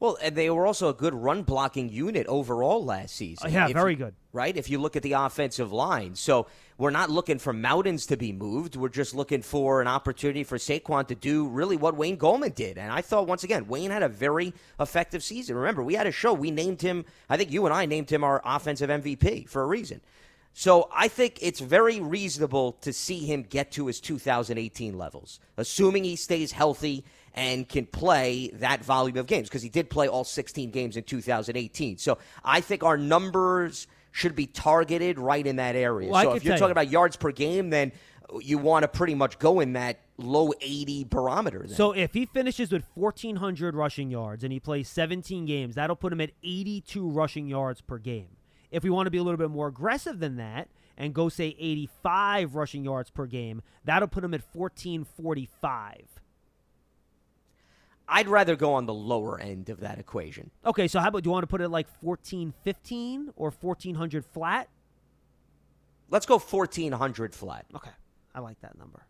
Well, 0.00 0.16
and 0.22 0.36
they 0.36 0.48
were 0.48 0.64
also 0.64 0.88
a 0.88 0.94
good 0.94 1.12
run 1.12 1.42
blocking 1.42 1.88
unit 1.88 2.26
overall 2.28 2.84
last 2.84 3.16
season. 3.16 3.50
Yeah, 3.52 3.66
If 3.66 3.72
very 3.74 3.92
you- 3.92 3.96
good. 3.98 4.14
Right? 4.32 4.56
If 4.56 4.70
you 4.70 4.78
look 4.78 4.94
at 4.94 5.02
the 5.02 5.12
offensive 5.14 5.72
line. 5.72 6.14
So 6.14 6.46
we're 6.76 6.90
not 6.90 7.10
looking 7.10 7.38
for 7.40 7.52
mountains 7.52 8.06
to 8.06 8.16
be 8.16 8.30
moved. 8.30 8.76
We're 8.76 8.88
just 8.90 9.12
looking 9.12 9.42
for 9.42 9.80
an 9.80 9.88
opportunity 9.88 10.44
for 10.44 10.58
Saquon 10.58 11.08
to 11.08 11.16
do 11.16 11.48
really 11.48 11.76
what 11.76 11.96
Wayne 11.96 12.16
Gallman 12.16 12.54
did. 12.54 12.78
And 12.78 12.92
I 12.92 13.00
thought, 13.00 13.26
once 13.26 13.42
again, 13.42 13.66
Wayne 13.66 13.90
had 13.90 14.04
a 14.04 14.08
very 14.08 14.54
effective 14.78 15.24
season. 15.24 15.56
Remember, 15.56 15.82
we 15.82 15.94
had 15.94 16.06
a 16.06 16.12
show. 16.12 16.32
We 16.32 16.52
named 16.52 16.80
him, 16.82 17.04
I 17.28 17.36
think 17.36 17.50
you 17.50 17.64
and 17.64 17.74
I 17.74 17.86
named 17.86 18.10
him 18.10 18.22
our 18.22 18.40
offensive 18.44 18.90
MVP 18.90 19.48
for 19.48 19.62
a 19.62 19.66
reason. 19.66 20.00
So 20.52 20.88
I 20.94 21.08
think 21.08 21.38
it's 21.40 21.60
very 21.60 22.00
reasonable 22.00 22.72
to 22.82 22.92
see 22.92 23.20
him 23.26 23.42
get 23.42 23.72
to 23.72 23.86
his 23.86 24.00
2018 24.00 24.96
levels, 24.96 25.40
assuming 25.56 26.04
he 26.04 26.16
stays 26.16 26.52
healthy 26.52 27.04
and 27.38 27.68
can 27.68 27.86
play 27.86 28.50
that 28.54 28.84
volume 28.84 29.16
of 29.16 29.28
games 29.28 29.48
because 29.48 29.62
he 29.62 29.68
did 29.68 29.88
play 29.88 30.08
all 30.08 30.24
16 30.24 30.72
games 30.72 30.96
in 30.96 31.04
2018. 31.04 31.96
So 31.96 32.18
I 32.44 32.60
think 32.60 32.82
our 32.82 32.98
numbers 32.98 33.86
should 34.10 34.34
be 34.34 34.46
targeted 34.46 35.20
right 35.20 35.46
in 35.46 35.54
that 35.56 35.76
area. 35.76 36.10
Well, 36.10 36.24
so 36.24 36.32
if 36.32 36.44
you're 36.44 36.56
talking 36.56 36.70
you. 36.70 36.72
about 36.72 36.90
yards 36.90 37.16
per 37.16 37.30
game, 37.30 37.70
then 37.70 37.92
you 38.40 38.58
want 38.58 38.82
to 38.82 38.88
pretty 38.88 39.14
much 39.14 39.38
go 39.38 39.60
in 39.60 39.74
that 39.74 40.00
low 40.16 40.52
80 40.60 41.04
barometer. 41.04 41.60
Then. 41.60 41.76
So 41.76 41.92
if 41.92 42.12
he 42.12 42.26
finishes 42.26 42.72
with 42.72 42.84
1,400 42.94 43.76
rushing 43.76 44.10
yards 44.10 44.42
and 44.42 44.52
he 44.52 44.58
plays 44.58 44.88
17 44.88 45.46
games, 45.46 45.76
that'll 45.76 45.94
put 45.94 46.12
him 46.12 46.20
at 46.20 46.32
82 46.42 47.08
rushing 47.08 47.46
yards 47.46 47.80
per 47.80 47.98
game. 47.98 48.36
If 48.72 48.82
we 48.82 48.90
want 48.90 49.06
to 49.06 49.12
be 49.12 49.18
a 49.18 49.22
little 49.22 49.38
bit 49.38 49.50
more 49.50 49.68
aggressive 49.68 50.18
than 50.18 50.38
that 50.38 50.68
and 50.96 51.14
go, 51.14 51.28
say, 51.28 51.54
85 51.56 52.56
rushing 52.56 52.84
yards 52.84 53.10
per 53.10 53.26
game, 53.26 53.62
that'll 53.84 54.08
put 54.08 54.24
him 54.24 54.34
at 54.34 54.42
1,445. 54.52 56.17
I'd 58.08 58.28
rather 58.28 58.56
go 58.56 58.72
on 58.72 58.86
the 58.86 58.94
lower 58.94 59.38
end 59.38 59.68
of 59.68 59.80
that 59.80 59.98
equation. 59.98 60.50
Okay, 60.64 60.88
so 60.88 60.98
how 60.98 61.08
about 61.08 61.22
do 61.22 61.28
you 61.28 61.32
want 61.32 61.42
to 61.42 61.48
put 61.48 61.60
it 61.60 61.68
like 61.68 61.86
1,415 62.00 63.32
or 63.36 63.50
1,400 63.50 64.24
flat? 64.24 64.68
Let's 66.10 66.24
go 66.24 66.38
1400 66.38 67.34
flat. 67.34 67.66
Okay, 67.74 67.90
I 68.34 68.40
like 68.40 68.60
that 68.62 68.78
number. 68.78 69.04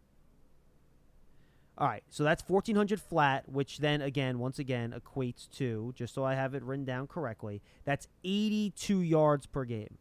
All 1.79 1.87
right, 1.87 2.03
so 2.09 2.25
that's 2.25 2.43
1400 2.49 3.01
flat, 3.01 3.49
which 3.49 3.79
then 3.79 4.03
again, 4.03 4.41
once 4.41 4.59
again, 4.59 4.93
equates 4.99 5.49
to, 5.59 5.93
just 5.95 6.13
so 6.13 6.25
I 6.25 6.35
have 6.35 6.55
it 6.55 6.65
written 6.65 6.85
down 6.85 7.07
correctly, 7.07 7.63
that's 7.85 8.09
82 8.25 9.01
yards 9.01 9.47
per 9.47 9.65
game. 9.65 9.97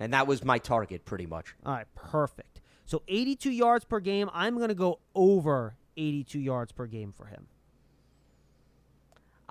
And 0.00 0.14
that 0.14 0.26
was 0.26 0.42
my 0.42 0.56
target 0.56 1.04
pretty 1.04 1.26
much. 1.26 1.54
All 1.66 1.74
right, 1.74 1.86
perfect. 1.94 2.62
So 2.86 3.02
82 3.08 3.50
yards 3.50 3.84
per 3.84 4.00
game. 4.00 4.30
I'm 4.32 4.56
going 4.56 4.70
to 4.70 4.74
go 4.74 5.00
over 5.14 5.76
82 5.98 6.40
yards 6.40 6.72
per 6.72 6.86
game 6.86 7.12
for 7.12 7.26
him. 7.26 7.46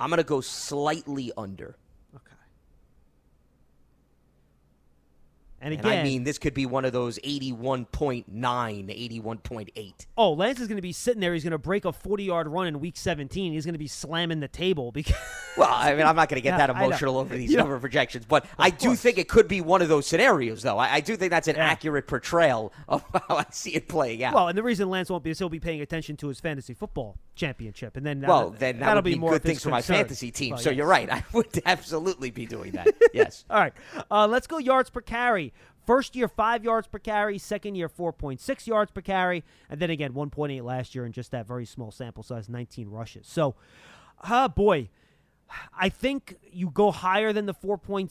I'm 0.02 0.10
going 0.10 0.18
to 0.18 0.24
go 0.24 0.41
slightly 0.41 1.32
under. 1.38 1.76
Okay. 2.16 2.36
And 5.64 5.74
And 5.76 5.86
again, 5.86 5.99
I 5.99 6.03
mean, 6.03 6.24
this 6.24 6.38
could 6.39 6.53
be 6.55 6.66
one 6.66 6.86
of 6.86 6.91
those 6.91 7.20
81.9, 7.20 8.26
81.8. 8.32 9.93
oh, 10.18 10.34
Lance 10.34 10.59
is 10.59 10.68
going 10.68 10.78
to 10.78 10.82
be 10.82 10.91
sitting 10.91 11.20
there. 11.22 11.34
He's 11.34 11.43
going 11.43 11.51
to 11.51 11.57
break 11.57 11.86
a 11.86 11.93
40 11.93 12.24
yard 12.24 12.47
run 12.47 12.68
in 12.68 12.80
week 12.80 12.97
17. 12.97 13.53
He's 13.53 13.66
going 13.66 13.74
to 13.74 13.80
be 13.80 13.88
slamming 13.88 14.39
the 14.39 14.47
table 14.47 14.91
because. 14.93 15.16
Well, 15.57 15.70
I 15.72 15.93
mean, 15.95 16.05
I'm 16.05 16.16
not 16.16 16.30
going 16.30 16.38
to 16.38 16.41
get 16.41 16.57
Yeah, 16.57 16.68
that 16.68 16.70
emotional 16.72 17.18
over 17.18 17.36
these 17.36 17.51
know- 17.51 17.59
number 17.59 17.78
projections, 17.80 18.26
but 18.26 18.45
I 18.57 18.70
do 18.70 18.88
course. 18.88 19.01
think 19.01 19.18
it 19.18 19.28
could 19.28 19.47
be 19.47 19.62
one 19.62 19.82
of 19.82 19.89
those 19.89 20.07
scenarios, 20.07 20.62
though. 20.64 20.78
I, 20.78 20.95
I 20.95 20.99
do 21.01 21.16
think 21.16 21.30
that's 21.30 21.47
an 21.47 21.55
Yeah. 21.57 21.66
accurate 21.68 22.07
portrayal 22.07 22.74
of 22.88 23.03
how 23.28 23.36
I 23.38 23.45
see 23.51 23.72
it 23.76 23.88
playing 23.88 24.24
out. 24.24 24.34
Well, 24.34 24.47
and 24.47 24.57
the 24.57 24.64
reason 24.64 24.89
Lance 24.89 25.09
won't 25.09 25.24
be 25.24 25.30
is 25.32 25.39
he'll 25.39 25.49
be 25.49 25.59
paying 25.59 25.82
attention 25.82 26.18
to 26.18 26.28
his 26.30 26.39
fantasy 26.39 26.74
football 26.74 27.18
championship, 27.36 27.97
and 27.97 28.05
then 28.05 28.22
Well, 28.22 28.51
that- 28.51 28.59
then 28.59 28.80
that 28.80 28.86
that'll 28.86 28.95
would 28.99 29.03
be 29.05 29.14
be 29.14 29.20
more 29.20 29.32
good 29.32 29.38
of 29.38 29.43
things 29.43 29.62
for 29.64 29.70
my 29.70 29.82
fantasy 29.82 30.32
team. 30.32 30.51
Well, 30.51 30.59
so 30.59 30.70
yes. 30.70 30.78
you're 30.78 30.88
right. 30.88 31.09
I 31.12 31.24
would 31.34 31.62
absolutely 31.66 32.32
be 32.32 32.45
doing 32.45 32.72
that. 32.72 32.88
Yes. 33.14 33.43
All 33.49 33.59
right, 33.59 33.74
uh, 34.09 34.28
let's 34.28 34.47
go 34.47 34.57
yards 34.57 34.89
per 34.89 35.01
carry. 35.01 35.51
First 35.86 36.16
year, 36.16 36.28
five 36.28 36.64
yards 36.64 36.88
per 36.88 37.00
carry. 37.00 37.38
Second 37.38 37.76
year, 37.76 37.90
4.6 37.90 38.68
yards 38.68 38.92
per 38.92 39.02
carry. 39.02 39.44
And 39.70 39.80
then 39.80 39.90
again, 39.90 40.14
1.8 40.14 40.64
last 40.64 40.94
year 40.96 41.06
in 41.06 41.12
just 41.12 41.32
that 41.32 41.48
very 41.48 41.66
small 41.66 41.92
sample 41.92 42.24
size, 42.24 42.48
19 42.50 42.90
rushes. 42.90 43.26
So, 43.28 43.56
uh, 44.24 44.48
boy, 44.48 44.90
I 45.78 45.90
think 45.90 46.38
you 46.52 46.70
go 46.70 46.92
higher 46.92 47.34
than 47.34 47.46
the 47.46 47.54
4.6 47.54 48.10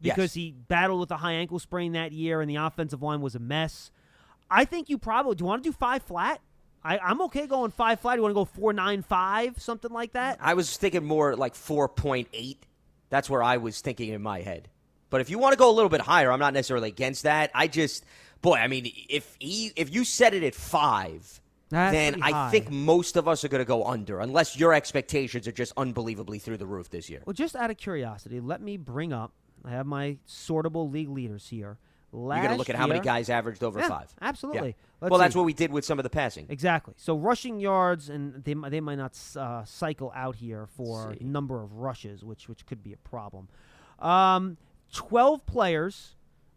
because 0.00 0.18
Yes. 0.18 0.34
he 0.34 0.52
battled 0.68 1.00
with 1.00 1.10
a 1.10 1.16
high 1.18 1.32
ankle 1.32 1.58
sprain 1.58 1.92
that 1.92 2.12
year 2.12 2.40
and 2.40 2.48
the 2.50 2.56
offensive 2.56 3.02
line 3.02 3.20
was 3.20 3.34
a 3.34 3.38
mess. 3.38 3.90
I 4.50 4.64
think 4.64 4.88
you 4.88 4.98
probably, 4.98 5.34
do 5.34 5.42
you 5.42 5.46
want 5.46 5.64
to 5.64 5.68
do 5.68 5.72
five 5.72 6.02
flat? 6.02 6.40
I, 6.84 6.98
I'm 6.98 7.20
okay 7.22 7.46
going 7.46 7.70
five 7.70 8.00
flat. 8.00 8.16
You 8.16 8.22
want 8.22 8.32
to 8.32 8.60
go 8.60 8.72
4.95, 8.72 9.58
something 9.60 9.90
like 9.90 10.12
that? 10.12 10.38
I 10.40 10.54
was 10.54 10.76
thinking 10.76 11.04
more 11.04 11.34
like 11.34 11.54
4.8. 11.54 12.56
That's 13.08 13.30
where 13.30 13.42
I 13.42 13.56
was 13.56 13.80
thinking 13.80 14.10
in 14.10 14.20
my 14.22 14.42
head. 14.42 14.68
But 15.14 15.20
if 15.20 15.30
you 15.30 15.38
want 15.38 15.52
to 15.52 15.56
go 15.56 15.70
a 15.70 15.70
little 15.70 15.88
bit 15.88 16.00
higher, 16.00 16.32
I'm 16.32 16.40
not 16.40 16.54
necessarily 16.54 16.88
against 16.88 17.22
that. 17.22 17.52
I 17.54 17.68
just, 17.68 18.04
boy, 18.42 18.56
I 18.56 18.66
mean, 18.66 18.90
if 19.08 19.36
he, 19.38 19.70
if 19.76 19.94
you 19.94 20.04
set 20.04 20.34
it 20.34 20.42
at 20.42 20.56
five, 20.56 21.40
That's 21.68 21.92
then 21.94 22.20
I 22.20 22.50
think 22.50 22.68
most 22.68 23.16
of 23.16 23.28
us 23.28 23.44
are 23.44 23.48
going 23.48 23.60
to 23.60 23.64
go 23.64 23.84
under, 23.84 24.18
unless 24.18 24.58
your 24.58 24.74
expectations 24.74 25.46
are 25.46 25.52
just 25.52 25.72
unbelievably 25.76 26.40
through 26.40 26.56
the 26.56 26.66
roof 26.66 26.90
this 26.90 27.08
year. 27.08 27.22
Well, 27.26 27.32
just 27.32 27.54
out 27.54 27.70
of 27.70 27.76
curiosity, 27.76 28.40
let 28.40 28.60
me 28.60 28.76
bring 28.76 29.12
up. 29.12 29.30
I 29.64 29.70
have 29.70 29.86
my 29.86 30.18
sortable 30.26 30.90
league 30.92 31.10
leaders 31.10 31.46
here. 31.48 31.78
Last 32.10 32.38
You're 32.38 32.46
going 32.46 32.54
to 32.56 32.58
look 32.58 32.70
at 32.70 32.74
how 32.74 32.88
many 32.88 32.98
guys 32.98 33.30
averaged 33.30 33.62
over 33.62 33.78
Yeah, 33.78 33.86
five. 33.86 34.12
absolutely. 34.20 34.74
Yeah. 35.00 35.08
Well, 35.10 35.20
that's 35.20 35.36
what 35.36 35.44
we 35.44 35.52
did 35.52 35.70
with 35.70 35.84
some 35.84 36.00
of 36.00 36.02
the 36.02 36.10
passing. 36.10 36.46
Exactly. 36.48 36.94
So 36.96 37.16
rushing 37.16 37.60
yards, 37.60 38.08
and 38.08 38.42
they 38.42 38.54
they 38.68 38.80
might 38.80 38.98
not 38.98 39.16
uh, 39.36 39.64
cycle 39.64 40.10
out 40.12 40.34
here 40.34 40.66
for 40.76 41.14
see. 41.16 41.24
number 41.24 41.62
of 41.62 41.74
rushes, 41.74 42.24
which 42.24 42.48
which 42.48 42.66
could 42.66 42.82
be 42.82 42.92
a 42.92 42.96
problem. 42.96 43.46
Um, 44.00 44.56
Twelve 44.94 45.44
players 45.44 46.14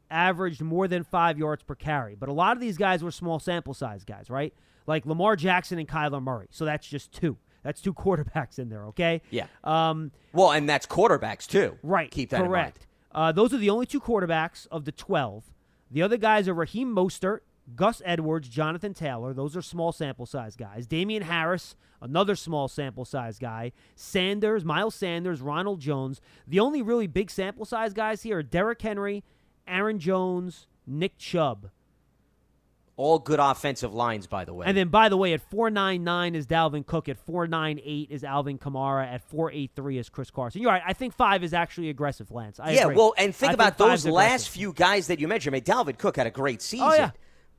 averaged 0.10 0.62
more 0.62 0.88
than 0.88 1.04
five 1.04 1.38
yards 1.38 1.64
per 1.64 1.76
carry, 1.76 2.16
but 2.16 2.30
a 2.30 2.34
lot 2.34 2.56
of 2.56 2.62
these 2.62 2.78
guys 2.78 3.04
were 3.04 3.12
small 3.12 3.40
sample 3.40 3.74
size 3.74 4.06
guys, 4.06 4.30
right? 4.30 4.54
Like 4.86 5.06
Lamar 5.06 5.36
Jackson 5.36 5.80
and 5.80 5.88
Kyler 5.88 6.24
Murray. 6.24 6.48
So 6.52 6.64
that's 6.64 6.88
just 6.88 7.12
two. 7.12 7.38
That's 7.64 7.82
two 7.82 7.94
quarterbacks 8.06 8.58
in 8.60 8.70
there. 8.70 8.86
Okay. 8.86 9.22
Yeah. 9.32 9.48
Um, 9.66 10.12
Well, 10.32 10.52
and 10.52 10.70
that's 10.70 10.86
quarterbacks 10.86 11.46
too. 11.48 11.78
Right. 11.84 12.10
Keep 12.10 12.30
that 12.30 12.46
correct. 12.46 12.88
Uh, 13.12 13.32
those 13.34 13.54
are 13.54 13.58
the 13.58 13.70
only 13.70 13.86
two 13.86 14.00
quarterbacks 14.00 14.68
of 14.72 14.86
the 14.86 14.92
12. 14.94 15.44
The 15.92 16.02
other 16.04 16.18
guys 16.18 16.48
are 16.48 16.54
Raheem 16.54 16.96
Mostert, 16.96 17.40
Gus 17.76 18.02
Edwards, 18.06 18.48
Jonathan 18.48 18.94
Taylor. 18.94 19.34
Those 19.34 19.56
are 19.58 19.62
small 19.62 19.92
sample 19.92 20.26
size 20.26 20.56
guys. 20.56 20.88
Damien 20.88 21.24
Harris, 21.24 21.76
another 22.02 22.36
small 22.36 22.68
sample 22.68 23.06
size 23.06 23.38
guy. 23.40 23.74
Sanders, 23.96 24.64
Miles 24.64 24.96
Sanders, 24.96 25.42
Ronald 25.42 25.80
Jones. 25.82 26.22
The 26.48 26.60
only 26.60 26.82
really 26.82 27.08
big 27.08 27.30
sample 27.30 27.66
size 27.66 27.94
guys 27.94 28.24
here 28.24 28.38
are 28.38 28.44
Derrick 28.44 28.82
Henry, 28.82 29.24
Aaron 29.68 30.00
Jones, 30.00 30.68
Nick 30.86 31.18
Chubb. 31.18 31.70
All 32.96 33.20
good 33.20 33.40
offensive 33.40 33.94
lines, 33.94 34.26
by 34.26 34.44
the 34.44 34.56
way. 34.56 34.66
And 34.66 34.76
then, 34.76 34.88
by 34.88 35.08
the 35.08 35.18
way, 35.18 35.34
at 35.34 35.42
499 35.52 36.34
is 36.34 36.48
Dalvin 36.48 36.84
Cook. 36.84 37.08
At 37.08 37.20
498 37.20 38.10
is 38.10 38.24
Alvin 38.24 38.58
Kamara. 38.58 39.06
At 39.06 39.22
483 39.30 40.00
is 40.00 40.10
Chris 40.10 40.32
Carson. 40.32 40.64
You're 40.64 40.72
right. 40.72 40.82
I 40.84 40.94
think 40.94 41.14
five 41.14 41.44
is 41.44 41.54
actually 41.54 41.90
aggressive, 41.90 42.32
Lance. 42.32 42.60
I 42.60 42.72
yeah, 42.72 42.86
agree. 42.86 42.96
well, 42.96 43.14
and 43.16 43.36
think 43.36 43.52
I 43.52 43.54
about 43.54 43.78
five's 43.78 44.02
those 44.02 44.12
last 44.12 44.26
aggressive. 44.26 44.54
few 44.54 44.74
guys 44.74 45.08
that 45.08 45.20
you 45.20 45.28
mentioned. 45.28 45.54
I 45.54 45.58
mean, 45.58 45.64
Dalvin 45.64 45.96
Cook 45.96 46.16
had 46.16 46.26
a 46.26 46.32
great 46.32 46.60
season. 46.64 46.88
Oh, 46.90 46.96
yeah. 46.96 47.12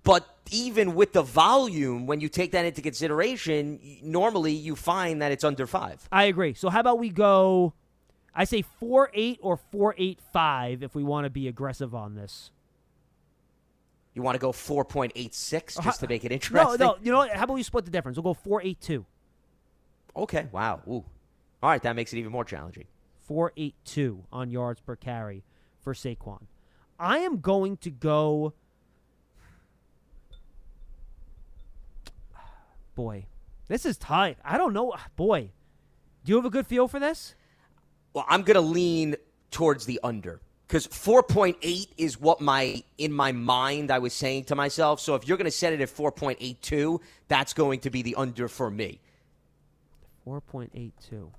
But 0.09 0.27
even 0.51 0.95
with 0.95 1.13
the 1.13 1.21
volume, 1.21 2.07
when 2.07 2.21
you 2.21 2.31
take 2.31 2.53
that 2.53 2.65
into 2.65 2.81
consideration, 2.81 3.79
normally 4.03 4.53
you 4.53 4.75
find 4.75 5.21
that 5.21 5.33
it's 5.33 5.45
under 5.45 5.67
five. 5.67 6.09
I 6.11 6.25
agree. 6.25 6.55
So 6.55 6.71
how 6.71 6.81
about 6.81 6.99
we 6.99 7.11
go? 7.11 7.75
I 8.35 8.45
say 8.45 8.63
four 8.63 9.11
eight 9.13 9.39
or 9.43 9.59
four 9.59 9.95
eight 9.99 10.21
five 10.33 10.83
if 10.83 10.95
we 10.95 11.05
want 11.05 11.27
to 11.27 11.31
be 11.31 11.47
aggressive 11.47 11.95
on 11.95 12.15
this. 12.15 12.51
You 14.15 14.23
want 14.23 14.35
to 14.35 14.41
go 14.41 14.51
4.86 14.51 15.79
Uh, 15.79 15.83
just 15.83 16.01
to 16.01 16.09
make 16.09 16.25
it 16.25 16.33
interesting? 16.33 16.81
No, 16.81 16.95
no. 16.95 16.97
You 17.03 17.13
know 17.13 17.19
what? 17.19 17.31
How 17.31 17.45
about 17.45 17.55
we 17.55 17.63
split 17.63 17.85
the 17.85 17.91
difference? 17.91 18.17
We'll 18.17 18.35
go 18.35 18.35
four 18.35 18.63
eight 18.63 18.81
two. 18.81 19.05
Okay, 20.17 20.49
wow. 20.51 20.81
Ooh. 20.89 21.05
All 21.63 21.71
right, 21.71 21.83
that 21.83 21.95
makes 21.95 22.15
it 22.15 22.19
even 22.19 22.33
more 22.33 22.47
challenging. 22.47 22.87
Four 23.27 23.53
eight 23.59 23.75
two 23.85 24.25
on 24.33 24.51
yards 24.51 24.81
per 24.81 24.97
carry 24.97 25.45
for 25.83 25.93
Saquon. 25.93 26.45
I 26.99 27.19
am 27.19 27.41
going 27.41 27.77
to 27.77 27.91
go. 27.91 28.55
Boy, 32.99 33.27
this 33.69 33.87
is 33.87 33.97
tight. 33.97 34.39
I 34.45 34.59
don't 34.59 34.73
know. 34.73 34.93
Ah, 34.93 35.07
boy, 35.15 35.53
do 36.25 36.33
you 36.33 36.35
have 36.35 36.45
a 36.45 36.51
good 36.51 36.67
feel 36.67 36.89
for 36.89 36.99
this? 36.99 37.37
Well, 38.13 38.25
I'm 38.29 38.43
going 38.43 38.57
to 38.57 38.61
lean 38.61 39.15
towards 39.53 39.87
the 39.87 40.01
under. 40.03 40.41
because 40.69 40.87
4.8 40.87 41.89
is 41.97 42.21
what 42.21 42.41
my 42.41 42.83
in 42.99 43.13
my 43.13 43.33
mind 43.33 43.91
I 43.91 43.99
was 43.99 44.13
saying 44.13 44.45
to 44.45 44.55
myself. 44.55 45.01
So 45.01 45.15
if 45.15 45.27
you're 45.27 45.39
going 45.39 45.47
to 45.47 45.51
set 45.51 45.73
it 45.73 45.81
at 45.81 45.89
4.82, 45.89 47.01
that's 47.27 47.55
going 47.55 47.81
to 47.81 47.91
be 47.91 48.03
the 48.03 48.15
under 48.17 48.49
for 48.49 48.71
me. 48.71 49.01
4.82. 50.27 51.31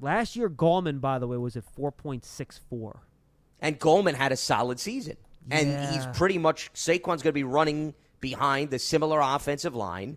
Last 0.00 0.34
year, 0.34 0.48
Gallman, 0.48 1.00
by 1.00 1.18
the 1.18 1.26
way, 1.26 1.36
was 1.36 1.56
at 1.56 1.64
4.64. 1.76 2.98
And 3.60 3.78
Gallman 3.78 4.14
had 4.14 4.32
a 4.32 4.36
solid 4.36 4.80
season, 4.80 5.16
and 5.50 5.94
he's 5.94 6.06
pretty 6.16 6.38
much 6.38 6.72
Saquon's 6.72 7.22
going 7.22 7.30
to 7.30 7.32
be 7.32 7.44
running 7.44 7.94
behind 8.20 8.70
the 8.70 8.78
similar 8.78 9.20
offensive 9.20 9.74
line. 9.74 10.16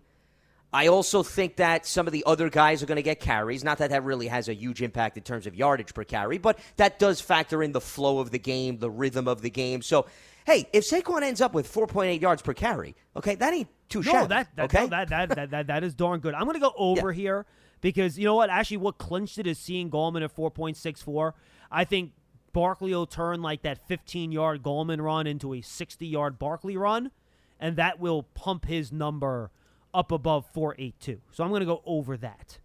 I 0.72 0.88
also 0.88 1.22
think 1.22 1.56
that 1.56 1.86
some 1.86 2.06
of 2.06 2.12
the 2.12 2.24
other 2.26 2.50
guys 2.50 2.82
are 2.82 2.86
going 2.86 2.96
to 2.96 3.02
get 3.02 3.20
carries. 3.20 3.64
Not 3.64 3.78
that 3.78 3.90
that 3.90 4.04
really 4.04 4.26
has 4.28 4.48
a 4.48 4.54
huge 4.54 4.82
impact 4.82 5.16
in 5.16 5.22
terms 5.22 5.46
of 5.46 5.54
yardage 5.54 5.94
per 5.94 6.04
carry, 6.04 6.36
but 6.36 6.58
that 6.76 6.98
does 6.98 7.20
factor 7.20 7.62
in 7.62 7.72
the 7.72 7.80
flow 7.80 8.18
of 8.18 8.30
the 8.30 8.38
game, 8.38 8.78
the 8.78 8.90
rhythm 8.90 9.26
of 9.28 9.40
the 9.40 9.48
game. 9.48 9.80
So, 9.80 10.06
hey, 10.44 10.68
if 10.74 10.84
Saquon 10.84 11.22
ends 11.22 11.40
up 11.40 11.54
with 11.54 11.72
4.8 11.72 12.20
yards 12.20 12.42
per 12.42 12.52
carry, 12.52 12.94
okay, 13.16 13.34
that 13.36 13.54
ain't 13.54 13.68
too 13.88 14.02
No, 14.02 14.12
shabby. 14.12 14.28
that 14.28 14.48
that, 14.56 14.64
okay? 14.64 14.82
no, 14.82 14.86
that, 14.88 15.08
that, 15.08 15.28
that, 15.30 15.50
that 15.50 15.66
that 15.68 15.84
is 15.84 15.94
darn 15.94 16.20
good. 16.20 16.34
I'm 16.34 16.44
going 16.44 16.54
to 16.54 16.60
go 16.60 16.74
over 16.76 17.12
here 17.12 17.46
because 17.80 18.18
you 18.18 18.26
know 18.26 18.34
what? 18.34 18.50
Actually, 18.50 18.78
what 18.78 18.98
clinched 18.98 19.38
it 19.38 19.46
is 19.46 19.58
seeing 19.58 19.90
Gallman 19.90 20.22
at 20.22 20.36
4.64. 20.36 21.32
I 21.70 21.84
think 21.84 22.12
Barkley 22.52 22.92
will 22.92 23.06
turn 23.06 23.40
like 23.40 23.62
that 23.62 23.86
15 23.88 24.32
yard 24.32 24.62
Gallman 24.62 25.00
run 25.00 25.26
into 25.26 25.54
a 25.54 25.62
60 25.62 26.06
yard 26.06 26.38
Barkley 26.38 26.76
run, 26.76 27.10
and 27.58 27.76
that 27.76 27.98
will 27.98 28.22
pump 28.22 28.66
his 28.66 28.92
number 28.92 29.50
up 29.98 30.12
above 30.12 30.46
482. 30.54 31.20
So 31.32 31.42
I'm 31.42 31.50
going 31.50 31.58
to 31.60 31.66
go 31.66 31.82
over 31.84 32.16
that. 32.18 32.58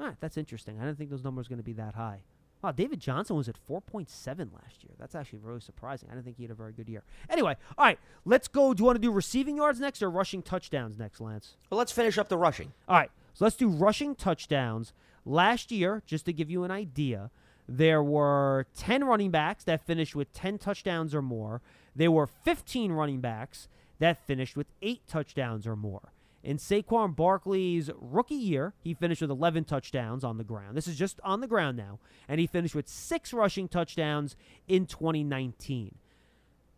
All 0.00 0.06
right, 0.06 0.16
that's 0.18 0.36
interesting. 0.36 0.80
I 0.80 0.84
didn't 0.84 0.98
think 0.98 1.08
those 1.08 1.22
numbers 1.22 1.48
were 1.48 1.54
going 1.54 1.62
to 1.62 1.64
be 1.64 1.74
that 1.74 1.94
high. 1.94 2.18
Wow, 2.62 2.72
David 2.72 2.98
Johnson 2.98 3.36
was 3.36 3.48
at 3.48 3.56
4.7 3.70 4.08
last 4.52 4.82
year. 4.82 4.94
That's 4.98 5.14
actually 5.14 5.38
really 5.38 5.60
surprising. 5.60 6.08
I 6.10 6.14
didn't 6.14 6.24
think 6.24 6.36
he 6.38 6.42
had 6.42 6.50
a 6.50 6.54
very 6.54 6.72
good 6.72 6.88
year. 6.88 7.04
Anyway, 7.30 7.54
all 7.78 7.84
right, 7.84 7.98
let's 8.24 8.48
go. 8.48 8.74
Do 8.74 8.80
you 8.80 8.86
want 8.86 8.96
to 8.96 9.02
do 9.02 9.12
receiving 9.12 9.56
yards 9.56 9.78
next 9.78 10.02
or 10.02 10.10
rushing 10.10 10.42
touchdowns 10.42 10.98
next, 10.98 11.20
Lance? 11.20 11.56
well, 11.70 11.78
let's 11.78 11.92
finish 11.92 12.18
up 12.18 12.28
the 12.28 12.38
rushing. 12.38 12.72
All 12.88 12.96
right, 12.96 13.10
so 13.32 13.44
let's 13.44 13.56
do 13.56 13.68
rushing 13.68 14.16
touchdowns. 14.16 14.92
Last 15.24 15.70
year, 15.70 16.02
just 16.06 16.24
to 16.24 16.32
give 16.32 16.50
you 16.50 16.64
an 16.64 16.72
idea, 16.72 17.30
there 17.68 18.02
were 18.02 18.66
10 18.76 19.04
running 19.04 19.30
backs 19.30 19.62
that 19.64 19.86
finished 19.86 20.16
with 20.16 20.32
10 20.32 20.58
touchdowns 20.58 21.14
or 21.14 21.22
more. 21.22 21.60
There 21.94 22.10
were 22.10 22.26
15 22.26 22.90
running 22.92 23.20
backs 23.20 23.68
that 23.98 24.26
finished 24.26 24.56
with 24.56 24.66
8 24.82 25.02
touchdowns 25.06 25.66
or 25.66 25.76
more. 25.76 26.12
In 26.42 26.58
Saquon 26.58 27.16
Barkley's 27.16 27.90
rookie 27.98 28.34
year, 28.34 28.74
he 28.82 28.92
finished 28.92 29.22
with 29.22 29.30
11 29.30 29.64
touchdowns 29.64 30.22
on 30.22 30.36
the 30.36 30.44
ground. 30.44 30.76
This 30.76 30.86
is 30.86 30.96
just 30.96 31.18
on 31.24 31.40
the 31.40 31.46
ground 31.46 31.78
now. 31.78 31.98
And 32.28 32.38
he 32.38 32.46
finished 32.46 32.74
with 32.74 32.86
6 32.86 33.32
rushing 33.32 33.66
touchdowns 33.66 34.36
in 34.68 34.84
2019. 34.84 35.94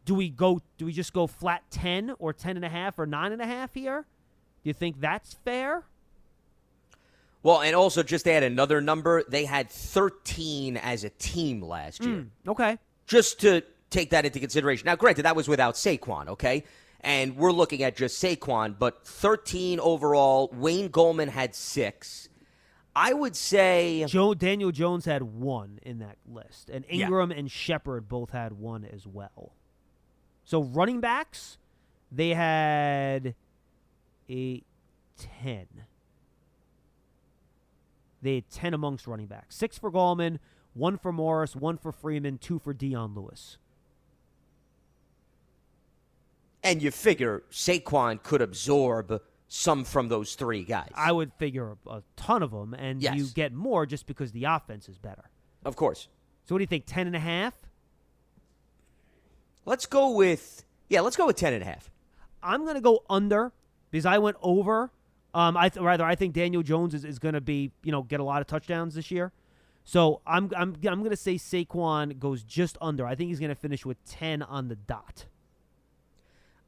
Do 0.04 0.14
we 0.14 0.28
go 0.30 0.60
do 0.78 0.86
we 0.86 0.92
just 0.92 1.12
go 1.12 1.26
flat 1.26 1.64
10 1.72 2.14
or 2.20 2.32
10 2.32 2.54
and 2.54 2.64
a 2.64 2.68
half 2.68 2.96
or 2.96 3.06
9 3.06 3.32
and 3.32 3.42
a 3.42 3.46
half 3.46 3.74
here? 3.74 4.06
Do 4.62 4.70
you 4.70 4.74
think 4.74 5.00
that's 5.00 5.34
fair? 5.44 5.82
Well, 7.42 7.60
and 7.60 7.74
also 7.74 8.02
just 8.04 8.26
add 8.28 8.42
another 8.42 8.80
number, 8.80 9.24
they 9.28 9.44
had 9.44 9.70
13 9.70 10.76
as 10.76 11.04
a 11.04 11.10
team 11.10 11.60
last 11.62 12.04
year. 12.04 12.26
Hmm, 12.44 12.50
okay. 12.50 12.78
just 13.06 13.40
to 13.40 13.62
take 13.90 14.10
that 14.10 14.24
into 14.24 14.40
consideration. 14.40 14.86
Now, 14.86 14.96
granted, 14.96 15.22
that 15.22 15.36
was 15.36 15.46
without 15.48 15.74
Saquon, 15.74 16.28
okay? 16.28 16.64
And 17.00 17.36
we're 17.36 17.52
looking 17.52 17.82
at 17.82 17.96
just 17.96 18.22
Saquon, 18.22 18.76
but 18.78 19.06
13 19.06 19.78
overall. 19.80 20.50
Wayne 20.52 20.88
Gallman 20.88 21.28
had 21.28 21.54
six. 21.54 22.28
I 22.94 23.12
would 23.12 23.36
say 23.36 24.04
Joe 24.08 24.32
Daniel 24.32 24.72
Jones 24.72 25.04
had 25.04 25.22
one 25.22 25.78
in 25.82 25.98
that 25.98 26.16
list, 26.26 26.70
and 26.70 26.84
Yeah. 26.90 27.08
Engram 27.08 27.38
and 27.38 27.50
Shepard 27.50 28.08
both 28.08 28.30
had 28.30 28.54
one 28.54 28.84
as 28.86 29.06
well. 29.06 29.52
So 30.44 30.62
running 30.62 31.00
backs, 31.00 31.58
they 32.10 32.30
had 32.30 33.34
a 34.30 34.62
ten. 35.18 35.66
They 38.22 38.36
had 38.36 38.48
ten 38.50 38.72
amongst 38.72 39.06
running 39.06 39.26
backs. 39.26 39.56
Six 39.56 39.76
for 39.76 39.92
Gallman, 39.92 40.38
one 40.72 40.96
for 40.96 41.12
Morris, 41.12 41.54
one 41.54 41.76
for 41.76 41.92
Freeman, 41.92 42.38
two 42.38 42.58
for 42.58 42.72
Dion 42.72 43.14
Lewis. 43.14 43.58
And 46.66 46.82
you 46.82 46.90
figure 46.90 47.42
Saquon 47.50 48.22
could 48.22 48.42
absorb 48.42 49.20
some 49.48 49.84
from 49.84 50.08
those 50.08 50.34
three 50.34 50.64
guys. 50.64 50.90
I 50.94 51.12
would 51.12 51.32
figure 51.34 51.76
a, 51.86 51.90
a 51.90 52.02
ton 52.16 52.42
of 52.42 52.50
them, 52.50 52.74
and 52.74 53.00
Yes. 53.00 53.16
you 53.16 53.26
get 53.26 53.52
more 53.52 53.86
just 53.86 54.06
because 54.06 54.32
the 54.32 54.44
offense 54.44 54.88
is 54.88 54.98
better. 54.98 55.24
of 55.64 55.76
course. 55.76 56.08
So 56.44 56.54
what 56.54 56.58
do 56.58 56.62
you 56.62 56.66
think? 56.68 56.84
Ten 56.86 57.06
and 57.06 57.16
a 57.16 57.20
half? 57.20 57.54
Let's 59.64 59.86
go 59.86 60.10
with 60.10 60.64
yeah, 60.88 61.00
let's 61.00 61.16
go 61.16 61.26
with 61.26 61.34
10 61.36 61.52
and 61.54 61.62
a 61.62 61.66
half. 61.66 61.90
I'm 62.42 62.62
going 62.62 62.76
to 62.76 62.80
go 62.80 63.02
under 63.10 63.52
because 63.90 64.06
I 64.06 64.18
went 64.18 64.36
over. 64.40 64.92
Um, 65.34 65.56
I 65.56 65.68
th- 65.68 65.82
rather 65.84 66.04
I 66.04 66.14
think 66.14 66.34
Daniel 66.34 66.62
Jones 66.62 66.94
is, 66.94 67.04
is 67.04 67.18
going 67.18 67.34
to 67.34 67.40
be 67.40 67.72
you 67.82 67.90
know 67.92 68.02
get 68.02 68.20
a 68.20 68.24
lot 68.24 68.40
of 68.40 68.46
touchdowns 68.46 68.94
this 68.94 69.10
year. 69.10 69.32
So 69.84 70.20
I'm 70.26 70.50
I'm 70.56 70.76
I'm 70.86 70.98
going 71.00 71.10
to 71.10 71.16
say 71.16 71.34
Saquon 71.36 72.18
goes 72.18 72.42
just 72.44 72.78
under. 72.80 73.06
I 73.06 73.14
think 73.16 73.28
he's 73.28 73.40
going 73.40 73.48
to 73.50 73.54
finish 73.56 73.84
with 73.84 74.02
ten 74.04 74.42
on 74.42 74.68
the 74.68 74.76
dot. 74.76 75.26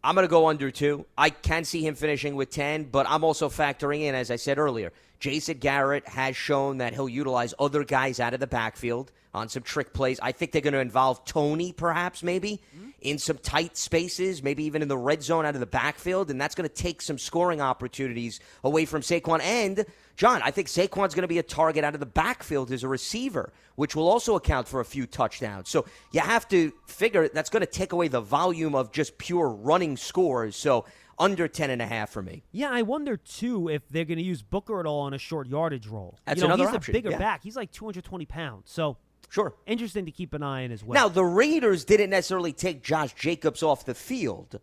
I'm 0.08 0.14
going 0.14 0.26
to 0.26 0.30
go 0.30 0.48
under 0.48 0.70
two. 0.70 1.04
I 1.18 1.28
can 1.28 1.64
see 1.66 1.86
him 1.86 1.94
finishing 1.94 2.34
with 2.34 2.48
10, 2.48 2.84
but 2.84 3.04
I'm 3.10 3.24
also 3.24 3.50
factoring 3.50 4.00
in, 4.00 4.14
as 4.14 4.30
I 4.30 4.36
said 4.36 4.56
earlier, 4.56 4.90
Jason 5.20 5.58
Garrett 5.58 6.08
has 6.08 6.34
shown 6.34 6.78
that 6.78 6.94
he'll 6.94 7.10
utilize 7.10 7.52
other 7.58 7.84
guys 7.84 8.18
out 8.18 8.32
of 8.32 8.40
the 8.40 8.46
backfield 8.46 9.12
on 9.34 9.50
some 9.50 9.62
trick 9.62 9.92
plays. 9.92 10.18
I 10.22 10.32
think 10.32 10.52
they're 10.52 10.62
going 10.62 10.72
to 10.72 10.80
involve 10.80 11.26
Toney, 11.26 11.74
perhaps, 11.74 12.22
maybe, 12.22 12.62
in 13.02 13.18
some 13.18 13.36
tight 13.36 13.76
spaces, 13.76 14.42
maybe 14.42 14.64
even 14.64 14.80
in 14.80 14.88
the 14.88 14.96
red 14.96 15.22
zone 15.22 15.44
out 15.44 15.52
of 15.52 15.60
the 15.60 15.66
backfield, 15.66 16.30
and 16.30 16.40
that's 16.40 16.54
going 16.54 16.66
to 16.66 16.74
take 16.74 17.02
some 17.02 17.18
scoring 17.18 17.60
opportunities 17.60 18.40
away 18.64 18.86
from 18.86 19.02
Saquon. 19.02 19.42
And, 19.42 19.84
John, 20.18 20.42
I 20.42 20.50
think 20.50 20.66
Saquon's 20.66 21.14
going 21.14 21.22
to 21.22 21.28
be 21.28 21.38
a 21.38 21.44
target 21.44 21.84
out 21.84 21.94
of 21.94 22.00
the 22.00 22.06
backfield 22.06 22.72
as 22.72 22.82
a 22.82 22.88
receiver, 22.88 23.52
which 23.76 23.94
will 23.94 24.08
also 24.08 24.34
account 24.34 24.66
for 24.66 24.80
a 24.80 24.84
few 24.84 25.06
touchdowns. 25.06 25.68
So 25.68 25.86
you 26.10 26.18
have 26.18 26.48
to 26.48 26.72
figure 26.88 27.28
that's 27.28 27.48
going 27.48 27.60
to 27.60 27.66
take 27.66 27.92
away 27.92 28.08
the 28.08 28.20
volume 28.20 28.74
of 28.74 28.90
just 28.90 29.16
pure 29.16 29.48
running 29.48 29.96
scores. 29.96 30.56
So 30.56 30.86
under 31.20 31.46
10 31.46 31.70
and 31.70 31.80
a 31.80 31.86
half 31.86 32.10
for 32.10 32.20
me. 32.20 32.42
Yeah, 32.50 32.68
I 32.70 32.82
wonder 32.82 33.16
too 33.16 33.68
if 33.68 33.88
they're 33.88 34.04
going 34.04 34.18
to 34.18 34.24
use 34.24 34.42
Booker 34.42 34.80
at 34.80 34.86
all 34.86 35.02
on 35.02 35.14
a 35.14 35.18
short 35.18 35.46
yardage 35.46 35.86
role. 35.86 36.18
That's 36.26 36.40
you 36.40 36.48
know, 36.48 36.54
another 36.54 36.68
he's 36.70 36.76
option, 36.76 36.92
a 36.92 36.98
bigger 36.98 37.10
yeah. 37.10 37.18
back. 37.18 37.44
He's 37.44 37.56
like 37.56 37.70
220 37.70 38.26
pounds. 38.26 38.72
So 38.72 38.96
Sure. 39.28 39.54
interesting 39.66 40.04
to 40.06 40.10
keep 40.10 40.34
an 40.34 40.42
eye 40.42 40.64
on 40.64 40.72
as 40.72 40.82
well. 40.82 41.00
Now, 41.00 41.08
the 41.08 41.24
Raiders 41.24 41.84
didn't 41.84 42.10
necessarily 42.10 42.52
take 42.52 42.82
Josh 42.82 43.14
Jacobs 43.14 43.62
off 43.62 43.84
the 43.84 43.94
field 43.94 44.58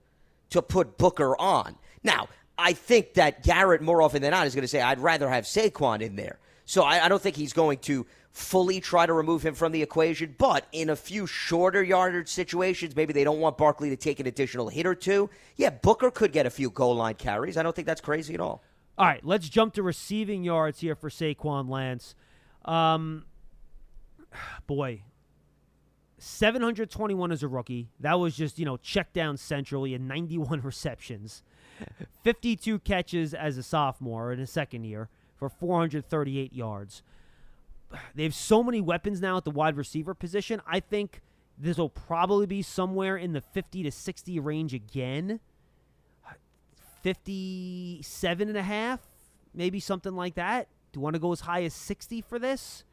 to 0.49 0.61
put 0.61 0.97
Booker 0.97 1.37
on. 1.37 1.77
Now, 2.03 2.27
I 2.57 2.73
think 2.73 3.15
that 3.15 3.43
Garrett, 3.43 3.81
more 3.81 4.01
often 4.01 4.21
than 4.21 4.31
not, 4.31 4.47
is 4.47 4.55
going 4.55 4.63
to 4.63 4.67
say, 4.67 4.81
I'd 4.81 4.99
rather 4.99 5.29
have 5.29 5.43
Saquon 5.45 6.01
in 6.01 6.15
there. 6.15 6.39
So 6.65 6.83
I, 6.83 7.05
I 7.05 7.09
don't 7.09 7.21
think 7.21 7.35
he's 7.35 7.53
going 7.53 7.79
to 7.79 8.05
fully 8.31 8.81
try 8.81 9.05
to 9.05 9.13
remove 9.13 9.45
him 9.45 9.55
from 9.55 9.71
the 9.71 9.81
equation. 9.81 10.35
But 10.37 10.65
in 10.71 10.89
a 10.89 10.95
few 10.95 11.25
shorter 11.27 11.83
yardage 11.83 12.27
situations, 12.27 12.95
maybe 12.95 13.13
they 13.13 13.23
don't 13.23 13.39
want 13.39 13.57
Barkley 13.57 13.89
to 13.89 13.95
take 13.95 14.19
an 14.19 14.27
additional 14.27 14.69
hit 14.69 14.85
or 14.85 14.95
two. 14.95 15.29
Yeah, 15.55 15.69
Booker 15.69 16.11
could 16.11 16.31
get 16.31 16.45
a 16.45 16.49
few 16.49 16.69
goal 16.69 16.95
line 16.95 17.15
carries. 17.15 17.55
I 17.57 17.63
don't 17.63 17.75
think 17.75 17.87
that's 17.87 18.01
crazy 18.01 18.33
at 18.33 18.39
all. 18.39 18.63
All 18.97 19.05
right, 19.05 19.23
let's 19.25 19.49
jump 19.49 19.73
to 19.73 19.83
receiving 19.83 20.43
yards 20.43 20.79
here 20.79 20.95
for 20.95 21.09
Saquon 21.09 21.69
Lance. 21.69 22.15
Um, 22.63 23.25
boy, 24.67 25.03
721 26.17 27.31
as 27.31 27.43
a 27.43 27.47
rookie. 27.47 27.89
That 27.99 28.19
was 28.19 28.35
just, 28.35 28.57
you 28.57 28.65
know, 28.65 28.77
check 28.77 29.13
down 29.13 29.37
central. 29.37 29.83
He 29.83 29.93
had 29.93 30.01
91 30.01 30.61
receptions, 30.63 31.43
52 32.23 32.79
catches 32.79 33.33
as 33.33 33.57
a 33.57 33.63
sophomore 33.63 34.31
in 34.31 34.39
his 34.39 34.49
second 34.49 34.83
year 34.85 35.09
for 35.35 35.49
438 35.49 36.53
yards. 36.53 37.03
They 38.15 38.23
have 38.23 38.33
so 38.33 38.63
many 38.63 38.81
weapons 38.81 39.21
now 39.21 39.37
at 39.37 39.45
the 39.45 39.51
wide 39.51 39.77
receiver 39.77 40.13
position. 40.13 40.61
I 40.67 40.79
think 40.79 41.21
this 41.57 41.77
will 41.77 41.89
probably 41.89 42.45
be 42.45 42.61
somewhere 42.61 43.15
in 43.15 43.33
the 43.33 43.41
50 43.41 43.83
to 43.83 43.91
60 43.91 44.39
range 44.39 44.73
again. 44.73 45.39
57 47.03 48.47
and 48.49 48.57
a 48.57 48.63
half, 48.63 48.99
maybe 49.53 49.79
something 49.79 50.15
like 50.15 50.35
that. 50.35 50.67
Do 50.91 50.97
you 50.97 51.01
want 51.01 51.13
to 51.13 51.19
go 51.19 51.31
as 51.31 51.41
high 51.41 51.63
as 51.63 51.73
60 51.73 52.21
for 52.21 52.39
this? 52.39 52.83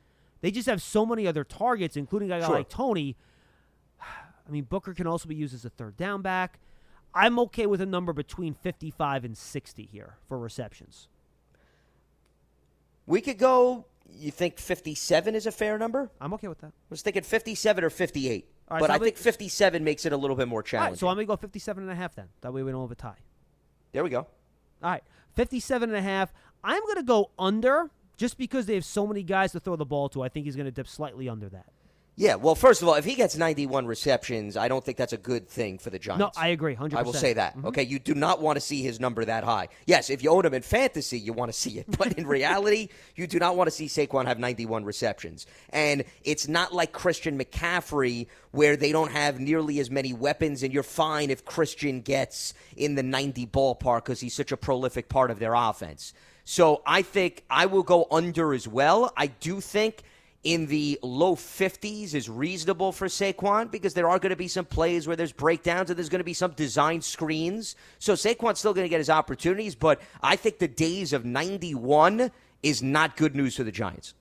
They 0.42 0.50
just 0.50 0.68
have 0.68 0.82
so 0.82 1.06
many 1.06 1.26
other 1.26 1.44
targets, 1.44 1.96
including 1.96 2.30
a 2.30 2.38
guy 2.40 2.46
Sure. 2.46 2.56
like 2.56 2.68
Toney. 2.68 3.16
I 4.00 4.50
mean, 4.50 4.64
Booker 4.64 4.92
can 4.92 5.06
also 5.06 5.28
be 5.28 5.34
used 5.34 5.54
as 5.54 5.64
a 5.64 5.70
third 5.70 5.96
down 5.96 6.20
back. 6.20 6.58
I'm 7.14 7.38
okay 7.40 7.66
with 7.66 7.80
a 7.80 7.86
number 7.86 8.12
between 8.12 8.54
55 8.54 9.24
and 9.24 9.36
60 9.36 9.88
here 9.90 10.16
for 10.28 10.38
receptions. 10.38 11.08
We 13.06 13.20
could 13.20 13.38
go, 13.38 13.86
you 14.10 14.30
think 14.30 14.58
57 14.58 15.34
is 15.34 15.46
a 15.46 15.52
fair 15.52 15.78
number? 15.78 16.10
I'm 16.20 16.32
okay 16.34 16.48
with 16.48 16.60
that. 16.60 16.68
I 16.68 16.90
was 16.90 17.02
thinking 17.02 17.22
57 17.22 17.84
or 17.84 17.90
58. 17.90 18.46
All 18.68 18.74
right, 18.76 18.80
but 18.80 18.86
so 18.86 18.92
I 18.94 18.98
think 18.98 19.16
57 19.16 19.84
makes 19.84 20.06
it 20.06 20.12
a 20.12 20.16
little 20.16 20.36
bit 20.36 20.48
more 20.48 20.62
challenging. 20.62 20.92
right, 20.92 20.98
so 20.98 21.08
I'm 21.08 21.16
going 21.16 21.26
to 21.26 21.30
go 21.32 21.36
57 21.36 21.82
and 21.82 21.92
a 21.92 21.94
half 21.94 22.14
then. 22.14 22.28
That 22.40 22.52
way 22.54 22.62
we 22.62 22.70
don't 22.72 22.82
have 22.82 22.90
a 22.90 22.94
tie. 22.94 23.18
there 23.92 24.04
we 24.04 24.10
go. 24.10 24.20
All 24.82 24.90
right, 24.90 25.02
57 25.34 25.90
and 25.90 25.98
a 25.98 26.02
half. 26.02 26.32
I'm 26.64 26.82
going 26.84 26.96
to 26.96 27.02
go 27.02 27.30
under 27.38 27.90
just 28.16 28.38
because 28.38 28.66
they 28.66 28.74
have 28.74 28.84
so 28.84 29.06
many 29.06 29.22
guys 29.22 29.52
to 29.52 29.60
throw 29.60 29.76
the 29.76 29.84
ball 29.84 30.08
to. 30.10 30.22
I 30.22 30.28
think 30.28 30.46
he's 30.46 30.56
going 30.56 30.66
to 30.66 30.72
dip 30.72 30.88
slightly 30.88 31.28
under 31.28 31.48
that. 31.48 31.66
Yeah, 32.14 32.34
well, 32.34 32.54
first 32.54 32.82
of 32.82 32.88
all, 32.88 32.94
if 32.94 33.06
he 33.06 33.14
gets 33.14 33.36
91 33.38 33.86
receptions, 33.86 34.54
I 34.58 34.68
don't 34.68 34.84
think 34.84 34.98
that's 34.98 35.14
a 35.14 35.18
good 35.18 35.48
thing 35.48 35.78
for 35.78 35.88
the 35.88 35.98
Giants. 35.98 36.20
No, 36.20 36.30
I 36.40 36.48
agree, 36.48 36.74
100%. 36.76 36.94
I 36.94 37.02
will 37.02 37.14
say 37.14 37.32
that. 37.32 37.56
Mhm. 37.56 37.64
Okay, 37.66 37.82
you 37.84 37.98
do 37.98 38.14
not 38.14 38.42
want 38.42 38.56
to 38.56 38.60
see 38.60 38.82
his 38.82 39.00
number 39.00 39.24
that 39.24 39.44
high. 39.44 39.68
Yes, 39.86 40.10
if 40.10 40.22
you 40.22 40.28
own 40.30 40.44
him 40.44 40.52
in 40.52 40.60
fantasy, 40.60 41.18
you 41.18 41.32
want 41.32 41.50
to 41.50 41.58
see 41.58 41.78
it, 41.78 41.86
but 41.96 42.12
in 42.18 42.26
reality, 42.38 42.88
you 43.16 43.26
do 43.26 43.38
not 43.38 43.56
want 43.56 43.68
to 43.68 43.70
see 43.70 43.86
Saquon 43.86 44.26
have 44.26 44.38
91 44.38 44.84
receptions. 44.84 45.46
And 45.70 46.04
it's 46.22 46.46
not 46.48 46.74
like 46.74 46.92
Christian 46.92 47.38
McCaffrey 47.38 48.26
where 48.50 48.76
they 48.76 48.92
don't 48.92 49.10
have 49.12 49.40
nearly 49.40 49.78
as 49.80 49.90
many 49.90 50.12
weapons, 50.12 50.62
and 50.62 50.70
you're 50.72 50.82
fine 50.82 51.30
if 51.30 51.46
Christian 51.46 52.02
gets 52.02 52.52
in 52.76 52.94
the 52.94 53.02
90 53.02 53.46
ballpark 53.46 54.04
because 54.04 54.20
he's 54.20 54.34
such 54.34 54.52
a 54.52 54.56
prolific 54.58 55.08
part 55.08 55.30
of 55.30 55.38
their 55.38 55.54
offense. 55.54 56.12
So 56.44 56.82
I 56.84 57.00
think 57.00 57.44
I 57.48 57.64
will 57.66 57.84
go 57.84 58.06
under 58.10 58.52
as 58.52 58.68
well. 58.68 59.12
I 59.16 59.28
do 59.28 59.60
think 59.62 60.02
in 60.44 60.66
the 60.66 60.98
low 61.02 61.36
50s 61.36 62.14
is 62.14 62.28
reasonable 62.28 62.90
for 62.90 63.06
Saquon 63.06 63.70
because 63.70 63.94
there 63.94 64.08
are 64.08 64.18
going 64.18 64.30
to 64.30 64.36
be 64.36 64.48
some 64.48 64.64
plays 64.64 65.06
where 65.06 65.16
there's 65.16 65.32
breakdowns 65.32 65.88
and 65.88 65.96
there's 65.96 66.08
going 66.08 66.20
to 66.20 66.24
be 66.24 66.34
some 66.34 66.52
design 66.52 67.00
screens. 67.00 67.76
So 67.98 68.14
Saquon's 68.14 68.58
still 68.58 68.74
going 68.74 68.84
to 68.84 68.88
get 68.88 68.98
his 68.98 69.10
opportunities, 69.10 69.74
but 69.74 70.00
I 70.22 70.36
think 70.36 70.58
the 70.58 70.68
days 70.68 71.12
of 71.12 71.24
91 71.24 72.32
is 72.62 72.82
not 72.82 73.16
good 73.16 73.36
news 73.36 73.56
for 73.56 73.64
the 73.64 73.72
Giants. 73.72 74.14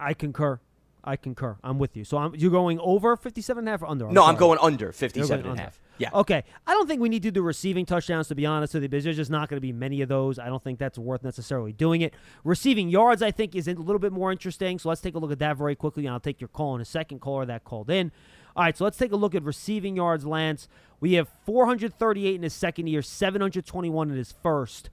I 0.00 0.14
concur. 0.14 0.60
I 1.08 1.16
concur. 1.16 1.56
I'm 1.64 1.78
with 1.78 1.96
you. 1.96 2.04
So 2.04 2.18
I'm, 2.18 2.34
you're 2.34 2.50
going 2.50 2.78
over 2.80 3.16
57 3.16 3.60
and 3.60 3.68
a 3.68 3.70
half 3.70 3.82
or 3.82 3.86
under? 3.86 4.08
no, 4.08 4.24
I'm 4.24 4.36
going 4.36 4.58
under 4.60 4.86
You're 4.86 4.92
57 4.92 5.42
going 5.42 5.50
and 5.50 5.58
a 5.58 5.62
half. 5.62 5.80
Yeah. 5.96 6.10
Okay. 6.12 6.44
I 6.66 6.74
don't 6.74 6.86
think 6.86 7.00
we 7.00 7.08
need 7.08 7.22
to 7.22 7.30
do 7.30 7.42
receiving 7.42 7.86
touchdowns, 7.86 8.28
to 8.28 8.34
be 8.34 8.46
honest 8.46 8.74
with 8.74 8.82
you, 8.82 8.88
because 8.88 9.04
there's 9.04 9.16
just 9.16 9.30
not 9.30 9.48
going 9.48 9.56
to 9.56 9.60
be 9.62 9.72
many 9.72 10.02
of 10.02 10.08
those. 10.08 10.38
I 10.38 10.46
don't 10.46 10.62
think 10.62 10.78
that's 10.78 10.98
worth 10.98 11.24
necessarily 11.24 11.72
doing 11.72 12.02
it. 12.02 12.14
Receiving 12.44 12.88
yards, 12.88 13.22
I 13.22 13.30
think, 13.30 13.54
is 13.54 13.66
a 13.66 13.72
little 13.72 13.98
bit 13.98 14.12
more 14.12 14.30
interesting. 14.30 14.78
So 14.78 14.90
let's 14.90 15.00
take 15.00 15.14
a 15.14 15.18
look 15.18 15.32
at 15.32 15.38
that 15.40 15.56
very 15.56 15.74
quickly, 15.74 16.06
and 16.06 16.12
I'll 16.12 16.20
take 16.20 16.40
your 16.40 16.48
call 16.48 16.74
in 16.74 16.80
a 16.80 16.84
second, 16.84 17.20
caller 17.20 17.46
that 17.46 17.64
called 17.64 17.90
in. 17.90 18.12
All 18.54 18.64
right, 18.64 18.76
so 18.76 18.84
let's 18.84 18.98
take 18.98 19.12
a 19.12 19.16
look 19.16 19.34
at 19.34 19.42
receiving 19.42 19.96
yards, 19.96 20.26
Lance. 20.26 20.68
We 21.00 21.14
have 21.14 21.28
438 21.46 22.34
in 22.34 22.42
his 22.42 22.52
second 22.52 22.86
year, 22.88 23.02
721 23.02 24.10
in 24.10 24.16
his 24.16 24.32
first. 24.42 24.90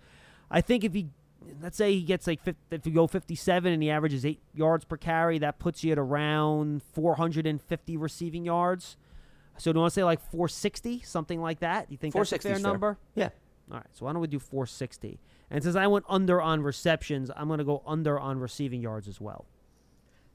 I 0.49 0.61
think 0.61 0.83
if 0.83 0.93
he, 0.93 1.09
let's 1.61 1.77
say 1.77 1.93
he 1.93 2.01
gets 2.01 2.27
like, 2.27 2.41
50, 2.43 2.75
if 2.75 2.85
you 2.85 2.93
go 2.93 3.07
57 3.07 3.71
and 3.71 3.81
he 3.81 3.89
averages 3.89 4.25
eight 4.25 4.41
yards 4.53 4.85
per 4.85 4.97
carry, 4.97 5.39
that 5.39 5.59
puts 5.59 5.83
you 5.83 5.91
at 5.91 5.97
around 5.97 6.83
450 6.93 7.97
receiving 7.97 8.45
yards. 8.45 8.97
So 9.57 9.71
do 9.71 9.77
you 9.77 9.81
want 9.81 9.93
to 9.93 9.99
say 9.99 10.03
like 10.03 10.19
460, 10.19 11.01
something 11.01 11.41
like 11.41 11.59
that? 11.59 11.91
You 11.91 11.97
think 11.97 12.13
that's 12.13 12.31
a 12.31 12.35
460 12.35 12.49
fair 12.49 12.55
fair. 12.55 12.71
number? 12.71 12.97
Yeah. 13.15 13.29
All 13.71 13.77
right, 13.77 13.87
so 13.93 14.05
why 14.05 14.13
don't 14.13 14.21
we 14.21 14.27
do 14.27 14.39
460? 14.39 15.19
And 15.49 15.63
since 15.63 15.75
I 15.75 15.87
went 15.87 16.05
under 16.07 16.41
on 16.41 16.61
receptions, 16.61 17.31
I'm 17.35 17.47
going 17.47 17.59
to 17.59 17.65
go 17.65 17.81
under 17.85 18.19
on 18.19 18.39
receiving 18.39 18.81
yards 18.81 19.07
as 19.07 19.19
well. 19.19 19.45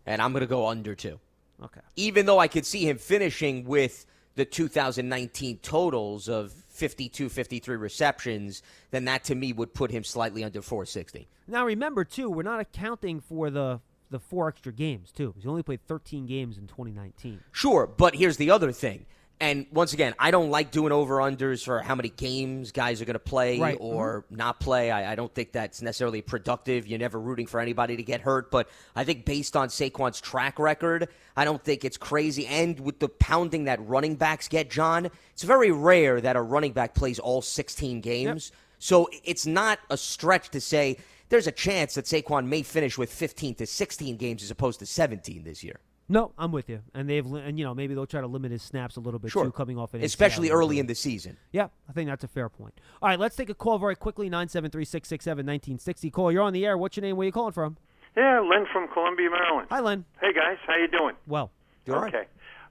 And 0.06 0.20
I'm 0.20 0.32
going 0.32 0.40
to 0.40 0.48
go 0.48 0.66
under 0.66 0.94
too. 0.94 1.20
Okay. 1.62 1.80
Even 1.96 2.26
though 2.26 2.38
I 2.38 2.48
could 2.48 2.64
see 2.64 2.88
him 2.88 2.98
finishing 2.98 3.64
with 3.64 4.06
the 4.34 4.44
2019 4.44 5.58
totals 5.58 6.28
of 6.28 6.54
52, 6.80 7.28
53 7.28 7.76
receptions, 7.76 8.62
then 8.90 9.04
that 9.04 9.22
to 9.24 9.34
me 9.34 9.52
would 9.52 9.74
put 9.74 9.90
him 9.90 10.02
slightly 10.02 10.42
under 10.42 10.62
460. 10.62 11.28
Now 11.46 11.66
remember 11.66 12.04
too, 12.04 12.30
we're 12.30 12.42
not 12.42 12.58
accounting 12.58 13.20
for 13.20 13.50
the 13.50 13.80
the 14.08 14.18
four 14.18 14.48
extra 14.48 14.72
games 14.72 15.12
too. 15.12 15.32
He's 15.36 15.46
only 15.46 15.62
played 15.62 15.86
13 15.86 16.26
games 16.26 16.58
in 16.58 16.66
2019. 16.66 17.40
Sure, 17.52 17.86
but 17.86 18.16
here's 18.16 18.38
the 18.38 18.50
other 18.50 18.72
thing. 18.72 19.06
And 19.41 19.66
once 19.72 19.95
again, 19.95 20.14
I 20.18 20.30
don't 20.30 20.51
like 20.51 20.70
doing 20.70 20.93
over 20.93 21.16
unders 21.16 21.64
for 21.64 21.80
how 21.80 21.95
many 21.95 22.11
games 22.11 22.72
guys 22.72 23.01
are 23.01 23.07
going 23.07 23.14
to 23.14 23.18
play 23.18 23.59
Right. 23.59 23.74
Mm-hmm. 23.76 23.84
or 23.84 24.26
not 24.28 24.61
play. 24.61 24.91
I, 24.91 25.12
I 25.12 25.14
don't 25.14 25.34
think 25.34 25.53
that's 25.53 25.80
necessarily 25.80 26.20
productive. 26.20 26.86
You're 26.86 26.99
never 26.99 27.18
rooting 27.18 27.47
for 27.47 27.59
anybody 27.59 27.97
to 27.97 28.03
get 28.03 28.20
hurt. 28.20 28.51
But 28.51 28.68
I 28.95 29.05
think 29.05 29.24
based 29.24 29.57
on 29.57 29.68
Saquon's 29.68 30.20
track 30.20 30.59
record, 30.59 31.09
I 31.36 31.47
don't 31.47 31.64
think 31.64 31.86
it's 31.86 31.97
crazy. 31.97 32.47
And 32.47 32.78
with 32.80 32.99
the 32.99 33.09
pounding 33.09 33.64
that 33.64 33.80
running 33.88 34.16
backs 34.16 34.47
get, 34.47 34.70
John, 34.70 35.09
it's 35.32 35.43
very 35.43 35.70
rare 35.70 36.20
that 36.20 36.36
a 36.36 36.43
running 36.43 36.72
back 36.72 36.95
plays 36.95 37.18
all 37.18 37.41
16 37.41 38.03
games. 38.03 38.53
So 38.78 39.09
it's 39.24 39.47
not 39.47 39.78
a 39.88 39.97
stretch 39.97 40.51
to 40.51 40.61
say 40.61 40.99
there's 41.30 41.47
a 41.47 41.53
chance 41.53 41.95
that 41.95 42.05
Saquon 42.05 42.47
may 42.47 42.62
finish 42.62 42.99
with 42.99 43.11
15 43.12 43.55
to 43.57 43.66
16 43.66 44.16
games 44.16 44.43
as 44.43 44.51
opposed 44.51 44.80
to 44.80 44.86
17 44.86 45.45
this 45.45 45.64
year. 45.64 45.80
No, 46.11 46.32
I'm 46.36 46.50
with 46.50 46.68
you. 46.68 46.80
And 46.92 47.08
they've 47.08 47.24
and 47.24 47.56
you 47.56 47.64
know 47.64 47.72
maybe 47.72 47.94
they'll 47.94 48.04
try 48.04 48.20
to 48.20 48.26
limit 48.26 48.50
his 48.50 48.62
snaps 48.62 48.96
a 48.96 49.00
little 49.00 49.20
bit 49.20 49.30
Sure. 49.30 49.44
too, 49.44 49.52
coming 49.52 49.78
off 49.78 49.94
an 49.94 50.02
Especially 50.02 50.48
ACL 50.48 50.54
early 50.54 50.78
in 50.80 50.86
the 50.86 50.94
season. 50.94 51.36
Yeah, 51.52 51.68
I 51.88 51.92
think 51.92 52.11
that's 52.11 52.24
a 52.24 52.28
fair 52.28 52.48
point. 52.48 52.74
All 53.00 53.08
right, 53.08 53.18
let's 53.18 53.36
take 53.36 53.48
a 53.48 53.54
call 53.54 53.78
very 53.78 53.94
quickly. 53.94 54.28
Nine 54.28 54.48
seven 54.48 54.70
three 54.70 54.84
six 54.84 55.08
six 55.08 55.24
seven 55.24 55.46
nineteen 55.46 55.78
sixty. 55.78 56.11
Call. 56.11 56.32
You're 56.32 56.42
on 56.42 56.52
the 56.52 56.66
air. 56.66 56.76
What's 56.76 56.96
your 56.96 57.02
name? 57.02 57.16
Where 57.16 57.24
are 57.24 57.26
you 57.26 57.32
calling 57.32 57.52
from? 57.52 57.76
Yeah, 58.16 58.40
Len 58.40 58.66
from 58.72 58.88
Columbia, 58.88 59.30
Maryland. 59.30 59.68
Hi, 59.70 59.78
Len. 59.78 60.04
Hey 60.20 60.32
guys, 60.32 60.58
how 60.66 60.76
you 60.76 60.88
doing? 60.88 61.14
Well, 61.28 61.52
okay. 61.88 62.24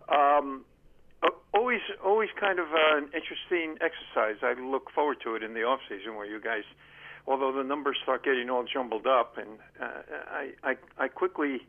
Um, 0.09 0.65
uh, 1.23 1.29
always, 1.53 1.79
always 2.03 2.29
kind 2.37 2.59
of 2.59 2.67
uh, 2.73 2.97
an 2.97 3.05
interesting 3.15 3.77
exercise. 3.81 4.35
I 4.43 4.59
look 4.59 4.89
forward 4.91 5.17
to 5.23 5.35
it 5.35 5.43
in 5.43 5.53
the 5.53 5.63
off 5.63 5.79
season 5.87 6.15
where 6.15 6.25
you 6.25 6.41
guys, 6.41 6.63
although 7.25 7.53
the 7.53 7.63
numbers 7.63 7.95
start 8.03 8.25
getting 8.25 8.49
all 8.49 8.65
jumbled 8.65 9.07
up, 9.07 9.37
and 9.37 9.59
uh, 9.81 10.01
I, 10.29 10.51
I, 10.63 10.75
I 10.97 11.07
quickly, 11.07 11.61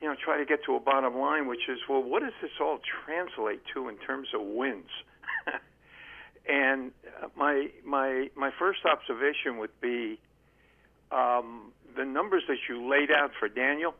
you 0.00 0.08
know, 0.08 0.14
try 0.22 0.38
to 0.38 0.44
get 0.44 0.64
to 0.66 0.76
a 0.76 0.80
bottom 0.80 1.16
line, 1.18 1.46
which 1.48 1.68
is, 1.68 1.78
well, 1.88 2.02
what 2.02 2.22
does 2.22 2.32
this 2.40 2.50
all 2.60 2.78
translate 3.04 3.60
to 3.74 3.88
in 3.88 3.96
terms 3.96 4.28
of 4.34 4.40
wins? 4.42 4.90
and 6.48 6.92
uh, 7.22 7.28
my, 7.36 7.68
my, 7.84 8.28
my 8.36 8.50
first 8.58 8.80
observation 8.84 9.58
would 9.58 9.80
be 9.80 10.18
um, 11.10 11.72
the 11.96 12.04
numbers 12.04 12.44
that 12.48 12.58
you 12.68 12.88
laid 12.88 13.10
out 13.10 13.30
for 13.38 13.48
Daniel 13.48 13.94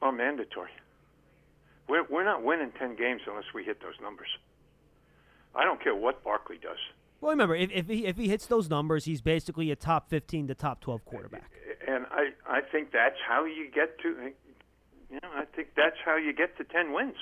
are 0.00 0.12
mandatory. 0.12 0.70
We're, 1.88 2.04
we're 2.08 2.24
not 2.24 2.42
winning 2.42 2.72
10 2.78 2.96
games 2.96 3.22
unless 3.26 3.44
we 3.54 3.64
hit 3.64 3.80
those 3.80 3.94
numbers. 4.02 4.28
I 5.54 5.64
don't 5.64 5.82
care 5.82 5.94
what 5.94 6.22
Barkley 6.22 6.58
does. 6.60 6.78
Well, 7.20 7.30
remember 7.30 7.54
if 7.54 7.70
if 7.72 7.88
he, 7.88 8.06
if 8.06 8.16
he 8.16 8.28
hits 8.28 8.46
those 8.46 8.70
numbers, 8.70 9.04
he's 9.04 9.20
basically 9.20 9.70
a 9.70 9.76
top 9.76 10.08
15 10.08 10.48
to 10.48 10.54
top 10.54 10.80
12 10.80 11.04
quarterback. 11.04 11.50
And 11.86 12.06
I, 12.10 12.30
I 12.46 12.60
think 12.60 12.92
that's 12.92 13.16
how 13.26 13.44
you 13.44 13.70
get 13.74 13.98
to, 14.02 14.32
you 15.10 15.18
know, 15.22 15.30
I 15.34 15.44
think 15.44 15.68
that's 15.76 15.96
how 16.04 16.16
you 16.16 16.32
get 16.32 16.56
to 16.58 16.64
10 16.64 16.92
wins. 16.92 17.16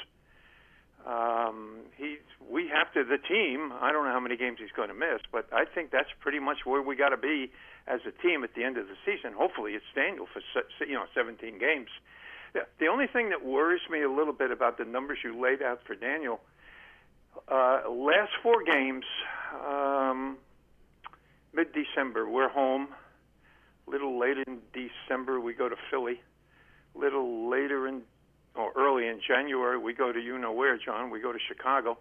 Um, 1.07 1.87
he's, 1.97 2.19
we 2.51 2.69
have 2.69 2.93
to, 2.95 3.05
the 3.05 3.19
team, 3.19 3.73
I 3.81 3.93
don't 3.93 4.05
know 4.05 4.11
how 4.11 4.21
many 4.21 4.37
games 4.37 4.59
he's 4.61 4.75
going 4.75 4.89
to 4.89 4.95
miss, 4.95 5.23
but 5.31 5.47
I 5.53 5.65
think 5.65 5.93
that's 5.93 6.11
pretty 6.21 6.41
much 6.41 6.67
where 6.67 6.83
we 6.83 6.97
got 6.97 7.11
to 7.11 7.17
be 7.17 7.53
as 7.87 8.01
a 8.07 8.11
team 8.11 8.43
at 8.43 8.55
the 8.55 8.65
end 8.65 8.77
of 8.77 8.89
the 8.89 8.97
season. 9.07 9.33
Hopefully 9.33 9.73
it's 9.73 9.85
Daniel 9.95 10.27
for, 10.27 10.43
you 10.85 10.95
know, 10.95 11.05
17 11.15 11.59
games. 11.59 11.89
The 12.81 12.87
only 12.87 13.07
thing 13.07 13.29
that 13.31 13.45
worries 13.45 13.83
me 13.91 14.03
a 14.03 14.11
little 14.11 14.33
bit 14.33 14.51
about 14.51 14.79
the 14.79 14.85
numbers 14.85 15.19
you 15.23 15.41
laid 15.41 15.63
out 15.63 15.81
for 15.87 15.95
Daniel, 15.95 16.41
uh, 17.49 17.89
last 17.91 18.33
four 18.43 18.63
games, 18.65 19.05
um, 19.67 20.37
mid 21.55 21.69
December, 21.73 22.29
we're 22.29 22.49
home. 22.49 22.89
A 23.87 23.91
Little 23.91 24.19
later 24.19 24.43
in 24.47 24.59
December, 24.73 25.41
we 25.41 25.53
go 25.55 25.69
to 25.69 25.77
Philly. 25.91 26.21
A 26.95 26.99
Little 26.99 27.49
later 27.49 27.87
in, 27.87 28.03
or 28.55 28.73
early 28.77 29.07
in 29.07 29.21
January, 29.27 29.79
we 29.79 29.93
go 29.93 30.13
to 30.13 30.21
you 30.21 30.39
know 30.39 30.53
where, 30.53 30.77
John. 30.77 31.11
We 31.11 31.21
go 31.21 31.33
to 31.33 31.39
Chicago. 31.47 31.99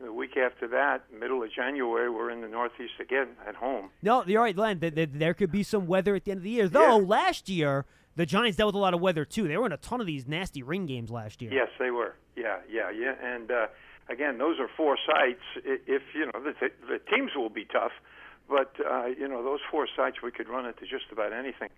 The 0.00 0.12
week 0.12 0.36
after 0.36 0.66
that, 0.68 1.04
middle 1.12 1.42
of 1.42 1.52
January, 1.52 2.10
we're 2.10 2.30
in 2.30 2.40
the 2.40 2.48
Northeast 2.48 2.94
again 3.00 3.28
at 3.46 3.54
home. 3.54 3.90
No, 4.02 4.24
you're 4.26 4.42
right, 4.42 4.56
Len. 4.56 4.80
Th- 4.80 4.94
th- 4.94 5.10
There 5.12 5.34
could 5.34 5.52
be 5.52 5.62
some 5.62 5.86
weather 5.86 6.14
at 6.16 6.24
the 6.24 6.32
end 6.32 6.38
of 6.38 6.44
the 6.44 6.50
year. 6.50 6.68
Though 6.68 6.96
last 6.98 7.48
year 7.48 7.84
the 8.16 8.26
Giants 8.26 8.56
dealt 8.56 8.68
with 8.68 8.74
a 8.74 8.78
lot 8.78 8.92
of 8.94 9.00
weather 9.00 9.24
too. 9.24 9.46
They 9.48 9.56
were 9.56 9.66
in 9.66 9.72
a 9.72 9.76
ton 9.76 10.00
of 10.00 10.06
these 10.06 10.26
nasty 10.26 10.62
ring 10.64 10.86
games 10.86 11.10
last 11.10 11.40
year. 11.42 11.52
Yes, 11.52 11.68
they 11.78 11.90
were. 11.92 12.14
Yeah, 12.36 12.58
yeah, 12.70 12.90
yeah. 12.90 13.14
And 13.22 13.50
uh, 13.52 13.66
again, 14.08 14.38
those 14.38 14.58
are 14.58 14.68
four 14.76 14.96
sites. 15.06 15.42
If 15.64 16.02
you 16.14 16.26
know 16.26 16.40
the, 16.42 16.54
the 16.88 16.98
teams 17.10 17.32
will 17.36 17.48
be 17.50 17.64
tough, 17.64 17.92
but 18.48 18.74
uh, 18.84 19.06
you 19.06 19.28
know 19.28 19.42
those 19.42 19.60
four 19.70 19.86
sites 19.96 20.16
we 20.22 20.30
could 20.30 20.48
run 20.48 20.66
into 20.66 20.82
just 20.82 21.06
about 21.12 21.32
anything. 21.32 21.70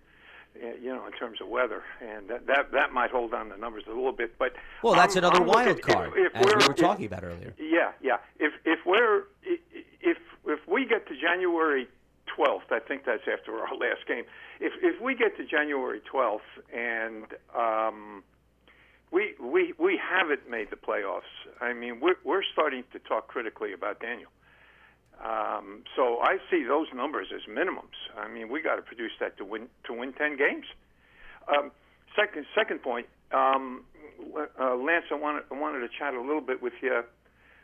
uh, 0.57 0.69
You 0.83 0.95
know, 0.95 1.07
in 1.07 1.13
terms 1.13 1.41
of 1.41 1.49
weather, 1.49 1.83
and 2.01 2.29
that 2.29 2.47
that, 2.47 2.73
that 2.73 2.93
might 2.93 3.11
hold 3.11 3.35
on 3.35 3.49
the 3.51 3.57
numbers 3.57 3.85
a 3.87 3.91
little 3.91 4.13
bit. 4.13 4.39
But 4.39 4.53
Well, 4.83 4.95
that's 4.95 5.17
I'm- 5.17 5.25
another 5.25 5.43
I'm 5.43 5.47
looking- 5.49 5.67
wild 5.67 5.83
card, 5.83 6.13
if, 6.17 6.27
if 6.27 6.37
as 6.37 6.45
we 6.47 6.53
we're- 6.55 6.67
were 6.69 6.75
talking 6.75 7.07
about 7.07 7.25
earlier. 7.25 7.53
Yeah, 7.59 7.93
yeah. 8.01 8.19
If 8.39 8.53
if 8.65 8.81
we're 8.87 9.25
if 9.43 10.19
if 10.47 10.61
we 10.69 10.85
get 10.87 11.07
to 11.09 11.15
January 11.17 11.89
12th, 12.37 12.71
I 12.71 12.81
think 12.81 13.05
that's 13.05 13.27
after 13.33 13.53
our 13.59 13.75
last 13.85 14.07
game. 14.07 14.25
If 14.61 14.73
if 14.83 15.01
we 15.01 15.15
get 15.15 15.37
to 15.37 15.45
January 15.45 16.01
12th 16.13 16.51
and 16.73 17.25
um, 17.55 18.23
we 19.17 19.35
we 19.41 19.73
we 19.79 19.99
haven't 19.99 20.51
made 20.51 20.69
the 20.69 20.77
playoffs, 20.77 21.33
I 21.63 21.73
mean 21.73 22.01
we're 22.01 22.21
we're 22.23 22.43
starting 22.53 22.85
to 22.93 22.99
talk 22.99 23.29
critically 23.29 23.73
about 23.73 23.99
Daniel. 23.99 24.31
Um, 25.25 25.85
so 25.97 26.19
I 26.21 26.37
see 26.51 26.65
those 26.65 26.89
numbers 26.95 27.29
as 27.35 27.41
minimums. 27.49 27.97
I 28.19 28.29
mean 28.29 28.51
we 28.51 28.61
got 28.61 28.77
to 28.77 28.83
produce 28.83 29.13
that 29.21 29.39
to 29.39 29.45
win 29.45 29.69
to 29.85 29.95
win 29.95 30.13
10 30.13 30.37
games. 30.37 30.67
Um, 31.49 31.71
second 32.15 32.45
second 32.55 32.83
point, 32.83 33.07
um, 33.33 33.85
uh, 34.61 34.77
Lance, 34.77 35.07
I 35.11 35.15
wanted 35.15 35.45
I 35.51 35.59
wanted 35.59 35.81
to 35.81 35.89
chat 35.99 36.13
a 36.13 36.21
little 36.21 36.43
bit 36.43 36.61
with 36.61 36.75
you 36.83 37.03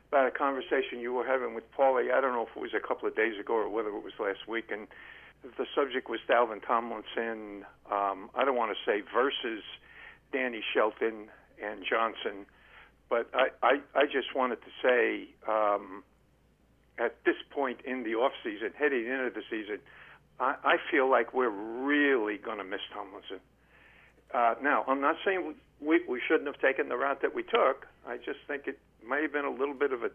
about 0.09 0.26
a 0.26 0.30
conversation 0.30 1.00
you 1.00 1.12
were 1.12 1.26
having 1.26 1.55
with 1.55 1.64
Paulie. 1.76 2.14
I 2.14 2.22
don't 2.22 2.32
know 2.32 2.46
if 2.48 2.57
it 2.57 2.61
was 2.61 2.72
a 2.74 2.80
couple 2.80 3.09
of 3.09 3.14
days 3.14 3.38
ago 3.38 3.55
or 3.55 3.68
whether 3.68 3.90
it 3.90 4.03
was 4.03 4.14
last 4.18 4.48
week, 4.48 4.70
and 4.72 4.88
the 5.59 5.66
subject 5.74 6.09
was 6.09 6.20
Dalvin 6.26 6.64
Tomlinson. 6.66 7.66
Um, 7.90 8.30
I 8.34 8.46
don't 8.46 8.57
want 8.57 8.72
to 8.72 8.90
say 8.90 9.03
versus 9.12 9.62
Danny 10.32 10.62
Shelton 10.72 11.28
and 11.63 11.85
Johnson. 11.89 12.47
But 13.09 13.29
I, 13.35 13.49
I, 13.63 13.81
I 13.95 14.05
just 14.07 14.35
wanted 14.35 14.59
to 14.63 14.71
say 14.83 15.29
um, 15.49 16.03
at 16.99 17.17
this 17.25 17.37
point 17.51 17.81
in 17.85 18.05
the 18.05 18.15
off 18.15 18.33
season, 18.43 18.71
heading 18.79 19.07
into 19.07 19.31
the 19.35 19.43
season, 19.51 19.79
I, 20.41 20.55
I 20.65 20.77
feel 20.91 21.11
like 21.11 21.35
we're 21.35 21.51
really 21.51 22.39
going 22.39 22.59
to 22.59 22.65
miss 22.65 22.81
Tomlinson. 22.93 23.41
Uh, 24.33 24.55
now, 24.63 24.85
I'm 24.89 25.01
not 25.01 25.17
saying 25.25 25.55
we, 25.81 26.01
we 26.09 26.21
shouldn't 26.27 26.47
have 26.47 26.61
taken 26.61 26.89
the 26.89 26.97
route 26.97 27.21
that 27.23 27.35
we 27.35 27.43
took. 27.43 27.87
I 28.07 28.17
just 28.17 28.39
think 28.49 28.67
it 28.67 28.79
may 29.07 29.23
have 29.23 29.33
been 29.33 29.45
a 29.45 29.51
little 29.51 29.75
bit 29.75 29.93
of 29.93 30.03
a, 30.03 30.11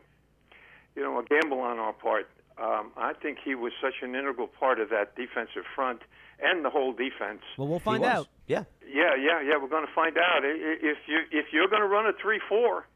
you 0.96 1.04
know, 1.04 1.20
a 1.20 1.24
gamble 1.24 1.60
on 1.60 1.78
our 1.78 1.94
part. 1.94 2.28
Um, 2.58 2.92
I 2.98 3.14
think 3.14 3.38
he 3.46 3.54
was 3.54 3.72
such 3.80 4.02
an 4.02 4.16
integral 4.16 4.48
part 4.48 4.80
of 4.80 4.90
that 4.90 5.16
defensive 5.16 5.64
front 5.76 6.02
and 6.42 6.66
the 6.66 6.72
whole 6.72 6.92
defense. 6.92 7.42
Well, 7.58 7.68
we'll 7.68 7.80
find 7.80 8.04
out. 8.04 8.28
Yeah. 8.48 8.64
Yeah, 8.88 9.16
yeah, 9.16 9.42
yeah. 9.42 9.58
We're 9.62 9.70
going 9.70 9.86
to 9.86 9.94
find 9.94 10.18
out 10.18 10.42
if 10.44 10.98
you 11.08 11.20
if 11.32 11.48
you're 11.52 11.68
going 11.68 11.82
to 11.82 11.88
run 11.88 12.08
a 12.08 12.14
three 12.22 12.42
four. 12.50 12.88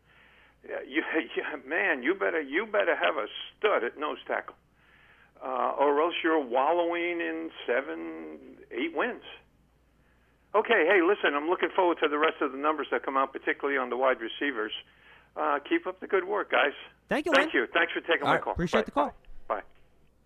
You, 0.88 1.02
yeah, 1.36 1.58
man, 1.68 2.04
you 2.04 2.14
better 2.14 2.40
you 2.40 2.68
better 2.68 2.96
have 2.96 3.16
a 3.18 3.26
stud 3.58 3.84
at 3.84 3.98
nose 3.98 4.20
tackle, 4.28 4.54
uh, 5.44 5.74
or 5.80 6.00
else 6.02 6.14
you're 6.24 6.40
wallowing 6.40 7.20
in 7.20 7.50
seven, 7.66 8.38
eight 8.70 8.96
wins. 8.96 9.24
Okay, 10.54 10.86
hey, 10.88 11.02
listen, 11.02 11.34
I'm 11.36 11.50
looking 11.50 11.70
forward 11.76 11.98
to 12.04 12.08
the 12.08 12.20
rest 12.20 12.42
of 12.42 12.52
the 12.52 12.60
numbers 12.60 12.88
that 12.92 13.04
come 13.04 13.18
out, 13.18 13.34
particularly 13.34 13.80
on 13.80 13.90
the 13.90 13.98
wide 13.98 14.18
receivers. 14.22 14.72
Uh, 15.36 15.58
keep 15.68 15.88
up 15.88 16.00
the 16.00 16.06
good 16.06 16.26
work, 16.26 16.52
guys. 16.52 16.74
Thank 17.10 17.26
you, 17.26 17.32
Thank 17.34 17.56
you. 17.56 17.66
Thanks 17.74 17.92
for 17.94 18.02
taking 18.02 18.22
All 18.22 18.28
my 18.28 18.34
right, 18.36 18.44
call. 18.44 18.54
Appreciate 18.54 18.82
Bye. 18.82 18.86
the 18.86 18.92
call. 18.92 19.16
Bye. 19.48 19.62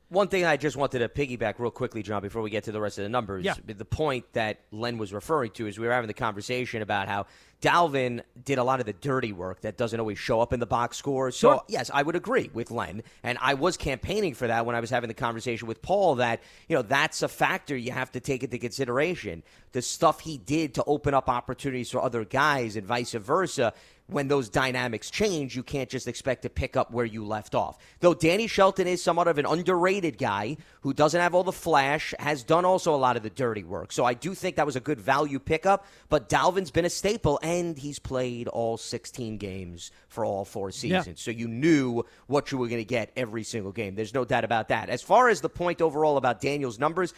One 0.10 0.28
thing 0.28 0.46
I 0.46 0.56
just 0.56 0.78
wanted 0.78 1.00
to 1.00 1.10
piggyback 1.10 1.56
real 1.58 1.72
quickly, 1.72 2.04
John, 2.04 2.22
before 2.22 2.44
we 2.44 2.52
get 2.52 2.66
to 2.66 2.72
the 2.72 2.80
rest 2.80 3.00
of 3.00 3.04
the 3.04 3.10
numbers. 3.10 3.44
Yeah. 3.44 3.56
The 3.66 3.86
point 3.86 4.26
that 4.34 4.60
Len 4.72 5.00
was 5.00 5.12
referring 5.12 5.52
to 5.52 5.66
is 5.66 5.80
we 5.80 5.88
were 5.88 5.94
having 5.94 6.08
the 6.08 6.14
conversation 6.14 6.84
about 6.84 7.08
how 7.08 7.26
Dalvin 7.62 8.22
did 8.44 8.60
a 8.60 8.64
lot 8.64 8.80
of 8.80 8.86
the 8.86 8.94
dirty 8.94 9.32
work 9.32 9.62
that 9.62 9.78
doesn't 9.78 10.00
always 10.00 10.20
show 10.20 10.42
up 10.42 10.54
in 10.54 10.60
the 10.60 10.68
box 10.68 10.98
score. 10.98 11.32
So, 11.32 11.54
Sure. 11.54 11.64
yes, 11.68 11.90
I 11.92 12.04
would 12.04 12.16
agree 12.16 12.52
with 12.54 12.70
Len. 12.70 13.02
And 13.24 13.40
I 13.42 13.56
was 13.56 13.78
campaigning 13.78 14.36
for 14.36 14.46
that 14.46 14.66
when 14.68 14.76
I 14.76 14.80
was 14.80 14.92
having 14.92 15.08
the 15.08 15.16
conversation 15.16 15.68
with 15.68 15.82
Paul 15.82 16.16
that, 16.16 16.42
you 16.70 16.76
know, 16.76 16.84
that's 16.84 17.24
a 17.24 17.28
factor 17.28 17.76
you 17.76 17.92
have 17.92 18.12
to 18.12 18.20
take 18.20 18.44
into 18.44 18.60
consideration. 18.60 19.42
The 19.72 19.82
stuff 19.82 20.20
he 20.20 20.38
did 20.38 20.76
to 20.76 20.84
open 20.86 21.16
up 21.16 21.28
opportunities 21.30 21.90
for 21.90 22.02
other 22.02 22.24
guys 22.26 22.76
and 22.76 22.86
vice 22.86 23.14
versa 23.14 23.74
when 24.08 24.28
those 24.28 24.50
dynamics 24.50 25.10
change, 25.10 25.56
you 25.56 25.64
can't 25.64 25.90
just 25.90 26.08
expect 26.08 26.44
to 26.44 26.50
pick 26.50 26.78
up 26.78 26.92
where 26.92 27.06
you 27.06 27.26
left 27.26 27.56
off. 27.56 27.78
Though 28.02 28.14
Danny 28.14 28.46
Shelton 28.46 28.88
is 28.88 29.02
somewhat 29.04 29.28
of 29.28 29.40
an 29.40 29.48
underrated 29.48 30.18
guy 30.20 30.58
who 30.82 30.94
doesn't 30.94 31.20
have 31.20 31.34
all 31.34 31.44
the 31.44 31.52
flash, 31.52 32.14
has 32.20 32.44
done 32.44 32.66
also 32.66 32.94
a 32.94 32.98
lot 32.98 33.18
of 33.18 33.24
the 33.24 33.32
dirty 33.32 33.64
work. 33.64 33.92
So 33.92 34.06
I 34.06 34.14
do 34.14 34.36
think 34.36 34.58
that 34.58 34.66
was 34.66 34.76
a 34.76 34.80
good 34.80 35.00
value 35.02 35.40
pickup, 35.40 35.88
but 36.10 36.30
Dalvin's 36.30 36.70
been 36.70 36.86
a 36.86 36.90
staple 36.90 37.40
and 37.42 37.78
he's 37.78 37.98
played 37.98 38.48
all 38.48 38.78
16 38.78 39.38
games 39.38 39.92
for 40.08 40.24
all 40.24 40.46
four 40.46 40.72
seasons. 40.72 41.20
So 41.22 41.32
you 41.32 41.48
knew 41.48 42.04
what 42.28 42.52
you 42.52 42.60
were 42.60 42.68
going 42.68 42.82
to 42.82 42.86
get 42.86 43.12
every 43.16 43.44
single 43.44 43.72
game. 43.72 43.96
There's 43.96 44.14
no 44.14 44.24
doubt 44.24 44.44
about 44.44 44.68
that. 44.68 44.90
As 44.90 45.02
far 45.02 45.30
as 45.30 45.42
the 45.42 45.50
point 45.50 45.82
overall 45.82 46.18
about 46.18 46.42
Daniel's 46.42 46.78
numbers, 46.78 47.14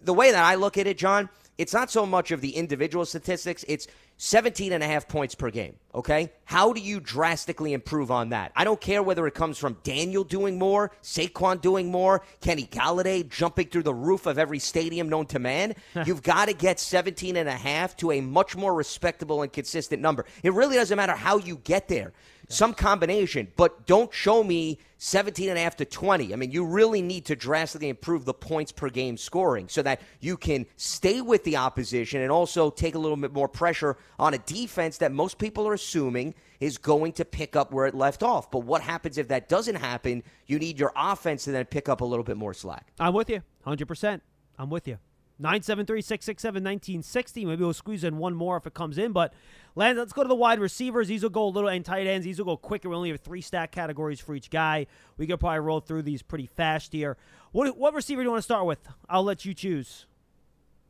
the 0.00 0.14
way 0.14 0.30
that 0.30 0.44
I 0.44 0.54
look 0.54 0.78
at 0.78 0.86
it, 0.86 0.98
John, 0.98 1.28
it's 1.58 1.74
not 1.74 1.90
so 1.90 2.06
much 2.06 2.30
of 2.30 2.40
the 2.40 2.56
individual 2.56 3.04
statistics, 3.04 3.64
it's 3.68 3.86
17 4.16 4.72
and 4.72 4.82
a 4.82 4.86
half 4.86 5.08
points 5.08 5.34
per 5.34 5.50
game, 5.50 5.74
okay? 5.94 6.32
How 6.44 6.72
do 6.72 6.80
you 6.80 7.00
drastically 7.00 7.72
improve 7.72 8.10
on 8.10 8.30
that? 8.30 8.52
I 8.54 8.64
don't 8.64 8.80
care 8.80 9.02
whether 9.02 9.26
it 9.26 9.34
comes 9.34 9.58
from 9.58 9.76
Daniel 9.82 10.24
doing 10.24 10.58
more, 10.58 10.92
Saquon 11.02 11.60
doing 11.60 11.90
more, 11.90 12.22
Kenny 12.40 12.66
Golladay 12.66 13.28
jumping 13.28 13.68
through 13.68 13.82
the 13.82 13.94
roof 13.94 14.26
of 14.26 14.38
every 14.38 14.58
stadium 14.58 15.08
known 15.08 15.26
to 15.26 15.38
man. 15.38 15.74
You've 16.06 16.22
got 16.22 16.46
to 16.46 16.54
get 16.54 16.78
17 16.78 17.36
and 17.36 17.48
a 17.48 17.52
half 17.52 17.96
to 17.98 18.12
a 18.12 18.20
much 18.20 18.56
more 18.56 18.74
respectable 18.74 19.42
and 19.42 19.52
consistent 19.52 20.00
number. 20.00 20.24
It 20.42 20.52
really 20.52 20.76
doesn't 20.76 20.96
matter 20.96 21.14
how 21.14 21.38
you 21.38 21.56
get 21.56 21.88
there. 21.88 22.12
Some 22.48 22.74
combination, 22.74 23.48
but 23.56 23.86
don't 23.86 24.12
show 24.12 24.44
me 24.44 24.78
17 24.98 25.48
and 25.48 25.58
a 25.58 25.62
half 25.62 25.76
to 25.76 25.84
20. 25.84 26.32
I 26.32 26.36
mean, 26.36 26.50
you 26.50 26.64
really 26.64 27.02
need 27.02 27.24
to 27.26 27.36
drastically 27.36 27.88
improve 27.88 28.24
the 28.24 28.34
points 28.34 28.70
per 28.72 28.88
game 28.88 29.16
scoring 29.16 29.68
so 29.68 29.82
that 29.82 30.00
you 30.20 30.36
can 30.36 30.66
stay 30.76 31.20
with 31.20 31.44
the 31.44 31.56
opposition 31.56 32.20
and 32.20 32.30
also 32.30 32.70
take 32.70 32.94
a 32.94 32.98
little 32.98 33.16
bit 33.16 33.32
more 33.32 33.48
pressure 33.48 33.96
on 34.18 34.34
a 34.34 34.38
defense 34.38 34.98
that 34.98 35.12
most 35.12 35.38
people 35.38 35.66
are 35.66 35.74
assuming 35.74 36.34
is 36.60 36.78
going 36.78 37.12
to 37.12 37.24
pick 37.24 37.56
up 37.56 37.72
where 37.72 37.86
it 37.86 37.94
left 37.94 38.22
off. 38.22 38.50
But 38.50 38.60
what 38.60 38.82
happens 38.82 39.18
if 39.18 39.28
that 39.28 39.48
doesn't 39.48 39.76
happen? 39.76 40.22
You 40.46 40.58
need 40.58 40.78
your 40.78 40.92
offense 40.94 41.44
to 41.44 41.52
then 41.52 41.64
pick 41.64 41.88
up 41.88 42.00
a 42.00 42.04
little 42.04 42.24
bit 42.24 42.36
more 42.36 42.54
slack. 42.54 42.92
I'm 43.00 43.14
with 43.14 43.30
you. 43.30 43.42
100%. 43.66 44.20
I'm 44.58 44.70
with 44.70 44.86
you. 44.86 44.98
973 45.42 46.00
667 46.00 46.62
1960. 46.62 47.44
Maybe 47.44 47.64
we'll 47.64 47.74
squeeze 47.74 48.04
in 48.04 48.16
one 48.18 48.34
more 48.34 48.56
if 48.56 48.66
it 48.66 48.74
comes 48.74 48.96
in. 48.96 49.12
But 49.12 49.34
Lance, 49.74 49.98
let's 49.98 50.12
go 50.12 50.22
to 50.22 50.28
the 50.28 50.34
wide 50.34 50.60
receivers. 50.60 51.08
These 51.08 51.22
will 51.22 51.30
go 51.30 51.44
a 51.44 51.48
little, 51.48 51.68
and 51.68 51.84
tight 51.84 52.06
ends. 52.06 52.24
These 52.24 52.38
will 52.38 52.46
go 52.46 52.56
quicker. 52.56 52.88
We 52.88 52.96
only 52.96 53.10
have 53.10 53.20
three 53.20 53.40
stack 53.40 53.72
categories 53.72 54.20
for 54.20 54.34
each 54.34 54.50
guy. 54.50 54.86
We 55.16 55.26
could 55.26 55.40
probably 55.40 55.60
roll 55.60 55.80
through 55.80 56.02
these 56.02 56.22
pretty 56.22 56.46
fast 56.46 56.92
here. 56.92 57.16
What, 57.50 57.76
what 57.76 57.92
receiver 57.92 58.22
do 58.22 58.26
you 58.26 58.30
want 58.30 58.38
to 58.38 58.44
start 58.44 58.64
with? 58.64 58.78
I'll 59.08 59.24
let 59.24 59.44
you 59.44 59.52
choose. 59.52 60.06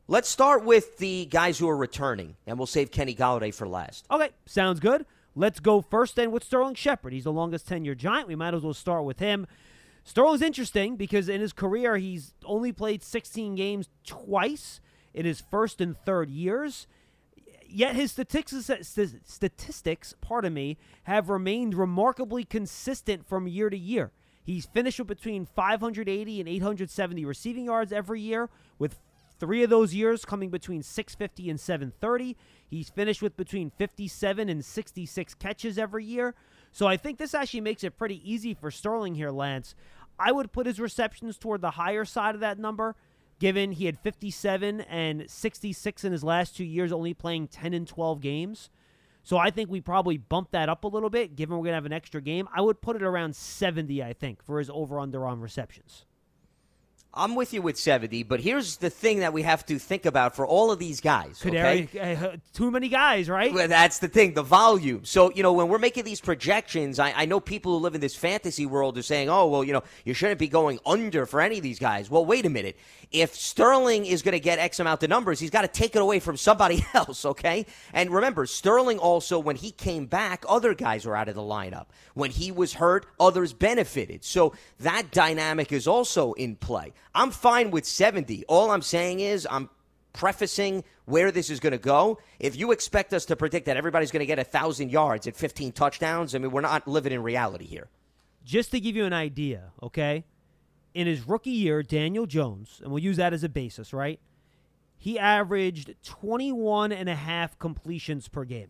Let's 0.07 0.29
start 0.29 0.65
with 0.65 0.97
the 0.97 1.25
guys 1.25 1.57
who 1.57 1.67
are 1.69 1.77
returning, 1.77 2.35
and 2.45 2.57
we'll 2.57 2.67
save 2.67 2.91
Kenny 2.91 3.15
Golladay 3.15 3.53
for 3.53 3.67
last. 3.67 4.05
Okay, 4.11 4.29
sounds 4.45 4.79
good. 4.79 5.05
Let's 5.35 5.59
go 5.59 5.81
first 5.81 6.15
then 6.15 6.31
with 6.31 6.43
Sterling 6.43 6.75
Shepard. 6.75 7.13
He's 7.13 7.23
the 7.23 7.31
longest 7.31 7.67
tenure 7.67 7.95
Giant. 7.95 8.27
We 8.27 8.35
might 8.35 8.53
as 8.53 8.61
well 8.61 8.73
start 8.73 9.05
with 9.05 9.19
him. 9.19 9.47
Sterling's 10.03 10.41
interesting 10.41 10.95
because 10.95 11.29
in 11.29 11.39
his 11.41 11.53
career, 11.53 11.97
he's 11.97 12.33
only 12.45 12.71
played 12.71 13.03
16 13.03 13.55
games 13.55 13.89
twice 14.05 14.81
in 15.13 15.25
his 15.25 15.41
first 15.41 15.79
and 15.79 15.97
third 16.05 16.29
years. 16.29 16.87
Yet 17.67 17.95
his 17.95 18.11
statistics, 18.11 18.95
statistics, 19.25 20.13
pardon 20.21 20.53
me, 20.53 20.77
have 21.03 21.29
remained 21.29 21.73
remarkably 21.73 22.43
consistent 22.43 23.27
from 23.27 23.47
year 23.47 23.69
to 23.69 23.77
year. 23.77 24.11
He's 24.43 24.65
finished 24.65 24.99
with 24.99 25.07
between 25.07 25.45
580 25.45 26.39
and 26.39 26.49
870 26.49 27.25
receiving 27.25 27.65
yards 27.65 27.93
every 27.93 28.19
year, 28.19 28.49
with 28.77 28.99
three 29.39 29.63
of 29.63 29.69
those 29.69 29.93
years 29.93 30.25
coming 30.25 30.49
between 30.49 30.83
650 30.83 31.49
and 31.49 31.59
730. 31.59 32.35
He's 32.69 32.89
finished 32.89 33.21
with 33.21 33.35
between 33.37 33.71
57 33.71 34.49
and 34.49 34.63
66 34.63 35.33
catches 35.35 35.77
every 35.77 36.05
year. 36.05 36.35
So 36.73 36.87
I 36.87 36.97
think 36.97 37.19
this 37.19 37.35
actually 37.35 37.61
makes 37.61 37.83
it 37.83 37.97
pretty 37.97 38.19
easy 38.29 38.55
for 38.55 38.71
Sterling 38.71 39.13
here, 39.13 39.29
Lance. 39.29 39.75
I 40.19 40.31
would 40.31 40.51
put 40.51 40.65
his 40.65 40.79
receptions 40.79 41.37
toward 41.37 41.61
the 41.61 41.71
higher 41.71 42.03
side 42.03 42.33
of 42.33 42.41
that 42.41 42.57
number, 42.57 42.95
given 43.39 43.73
he 43.73 43.85
had 43.85 43.99
57 43.99 44.81
and 44.81 45.29
66 45.29 46.03
in 46.03 46.11
his 46.11 46.23
last 46.23 46.57
two 46.57 46.63
years, 46.63 46.91
only 46.91 47.13
playing 47.13 47.47
10 47.47 47.75
and 47.75 47.87
12 47.87 48.21
games. 48.21 48.71
So 49.21 49.37
I 49.37 49.51
think 49.51 49.69
we 49.69 49.81
probably 49.81 50.17
bump 50.17 50.49
that 50.51 50.67
up 50.67 50.83
a 50.83 50.87
little 50.87 51.11
bit, 51.11 51.35
given 51.35 51.55
we're 51.55 51.63
going 51.63 51.73
to 51.73 51.75
have 51.75 51.85
an 51.85 51.93
extra 51.93 52.21
game. 52.21 52.49
I 52.53 52.61
would 52.61 52.81
put 52.81 52.95
it 52.95 53.03
around 53.03 53.35
70, 53.35 54.03
I 54.03 54.13
think, 54.13 54.43
for 54.43 54.57
his 54.57 54.69
over 54.71 54.99
under 54.99 55.27
on 55.27 55.41
receptions. 55.41 56.05
I'm 57.15 57.35
with 57.35 57.53
you 57.53 57.61
with 57.61 57.77
70, 57.77 58.23
but 58.23 58.39
here's 58.39 58.77
the 58.77 58.89
thing 58.89 59.19
that 59.19 59.33
we 59.33 59.43
have 59.43 59.63
to 59.67 59.77
think 59.77 60.07
about 60.07 60.35
for 60.35 60.47
all 60.47 60.71
of 60.71 60.79
these 60.79 60.99
guys. 60.99 61.43
Okay? 61.45 61.87
Uh, 61.99 62.37
too 62.53 62.71
many 62.71 62.89
guys, 62.89 63.29
right? 63.29 63.53
Well, 63.53 63.67
that's 63.67 63.99
the 63.99 64.07
thing, 64.07 64.33
the 64.33 64.41
volume. 64.41 65.05
So, 65.05 65.31
you 65.31 65.43
know, 65.43 65.53
when 65.53 65.67
we're 65.67 65.77
making 65.77 66.05
these 66.05 66.19
projections, 66.19 66.97
I, 66.97 67.13
I 67.15 67.25
know 67.25 67.39
people 67.39 67.73
who 67.73 67.83
live 67.83 67.93
in 67.93 68.01
this 68.01 68.15
fantasy 68.15 68.65
world 68.65 68.97
are 68.97 69.03
saying, 69.03 69.29
oh, 69.29 69.47
well, 69.47 69.63
you 69.63 69.73
know, 69.73 69.83
you 70.05 70.15
shouldn't 70.15 70.39
be 70.39 70.47
going 70.47 70.79
under 70.87 71.27
for 71.27 71.39
any 71.39 71.57
of 71.57 71.63
these 71.63 71.77
guys. 71.77 72.09
Well, 72.09 72.25
wait 72.25 72.47
a 72.47 72.49
minute. 72.49 72.77
If 73.11 73.35
Sterling 73.35 74.07
is 74.07 74.23
going 74.23 74.33
to 74.33 74.39
get 74.39 74.57
X 74.57 74.79
amount 74.79 75.03
of 75.03 75.09
numbers, 75.09 75.39
he's 75.39 75.51
got 75.51 75.61
to 75.61 75.67
take 75.67 75.95
it 75.95 76.01
away 76.01 76.19
from 76.19 76.35
somebody 76.35 76.83
else, 76.95 77.25
okay? 77.25 77.67
And 77.93 78.09
remember, 78.09 78.47
Sterling 78.47 78.97
also, 78.97 79.37
when 79.37 79.55
he 79.55 79.69
came 79.69 80.07
back, 80.07 80.43
other 80.49 80.73
guys 80.73 81.05
were 81.05 81.15
out 81.15 81.29
of 81.29 81.35
the 81.35 81.41
lineup. 81.41 81.85
When 82.15 82.31
he 82.31 82.51
was 82.51 82.73
hurt, 82.73 83.05
others 83.19 83.53
benefited. 83.53 84.23
So 84.23 84.55
that 84.79 85.11
dynamic 85.11 85.71
is 85.71 85.87
also 85.87 86.33
in 86.33 86.55
play. 86.55 86.91
I'm 87.15 87.31
fine 87.31 87.71
with 87.71 87.85
70. 87.85 88.45
All 88.47 88.71
I'm 88.71 88.81
saying 88.81 89.19
is 89.19 89.47
I'm 89.49 89.69
prefacing 90.13 90.83
where 91.05 91.31
this 91.31 91.49
is 91.49 91.59
going 91.59 91.71
to 91.71 91.77
go. 91.77 92.19
If 92.39 92.55
you 92.55 92.71
expect 92.71 93.13
us 93.13 93.25
to 93.25 93.35
predict 93.35 93.65
that 93.65 93.77
everybody's 93.77 94.11
going 94.11 94.21
to 94.21 94.25
get 94.25 94.39
a 94.39 94.43
1,000 94.43 94.91
yards 94.91 95.27
and 95.27 95.35
15 95.35 95.71
touchdowns, 95.71 96.33
I 96.33 96.37
mean, 96.37 96.51
we're 96.51 96.61
not 96.61 96.87
living 96.87 97.11
in 97.11 97.23
reality 97.23 97.65
here. 97.65 97.89
Just 98.45 98.71
to 98.71 98.79
give 98.79 98.95
you 98.95 99.05
an 99.05 99.13
idea, 99.13 99.71
okay? 99.81 100.25
In 100.93 101.07
his 101.07 101.27
rookie 101.27 101.51
year, 101.51 101.81
Daniel 101.81 102.25
Jones, 102.25 102.79
and 102.83 102.91
we'll 102.91 103.03
use 103.03 103.17
that 103.17 103.33
as 103.33 103.43
a 103.43 103.49
basis, 103.49 103.93
right? 103.93 104.19
He 104.97 105.19
averaged 105.19 105.95
21 106.03 106.91
and 106.91 107.09
a 107.09 107.15
half 107.15 107.57
completions 107.59 108.27
per 108.27 108.45
game. 108.45 108.69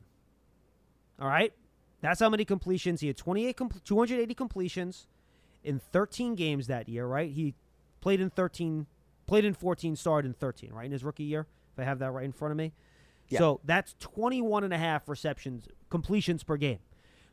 All 1.20 1.28
right? 1.28 1.54
That's 2.02 2.20
how 2.20 2.30
many 2.30 2.46
completions. 2.46 3.02
He 3.02 3.08
had 3.08 3.18
28 3.18 3.56
com- 3.56 3.72
280 3.86 4.34
completions 4.34 5.08
in 5.64 5.80
13 5.80 6.36
games 6.36 6.68
that 6.68 6.89
year, 6.89 7.06
right? 7.06 7.32
He 7.32 7.56
played 8.04 8.20
in 8.20 8.30
13, 8.30 8.86
played 9.28 9.45
in 9.45 9.54
14, 9.54 9.95
started 9.95 10.28
in 10.28 10.34
13, 10.34 10.74
right? 10.74 10.86
In 10.86 10.91
his 10.91 11.06
rookie 11.06 11.24
year, 11.24 11.47
if 11.72 11.80
I 11.80 11.86
have 11.86 11.99
that 11.99 12.12
right 12.12 12.26
in 12.26 12.34
front 12.34 12.51
of 12.51 12.58
me. 12.58 12.74
Yeah. 13.30 13.39
So 13.39 13.62
that's 13.64 13.95
21 14.01 14.66
and 14.66 14.74
a 14.74 14.78
half 14.78 15.08
receptions, 15.08 15.70
completions 15.89 16.43
per 16.43 16.58
game. 16.58 16.80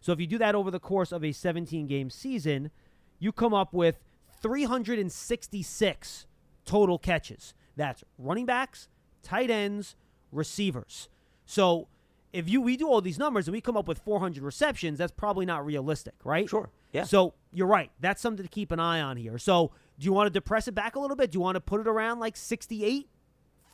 So 0.00 0.12
if 0.12 0.20
you 0.20 0.28
do 0.28 0.38
that 0.38 0.54
over 0.54 0.70
the 0.70 0.78
course 0.78 1.10
of 1.10 1.24
a 1.24 1.32
17 1.32 1.88
game 1.88 2.08
season, 2.08 2.70
you 3.18 3.32
come 3.32 3.52
up 3.52 3.74
with 3.74 3.98
366 4.40 6.26
total 6.64 6.98
catches. 7.00 7.52
That's 7.74 8.04
running 8.16 8.46
backs, 8.46 8.88
tight 9.24 9.50
ends, 9.50 9.96
receivers. 10.30 11.08
So 11.46 11.88
if 12.32 12.48
you 12.48 12.60
we 12.60 12.76
do 12.76 12.86
all 12.86 13.00
these 13.00 13.18
numbers 13.18 13.48
and 13.48 13.52
we 13.52 13.60
come 13.60 13.76
up 13.76 13.88
with 13.88 13.98
400 13.98 14.40
receptions, 14.40 14.98
that's 14.98 15.10
probably 15.10 15.46
not 15.46 15.66
realistic, 15.66 16.14
right? 16.22 16.48
Sure. 16.48 16.70
Yeah. 16.92 17.02
So 17.02 17.34
you're 17.52 17.66
right. 17.66 17.90
That's 17.98 18.22
something 18.22 18.44
to 18.44 18.48
keep 18.48 18.70
an 18.70 18.78
eye 18.78 19.00
on 19.00 19.16
here. 19.16 19.36
So 19.36 19.72
do 20.00 20.06
you 20.06 20.14
want 20.14 20.26
to 20.26 20.30
depress 20.30 20.66
it 20.66 20.74
back 20.74 20.96
a 20.96 20.98
little 20.98 21.16
bit? 21.16 21.30
Do 21.30 21.36
you 21.36 21.40
want 21.40 21.56
to 21.56 21.60
put 21.60 21.80
it 21.80 21.86
around 21.86 22.20
like 22.20 22.34
68 22.34 23.06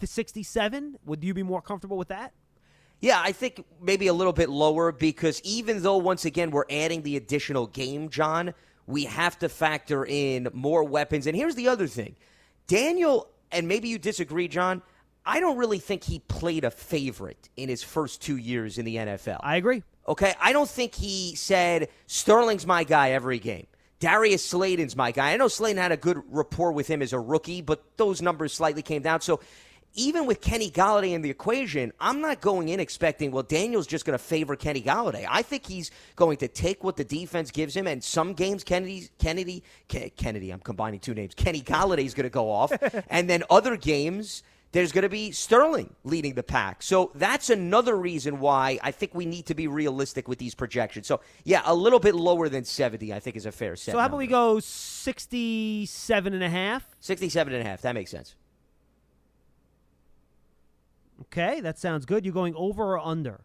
to 0.01 0.07
67? 0.07 0.99
Would 1.07 1.23
you 1.23 1.33
be 1.33 1.45
more 1.45 1.63
comfortable 1.63 1.97
with 1.97 2.09
that? 2.09 2.33
Yeah, 3.01 3.21
I 3.23 3.31
think 3.31 3.65
maybe 3.81 4.09
a 4.09 4.13
little 4.13 4.33
bit 4.33 4.51
lower 4.51 4.91
because 4.91 5.41
even 5.43 5.83
though 5.83 5.99
once 5.99 6.25
again 6.25 6.51
we're 6.51 6.65
adding 6.69 7.03
the 7.03 7.17
additional 7.17 7.69
game, 7.69 8.09
John, 8.09 8.55
we 8.87 9.05
have 9.05 9.39
to 9.39 9.49
factor 9.49 10.05
in 10.05 10.49
more 10.53 10.83
weapons. 10.83 11.29
And 11.29 11.37
here's 11.37 11.55
the 11.55 11.69
other 11.69 11.87
thing. 11.87 12.17
Daniel, 12.67 13.29
and 13.53 13.69
maybe 13.69 13.89
you 13.89 13.99
disagree, 13.99 14.49
John, 14.49 14.83
I 15.25 15.39
don't 15.39 15.57
really 15.57 15.79
think 15.79 16.03
he 16.03 16.19
played 16.21 16.65
a 16.65 16.71
favorite 16.73 17.49
in 17.57 17.69
his 17.69 17.85
first 17.85 18.21
two 18.21 18.37
years 18.37 18.79
in 18.79 18.85
the 18.85 18.97
NFL. 18.97 19.39
I 19.41 19.57
agree. 19.57 19.85
Okay, 20.09 20.35
I 20.41 20.53
don't 20.53 20.69
think 20.69 20.95
he 20.95 21.37
said 21.37 21.89
Sterling's 22.07 22.67
my 22.67 22.83
guy 22.83 23.11
every 23.11 23.39
game. 23.39 23.67
Darius 23.99 24.45
Slayton's 24.45 24.97
my 24.97 25.11
guy. 25.11 25.33
I 25.33 25.37
know 25.37 25.49
Slayton 25.49 25.81
had 25.81 25.93
a 25.93 25.97
good 25.97 26.21
rapport 26.29 26.73
with 26.73 26.87
him 26.87 27.03
as 27.03 27.13
a 27.13 27.21
rookie, 27.21 27.63
but 27.63 27.83
those 27.97 28.21
numbers 28.21 28.53
slightly 28.53 28.83
came 28.83 29.03
down. 29.03 29.21
So 29.23 29.41
even 29.97 30.27
with 30.27 30.43
Kenny 30.43 30.71
Golladay 30.71 31.13
in 31.13 31.23
the 31.23 31.31
equation, 31.31 31.93
I'm 31.99 32.21
not 32.21 32.43
going 32.43 32.69
in 32.69 32.79
expecting, 32.79 33.31
well, 33.31 33.43
Daniel's 33.43 33.87
just 33.87 34.05
going 34.05 34.17
to 34.17 34.23
favor 34.23 34.55
Kenny 34.55 34.83
Golladay. 34.83 35.27
I 35.29 35.41
think 35.41 35.67
he's 35.67 35.91
going 36.15 36.37
to 36.39 36.49
take 36.49 36.85
what 36.85 36.97
the 36.97 37.05
defense 37.05 37.51
gives 37.51 37.75
him, 37.75 37.87
and 37.87 38.05
some 38.05 38.35
games, 38.35 38.63
Kennedy, 38.63 39.09
Kennedy, 39.19 39.65
Kennedy, 39.89 40.51
I'm 40.51 40.61
combining 40.61 41.01
two 41.01 41.15
names. 41.15 41.35
Kenny 41.35 41.63
Golladay 41.63 42.05
is 42.05 42.13
going 42.13 42.25
to 42.25 42.31
go 42.31 42.51
off, 42.51 42.73
and 43.09 43.29
then 43.29 43.43
other 43.49 43.77
games, 43.77 44.43
there's 44.73 44.93
going 44.93 45.03
to 45.03 45.09
be 45.09 45.31
Sterling 45.33 45.95
leading 46.05 46.35
the 46.35 46.43
pack. 46.43 46.83
So 46.83 47.11
that's 47.15 47.51
another 47.51 47.97
reason 47.97 48.41
why 48.41 48.79
I 48.83 48.91
think 48.91 49.15
we 49.15 49.25
need 49.25 49.47
to 49.47 49.55
be 49.55 49.69
realistic 49.69 50.29
with 50.29 50.39
these 50.39 50.55
projections. 50.55 51.07
So, 51.07 51.21
yeah, 51.45 51.63
a 51.65 51.75
little 51.75 52.01
bit 52.01 52.15
lower 52.15 52.49
than 52.49 52.65
70, 52.65 53.13
I 53.13 53.21
think, 53.21 53.37
is 53.37 53.47
a 53.47 53.53
fair 53.53 53.77
set. 53.77 53.93
So, 53.93 53.99
how 53.99 54.07
about 54.07 54.19
we 54.19 54.27
go 54.27 54.61
67 54.61 56.35
and 56.35 56.45
a 56.45 56.49
half? 56.49 56.87
67 57.01 57.55
and 57.55 57.63
a 57.65 57.69
half. 57.69 57.83
That 57.83 57.95
makes 57.95 58.11
sense. 58.11 58.35
Okay, 61.23 61.61
that 61.61 61.79
sounds 61.79 62.05
good. 62.05 62.25
You're 62.25 62.35
going 62.35 62.55
over 62.57 62.97
or 62.97 62.99
under? 62.99 63.41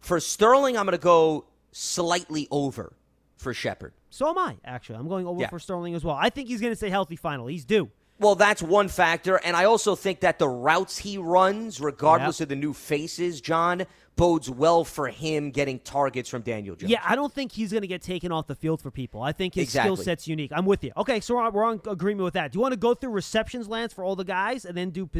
For 0.00 0.20
Sterling, 0.20 0.76
I'm 0.76 0.84
going 0.84 0.98
to 0.98 1.02
go 1.02 1.46
slightly 1.70 2.48
over 2.50 2.92
for 3.36 3.54
Shepard. 3.54 3.94
So 4.10 4.28
am 4.28 4.38
I, 4.38 4.58
actually. 4.64 4.96
I'm 4.96 5.08
going 5.08 5.26
over 5.26 5.40
yeah. 5.40 5.48
for 5.48 5.58
Sterling 5.58 5.94
as 5.94 6.04
well. 6.04 6.16
I 6.16 6.28
think 6.28 6.48
he's 6.48 6.60
going 6.60 6.72
to 6.72 6.76
stay 6.76 6.90
healthy 6.90 7.16
final. 7.16 7.46
He's 7.46 7.64
due. 7.64 7.90
Well, 8.22 8.36
that's 8.36 8.62
one 8.62 8.88
factor. 8.88 9.36
And 9.36 9.56
I 9.56 9.64
also 9.64 9.96
think 9.96 10.20
that 10.20 10.38
the 10.38 10.48
routes 10.48 10.96
he 10.96 11.18
runs, 11.18 11.80
regardless 11.80 12.38
yep. 12.38 12.46
of 12.46 12.48
the 12.50 12.56
new 12.56 12.72
faces, 12.72 13.40
John, 13.40 13.84
bodes 14.14 14.48
well 14.48 14.84
for 14.84 15.08
him 15.08 15.50
getting 15.50 15.80
targets 15.80 16.28
from 16.28 16.42
Daniel 16.42 16.76
Jones. 16.76 16.90
Yeah, 16.90 17.02
I 17.04 17.16
don't 17.16 17.32
think 17.32 17.50
he's 17.50 17.72
going 17.72 17.82
to 17.82 17.88
get 17.88 18.00
taken 18.00 18.30
off 18.30 18.46
the 18.46 18.54
field 18.54 18.80
for 18.80 18.92
people. 18.92 19.22
I 19.22 19.32
think 19.32 19.54
his 19.54 19.64
exactly. 19.64 19.96
skill 19.96 20.04
set's 20.04 20.28
unique. 20.28 20.52
I'm 20.54 20.66
with 20.66 20.84
you. 20.84 20.92
Okay, 20.96 21.18
so 21.18 21.34
we're 21.34 21.42
on, 21.42 21.52
we're 21.52 21.64
on 21.64 21.80
agreement 21.88 22.24
with 22.24 22.34
that. 22.34 22.52
Do 22.52 22.58
you 22.58 22.60
want 22.60 22.72
to 22.72 22.78
go 22.78 22.94
through 22.94 23.10
receptions, 23.10 23.68
Lance, 23.68 23.92
for 23.92 24.04
all 24.04 24.14
the 24.14 24.24
guys 24.24 24.64
and 24.64 24.76
then 24.76 24.90
do 24.90 25.10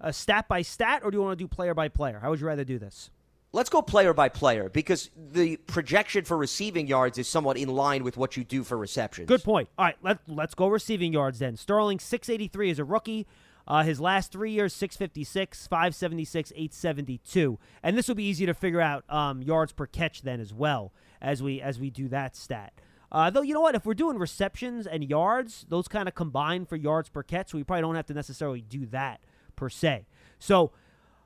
uh, 0.00 0.12
stat 0.12 0.46
by 0.46 0.62
stat, 0.62 1.02
or 1.04 1.10
do 1.10 1.16
you 1.16 1.22
want 1.22 1.36
to 1.36 1.44
do 1.44 1.48
player 1.48 1.74
by 1.74 1.88
player? 1.88 2.20
How 2.20 2.30
would 2.30 2.40
you 2.40 2.46
rather 2.46 2.64
do 2.64 2.78
this? 2.78 3.10
Let's 3.54 3.68
go 3.68 3.82
player 3.82 4.14
by 4.14 4.30
player 4.30 4.70
because 4.70 5.10
the 5.14 5.58
projection 5.58 6.24
for 6.24 6.38
receiving 6.38 6.86
yards 6.86 7.18
is 7.18 7.28
somewhat 7.28 7.58
in 7.58 7.68
line 7.68 8.02
with 8.02 8.16
what 8.16 8.34
you 8.34 8.44
do 8.44 8.64
for 8.64 8.78
receptions. 8.78 9.28
Good 9.28 9.44
point. 9.44 9.68
All 9.76 9.84
right, 9.84 9.96
let, 10.02 10.20
let's 10.26 10.54
go 10.54 10.68
receiving 10.68 11.12
yards 11.12 11.38
then. 11.38 11.56
Sterling, 11.56 11.98
683 11.98 12.70
as 12.70 12.78
a 12.78 12.84
rookie. 12.84 13.26
Uh, 13.68 13.82
his 13.82 14.00
last 14.00 14.32
three 14.32 14.52
years, 14.52 14.72
656, 14.72 15.66
576, 15.66 16.50
872. 16.52 17.58
And 17.82 17.96
this 17.96 18.08
will 18.08 18.14
be 18.14 18.24
easy 18.24 18.46
to 18.46 18.54
figure 18.54 18.80
out 18.80 19.04
um, 19.10 19.42
yards 19.42 19.72
per 19.72 19.86
catch 19.86 20.22
then 20.22 20.40
as 20.40 20.52
well 20.54 20.92
as 21.20 21.42
we 21.42 21.60
as 21.60 21.78
we 21.78 21.90
do 21.90 22.08
that 22.08 22.34
stat. 22.34 22.72
Uh, 23.12 23.28
though, 23.28 23.42
you 23.42 23.52
know 23.52 23.60
what? 23.60 23.74
If 23.74 23.84
we're 23.84 23.92
doing 23.92 24.18
receptions 24.18 24.86
and 24.86 25.04
yards, 25.04 25.66
those 25.68 25.86
kind 25.86 26.08
of 26.08 26.14
combine 26.14 26.64
for 26.64 26.76
yards 26.76 27.10
per 27.10 27.22
catch, 27.22 27.50
so 27.50 27.58
we 27.58 27.64
probably 27.64 27.82
don't 27.82 27.94
have 27.94 28.06
to 28.06 28.14
necessarily 28.14 28.62
do 28.62 28.86
that 28.86 29.20
per 29.54 29.68
se. 29.68 30.06
So, 30.38 30.72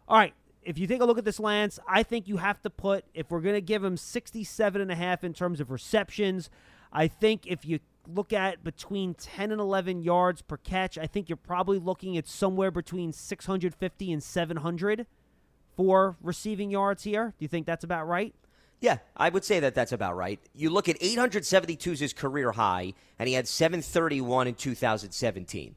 all 0.09 0.19
right, 0.19 0.35
if 0.67 0.79
you 0.79 0.87
take 0.89 1.01
a 1.01 1.05
look 1.05 1.17
at 1.17 1.25
this, 1.25 1.39
Lance, 1.39 1.79
I 1.89 2.03
think 2.03 2.27
you 2.27 2.39
have 2.39 2.61
to 2.63 2.71
put, 2.71 3.05
if 3.15 3.31
we're 3.31 3.41
going 3.41 3.55
to 3.55 3.61
give 3.61 3.85
him 3.85 3.97
67 3.97 4.81
and 4.81 4.91
a 4.91 4.97
half 4.97 5.23
in 5.23 5.33
terms 5.33 5.61
of 5.61 5.71
receptions, 5.71 6.51
I 6.93 7.07
think 7.07 7.47
if 7.47 7.65
you 7.65 7.79
look 8.13 8.33
at 8.33 8.65
between 8.65 9.15
10 9.15 9.53
and 9.53 9.61
11 9.61 10.03
yards 10.03 10.43
per 10.43 10.57
catch, 10.57 10.99
I 10.99 11.07
think 11.07 11.29
you're 11.29 11.37
probably 11.37 11.79
looking 11.79 12.17
at 12.19 12.27
somewhere 12.27 12.73
between 12.73 13.13
650 13.13 14.13
and 14.13 14.23
700 14.23 15.07
for 15.77 16.17
receiving 16.21 16.71
yards 16.71 17.05
here. 17.05 17.35
Do 17.39 17.45
you 17.45 17.49
think 17.49 17.65
that's 17.65 17.85
about 17.85 18.09
right? 18.09 18.35
Yeah, 18.81 18.99
I 19.17 19.29
would 19.29 19.45
say 19.45 19.61
that 19.61 19.75
that's 19.75 19.93
about 19.93 20.17
right. 20.17 20.41
You 20.53 20.71
look 20.71 20.89
at 20.89 20.97
872 21.01 21.93
is 21.93 22.01
his 22.01 22.13
career 22.13 22.53
high, 22.53 22.95
and 23.19 23.29
he 23.29 23.35
had 23.35 23.47
731 23.47 24.49
in 24.49 24.55
2017. 24.55 25.75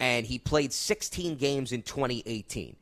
And 0.00 0.26
he 0.26 0.38
played 0.38 0.72
16 0.72 1.36
games 1.36 1.70
in 1.70 1.82
2018. 1.82 2.76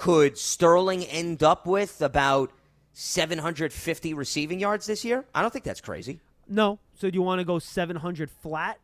Could 0.00 0.38
Sterling 0.38 1.04
end 1.04 1.42
up 1.42 1.66
with 1.66 2.00
about 2.00 2.52
750 2.94 4.14
receiving 4.14 4.58
yards 4.58 4.86
this 4.86 5.04
year? 5.04 5.26
I 5.34 5.42
don't 5.42 5.52
think 5.52 5.66
that's 5.66 5.82
crazy. 5.82 6.20
No. 6.48 6.78
So 6.94 7.10
do 7.10 7.16
you 7.16 7.20
want 7.20 7.40
to 7.40 7.44
go 7.44 7.58
700 7.58 8.30
flat? 8.30 8.78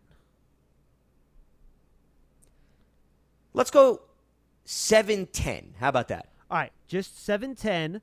Let's 3.54 3.70
go 3.70 4.02
710. 4.66 5.76
How 5.80 5.88
about 5.88 6.08
that? 6.08 6.28
All 6.50 6.58
right, 6.58 6.72
just 6.86 7.24
710. 7.24 8.02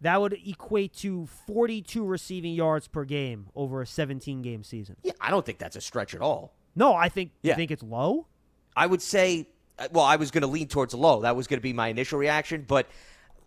That 0.00 0.18
would 0.18 0.32
equate 0.46 0.94
to 1.00 1.26
42 1.46 2.06
receiving 2.06 2.54
yards 2.54 2.88
per 2.88 3.04
game 3.04 3.48
over 3.54 3.82
a 3.82 3.86
17 3.86 4.40
game 4.40 4.64
season. 4.64 4.96
Yeah, 5.02 5.12
I 5.20 5.30
don't 5.30 5.44
think 5.44 5.58
that's 5.58 5.76
a 5.76 5.82
stretch 5.82 6.14
at 6.14 6.22
all. 6.22 6.54
No, 6.74 6.94
I 6.94 7.10
think 7.10 7.32
yeah. 7.42 7.52
you 7.52 7.56
think 7.56 7.70
it's 7.70 7.82
low? 7.82 8.28
I 8.74 8.86
would 8.86 9.02
say 9.02 9.46
Uh, 9.78 9.88
well, 9.92 10.04
I 10.04 10.16
was 10.16 10.30
going 10.30 10.42
to 10.42 10.48
lean 10.48 10.68
towards 10.68 10.94
low. 10.94 11.22
That 11.22 11.36
was 11.36 11.46
going 11.46 11.58
to 11.58 11.62
be 11.62 11.72
my 11.72 11.88
initial 11.88 12.18
reaction. 12.18 12.64
But 12.66 12.88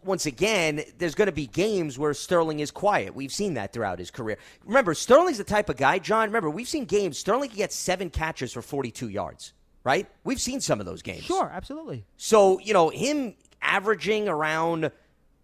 once 0.03 0.25
again, 0.25 0.83
there's 0.97 1.15
going 1.15 1.27
to 1.27 1.31
be 1.31 1.47
games 1.47 1.97
where 1.97 2.13
Sterling 2.13 2.59
is 2.59 2.71
quiet. 2.71 3.15
We've 3.15 3.31
seen 3.31 3.55
that 3.55 3.73
throughout 3.73 3.99
his 3.99 4.11
career. 4.11 4.37
Remember, 4.65 4.93
Sterling's 4.93 5.37
the 5.37 5.43
type 5.43 5.69
of 5.69 5.77
guy, 5.77 5.99
John. 5.99 6.29
Remember, 6.29 6.49
we've 6.49 6.67
seen 6.67 6.85
games. 6.85 7.17
Sterling 7.17 7.49
can 7.49 7.57
get 7.57 7.71
seven 7.71 8.09
catches 8.09 8.53
for 8.53 8.61
42 8.61 9.09
yards, 9.09 9.53
right? 9.83 10.07
We've 10.23 10.41
seen 10.41 10.61
some 10.61 10.79
of 10.79 10.85
those 10.85 11.01
games. 11.01 11.23
Sure, 11.23 11.49
absolutely. 11.53 12.05
So, 12.17 12.59
you 12.59 12.73
know, 12.73 12.89
him 12.89 13.35
averaging 13.61 14.27
around 14.27 14.91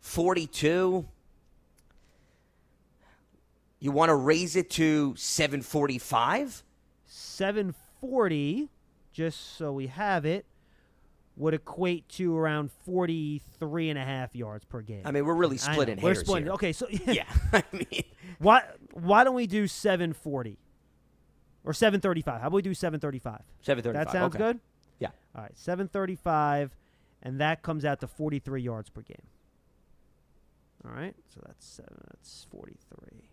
42. 0.02 1.06
You 3.80 3.92
want 3.92 4.10
to 4.10 4.16
raise 4.16 4.56
it 4.56 4.70
to 4.72 5.14
745? 5.18 6.64
740, 7.06 8.70
just 9.12 9.58
so 9.58 9.74
we 9.74 9.88
have 9.88 10.26
it 10.26 10.46
would 11.36 11.54
equate 11.54 12.08
to 12.08 12.38
around 12.38 12.72
43 12.86 13.90
and 13.90 13.98
a 13.98 14.04
half 14.04 14.36
yards 14.36 14.66
per 14.66 14.82
game. 14.82 15.02
I 15.06 15.12
mean, 15.12 15.26
we're 15.26 15.34
really 15.34 15.58
splitting 15.58 16.00
We're 16.00 16.16
splitting. 16.16 16.46
Here. 16.46 16.54
Okay, 16.54 16.74
so 16.74 16.88
yeah. 16.90 17.26
I 17.52 17.64
mean, 17.72 18.04
why 18.40 18.64
why 18.94 19.24
don't 19.24 19.36
we 19.36 19.48
do 19.48 19.68
740 19.68 20.60
or 21.64 21.74
735? 21.74 22.42
How 22.42 22.48
about 22.48 22.56
we 22.56 22.62
do 22.62 22.74
735? 22.74 23.42
735. 23.62 23.94
That 23.94 24.12
sounds 24.12 24.36
okay. 24.36 24.44
good. 24.44 24.60
Yeah. 25.00 25.10
All 25.36 25.42
right, 25.42 25.58
735, 25.58 26.76
and 27.24 27.42
that 27.42 27.64
comes 27.64 27.84
out 27.84 28.00
to 28.02 28.08
43 28.08 28.62
yards 28.62 28.90
per 28.90 29.02
game. 29.02 29.18
All 30.86 30.92
right, 30.92 31.16
so 31.34 31.42
that's 31.46 31.66
seven. 31.66 31.98
That's 32.12 32.46
43 32.52 33.30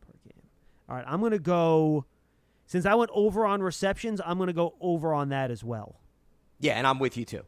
per 0.00 0.12
game. 0.24 0.42
All 0.88 0.96
right, 0.96 1.04
I'm 1.06 1.20
gonna 1.20 1.38
go. 1.38 2.06
Since 2.68 2.86
I 2.86 2.94
went 2.94 3.10
over 3.12 3.44
on 3.44 3.62
receptions, 3.62 4.20
I'm 4.24 4.38
gonna 4.38 4.52
go 4.54 4.74
over 4.80 5.12
on 5.12 5.28
that 5.28 5.50
as 5.50 5.62
well. 5.62 6.00
Yeah, 6.58 6.74
and 6.74 6.86
I'm 6.86 6.98
with 6.98 7.16
you 7.16 7.24
too. 7.24 7.42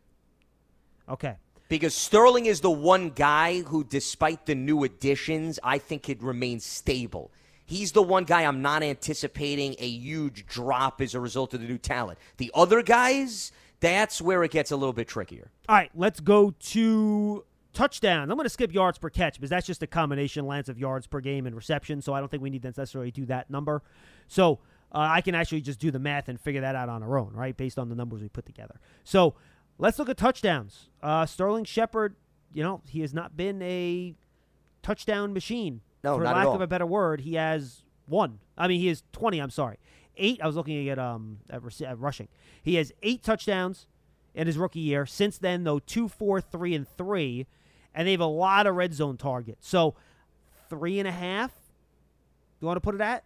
Okay. 1.09 1.37
Because 1.69 1.95
Sterling 1.95 2.47
is 2.47 2.61
the 2.61 2.71
one 2.71 3.11
guy 3.11 3.61
who, 3.61 3.85
despite 3.85 4.47
the 4.47 4.55
new 4.55 4.85
additions, 4.85 5.59
I 5.63 5.79
think 5.79 6.05
could 6.05 6.23
remain 6.23 6.61
stable. 6.61 7.31
He's 7.67 7.93
the 7.93 8.03
one 8.03 8.25
guy 8.25 8.45
I'm 8.47 8.63
not 8.63 8.83
anticipating 8.83 9.77
a 9.79 9.87
huge 9.87 10.47
drop 10.47 11.03
as 11.03 11.15
a 11.15 11.21
result 11.21 11.53
of 11.53 11.61
the 11.61 11.67
new 11.67 11.77
talent. 11.77 12.19
The 12.39 12.51
other 12.55 12.83
guys, 12.83 13.53
that's 13.81 14.23
where 14.23 14.43
it 14.43 14.51
gets 14.51 14.71
a 14.71 14.77
little 14.77 14.95
bit 14.95 15.09
trickier. 15.09 15.51
All 15.69 15.77
right, 15.77 15.91
let's 15.95 16.21
go 16.21 16.55
to 16.59 17.45
touchdown. 17.75 18.31
I'm 18.31 18.39
going 18.39 18.47
to 18.47 18.51
skip 18.51 18.73
yards 18.73 18.97
per 18.97 19.11
catch 19.11 19.35
because 19.35 19.51
that's 19.51 19.67
just 19.67 19.83
a 19.83 19.87
combination, 19.87 20.47
Lance, 20.47 20.71
of 20.71 20.79
yards 20.79 21.07
per 21.07 21.21
game 21.21 21.47
and 21.47 21.55
reception. 21.55 22.01
So 22.01 22.15
I 22.15 22.21
don't 22.21 22.31
think 22.31 22.43
we 22.43 22.49
need 22.49 22.63
to 22.63 22.69
necessarily 22.69 23.11
do 23.11 23.27
that 23.27 23.51
number. 23.51 23.83
So 24.29 24.61
uh, 24.93 24.99
I 24.99 25.21
can 25.21 25.35
actually 25.35 25.61
just 25.61 25.79
do 25.79 25.91
the 25.91 25.99
math 25.99 26.29
and 26.29 26.41
figure 26.41 26.61
that 26.63 26.75
out 26.75 26.89
on 26.89 27.03
our 27.03 27.19
own, 27.19 27.33
right, 27.35 27.57
based 27.57 27.79
on 27.79 27.89
the 27.89 27.95
numbers 27.95 28.23
we 28.23 28.29
put 28.29 28.47
together. 28.47 28.81
So 29.05 29.35
let's 29.79 29.99
look 29.99 30.09
at 30.09 30.17
touchdowns. 30.17 30.89
Uh, 31.03 31.27
Sterling 31.27 31.65
Shepard, 31.65 32.17
you 32.53 32.63
know, 32.63 32.81
he 32.89 33.01
has 33.03 33.13
not 33.13 33.37
been 33.37 33.61
a 33.63 34.15
touchdown 34.83 35.33
machine. 35.35 35.83
No, 36.03 36.17
for 36.17 36.23
not 36.25 36.37
lack 36.37 36.43
at 36.43 36.49
all. 36.49 36.55
of 36.55 36.61
a 36.61 36.67
better 36.67 36.87
word, 36.87 37.21
he 37.21 37.35
has 37.35 37.83
one. 38.07 38.39
I 38.57 38.69
mean, 38.69 38.81
he 38.81 38.87
has 38.87 39.03
20, 39.13 39.39
I'm 39.41 39.51
sorry. 39.51 39.79
Eight, 40.17 40.41
I 40.43 40.47
was 40.47 40.57
looking 40.57 40.89
at, 40.89 40.99
um, 40.99 41.39
at, 41.51 41.61
at 41.83 41.99
rushing. 41.99 42.29
He 42.63 42.77
has 42.77 42.93
eight 43.03 43.23
touchdowns 43.23 43.87
in 44.35 44.47
his 44.47 44.57
rookie 44.57 44.81
year. 44.81 45.05
Since 45.07 45.39
then, 45.39 45.65
though, 45.65 45.79
two, 45.81 46.09
four, 46.09 46.41
three, 46.41 46.75
and 46.75 46.87
three. 46.97 47.47
and 47.95 48.07
they 48.07 48.13
have 48.13 48.21
a 48.21 48.27
lot 48.27 48.67
of 48.67 48.75
red 48.75 48.95
zone 48.95 49.17
targets. 49.17 49.69
So 49.69 49.95
three 50.71 50.99
and 50.99 51.07
a 51.09 51.13
half. 51.13 51.53
You 52.61 52.67
want 52.67 52.77
to 52.77 52.81
put 52.81 52.95
it 52.95 53.01
at? 53.01 53.25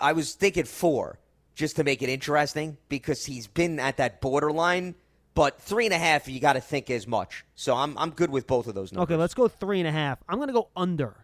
I 0.00 0.12
was 0.12 0.34
thinking 0.34 0.64
four, 0.64 1.18
just 1.54 1.76
to 1.76 1.84
make 1.84 2.02
it 2.02 2.08
interesting, 2.08 2.76
because 2.88 3.24
he's 3.26 3.46
been 3.46 3.78
at 3.78 3.96
that 3.98 4.20
borderline. 4.20 4.94
But 5.34 5.60
three 5.60 5.84
and 5.84 5.94
a 5.94 5.98
half, 5.98 6.28
you 6.28 6.40
got 6.40 6.54
to 6.54 6.60
think 6.60 6.90
as 6.90 7.06
much. 7.06 7.44
So 7.54 7.76
I'm 7.76 7.96
I'm 7.96 8.10
good 8.10 8.30
with 8.30 8.46
both 8.46 8.66
of 8.66 8.74
those 8.74 8.92
numbers. 8.92 9.12
Okay, 9.14 9.16
let's 9.20 9.34
go 9.34 9.46
three 9.48 9.78
and 9.78 9.88
a 9.88 9.92
half. 9.92 10.18
I'm 10.28 10.36
going 10.36 10.48
to 10.48 10.52
go 10.54 10.68
under 10.76 11.14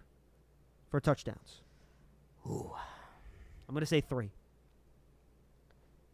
for 0.91 1.01
touchdowns. 1.01 1.61
Ooh. 2.47 2.70
I'm 3.68 3.74
going 3.74 3.81
to 3.81 3.87
say 3.87 4.01
three. 4.01 4.31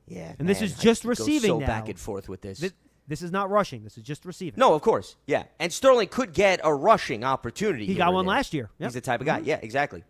Yeah, 0.08 0.32
And 0.38 0.48
this 0.48 0.60
man, 0.60 0.64
is 0.70 0.78
I 0.78 0.82
just 0.82 1.04
receiving 1.04 1.48
so 1.50 1.58
now. 1.58 1.66
back 1.66 1.88
and 1.88 1.98
forth 1.98 2.28
with 2.28 2.40
this. 2.40 2.58
This, 2.58 2.72
this 3.08 3.22
is 3.22 3.30
not 3.30 3.50
rushing. 3.50 3.84
This 3.84 3.96
is 3.96 4.02
just 4.02 4.24
receiving. 4.24 4.58
No, 4.58 4.74
of 4.74 4.82
course. 4.82 5.16
Yeah. 5.26 5.44
And 5.58 5.72
Sterling 5.72 6.08
could 6.08 6.32
get 6.32 6.60
a 6.64 6.74
rushing 6.74 7.24
opportunity. 7.24 7.86
He 7.86 7.94
got 7.94 8.12
one 8.12 8.24
there. 8.26 8.34
last 8.34 8.52
year. 8.54 8.70
Yep. 8.78 8.88
He's 8.88 8.94
the 8.94 9.00
type 9.00 9.20
of 9.20 9.26
guy. 9.26 9.40
Mhm. 9.40 9.46
Yeah, 9.46 9.58
exactly. 9.62 10.02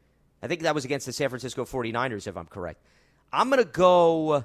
I 0.42 0.48
think 0.48 0.62
that 0.62 0.74
was 0.74 0.84
against 0.84 1.06
the 1.06 1.12
San 1.12 1.28
Francisco 1.28 1.64
49ers, 1.64 2.26
if 2.26 2.36
I'm 2.36 2.46
correct. 2.46 2.82
I'm 3.32 3.48
going 3.48 3.62
to 3.62 3.70
go. 3.70 4.44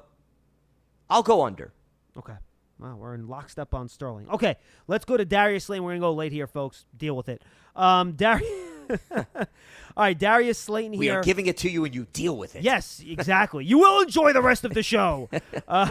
I'll 1.10 1.24
go 1.24 1.46
under. 1.46 1.74
Okay. 2.18 2.36
Wow, 2.80 2.96
we're 2.96 3.16
in 3.16 3.28
lockstep 3.28 3.74
on 3.74 3.90
Sterling. 3.90 4.30
Okay, 4.30 4.56
let's 4.88 5.04
go 5.04 5.18
to 5.18 5.26
Darius 5.26 5.66
Slayton. 5.66 5.84
We're 5.84 5.94
gonna 5.94 6.02
go 6.02 6.14
late 6.14 6.32
here, 6.32 6.46
folks. 6.46 6.86
Deal 6.96 7.16
with 7.16 7.28
it. 7.28 7.42
Um, 7.76 8.12
Darius. 8.12 8.48
All 9.12 9.26
right, 9.98 10.18
Darius 10.18 10.60
Slayton 10.60 10.94
here. 10.94 11.00
We 11.00 11.10
are 11.10 11.24
giving 11.24 11.48
it 11.48 11.58
to 11.58 11.70
you 11.72 11.86
and 11.86 11.96
you 11.96 12.06
deal 12.14 12.38
with 12.38 12.56
it. 12.56 12.64
Yes, 12.64 13.02
exactly. 13.06 13.66
you 13.66 13.80
will 13.80 14.02
enjoy 14.02 14.32
the 14.32 14.44
rest 14.44 14.64
of 14.64 14.74
the 14.74 14.84
show. 14.84 15.30
Uh, 15.68 15.90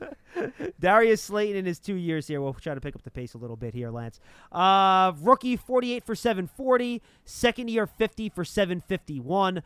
Darius 0.80 1.22
Slayton 1.22 1.56
in 1.56 1.64
his 1.64 1.78
two 1.78 1.94
years 1.94 2.26
here. 2.26 2.40
We'll 2.40 2.54
try 2.54 2.74
to 2.74 2.80
pick 2.80 2.94
up 2.94 3.02
the 3.02 3.10
pace 3.10 3.34
a 3.34 3.38
little 3.38 3.56
bit 3.56 3.74
here, 3.74 3.90
Lance. 3.90 4.20
Uh, 4.52 5.12
rookie 5.20 5.56
48 5.56 6.04
for 6.04 6.14
740, 6.14 7.02
second 7.24 7.68
year 7.70 7.86
50 7.86 8.28
for 8.30 8.44
751. 8.44 9.62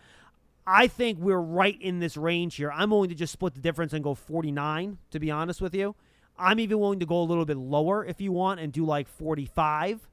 I 0.66 0.86
think 0.86 1.18
we're 1.18 1.40
right 1.40 1.80
in 1.80 1.98
this 1.98 2.16
range 2.16 2.56
here. 2.56 2.70
I'm 2.70 2.90
willing 2.90 3.08
to 3.08 3.14
just 3.14 3.32
split 3.32 3.54
the 3.54 3.60
difference 3.60 3.92
and 3.92 4.04
go 4.04 4.14
49, 4.14 4.98
to 5.10 5.18
be 5.18 5.30
honest 5.30 5.60
with 5.60 5.74
you. 5.74 5.94
I'm 6.38 6.60
even 6.60 6.78
willing 6.78 7.00
to 7.00 7.06
go 7.06 7.20
a 7.20 7.24
little 7.24 7.44
bit 7.44 7.56
lower 7.56 8.04
if 8.04 8.20
you 8.20 8.32
want 8.32 8.60
and 8.60 8.72
do 8.72 8.84
like 8.84 9.08
45. 9.08 10.08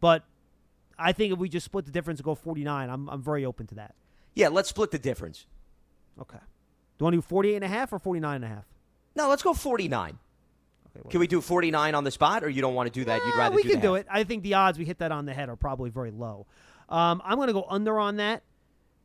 But 0.00 0.24
I 0.98 1.12
think 1.12 1.32
if 1.32 1.38
we 1.38 1.48
just 1.48 1.64
split 1.64 1.84
the 1.84 1.90
difference 1.90 2.20
and 2.20 2.24
go 2.24 2.34
49, 2.34 2.88
I'm, 2.88 3.08
I'm 3.08 3.22
very 3.22 3.44
open 3.44 3.66
to 3.68 3.74
that. 3.76 3.94
Yeah, 4.34 4.48
let's 4.48 4.68
split 4.68 4.90
the 4.90 4.98
difference. 4.98 5.46
Okay. 6.20 6.38
Do 6.38 7.02
you 7.02 7.04
want 7.04 7.14
to 7.14 7.16
do 7.18 7.22
48 7.22 7.56
and 7.56 7.64
a 7.64 7.68
half 7.68 7.92
or 7.92 7.98
49 7.98 8.36
and 8.36 8.44
a 8.44 8.48
half? 8.48 8.64
No, 9.18 9.28
let's 9.28 9.42
go 9.42 9.52
49. 9.52 10.16
Okay, 10.96 11.08
Can 11.10 11.18
we 11.18 11.26
do 11.26 11.40
49 11.40 11.94
on 11.96 12.04
the 12.04 12.10
spot, 12.12 12.44
or 12.44 12.48
you 12.48 12.62
don't 12.62 12.74
want 12.74 12.86
to 12.86 12.92
do 12.92 13.04
that? 13.04 13.20
You'd 13.26 13.36
rather 13.36 13.56
we 13.56 13.64
do 13.64 13.70
can 13.70 13.80
do 13.80 13.96
it. 13.96 14.06
I 14.08 14.22
think 14.22 14.44
the 14.44 14.54
odds 14.54 14.78
we 14.78 14.84
hit 14.84 14.98
that 14.98 15.10
on 15.10 15.26
the 15.26 15.34
head 15.34 15.48
are 15.48 15.56
probably 15.56 15.90
very 15.90 16.12
low. 16.12 16.46
Um, 16.88 17.20
I'm 17.24 17.34
going 17.34 17.48
to 17.48 17.52
go 17.52 17.66
under 17.68 17.98
on 17.98 18.18
that, 18.18 18.44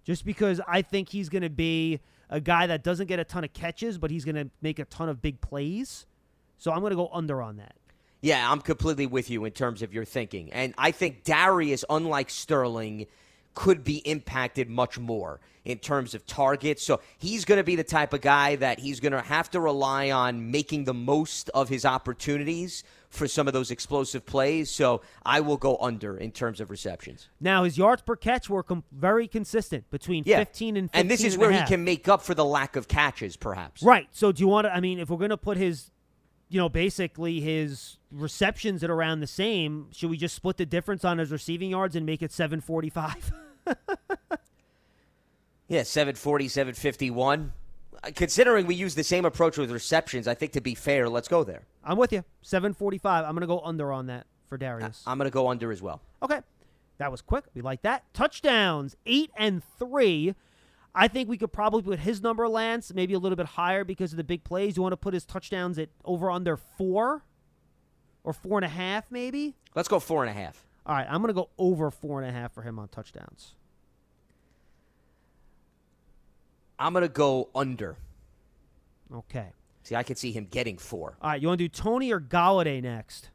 just 0.04 0.24
because 0.24 0.62
I 0.68 0.84
think 0.84 1.10
he's 1.10 1.30
going 1.30 1.42
to 1.42 1.50
be 1.50 2.00
a 2.30 2.40
guy 2.40 2.68
that 2.68 2.84
doesn't 2.84 3.08
get 3.08 3.18
a 3.18 3.24
ton 3.24 3.44
of 3.44 3.54
catches, 3.54 3.98
but 3.98 4.12
he's 4.12 4.24
going 4.24 4.36
to 4.36 4.52
make 4.62 4.78
a 4.78 4.86
ton 4.86 5.10
of 5.10 5.20
big 5.20 5.42
plays. 5.42 6.06
So 6.60 6.72
I'm 6.72 6.82
going 6.82 6.92
to 6.92 6.96
go 6.96 7.10
under 7.12 7.42
on 7.42 7.58
that. 7.58 7.74
Yeah, 8.22 8.50
I'm 8.50 8.62
completely 8.62 9.08
with 9.08 9.32
you 9.32 9.46
in 9.46 9.52
terms 9.52 9.82
of 9.82 9.96
your 9.96 10.06
thinking. 10.06 10.54
And 10.54 10.76
I 10.78 10.92
think 10.92 11.24
Darius, 11.24 11.84
unlike 11.90 12.30
Sterling, 12.30 13.08
could 13.54 13.84
be 13.84 13.98
impacted 13.98 14.70
much 14.70 14.98
more 15.00 15.40
in 15.66 15.78
terms 15.78 16.14
of 16.14 16.26
targets. 16.26 16.84
So 16.84 17.00
he's 17.18 17.46
going 17.46 17.58
to 17.58 17.64
be 17.64 17.76
the 17.76 17.84
type 17.84 18.12
of 18.14 18.22
guy 18.22 18.56
that 18.58 18.80
he's 18.80 19.00
going 19.00 19.14
to 19.14 19.22
have 19.22 19.50
to 19.52 19.60
rely 19.62 20.12
on 20.12 20.52
making 20.52 20.84
the 20.84 20.94
most 20.94 21.50
of 21.54 21.70
his 21.70 21.86
opportunities 21.86 22.84
for 23.10 23.28
some 23.28 23.48
of 23.48 23.54
those 23.54 23.70
explosive 23.72 24.26
plays. 24.26 24.70
So 24.72 25.02
I 25.26 25.40
will 25.40 25.56
go 25.58 25.78
under 25.78 26.18
in 26.18 26.32
terms 26.32 26.60
of 26.60 26.70
receptions. 26.70 27.30
Now 27.40 27.64
his 27.64 27.78
yards 27.78 28.02
per 28.02 28.16
catch 28.16 28.50
were 28.50 28.64
com- 28.64 28.84
very 28.92 29.28
consistent 29.28 29.90
between 29.92 30.24
Yeah. 30.26 30.40
15 30.40 30.76
and 30.78 30.90
15 30.90 31.00
And 31.00 31.12
this 31.12 31.24
is 31.24 31.36
and 31.36 31.42
where 31.42 31.52
he 31.52 31.64
can 31.66 31.84
make 31.84 32.08
up 32.08 32.22
for 32.24 32.34
the 32.34 32.44
lack 32.46 32.76
of 32.76 32.88
catches, 32.88 33.38
perhaps. 33.38 33.84
Right. 33.84 34.08
So 34.12 34.32
do 34.32 34.42
you 34.42 34.48
want 34.48 34.66
to? 34.66 34.74
I 34.76 34.80
mean, 34.80 35.00
if 35.00 35.10
we're 35.10 35.18
going 35.18 35.30
to 35.30 35.38
put 35.38 35.58
his, 35.58 35.92
you 36.50 36.58
know, 36.60 36.70
basically 36.70 37.40
his 37.40 38.00
receptions 38.12 38.84
at 38.84 38.90
around 38.90 39.20
the 39.22 39.28
same, 39.28 39.88
should 39.94 40.10
we 40.10 40.18
just 40.18 40.36
split 40.36 40.58
the 40.58 40.66
difference 40.66 41.06
on 41.06 41.20
his 41.20 41.32
receiving 41.32 41.70
yards 41.70 41.96
and 41.96 42.06
make 42.06 42.22
it 42.22 42.32
745? 42.34 43.32
Yeah, 45.68 45.84
740, 45.84 46.50
751. 46.50 47.52
Uh, 48.04 48.12
Considering 48.14 48.68
we 48.68 48.76
use 48.76 48.96
the 48.96 49.04
same 49.04 49.26
approach 49.26 49.58
with 49.58 49.72
receptions, 49.72 50.28
I 50.28 50.36
think 50.36 50.52
to 50.52 50.62
be 50.62 50.76
fair, 50.76 51.10
let's 51.10 51.28
go 51.28 51.44
there. 51.44 51.64
I'm 51.84 51.98
with 51.98 52.12
you. 52.14 52.24
745. 52.44 53.26
I'm 53.26 53.32
going 53.32 53.42
to 53.42 53.48
go 53.48 53.60
under 53.62 53.92
on 53.92 54.08
that 54.08 54.28
for 54.50 54.58
Darius. 54.58 55.02
I'm 55.08 55.18
going 55.18 55.30
to 55.30 55.34
go 55.34 55.48
under 55.48 55.72
as 55.72 55.82
well. 55.82 56.02
Okay. 56.22 56.42
That 57.00 57.12
was 57.12 57.22
quick. 57.22 57.46
We 57.56 57.62
like 57.62 57.82
that. 57.82 58.04
Touchdowns, 58.14 58.96
8 59.06 59.32
and 59.36 59.64
3. 59.80 60.36
I 60.94 61.08
think 61.08 61.28
we 61.28 61.38
could 61.38 61.52
probably 61.52 61.82
put 61.82 61.98
his 62.00 62.22
number, 62.22 62.48
Lance, 62.48 62.94
maybe 62.94 63.16
a 63.16 63.20
little 63.20 63.36
bit 63.36 63.48
higher 63.48 63.84
because 63.84 64.14
of 64.14 64.18
the 64.18 64.24
big 64.24 64.44
plays. 64.44 64.78
You 64.78 64.84
want 64.84 64.94
to 64.94 64.98
put 64.98 65.16
his 65.16 65.26
touchdowns 65.26 65.80
at 65.80 65.90
over 66.06 66.30
under 66.30 66.56
four 66.56 67.24
or 68.24 68.32
four 68.32 68.60
and 68.60 68.66
a 68.66 68.70
half, 68.70 69.10
maybe? 69.10 69.56
Let's 69.74 69.88
go 69.88 70.00
four 70.00 70.24
and 70.24 70.30
a 70.30 70.34
half. 70.40 70.64
All 70.86 70.96
right, 70.96 71.08
I'm 71.10 71.22
going 71.22 71.30
to 71.30 71.34
go 71.34 71.50
over 71.58 71.90
four 71.92 72.22
and 72.22 72.30
a 72.30 72.34
half 72.34 72.54
for 72.54 72.62
him 72.62 72.78
on 72.78 72.90
touchdowns. 72.90 73.56
I'm 76.78 76.94
going 76.94 77.04
to 77.04 77.10
go 77.10 77.50
under. 77.56 77.98
Okay. 79.14 79.48
See, 79.84 79.96
I 79.96 80.04
could 80.04 80.18
see 80.18 80.32
him 80.32 80.48
getting 80.50 80.78
four. 80.78 81.18
All 81.22 81.30
right, 81.32 81.42
you 81.42 81.48
want 81.48 81.60
to 81.60 81.64
do 81.66 81.70
Toney 81.70 82.12
or 82.12 82.20
Golladay 82.20 82.82
next? 82.82 83.30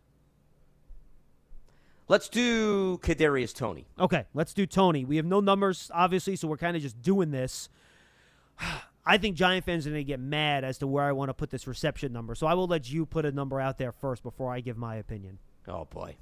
Let's 2.09 2.29
do 2.31 2.99
Kadarius 2.99 3.55
Toney. 3.55 3.87
Okay, 3.99 4.25
let's 4.33 4.55
do 4.55 4.65
Toney. 4.65 5.05
We 5.05 5.17
have 5.17 5.27
no 5.27 5.41
numbers, 5.41 5.91
obviously, 5.93 6.37
so 6.37 6.49
we're 6.49 6.57
kind 6.57 6.75
of 6.75 6.83
just 6.83 7.01
doing 7.03 7.31
this. 7.31 7.69
I 9.07 9.17
think 9.17 9.37
Giant 9.37 9.65
fans 9.65 9.87
are 9.87 9.91
going 9.91 10.01
to 10.01 10.05
get 10.05 10.21
mad 10.21 10.65
as 10.65 10.79
to 10.79 10.87
where 10.87 11.05
I 11.05 11.13
want 11.13 11.31
to 11.31 11.35
put 11.35 11.49
this 11.49 11.67
reception 11.67 12.13
number. 12.13 12.35
So 12.35 12.47
I 12.47 12.53
will 12.53 12.67
let 12.67 12.91
you 12.91 13.07
put 13.07 13.25
a 13.25 13.33
number 13.33 13.59
out 13.59 13.79
there 13.79 13.93
first 13.93 14.23
before 14.23 14.53
I 14.53 14.61
give 14.61 14.77
my 14.77 14.97
opinion. 14.97 15.39
Oh 15.67 15.87
boy, 15.87 16.17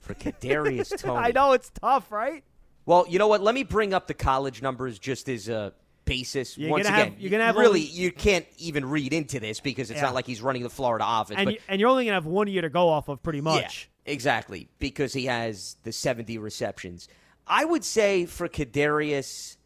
for 0.00 0.14
Kadarius 0.14 0.96
Toney. 1.02 1.16
I 1.28 1.30
know 1.32 1.52
it's 1.52 1.70
tough, 1.70 2.10
right? 2.10 2.42
Well, 2.86 3.06
you 3.08 3.18
know 3.18 3.28
what? 3.28 3.42
Let 3.42 3.54
me 3.54 3.62
bring 3.62 3.94
up 3.94 4.06
the 4.06 4.14
college 4.14 4.62
numbers 4.62 4.98
just 4.98 5.28
as 5.28 5.48
a 5.48 5.72
basis. 6.06 6.58
You're 6.58 6.70
Once 6.70 6.86
again, 6.88 7.12
have- 7.12 7.20
you're 7.20 7.30
gonna 7.30 7.44
have 7.44 7.54
really 7.56 7.68
only- 7.82 7.92
you 7.92 8.10
can't 8.10 8.46
even 8.58 8.88
read 8.88 9.12
into 9.12 9.38
this 9.38 9.60
because 9.60 9.90
it's 9.90 9.98
Yeah. 9.98 10.06
not 10.06 10.14
like 10.14 10.26
he's 10.26 10.40
running 10.42 10.62
the 10.62 10.70
Florida 10.70 11.04
offense. 11.06 11.38
And, 11.38 11.46
but 11.46 11.54
you, 11.54 11.60
and 11.68 11.80
you're 11.80 11.90
only 11.90 12.04
going 12.04 12.12
to 12.12 12.14
have 12.14 12.26
one 12.26 12.48
year 12.48 12.62
to 12.62 12.68
go 12.70 12.88
off 12.88 13.08
of, 13.08 13.22
pretty 13.22 13.40
much. 13.40 13.88
Yeah, 14.06 14.12
exactly, 14.12 14.68
because 14.78 15.12
he 15.12 15.26
has 15.26 15.76
the 15.84 15.92
70 15.92 16.38
receptions. 16.38 17.08
I 17.46 17.64
would 17.64 17.84
say 17.84 18.26
for 18.26 18.48
Kadarius, 18.48 19.56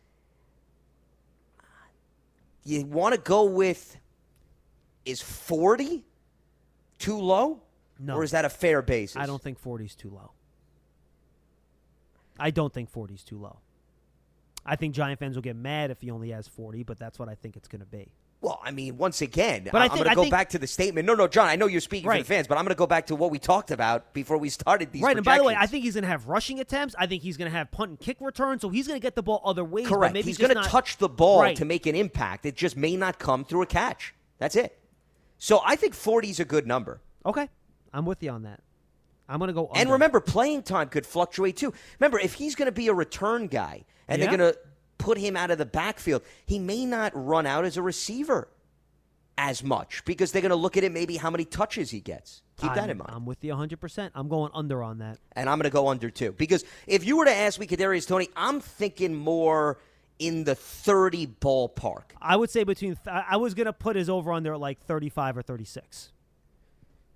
you 2.64 2.84
want 2.86 3.14
to 3.14 3.20
go 3.20 3.44
with 3.44 3.96
is 5.04 5.20
40 5.20 6.04
too 6.98 7.18
low? 7.18 7.60
No. 7.98 8.16
Or 8.16 8.24
is 8.24 8.32
that 8.32 8.44
a 8.44 8.48
fair 8.48 8.82
basis? 8.82 9.16
I 9.16 9.26
don't 9.26 9.40
think 9.42 9.58
40 9.58 9.84
is 9.84 9.94
too 9.94 10.10
low. 10.10 10.32
I 12.38 12.50
don't 12.50 12.72
think 12.72 12.90
40 12.90 13.14
is 13.14 13.22
too 13.22 13.38
low. 13.38 13.58
I 14.66 14.76
think 14.76 14.94
Giant 14.94 15.18
fans 15.20 15.36
will 15.36 15.42
get 15.42 15.56
mad 15.56 15.90
if 15.90 16.00
he 16.00 16.10
only 16.10 16.30
has 16.30 16.48
40, 16.48 16.82
but 16.82 16.98
that's 16.98 17.18
what 17.18 17.28
I 17.28 17.34
think 17.34 17.56
it's 17.56 17.68
going 17.68 17.80
to 17.80 17.86
be. 17.86 18.08
Well, 18.40 18.60
I 18.62 18.72
mean, 18.72 18.98
once 18.98 19.22
again, 19.22 19.68
But 19.70 19.76
I 19.80 19.82
I 19.82 19.84
am 19.86 19.90
going 19.90 20.04
to 20.08 20.14
go 20.14 20.22
think- 20.22 20.32
back 20.32 20.50
to 20.50 20.58
the 20.58 20.66
statement. 20.66 21.06
No, 21.06 21.14
no, 21.14 21.26
John, 21.28 21.48
I 21.48 21.56
know 21.56 21.66
you're 21.66 21.80
speaking 21.80 22.10
for 22.10 22.18
the 22.18 22.24
fans, 22.24 22.46
but 22.46 22.58
I'm 22.58 22.64
going 22.64 22.74
to 22.74 22.78
go 22.78 22.86
back 22.86 23.06
to 23.06 23.16
what 23.16 23.30
we 23.30 23.38
talked 23.38 23.70
about 23.70 24.12
before 24.12 24.36
we 24.36 24.50
started 24.50 24.90
these 24.92 25.02
right, 25.02 25.16
and 25.16 25.24
by 25.24 25.38
the 25.38 25.44
way, 25.44 25.54
I 25.58 25.66
think 25.66 25.84
he's 25.84 25.94
going 25.94 26.02
to 26.02 26.08
have 26.08 26.28
rushing 26.28 26.60
attempts. 26.60 26.94
I 26.98 27.06
think 27.06 27.22
he's 27.22 27.36
going 27.38 27.50
to 27.50 27.56
have 27.56 27.70
punt 27.70 27.90
and 27.90 28.00
kick 28.00 28.18
returns, 28.20 28.60
so 28.62 28.68
he's 28.68 28.86
going 28.86 28.98
to 29.00 29.02
get 29.02 29.14
the 29.14 29.22
ball 29.22 29.40
other 29.44 29.64
ways. 29.64 29.86
Correct. 29.88 30.12
maybe 30.12 30.26
He's 30.26 30.36
just 30.36 30.52
going 30.52 30.62
to 30.62 30.68
touch 30.68 30.98
the 30.98 31.08
ball 31.08 31.40
Right. 31.40 31.56
to 31.56 31.64
make 31.64 31.86
an 31.86 31.94
impact. 31.94 32.44
It 32.44 32.54
just 32.56 32.76
may 32.76 32.96
not 32.96 33.18
come 33.18 33.44
through 33.46 33.62
a 33.62 33.66
catch. 33.66 34.14
That's 34.38 34.56
it. 34.56 34.78
So 35.38 35.60
I 35.64 35.76
think 35.76 35.94
40 35.94 36.28
is 36.30 36.40
a 36.40 36.44
good 36.44 36.66
number. 36.66 37.00
Okay, 37.24 37.48
I'm 37.94 38.04
with 38.04 38.22
you 38.22 38.30
on 38.30 38.42
that. 38.42 38.60
I'm 39.28 39.38
going 39.38 39.48
to 39.48 39.54
go. 39.54 39.70
And 39.74 39.90
remember, 39.90 40.20
playing 40.20 40.64
time 40.64 40.88
could 40.90 41.06
fluctuate 41.06 41.56
too. 41.56 41.72
Remember, 41.98 42.18
if 42.18 42.34
he's 42.34 42.54
going 42.54 42.66
to 42.66 42.72
be 42.72 42.88
a 42.88 42.92
return 42.94 43.46
guy 43.46 43.84
and 44.08 44.20
Yeah. 44.20 44.28
they're 44.28 44.36
going 44.38 44.52
to 44.52 44.58
put 44.98 45.16
him 45.16 45.34
out 45.36 45.50
of 45.50 45.56
the 45.58 45.64
backfield, 45.64 46.22
he 46.44 46.58
may 46.58 46.84
not 46.84 47.12
run 47.14 47.46
out 47.46 47.64
as 47.64 47.78
a 47.78 47.82
receiver 47.82 48.48
as 49.38 49.64
much 49.64 50.04
because 50.04 50.30
they're 50.30 50.42
going 50.42 50.50
to 50.50 50.56
look 50.56 50.76
at 50.76 50.84
it 50.84 50.92
maybe 50.92 51.16
how 51.16 51.30
many 51.30 51.44
touches 51.44 51.90
he 51.90 52.00
gets. 52.00 52.42
Keep 52.58 52.74
that 52.74 52.80
I'm- 52.82 52.90
in 52.90 52.98
mind. 52.98 53.10
I'm 53.14 53.24
with 53.26 53.42
you 53.42 53.50
100. 53.50 53.80
percent 53.80 54.12
I'm 54.14 54.28
going 54.28 54.50
under 54.54 54.82
on 54.82 54.98
that. 54.98 55.18
and 55.32 55.48
I'm 55.48 55.58
going 55.58 55.64
to 55.70 55.74
go 55.74 55.88
under 55.88 56.10
too. 56.10 56.32
because 56.32 56.64
if 56.86 57.04
you 57.04 57.16
were 57.16 57.24
to 57.24 57.34
ask 57.34 57.58
me 57.58 57.66
Kadarius 57.66 58.06
Toney, 58.06 58.28
I'm 58.36 58.60
thinking 58.60 59.14
more 59.14 59.78
in 60.20 60.44
the 60.44 60.54
30 60.54 61.26
ballpark. 61.40 62.12
I 62.22 62.36
would 62.36 62.48
say 62.50 62.62
between. 62.62 62.96
I 63.06 63.24
I 63.30 63.36
was 63.38 63.54
going 63.54 63.66
to 63.66 63.72
put 63.72 63.96
his 63.96 64.08
over 64.08 64.32
under 64.32 64.52
at 64.54 64.60
like 64.60 64.78
35 64.84 65.38
or 65.38 65.42
36. 65.42 66.12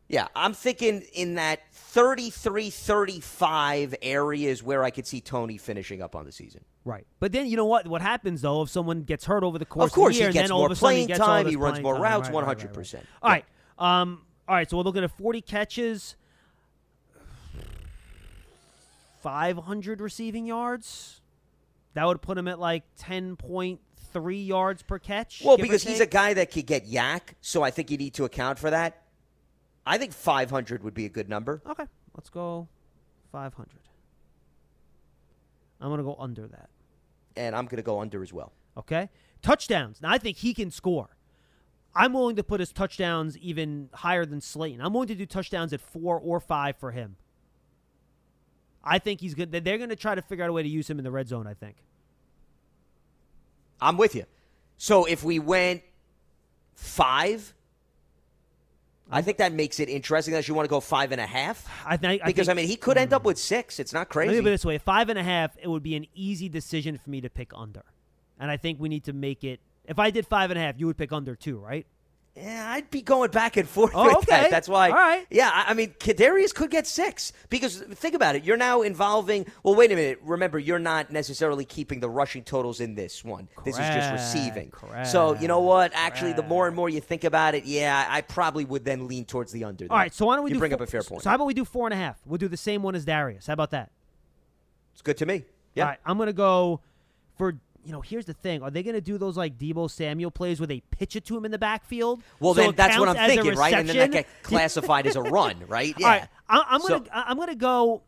Yeah, 0.08 0.28
I'm 0.34 0.54
thinking 0.54 1.02
in 1.12 1.34
that 1.34 1.60
33 1.72 2.70
35 2.70 3.94
areas 4.00 4.62
where 4.62 4.82
I 4.82 4.90
could 4.90 5.06
see 5.06 5.20
Toney 5.20 5.58
finishing 5.58 6.00
up 6.00 6.16
on 6.16 6.24
the 6.24 6.32
season. 6.32 6.64
Right. 6.84 7.06
But 7.20 7.32
then 7.32 7.46
you 7.46 7.58
know 7.58 7.66
what? 7.66 7.86
What 7.86 8.00
happens 8.00 8.40
though 8.40 8.62
if 8.62 8.70
someone 8.70 9.02
gets 9.02 9.26
hurt 9.26 9.44
over 9.44 9.58
the 9.58 9.66
course 9.66 9.90
Of 9.90 9.92
course, 9.92 10.14
of 10.14 10.16
the 10.16 10.20
year, 10.20 10.28
he 10.28 10.32
gets 10.32 10.42
and 10.44 10.48
then 10.48 10.52
all 10.52 10.60
more 10.60 10.66
of 10.68 10.72
a 10.72 10.76
sudden 10.76 10.86
playing 10.86 11.00
he 11.02 11.06
gets 11.08 11.20
all 11.20 11.26
time, 11.26 11.46
he 11.46 11.56
runs 11.56 11.72
playing 11.72 11.82
more 11.82 11.94
time. 11.94 12.02
routes, 12.02 12.30
right, 12.30 12.46
right. 12.46 12.58
100%. 12.58 13.00
All 13.22 13.30
right. 13.30 13.44
Um. 13.78 14.22
All 14.48 14.54
right. 14.54 14.68
So 14.68 14.78
we're 14.78 14.82
looking 14.84 15.04
at 15.04 15.10
40 15.10 15.42
catches. 15.42 16.16
500 19.20 20.00
receiving 20.00 20.46
yards. 20.46 21.20
That 21.94 22.06
would 22.06 22.22
put 22.22 22.38
him 22.38 22.48
at 22.48 22.58
like 22.58 22.84
10.3 23.02 24.46
yards 24.46 24.82
per 24.82 24.98
catch. 24.98 25.42
Well, 25.44 25.58
because 25.58 25.82
he's 25.82 26.00
a 26.00 26.06
guy 26.06 26.34
that 26.34 26.50
could 26.50 26.66
get 26.66 26.88
YAC, 26.88 27.20
so 27.40 27.62
I 27.62 27.70
think 27.70 27.90
you 27.90 27.98
need 27.98 28.14
to 28.14 28.24
account 28.24 28.58
for 28.58 28.70
that. 28.70 29.02
I 29.88 29.96
think 29.96 30.12
500 30.12 30.84
would 30.84 30.92
be 30.92 31.06
a 31.06 31.08
good 31.08 31.30
number. 31.30 31.62
Okay, 31.66 31.86
let's 32.14 32.28
go 32.28 32.68
500. 33.32 33.68
I'm 35.80 35.88
going 35.88 35.96
to 35.96 36.04
go 36.04 36.14
under 36.18 36.46
that. 36.46 36.68
And 37.36 37.56
I'm 37.56 37.64
going 37.64 37.78
to 37.78 37.82
go 37.82 38.00
under 38.00 38.22
as 38.22 38.30
well. 38.30 38.52
Okay? 38.76 39.08
Touchdowns. 39.40 40.02
Now, 40.02 40.10
I 40.10 40.18
think 40.18 40.36
he 40.36 40.52
can 40.52 40.70
score. 40.70 41.08
I'm 41.94 42.12
willing 42.12 42.36
to 42.36 42.44
put 42.44 42.60
his 42.60 42.70
touchdowns 42.70 43.38
even 43.38 43.88
higher 43.94 44.26
than 44.26 44.42
Slayton. 44.42 44.82
I'm 44.82 44.92
willing 44.92 45.08
to 45.08 45.14
do 45.14 45.24
touchdowns 45.24 45.72
at 45.72 45.80
four 45.80 46.20
or 46.20 46.38
five 46.38 46.76
for 46.76 46.90
him. 46.90 47.16
I 48.84 48.98
think 48.98 49.22
he's 49.22 49.34
good. 49.34 49.50
They're 49.52 49.78
going 49.78 49.88
to 49.88 49.96
try 49.96 50.14
to 50.14 50.22
figure 50.22 50.44
out 50.44 50.50
a 50.50 50.52
way 50.52 50.62
to 50.62 50.68
use 50.68 50.88
him 50.88 50.98
in 50.98 51.04
the 51.04 51.10
red 51.10 51.28
zone, 51.28 51.46
I 51.46 51.54
think. 51.54 51.76
I'm 53.80 53.96
with 53.96 54.14
you. 54.14 54.24
So 54.76 55.06
if 55.06 55.24
we 55.24 55.38
went 55.38 55.82
five, 56.74 57.54
I 59.10 59.22
think 59.22 59.38
that 59.38 59.52
makes 59.52 59.80
it 59.80 59.88
interesting. 59.88 60.34
that 60.34 60.48
you 60.48 60.54
want 60.54 60.66
to 60.66 60.70
go 60.70 60.80
five 60.80 61.12
and 61.12 61.20
a 61.20 61.26
half, 61.26 61.66
I 61.86 61.96
think 61.96 62.22
because 62.24 62.48
I, 62.48 62.52
think- 62.52 62.64
mean 62.64 62.68
he 62.68 62.76
could 62.76 62.98
end 62.98 63.12
up 63.12 63.22
hmm. 63.22 63.28
with 63.28 63.38
six. 63.38 63.78
It's 63.78 63.92
not 63.92 64.00
Let 64.00 64.10
crazy. 64.10 64.34
me 64.36 64.40
put 64.40 64.48
it 64.48 64.50
this 64.50 64.64
way: 64.64 64.78
five 64.78 65.08
and 65.08 65.18
a 65.18 65.22
half, 65.22 65.56
it 65.60 65.68
would 65.68 65.82
be 65.82 65.96
an 65.96 66.06
easy 66.14 66.48
decision 66.48 66.98
for 66.98 67.10
me 67.10 67.20
to 67.20 67.30
pick 67.30 67.52
under, 67.54 67.84
and 68.38 68.50
I 68.50 68.56
think 68.56 68.80
we 68.80 68.88
need 68.88 69.04
to 69.04 69.12
make 69.12 69.44
it. 69.44 69.60
If 69.86 69.98
I 69.98 70.10
did 70.10 70.26
five 70.26 70.50
and 70.50 70.58
a 70.58 70.62
half, 70.62 70.74
you 70.78 70.86
would 70.86 70.98
pick 70.98 71.12
under 71.12 71.34
too, 71.34 71.58
right? 71.58 71.86
Yeah, 72.36 72.70
I'd 72.70 72.88
be 72.90 73.02
going 73.02 73.32
back 73.32 73.56
and 73.56 73.68
forth 73.68 73.90
Oh, 73.96 74.04
with 74.04 74.16
okay. 74.18 74.26
that. 74.42 74.50
That's 74.52 74.68
why. 74.68 74.90
All 74.90 74.94
right. 74.94 75.26
Yeah, 75.28 75.50
I 75.52 75.74
mean, 75.74 75.88
Kadarius 75.98 76.54
could 76.54 76.70
get 76.70 76.86
six 76.86 77.32
because 77.48 77.80
think 77.80 78.14
about 78.14 78.36
it. 78.36 78.44
You're 78.44 78.56
now 78.56 78.82
involving. 78.82 79.44
Well, 79.64 79.74
wait 79.74 79.90
a 79.90 79.96
minute. 79.96 80.20
Remember, 80.22 80.56
you're 80.56 80.78
not 80.78 81.10
necessarily 81.10 81.64
keeping 81.64 81.98
the 81.98 82.08
rushing 82.08 82.44
totals 82.44 82.78
in 82.78 82.94
this 82.94 83.24
one. 83.24 83.48
This 83.64 83.74
is 83.76 83.86
just 83.88 84.12
receiving. 84.12 84.70
correct, 84.70 85.08
So 85.08 85.34
you 85.34 85.48
know 85.48 85.58
what? 85.60 85.90
Actually, 85.94 86.32
the 86.32 86.44
more 86.44 86.68
and 86.68 86.76
more 86.76 86.88
you 86.88 87.00
think 87.00 87.24
about 87.24 87.56
it, 87.56 87.64
yeah, 87.64 88.06
I 88.08 88.20
probably 88.20 88.64
would 88.64 88.84
then 88.84 89.08
lean 89.08 89.24
towards 89.24 89.50
the 89.50 89.64
under. 89.64 89.86
All 89.90 89.96
right. 89.96 90.14
So 90.14 90.26
why 90.26 90.36
don't 90.36 90.44
we 90.44 90.52
bring 90.56 90.70
four, 90.70 90.76
up 90.76 90.80
a 90.82 90.90
fair 90.90 91.02
point? 91.02 91.22
So 91.24 91.30
how 91.30 91.34
about 91.34 91.46
we 91.46 91.54
do 91.54 91.64
four 91.64 91.88
and 91.88 91.94
a 91.94 91.96
half? 91.96 92.20
We'll 92.24 92.38
do 92.38 92.46
the 92.48 92.56
same 92.56 92.82
one 92.82 92.94
as 92.94 93.04
Darius. 93.04 93.48
How 93.48 93.52
about 93.54 93.70
that? 93.70 93.90
it's 94.92 95.02
good 95.02 95.16
to 95.16 95.26
me. 95.26 95.44
Yeah. 95.74 95.82
All 95.84 95.88
right. 95.90 95.98
I'm 96.06 96.18
gonna 96.18 96.32
go 96.32 96.80
for. 97.36 97.56
You 97.88 97.92
know, 97.94 98.02
here's 98.02 98.26
the 98.26 98.34
thing: 98.34 98.62
Are 98.62 98.70
they 98.70 98.82
going 98.82 98.96
to 98.96 99.00
do 99.00 99.16
those 99.16 99.34
like 99.38 99.56
Deebo 99.56 99.90
Samuel 99.90 100.30
plays 100.30 100.60
where 100.60 100.66
they 100.66 100.80
pitch 100.90 101.16
it 101.16 101.24
to 101.24 101.36
him 101.38 101.46
in 101.46 101.50
the 101.50 101.58
backfield? 101.58 102.20
Well, 102.38 102.52
so 102.52 102.60
then 102.60 102.74
that's 102.74 102.98
what 102.98 103.08
I'm 103.08 103.14
counts 103.16 103.34
thinking, 103.34 103.54
right? 103.54 103.72
And 103.72 103.88
then 103.88 103.96
that 103.96 104.08
reception? 104.10 104.10
get 104.10 104.42
classified 104.42 105.06
as 105.06 105.16
a 105.16 105.22
run, 105.22 105.62
right? 105.66 105.94
Yeah. 105.96 106.06
All 106.06 106.12
right, 106.12 106.28
I, 106.50 106.64
I'm 106.68 106.80
So- 106.82 107.00
gonna 107.00 107.10
I'm 107.14 107.38
gonna 107.38 107.54
go. 107.54 108.02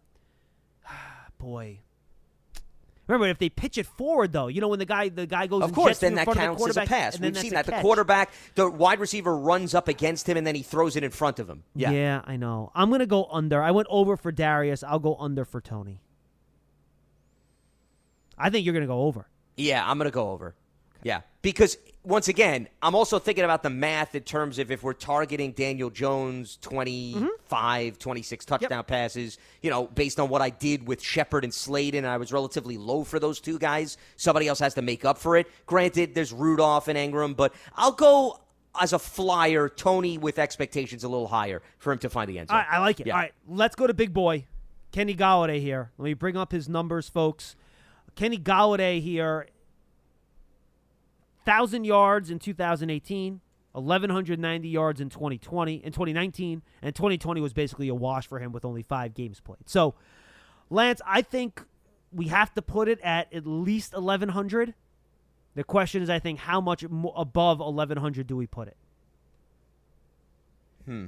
Boy, 1.39 1.79
remember 3.07 3.29
if 3.29 3.39
they 3.39 3.49
pitch 3.49 3.79
it 3.79 3.87
forward 3.87 4.33
though, 4.33 4.49
you 4.49 4.61
know 4.61 4.69
when 4.69 4.79
the 4.81 4.85
guy 4.85 5.09
the 5.09 5.27
guy 5.27 5.47
goes 5.47 5.63
Of 5.63 5.73
course, 5.73 5.99
then 6.01 6.15
that 6.17 6.29
of 6.29 6.35
the 6.35 6.41
counts 6.41 6.69
as 6.69 6.77
a 6.77 6.83
pass. 6.85 7.15
and 7.15 7.25
We've 7.25 7.39
seen 7.39 7.55
that. 7.55 7.65
The 7.65 7.81
quarterback, 7.81 8.31
the 8.57 8.69
wide 8.69 9.01
receiver 9.01 9.35
runs 9.35 9.75
up 9.75 9.89
against 9.89 10.29
him, 10.29 10.37
and 10.37 10.47
then 10.47 10.55
he 10.55 10.63
throws 10.63 10.95
it 10.95 11.05
in 11.05 11.11
front 11.11 11.39
of 11.39 11.49
him. 11.49 11.63
Yeah. 11.75 11.91
Yeah, 11.91 12.21
I 12.27 12.37
know. 12.37 12.71
I'm 12.75 12.91
gonna 12.91 13.07
go 13.07 13.25
under. 13.33 13.63
I 13.63 13.71
went 13.71 13.89
over 13.91 14.19
for 14.19 14.31
Darius. 14.31 14.85
I'll 14.85 14.99
go 14.99 15.17
under 15.19 15.47
for 15.47 15.63
Toney. 15.63 16.03
I 18.37 18.51
think 18.51 18.67
you're 18.67 18.75
gonna 18.75 18.87
go 18.87 19.05
over. 19.05 19.27
Yeah, 19.57 19.83
I'm 19.87 19.99
going 19.99 20.11
to 20.11 20.15
go 20.15 20.31
over. 20.31 20.55
Yeah. 21.03 21.21
Because, 21.43 21.79
once 22.03 22.29
again, 22.29 22.69
I'm 22.83 22.95
also 22.95 23.19
thinking 23.19 23.45
about 23.45 23.63
the 23.63 23.71
math 23.71 24.15
in 24.15 24.23
terms 24.23 24.59
of 24.59 24.71
if 24.71 24.83
we're 24.83 24.93
targeting 24.93 25.53
Daniel 25.53 25.89
Jones 25.89 26.59
25, 26.61 27.99
26 27.99 28.45
touchdown 28.45 28.85
passes, 28.85 29.39
you 29.63 29.71
know, 29.71 29.87
based 29.87 30.21
on 30.21 30.29
what 30.29 30.43
I 30.43 30.51
did 30.51 30.87
with 30.87 31.03
Shepard 31.03 31.45
and 31.45 31.55
Slayton, 31.55 32.05
I 32.05 32.19
was 32.19 32.33
relatively 32.33 32.77
low 32.77 33.05
for 33.05 33.19
those 33.19 33.41
two 33.41 33.59
guys. 33.59 33.97
Somebody 34.17 34.49
else 34.49 34.59
has 34.59 34.75
to 34.75 34.83
make 34.83 35.07
up 35.07 35.17
for 35.17 35.37
it. 35.39 35.47
Granted, 35.65 36.15
there's 36.15 36.33
Rudolph 36.33 36.89
and 36.89 36.99
Engram, 36.99 37.35
but 37.35 37.55
I'll 37.75 37.93
go 37.93 38.41
as 38.79 38.93
a 38.93 38.99
flyer, 38.99 39.69
Toney 39.69 40.19
with 40.19 40.39
expectations 40.39 41.05
a 41.05 41.09
little 41.09 41.29
higher 41.29 41.63
for 41.79 41.93
him 41.93 41.99
to 42.01 42.11
find 42.11 42.29
the 42.29 42.39
end 42.39 42.49
zone. 42.49 42.59
Right, 42.59 42.67
I 42.71 42.79
like 42.81 43.01
it. 43.01 43.07
Yeah. 43.07 43.15
All 43.15 43.21
right, 43.21 43.33
let's 43.49 43.75
go 43.75 43.87
to 43.87 43.95
big 43.95 44.13
boy, 44.13 44.45
Kenny 44.93 45.15
Golladay 45.15 45.61
here. 45.61 45.91
Let 45.97 46.05
me 46.05 46.15
bring 46.15 46.37
up 46.37 46.53
his 46.53 46.69
numbers, 46.69 47.09
folks. 47.09 47.57
Kenny 48.21 48.37
Golladay 48.37 49.01
here, 49.01 49.47
thousand 51.47 51.85
yards 51.85 52.29
in 52.29 52.39
2018, 52.39 53.41
1190 53.73 54.69
yards 54.69 55.01
in 55.01 55.09
2020, 55.09 55.77
in 55.77 55.91
2019, 55.91 56.61
and 56.83 56.95
2020 56.95 57.41
was 57.41 57.55
basically 57.55 57.89
a 57.89 57.95
wash 57.95 58.27
for 58.27 58.39
him 58.39 58.53
with 58.53 58.67
only 58.67 58.83
five 58.83 59.15
games 59.15 59.41
played. 59.41 59.67
So, 59.71 59.95
Lance, 60.69 61.01
I 61.07 61.23
think 61.23 61.65
we 62.13 62.27
have 62.27 62.53
to 62.57 62.61
put 62.61 62.89
it 62.89 63.01
at 63.01 63.33
at 63.33 63.47
least 63.47 63.95
1100. 63.95 64.75
The 65.55 65.65
question 65.65 66.03
is, 66.03 66.11
I 66.11 66.19
think, 66.19 66.41
how 66.41 66.61
much 66.61 66.83
above 66.83 67.61
1100 67.61 68.27
do 68.27 68.37
we 68.37 68.47
put 68.47 68.69
it? 68.69 68.77
Hmm. 70.85 71.07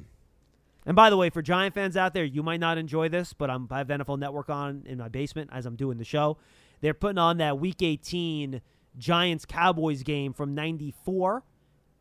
And 0.86 0.96
by 0.96 1.10
the 1.10 1.18
way, 1.18 1.28
for 1.28 1.42
Giant 1.42 1.74
fans 1.74 1.94
out 1.94 2.14
there, 2.14 2.24
you 2.24 2.42
might 2.42 2.60
not 2.60 2.78
enjoy 2.78 3.10
this, 3.10 3.34
but 3.34 3.50
I'm, 3.50 3.68
I 3.70 3.78
have 3.78 3.88
NFL 3.88 4.18
Network 4.18 4.48
on 4.48 4.84
in 4.86 4.96
my 4.96 5.08
basement 5.08 5.50
as 5.52 5.66
I'm 5.66 5.76
doing 5.76 5.98
the 5.98 6.04
show. 6.04 6.38
They're 6.82 6.92
putting 6.92 7.18
on 7.18 7.38
that 7.38 7.58
Week 7.58 7.80
18 7.80 8.60
Giants 8.98 9.46
Cowboys 9.46 10.02
game 10.02 10.34
from 10.34 10.54
'94. 10.54 11.42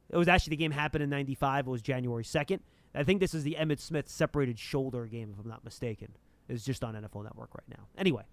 It 0.10 0.18
was 0.18 0.28
actually 0.28 0.52
the 0.52 0.58
game 0.58 0.72
happened 0.72 1.04
in 1.04 1.10
'95. 1.10 1.68
It 1.68 1.70
was 1.70 1.82
January 1.82 2.26
2nd. 2.26 2.60
I 2.94 3.04
think 3.04 3.22
this 3.22 3.34
is 3.34 3.44
the 3.44 3.56
Emmitt 3.58 3.80
Smith 3.80 4.10
separated 4.10 4.60
shoulder 4.60 5.06
game, 5.06 5.30
if 5.32 5.40
I'm 5.40 5.50
not 5.50 5.64
mistaken. 5.64 6.10
It's 6.50 6.66
just 6.66 6.84
on 6.84 6.96
NFL 6.96 7.24
Network 7.24 7.56
right 7.56 7.70
now. 7.70 7.86
Anyway, 7.98 8.24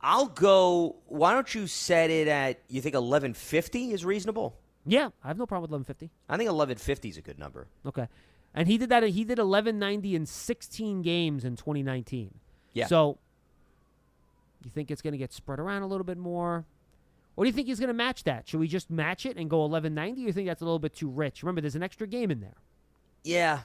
I'll 0.00 0.28
go. 0.28 0.96
Why 1.06 1.32
don't 1.32 1.52
you 1.52 1.66
set 1.66 2.10
it 2.10 2.28
at, 2.28 2.60
you 2.68 2.80
think 2.80 2.94
1150 2.94 3.92
is 3.92 4.04
reasonable? 4.04 4.56
yeah, 4.86 5.10
I 5.22 5.28
have 5.28 5.38
no 5.38 5.46
problem 5.46 5.62
with 5.62 5.72
1150. 5.72 6.10
I 6.28 6.36
think 6.36 6.48
1150 6.48 7.08
is 7.08 7.16
a 7.16 7.20
good 7.20 7.38
number. 7.38 7.68
Okay. 7.84 8.06
And 8.54 8.66
he 8.66 8.78
did 8.78 8.88
that. 8.88 9.02
He 9.04 9.24
did 9.24 9.38
1190 9.38 10.16
in 10.16 10.26
16 10.26 11.02
games 11.02 11.44
in 11.44 11.56
2019. 11.56 12.34
Yeah. 12.72 12.86
So 12.86 13.18
you 14.64 14.70
think 14.70 14.90
it's 14.90 15.02
going 15.02 15.12
to 15.12 15.18
get 15.18 15.32
spread 15.32 15.58
around 15.58 15.82
a 15.82 15.86
little 15.86 16.04
bit 16.04 16.18
more? 16.18 16.64
Or 17.36 17.44
do 17.44 17.48
you 17.48 17.52
think 17.52 17.68
he's 17.68 17.80
going 17.80 17.88
to 17.88 17.94
match 17.94 18.24
that? 18.24 18.48
Should 18.48 18.60
we 18.60 18.68
just 18.68 18.90
match 18.90 19.24
it 19.24 19.36
and 19.36 19.48
go 19.48 19.58
1190? 19.60 20.20
You 20.20 20.32
think 20.32 20.46
that's 20.46 20.60
a 20.60 20.64
little 20.64 20.78
bit 20.78 20.94
too 20.94 21.08
rich? 21.08 21.42
Remember, 21.42 21.60
there's 21.60 21.76
an 21.76 21.82
extra 21.82 22.06
game 22.06 22.30
in 22.30 22.40
there. 22.40 22.56
Yeah. 23.24 23.60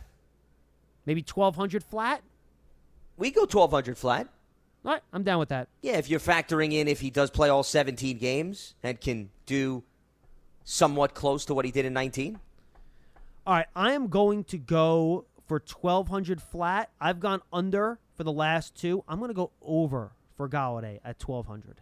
Maybe 1.05 1.21
1200 1.21 1.83
flat? 1.83 2.21
We 3.17 3.31
go 3.31 3.41
1200 3.41 3.97
flat. 3.97 4.27
All 4.85 4.91
right, 4.91 5.01
I'm 5.11 5.23
down 5.23 5.39
with 5.39 5.49
that. 5.49 5.67
Yeah, 5.81 5.97
if 5.97 6.09
you're 6.09 6.19
factoring 6.19 6.71
in 6.71 6.87
if 6.87 6.99
he 6.99 7.09
does 7.09 7.31
play 7.31 7.49
all 7.49 7.63
17 7.63 8.17
games 8.17 8.75
and 8.83 9.01
can 9.01 9.29
do 9.45 9.83
somewhat 10.63 11.13
close 11.13 11.45
to 11.45 11.53
what 11.53 11.65
he 11.65 11.71
did 11.71 11.85
in 11.85 11.93
19. 11.93 12.39
All 13.47 13.53
right, 13.53 13.65
I 13.75 13.93
am 13.93 14.07
going 14.07 14.43
to 14.45 14.57
go 14.57 15.25
for 15.47 15.57
1200 15.57 16.41
flat. 16.41 16.91
I've 16.99 17.19
gone 17.19 17.41
under 17.51 17.99
for 18.15 18.23
the 18.23 18.31
last 18.31 18.75
two. 18.75 19.03
I'm 19.07 19.19
going 19.19 19.29
to 19.29 19.35
go 19.35 19.51
over 19.61 20.11
for 20.35 20.49
Golladay 20.49 20.99
at 21.03 21.21
1200. 21.21 21.81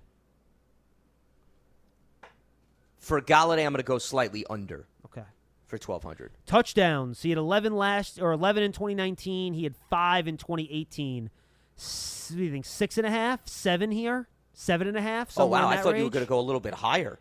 For 2.99 3.22
Golladay, 3.22 3.66
I'm 3.66 3.74
going 3.74 3.78
to 3.78 3.84
go 3.84 3.97
slightly 3.97 4.45
under 4.49 4.86
Okay. 5.06 5.24
for 5.68 5.78
1200. 5.78 6.32
touchdowns. 6.45 7.22
He 7.22 7.30
had 7.30 7.38
11 7.38 7.76
last 7.76 8.22
or 8.22 8.32
11 8.32 8.64
in 8.64 8.72
2019. 8.72 9.53
He 9.53 9.64
had 9.64 9.76
five 9.90 10.27
in 10.27 10.38
2018. 10.38 11.30
S- 11.77 12.27
what 12.32 12.38
do 12.38 12.44
you 12.44 12.52
think? 12.52 12.65
Six 12.65 12.98
and 12.98 13.06
a 13.06 13.10
half, 13.10 13.45
seven 13.48 13.91
here, 13.91 14.27
seven 14.53 14.88
and 14.88 14.95
a 14.95 15.02
half. 15.02 15.34
Oh, 15.38 15.45
wow. 15.48 15.68
I 15.68 15.77
thought 15.77 15.98
you 15.98 16.03
were 16.06 16.10
going 16.10 16.26
to 16.26 16.30
go 16.30 16.40
a 16.40 16.41
little 16.41 16.61
bit 16.61 16.73
higher. 16.76 17.19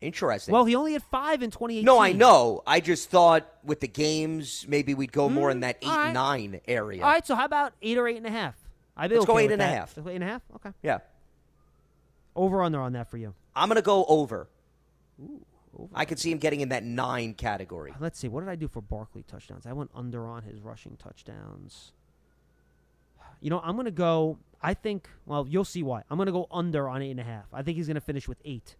Interesting. 0.00 0.52
Well, 0.52 0.64
he 0.64 0.76
only 0.76 0.92
had 0.92 1.02
five 1.02 1.42
in 1.42 1.50
2018. 1.50 1.84
no, 1.84 1.98
I 1.98 2.12
know. 2.12 2.62
I 2.66 2.78
just 2.78 3.10
thought 3.10 3.52
with 3.64 3.80
the 3.80 3.88
games, 3.88 4.64
maybe 4.68 4.94
we'd 4.94 5.10
go 5.12 5.28
hmm, 5.28 5.34
more 5.34 5.50
in 5.50 5.60
that 5.60 5.76
8 5.82 5.88
all 5.88 5.96
right. 5.96 6.12
9 6.12 6.60
area. 6.68 7.02
All 7.02 7.10
right, 7.10 7.26
so 7.26 7.34
how 7.34 7.44
about 7.44 7.72
eight 7.82 7.98
or 7.98 8.06
eight 8.06 8.16
and 8.16 8.26
a 8.26 8.30
half? 8.30 8.54
I'd 8.98 9.10
be 9.10 9.16
Let's 9.16 9.24
okay 9.24 9.32
go 9.32 9.38
eight 9.38 9.44
with 9.44 9.52
and 9.52 9.62
a 9.62 9.64
that. 9.64 9.74
half. 9.74 9.96
Let's 9.96 10.04
go 10.04 10.10
Eight 10.10 10.16
and 10.16 10.24
a 10.24 10.26
half. 10.26 10.42
Okay. 10.56 10.70
Yeah. 10.82 10.98
Over 12.34 12.62
under 12.62 12.80
on 12.80 12.92
that 12.92 13.10
for 13.10 13.16
you. 13.16 13.32
I'm 13.54 13.68
going 13.68 13.76
to 13.76 13.82
go 13.82 14.04
over. 14.06 14.48
I 15.94 16.04
could 16.04 16.18
see 16.18 16.32
him 16.32 16.38
getting 16.38 16.60
in 16.60 16.70
that 16.70 16.82
9 16.84 17.34
category. 17.34 17.94
Let's 18.00 18.18
see. 18.18 18.26
What 18.28 18.40
did 18.40 18.48
I 18.48 18.56
do 18.56 18.66
for 18.68 18.80
Barkley 18.80 19.22
touchdowns? 19.22 19.66
I 19.66 19.72
went 19.72 19.90
under 19.94 20.26
on 20.26 20.42
his 20.42 20.60
rushing 20.60 20.96
touchdowns. 20.96 21.92
You 23.40 23.50
know, 23.50 23.60
I'm 23.60 23.74
going 23.76 23.84
to 23.84 23.90
go. 23.92 24.38
I 24.60 24.74
think. 24.74 25.08
Well, 25.26 25.46
you'll 25.48 25.64
see 25.64 25.82
why. 25.84 26.02
I'm 26.10 26.16
going 26.18 26.26
to 26.26 26.32
go 26.32 26.48
under 26.50 26.88
on 26.88 27.02
eight 27.02 27.12
and 27.12 27.20
a 27.20 27.24
half. 27.24 27.46
I 27.52 27.62
think 27.62 27.76
he's 27.76 27.86
going 27.86 27.94
to 27.94 28.00
finish 28.00 28.26
with 28.26 28.38
eight 28.44 28.74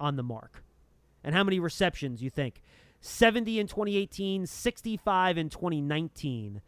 on 0.00 0.16
the 0.16 0.22
mark. 0.22 0.62
And 1.22 1.34
how 1.34 1.44
many 1.44 1.60
receptions 1.60 2.22
you 2.22 2.30
think? 2.30 2.62
70 3.00 3.58
in 3.60 3.66
2018, 3.66 4.46
65 4.46 5.38
in 5.38 5.50
2019. 5.50 6.62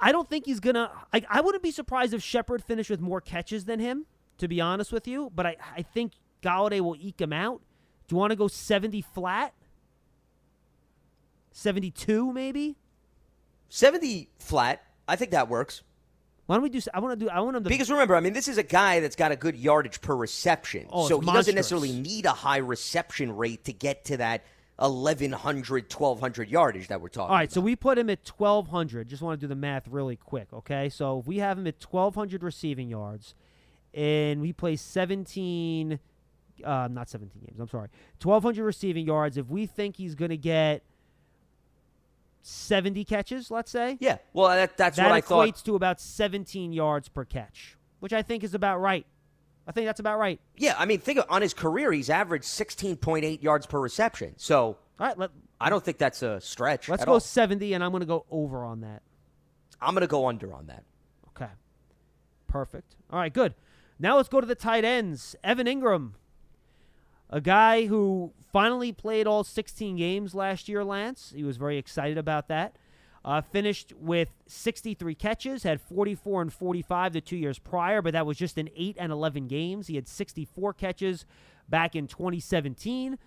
I 0.00 0.12
don't 0.12 0.28
think 0.28 0.46
he's 0.46 0.60
gonna. 0.60 0.90
I, 1.12 1.24
I 1.28 1.40
wouldn't 1.40 1.62
be 1.62 1.70
surprised 1.70 2.14
if 2.14 2.22
Shepard 2.22 2.62
finished 2.62 2.90
with 2.90 3.00
more 3.00 3.20
catches 3.20 3.64
than 3.64 3.80
him, 3.80 4.06
to 4.38 4.48
be 4.48 4.60
honest 4.60 4.92
with 4.92 5.06
you. 5.08 5.30
But 5.34 5.46
I, 5.46 5.56
I 5.76 5.82
think 5.82 6.12
Golladay 6.42 6.80
will 6.80 6.96
eke 6.98 7.20
him 7.20 7.32
out. 7.32 7.60
Do 8.06 8.14
you 8.14 8.18
want 8.18 8.30
to 8.30 8.36
go 8.36 8.48
70 8.48 9.00
flat? 9.00 9.54
72 11.52 12.32
maybe? 12.32 12.76
70 13.68 14.28
flat. 14.38 14.82
I 15.08 15.16
think 15.16 15.30
that 15.30 15.48
works. 15.48 15.82
Why 16.46 16.56
don't 16.56 16.62
we 16.62 16.68
do? 16.68 16.80
I 16.92 17.00
want 17.00 17.18
to 17.18 17.24
do. 17.24 17.30
I 17.30 17.40
want 17.40 17.56
him 17.56 17.64
to. 17.64 17.68
Because 17.70 17.90
remember, 17.90 18.14
I 18.14 18.20
mean, 18.20 18.34
this 18.34 18.48
is 18.48 18.58
a 18.58 18.62
guy 18.62 19.00
that's 19.00 19.16
got 19.16 19.32
a 19.32 19.36
good 19.36 19.56
yardage 19.56 20.00
per 20.02 20.14
reception. 20.14 20.86
Oh, 20.90 21.08
so 21.08 21.20
he 21.20 21.26
doesn't 21.26 21.54
necessarily 21.54 21.92
need 21.92 22.26
a 22.26 22.32
high 22.32 22.58
reception 22.58 23.34
rate 23.34 23.64
to 23.64 23.72
get 23.72 24.04
to 24.06 24.18
that 24.18 24.44
1,100, 24.76 25.92
1,200 25.92 26.50
yardage 26.50 26.88
that 26.88 27.00
we're 27.00 27.08
talking 27.08 27.30
All 27.30 27.36
right, 27.36 27.52
so 27.52 27.60
we 27.60 27.76
put 27.76 27.96
him 27.96 28.10
at 28.10 28.28
1,200. 28.28 29.08
Just 29.08 29.22
want 29.22 29.38
to 29.40 29.44
do 29.44 29.48
the 29.48 29.54
math 29.54 29.86
really 29.88 30.16
quick, 30.16 30.48
okay? 30.52 30.88
So 30.88 31.20
if 31.20 31.26
we 31.26 31.38
have 31.38 31.58
him 31.58 31.66
at 31.66 31.76
1,200 31.82 32.42
receiving 32.42 32.88
yards, 32.88 33.34
and 33.92 34.40
we 34.40 34.52
play 34.52 34.74
17, 34.74 36.00
uh, 36.64 36.88
not 36.90 37.08
17 37.08 37.40
games, 37.46 37.60
I'm 37.60 37.68
sorry, 37.68 37.88
1,200 38.22 38.64
receiving 38.64 39.06
yards, 39.06 39.36
if 39.36 39.48
we 39.48 39.66
think 39.66 39.96
he's 39.96 40.16
going 40.16 40.30
to 40.30 40.36
get 40.36 40.82
70 42.42 43.04
catches, 43.04 43.50
let's 43.50 43.70
say, 43.70 43.96
Yeah, 44.00 44.18
well, 44.32 44.48
that, 44.48 44.76
that's 44.76 44.96
that 44.96 45.04
what 45.04 45.12
I 45.12 45.20
equates 45.20 45.56
thought. 45.58 45.64
to 45.66 45.74
about 45.76 46.00
17 46.00 46.72
yards 46.72 47.08
per 47.08 47.24
catch, 47.24 47.76
which 48.00 48.12
I 48.12 48.22
think 48.22 48.42
is 48.42 48.54
about 48.54 48.80
right. 48.80 49.06
I 49.66 49.72
think 49.72 49.86
that's 49.86 50.00
about 50.00 50.18
right. 50.18 50.40
Yeah, 50.56 50.74
I 50.78 50.84
mean, 50.84 51.00
think 51.00 51.18
of, 51.18 51.26
on 51.28 51.42
his 51.42 51.54
career, 51.54 51.90
he's 51.92 52.10
averaged 52.10 52.44
16.8 52.44 53.42
yards 53.42 53.66
per 53.66 53.80
reception. 53.80 54.34
So 54.36 54.76
All 54.98 55.06
right, 55.06 55.18
let, 55.18 55.30
I 55.60 55.70
don't 55.70 55.82
think 55.82 55.98
that's 55.98 56.22
a 56.22 56.40
stretch. 56.40 56.88
let's 56.88 57.04
go 57.04 57.14
all. 57.14 57.20
70, 57.20 57.72
and 57.72 57.82
I'm 57.82 57.90
going 57.90 58.00
to 58.00 58.06
go 58.06 58.26
over 58.30 58.64
on 58.64 58.82
that. 58.82 59.02
I'm 59.80 59.94
going 59.94 60.02
to 60.02 60.06
go 60.06 60.28
under 60.28 60.52
on 60.52 60.66
that. 60.66 60.84
Okay. 61.28 61.50
Perfect. 62.46 62.94
All 63.10 63.18
right, 63.18 63.32
good. 63.32 63.54
Now 63.98 64.16
let's 64.16 64.28
go 64.28 64.40
to 64.40 64.46
the 64.46 64.54
tight 64.54 64.84
ends. 64.84 65.34
Evan 65.42 65.66
Engram, 65.66 66.12
a 67.30 67.40
guy 67.40 67.86
who 67.86 68.32
finally 68.52 68.92
played 68.92 69.26
all 69.26 69.44
16 69.44 69.96
games 69.96 70.34
last 70.34 70.68
year, 70.68 70.84
Lance. 70.84 71.32
He 71.34 71.42
was 71.44 71.56
very 71.56 71.78
excited 71.78 72.18
about 72.18 72.48
that. 72.48 72.76
Uh, 73.24 73.40
finished 73.40 73.94
with 73.98 74.28
63 74.46 75.14
catches, 75.14 75.62
had 75.62 75.80
44 75.80 76.42
and 76.42 76.52
45 76.52 77.14
the 77.14 77.20
two 77.22 77.38
years 77.38 77.58
prior, 77.58 78.02
but 78.02 78.12
that 78.12 78.26
was 78.26 78.36
just 78.36 78.58
in 78.58 78.68
8 78.76 78.96
and 79.00 79.10
11 79.10 79.48
games. 79.48 79.86
He 79.86 79.94
had 79.94 80.06
64 80.06 80.74
catches 80.74 81.24
back 81.66 81.96
in 81.96 82.06
2017. 82.06 83.18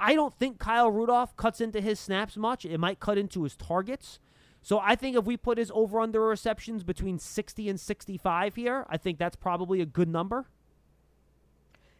I 0.00 0.14
don't 0.14 0.34
think 0.34 0.58
Kyle 0.58 0.90
Rudolph 0.90 1.36
cuts 1.36 1.60
into 1.60 1.80
his 1.80 2.00
snaps 2.00 2.36
much. 2.36 2.64
It 2.64 2.78
might 2.78 2.98
cut 2.98 3.16
into 3.16 3.44
his 3.44 3.54
targets. 3.54 4.18
So 4.60 4.80
I 4.80 4.96
think 4.96 5.16
if 5.16 5.24
we 5.24 5.36
put 5.36 5.58
his 5.58 5.70
over 5.74 6.00
under 6.00 6.22
receptions 6.22 6.82
between 6.82 7.18
60 7.18 7.68
and 7.68 7.78
65 7.78 8.54
here, 8.54 8.86
I 8.88 8.96
think 8.96 9.18
that's 9.18 9.36
probably 9.36 9.80
a 9.82 9.86
good 9.86 10.08
number. 10.08 10.46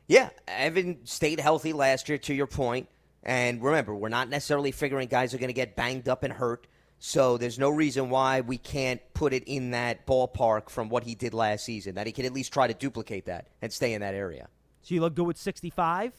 Yeah, 0.06 0.30
Evan 0.48 1.04
stayed 1.04 1.40
healthy 1.40 1.72
last 1.72 2.08
year, 2.08 2.18
to 2.18 2.34
your 2.34 2.46
point. 2.46 2.88
And 3.22 3.62
remember, 3.62 3.94
we're 3.94 4.08
not 4.08 4.28
necessarily 4.28 4.70
figuring 4.70 5.08
guys 5.08 5.34
are 5.34 5.38
going 5.38 5.48
to 5.48 5.54
get 5.54 5.76
banged 5.76 6.08
up 6.08 6.24
and 6.24 6.32
hurt. 6.32 6.66
So 7.06 7.36
there's 7.36 7.58
no 7.58 7.68
reason 7.68 8.08
why 8.08 8.40
we 8.40 8.56
can't 8.56 8.98
put 9.12 9.34
it 9.34 9.44
in 9.44 9.72
that 9.72 10.06
ballpark 10.06 10.70
from 10.70 10.88
what 10.88 11.04
he 11.04 11.14
did 11.14 11.34
last 11.34 11.66
season, 11.66 11.96
that 11.96 12.06
he 12.06 12.14
can 12.14 12.24
at 12.24 12.32
least 12.32 12.50
try 12.50 12.66
to 12.66 12.72
duplicate 12.72 13.26
that 13.26 13.48
and 13.60 13.70
stay 13.70 13.92
in 13.92 14.00
that 14.00 14.14
area. 14.14 14.48
So 14.80 14.94
you 14.94 15.02
look 15.02 15.14
good 15.14 15.26
with 15.26 15.36
65? 15.36 16.14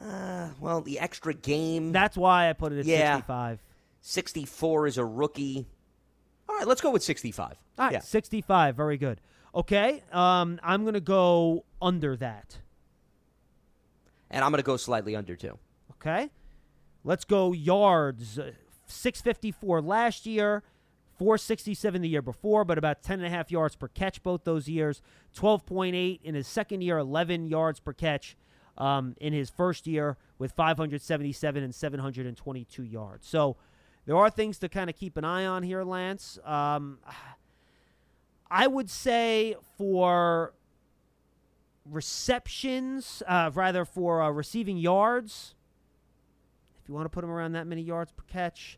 Uh, 0.00 0.50
well, 0.60 0.82
the 0.82 1.00
extra 1.00 1.34
game, 1.34 1.90
That's 1.90 2.16
why 2.16 2.48
I 2.48 2.52
put 2.52 2.72
it 2.72 2.78
at 2.78 2.84
Yeah. 2.84 3.16
65. 3.16 3.58
64 4.02 4.86
is 4.86 4.96
a 4.96 5.04
rookie. 5.04 5.66
All 6.48 6.54
right, 6.54 6.68
let's 6.68 6.80
go 6.80 6.92
with 6.92 7.02
65. 7.02 7.56
All 7.76 7.86
right, 7.86 7.94
Yeah. 7.94 7.98
65. 7.98 8.76
Very 8.76 8.98
good. 8.98 9.20
Okay, 9.52 10.04
um, 10.12 10.60
I'm 10.62 10.82
going 10.82 10.94
to 10.94 11.00
go 11.00 11.64
under 11.82 12.16
that. 12.18 12.56
And 14.30 14.44
I'm 14.44 14.52
going 14.52 14.62
to 14.62 14.64
go 14.64 14.76
slightly 14.76 15.16
under, 15.16 15.34
too. 15.34 15.58
Okay. 15.94 16.30
Let's 17.04 17.24
go 17.24 17.52
yards. 17.52 18.38
Uh, 18.38 18.52
654 18.86 19.80
last 19.80 20.26
year, 20.26 20.62
467 21.18 22.02
the 22.02 22.08
year 22.08 22.22
before, 22.22 22.64
but 22.64 22.78
about 22.78 23.02
10 23.02 23.20
and 23.20 23.26
a 23.26 23.30
half 23.30 23.50
yards 23.50 23.76
per 23.76 23.88
catch 23.88 24.22
both 24.22 24.44
those 24.44 24.68
years. 24.68 25.00
12.8 25.36 26.20
in 26.22 26.34
his 26.34 26.46
second 26.46 26.82
year, 26.82 26.98
11 26.98 27.46
yards 27.46 27.78
per 27.80 27.92
catch 27.92 28.36
um, 28.76 29.14
in 29.20 29.32
his 29.32 29.50
first 29.50 29.86
year 29.86 30.16
with 30.38 30.52
577 30.52 31.62
and 31.62 31.74
722 31.74 32.82
yards. 32.82 33.26
So 33.28 33.56
there 34.06 34.16
are 34.16 34.30
things 34.30 34.58
to 34.58 34.68
kind 34.68 34.90
of 34.90 34.96
keep 34.96 35.16
an 35.16 35.24
eye 35.24 35.46
on 35.46 35.62
here, 35.62 35.84
Lance. 35.84 36.38
Um, 36.44 36.98
I 38.50 38.66
would 38.66 38.90
say 38.90 39.54
for 39.76 40.52
receptions, 41.84 43.22
uh, 43.28 43.50
rather 43.54 43.84
for 43.84 44.22
uh, 44.22 44.30
receiving 44.30 44.76
yards, 44.76 45.54
you 46.90 46.94
want 46.94 47.04
to 47.06 47.10
put 47.10 47.22
him 47.22 47.30
around 47.30 47.52
that 47.52 47.68
many 47.68 47.82
yards 47.82 48.10
per 48.10 48.24
catch, 48.26 48.76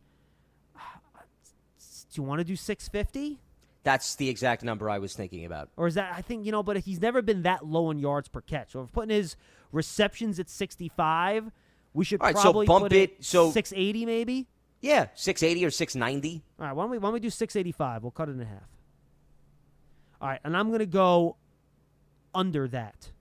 uh, 0.76 0.80
do 1.14 2.20
you 2.20 2.22
want 2.22 2.40
to 2.40 2.44
do 2.44 2.54
650? 2.56 3.40
That's 3.84 4.14
the 4.16 4.28
exact 4.28 4.62
number 4.62 4.90
I 4.90 4.98
was 4.98 5.14
thinking 5.14 5.46
about. 5.46 5.70
Or 5.76 5.86
is 5.86 5.94
that, 5.94 6.12
I 6.14 6.20
think, 6.20 6.44
you 6.44 6.52
know, 6.52 6.62
but 6.62 6.76
he's 6.76 7.00
never 7.00 7.22
been 7.22 7.42
that 7.42 7.64
low 7.66 7.90
in 7.90 7.98
yards 7.98 8.28
per 8.28 8.42
catch. 8.42 8.72
So 8.72 8.80
if 8.82 8.88
we're 8.88 9.02
putting 9.02 9.16
his 9.16 9.34
receptions 9.72 10.38
at 10.38 10.50
65, 10.50 11.50
we 11.94 12.04
should 12.04 12.20
right, 12.20 12.36
so 12.36 12.42
probably 12.42 12.66
bump 12.66 12.84
put 12.84 12.92
it- 12.92 13.24
so- 13.24 13.50
680 13.50 14.04
maybe? 14.06 14.46
Yeah, 14.82 15.06
680 15.14 15.64
or 15.64 15.70
690. 15.70 16.42
All 16.58 16.66
right, 16.66 16.72
why 16.74 16.82
don't 16.82 16.90
we, 16.90 16.98
why 16.98 17.06
don't 17.06 17.14
we 17.14 17.20
do 17.20 17.30
685? 17.30 18.02
We'll 18.02 18.10
cut 18.10 18.28
it 18.28 18.32
in 18.32 18.40
half. 18.40 18.68
All 20.20 20.28
right, 20.28 20.40
and 20.44 20.56
I'm 20.56 20.68
going 20.68 20.80
to 20.80 20.86
go 20.86 21.36
under 22.34 22.68
that. 22.68 23.11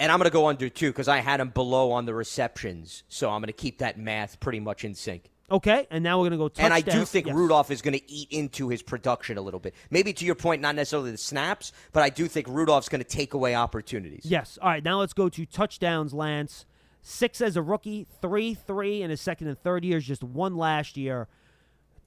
And 0.00 0.10
I'm 0.10 0.18
going 0.18 0.28
to 0.28 0.32
go 0.32 0.48
under, 0.48 0.68
too, 0.68 0.88
because 0.90 1.08
I 1.08 1.18
had 1.18 1.40
him 1.40 1.50
below 1.50 1.92
on 1.92 2.06
the 2.06 2.14
receptions. 2.14 3.04
So 3.08 3.30
I'm 3.30 3.40
going 3.40 3.48
to 3.48 3.52
keep 3.52 3.78
that 3.78 3.98
math 3.98 4.40
pretty 4.40 4.58
much 4.58 4.84
in 4.84 4.94
sync. 4.94 5.30
Okay, 5.50 5.86
and 5.90 6.02
now 6.02 6.18
we're 6.18 6.30
going 6.30 6.32
to 6.32 6.38
go 6.38 6.48
touchdown. 6.48 6.66
And 6.66 6.74
I 6.74 6.80
do 6.80 7.04
think 7.04 7.26
Yes. 7.26 7.34
Rudolph 7.34 7.70
is 7.70 7.82
going 7.82 7.98
to 7.98 8.10
eat 8.10 8.28
into 8.30 8.68
his 8.68 8.82
production 8.82 9.36
a 9.36 9.42
little 9.42 9.58
bit. 9.60 9.74
Maybe 9.90 10.12
to 10.12 10.24
your 10.24 10.36
point, 10.36 10.62
not 10.62 10.76
necessarily 10.76 11.10
the 11.10 11.18
snaps, 11.18 11.72
but 11.92 12.02
I 12.04 12.08
do 12.08 12.28
think 12.28 12.46
Rudolph's 12.48 12.88
going 12.88 13.02
to 13.02 13.08
take 13.08 13.34
away 13.34 13.54
opportunities. 13.54 14.24
Yes. 14.24 14.58
All 14.62 14.70
right, 14.70 14.82
now 14.82 15.00
let's 15.00 15.12
go 15.12 15.28
to 15.28 15.44
touchdowns, 15.44 16.14
Lance. 16.14 16.66
Six 17.02 17.40
as 17.40 17.56
a 17.56 17.62
rookie, 17.62 18.06
three, 18.22 18.54
three 18.54 19.02
in 19.02 19.10
his 19.10 19.20
second 19.20 19.48
and 19.48 19.58
third 19.58 19.84
years, 19.84 20.06
just 20.06 20.22
one 20.22 20.56
last 20.56 20.96
year. 20.96 21.26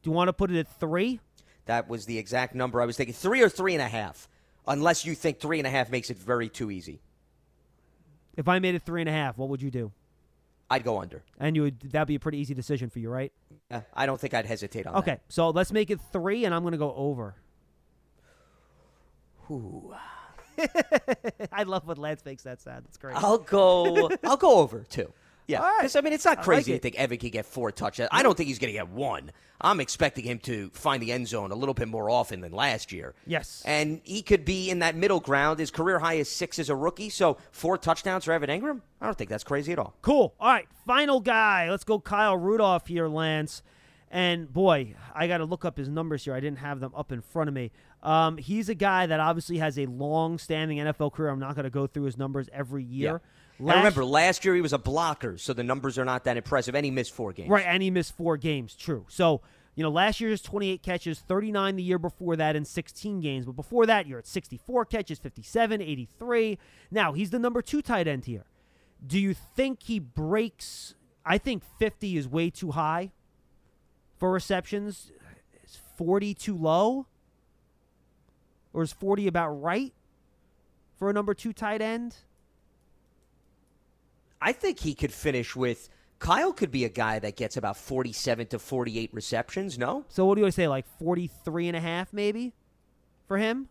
Do 0.02 0.10
you 0.10 0.14
want 0.14 0.30
to 0.30 0.34
put 0.34 0.50
it 0.50 0.58
at 0.58 0.80
three? 0.80 1.20
That 1.66 1.90
was 1.90 2.06
the 2.06 2.18
exact 2.18 2.56
number 2.56 2.82
I 2.82 2.86
was 2.86 2.96
thinking. 2.96 3.14
Three 3.14 3.42
or 3.42 3.50
three 3.50 3.74
and 3.74 3.82
a 3.82 3.88
half, 3.88 4.30
unless 4.68 5.06
you 5.06 5.16
think 5.16 5.40
three 5.40 5.60
and 5.60 5.68
a 5.68 5.70
half 5.70 5.92
makes 5.92 6.10
it 6.10 6.18
very 6.18 6.48
too 6.50 6.72
easy. 6.72 7.02
If 8.36 8.48
I 8.48 8.60
made 8.60 8.76
it 8.76 8.84
three 8.84 9.02
and 9.02 9.10
a 9.10 9.14
half, 9.14 9.38
what 9.38 9.50
would 9.50 9.62
you 9.62 9.72
do? 9.72 9.92
I'd 10.70 10.84
go 10.84 11.00
under. 11.00 11.24
And 11.40 11.56
you 11.56 11.64
would 11.64 11.80
that'd 11.80 12.08
be 12.08 12.16
a 12.16 12.20
pretty 12.20 12.40
easy 12.40 12.54
decision 12.54 12.90
for 12.90 13.00
you, 13.00 13.10
right? 13.10 13.32
Uh, 13.70 13.82
I 13.94 14.06
don't 14.06 14.20
think 14.20 14.34
I'd 14.34 14.46
hesitate 14.46 14.88
on 14.88 14.96
Okay, 14.96 15.20
so 15.30 15.50
let's 15.50 15.72
make 15.72 15.92
it 15.92 16.00
three, 16.12 16.46
and 16.46 16.54
I'm 16.56 16.64
going 16.64 16.72
to 16.72 16.78
go 16.78 16.94
over. 16.96 17.36
that. 19.50 19.54
Ooh. 19.54 19.94
I 21.52 21.64
love 21.64 21.86
when 21.86 21.98
Lance 21.98 22.24
makes 22.26 22.44
that 22.44 22.62
sound. 22.62 22.86
It's 22.88 22.98
great. 22.98 23.16
I'll 23.16 23.40
go. 23.40 24.10
I'll 24.24 24.38
go 24.38 24.60
over 24.60 24.84
too. 24.90 25.12
Yeah, 25.48 25.60
right. 25.62 25.96
I 25.96 26.02
mean 26.02 26.14
it's 26.14 26.26
not 26.26 26.38
like 26.38 26.46
crazy 26.46 26.74
it. 26.74 26.76
to 26.78 26.82
think 26.82 26.96
Evan 26.96 27.18
could 27.18 27.32
get 27.32 27.46
four 27.46 27.72
touchdowns. 27.72 28.10
I 28.12 28.24
don't 28.24 28.36
think 28.38 28.48
he's 28.48 28.60
going 28.60 28.74
to 28.74 28.78
get 28.80 28.90
one. 28.90 29.32
I'm 29.60 29.80
expecting 29.80 30.26
him 30.26 30.40
to 30.40 30.70
find 30.74 31.02
the 31.02 31.12
end 31.12 31.28
zone 31.28 31.52
a 31.52 31.56
little 31.56 31.74
bit 31.74 31.88
more 31.88 32.10
often 32.10 32.42
than 32.42 32.52
last 32.52 32.92
year. 32.92 33.14
Yes. 33.26 33.62
and 33.66 34.02
he 34.04 34.22
could 34.22 34.44
be 34.46 34.70
in 34.70 34.80
that 34.80 34.96
middle 34.96 35.20
ground. 35.20 35.60
His 35.60 35.72
career 35.72 36.00
high 36.00 36.16
is 36.16 36.30
six 36.30 36.60
as 36.60 36.70
a 36.70 36.76
rookie, 36.76 37.10
so 37.10 37.38
four 37.52 37.78
touchdowns 37.78 38.26
for 38.26 38.34
Evan 38.34 38.50
Engram. 38.50 38.82
I 39.00 39.06
don't 39.06 39.18
think 39.18 39.30
that's 39.30 39.44
crazy 39.44 39.72
at 39.72 39.80
all. 39.80 39.96
Cool. 40.02 40.34
All 40.40 40.50
right, 40.50 40.68
final 40.86 41.20
guy. 41.20 41.70
Let's 41.70 41.84
go 41.84 42.00
Kyle 42.00 42.36
Rudolph 42.38 42.88
here, 42.88 43.08
Lance. 43.08 43.64
And 44.12 44.52
boy, 44.52 44.94
I 45.16 45.28
got 45.28 45.38
to 45.40 45.46
look 45.46 45.66
up 45.66 45.76
his 45.76 45.90
numbers 45.90 46.24
here. 46.24 46.36
I 46.36 46.40
didn't 46.40 46.60
have 46.60 46.80
them 46.80 46.92
up 46.96 47.12
in 47.12 47.22
front 47.22 47.48
of 47.48 47.54
me. 47.56 47.72
Um, 48.04 48.38
he's 48.38 48.70
a 48.70 48.76
guy 48.76 49.08
that 49.08 49.20
obviously 49.20 49.58
has 49.58 49.80
a 49.80 49.88
long-standing 49.88 50.78
NFL 50.78 51.14
career. 51.14 51.30
I'm 51.32 51.40
not 51.40 51.56
going 51.56 51.64
to 51.64 51.72
go 51.72 51.88
through 51.88 52.04
his 52.04 52.16
numbers 52.18 52.48
every 52.54 52.84
year. 52.84 53.22
And 53.72 53.78
remember, 53.80 54.04
last 54.04 54.46
year 54.46 54.56
he 54.56 54.62
was 54.62 54.74
a 54.74 54.78
blocker, 54.78 55.38
so 55.38 55.54
the 55.54 55.64
numbers 55.64 55.98
are 55.98 56.06
not 56.06 56.24
that 56.26 56.38
impressive, 56.38 56.76
and 56.76 56.86
he 56.86 56.92
missed 56.92 57.14
four 57.14 57.34
games. 57.34 57.50
Right, 57.50 57.66
and 57.66 57.82
he 57.84 57.92
missed 57.92 58.16
four 58.16 58.38
games. 58.38 58.76
True. 58.76 59.06
So, 59.10 59.42
you 59.76 59.84
know, 59.84 59.90
last 59.90 60.20
year's 60.22 60.42
28 60.42 60.82
catches, 60.84 61.20
39 61.20 61.76
the 61.76 61.84
year 61.84 61.98
before 62.00 62.36
that 62.36 62.56
in 62.56 62.66
16 62.66 63.22
games. 63.22 63.46
But 63.46 63.56
before 63.56 63.86
that, 63.86 64.08
you're 64.08 64.20
at 64.20 64.28
64 64.28 64.86
catches, 64.86 65.20
57, 65.20 65.82
83. 65.82 66.58
Now, 66.92 67.14
he's 67.14 67.30
the 67.30 67.40
number 67.40 67.62
two 67.62 67.82
tight 67.82 68.08
end 68.08 68.26
here. 68.26 68.46
Do 69.06 69.20
you 69.20 69.34
think 69.34 69.84
he 69.84 70.00
breaks? 70.00 70.96
I 71.26 71.38
think 71.38 71.64
50 71.80 72.18
is 72.18 72.28
way 72.28 72.50
too 72.50 72.72
high 72.72 73.12
for 74.18 74.32
receptions. 74.32 75.12
Is 75.64 75.80
40 75.98 76.34
too 76.34 76.58
low? 76.58 77.08
Or 78.74 78.84
is 78.84 78.94
40 78.94 79.28
about 79.28 79.50
right 79.50 79.94
for 80.98 81.10
a 81.10 81.14
number 81.14 81.34
two 81.34 81.54
tight 81.54 81.82
end? 81.82 82.16
I 84.44 84.52
think 84.52 84.80
he 84.80 84.94
could 84.94 85.14
finish 85.14 85.56
with. 85.56 85.90
Kyle 86.20 86.54
could 86.54 86.72
be 86.72 86.86
a 86.86 86.90
guy 86.90 87.20
that 87.20 87.36
gets 87.36 87.58
about 87.58 87.76
47 87.78 88.48
to 88.48 88.60
48 88.60 89.10
receptions, 89.14 89.78
no? 89.78 90.06
So, 90.10 90.26
what 90.26 90.36
do 90.36 90.42
you 90.46 90.52
say, 90.52 90.68
like 90.68 90.86
43 91.00 91.68
and 91.70 91.78
a 91.78 91.82
half 91.82 92.14
maybe 92.14 92.54
for 93.28 93.38
him? 93.38 93.68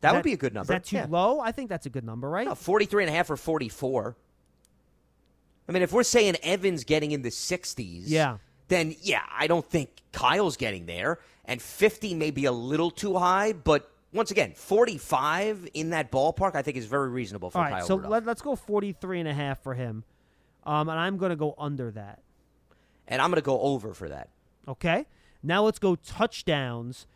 That 0.00 0.14
would 0.14 0.22
be 0.22 0.32
a 0.34 0.36
good 0.36 0.52
number. 0.54 0.64
Is 0.72 0.76
that 0.76 0.84
too 0.84 0.96
Yeah. 0.96 1.06
low? 1.08 1.40
I 1.40 1.50
think 1.50 1.70
that's 1.70 1.86
a 1.86 1.90
good 1.90 2.04
number, 2.04 2.28
right? 2.28 2.46
No, 2.46 2.54
43 2.54 3.04
and 3.04 3.10
a 3.10 3.16
half 3.16 3.30
or 3.30 3.36
44. 3.36 4.16
I 5.68 5.72
mean, 5.72 5.82
if 5.82 5.92
we're 5.92 6.02
saying 6.02 6.36
Evans 6.42 6.84
getting 6.84 7.10
in 7.12 7.22
the 7.22 7.30
60s, 7.30 8.04
Yeah. 8.06 8.36
then 8.68 8.94
yeah, 9.00 9.22
I 9.32 9.46
don't 9.46 9.64
think 9.68 10.02
Kyle's 10.12 10.56
getting 10.56 10.86
there. 10.86 11.20
And 11.46 11.60
50 11.60 12.14
may 12.14 12.30
be 12.30 12.44
a 12.44 12.52
little 12.52 12.90
too 12.90 13.16
high, 13.16 13.52
but 13.52 13.90
once 14.14 14.30
again, 14.30 14.52
45 14.54 15.68
in 15.74 15.90
that 15.90 16.10
ballpark, 16.10 16.54
I 16.54 16.62
think 16.62 16.76
is 16.76 16.86
very 16.86 17.08
reasonable 17.10 17.50
for 17.50 17.58
All 17.58 17.64
right, 17.64 17.72
Kyle 17.78 17.86
so 17.86 17.96
Rudolph. 17.96 18.12
let, 18.24 18.28
us 18.28 18.40
go 18.40 18.56
43 18.56 19.20
and 19.20 19.28
a 19.28 19.34
half 19.34 19.62
for 19.62 19.74
him. 19.74 20.04
Um, 20.64 20.88
and 20.88 20.98
I'm 20.98 21.18
going 21.18 21.30
to 21.30 21.36
go 21.36 21.54
under 21.58 21.90
that. 21.90 22.20
and 23.06 23.20
I'm 23.20 23.30
going 23.30 23.42
to 23.42 23.44
go 23.44 23.60
over 23.60 23.92
for 23.92 24.08
that. 24.08 24.30
Okay. 24.66 25.04
Now 25.42 25.64
let's 25.64 25.78
go 25.78 25.96
touchdowns. 25.96 27.06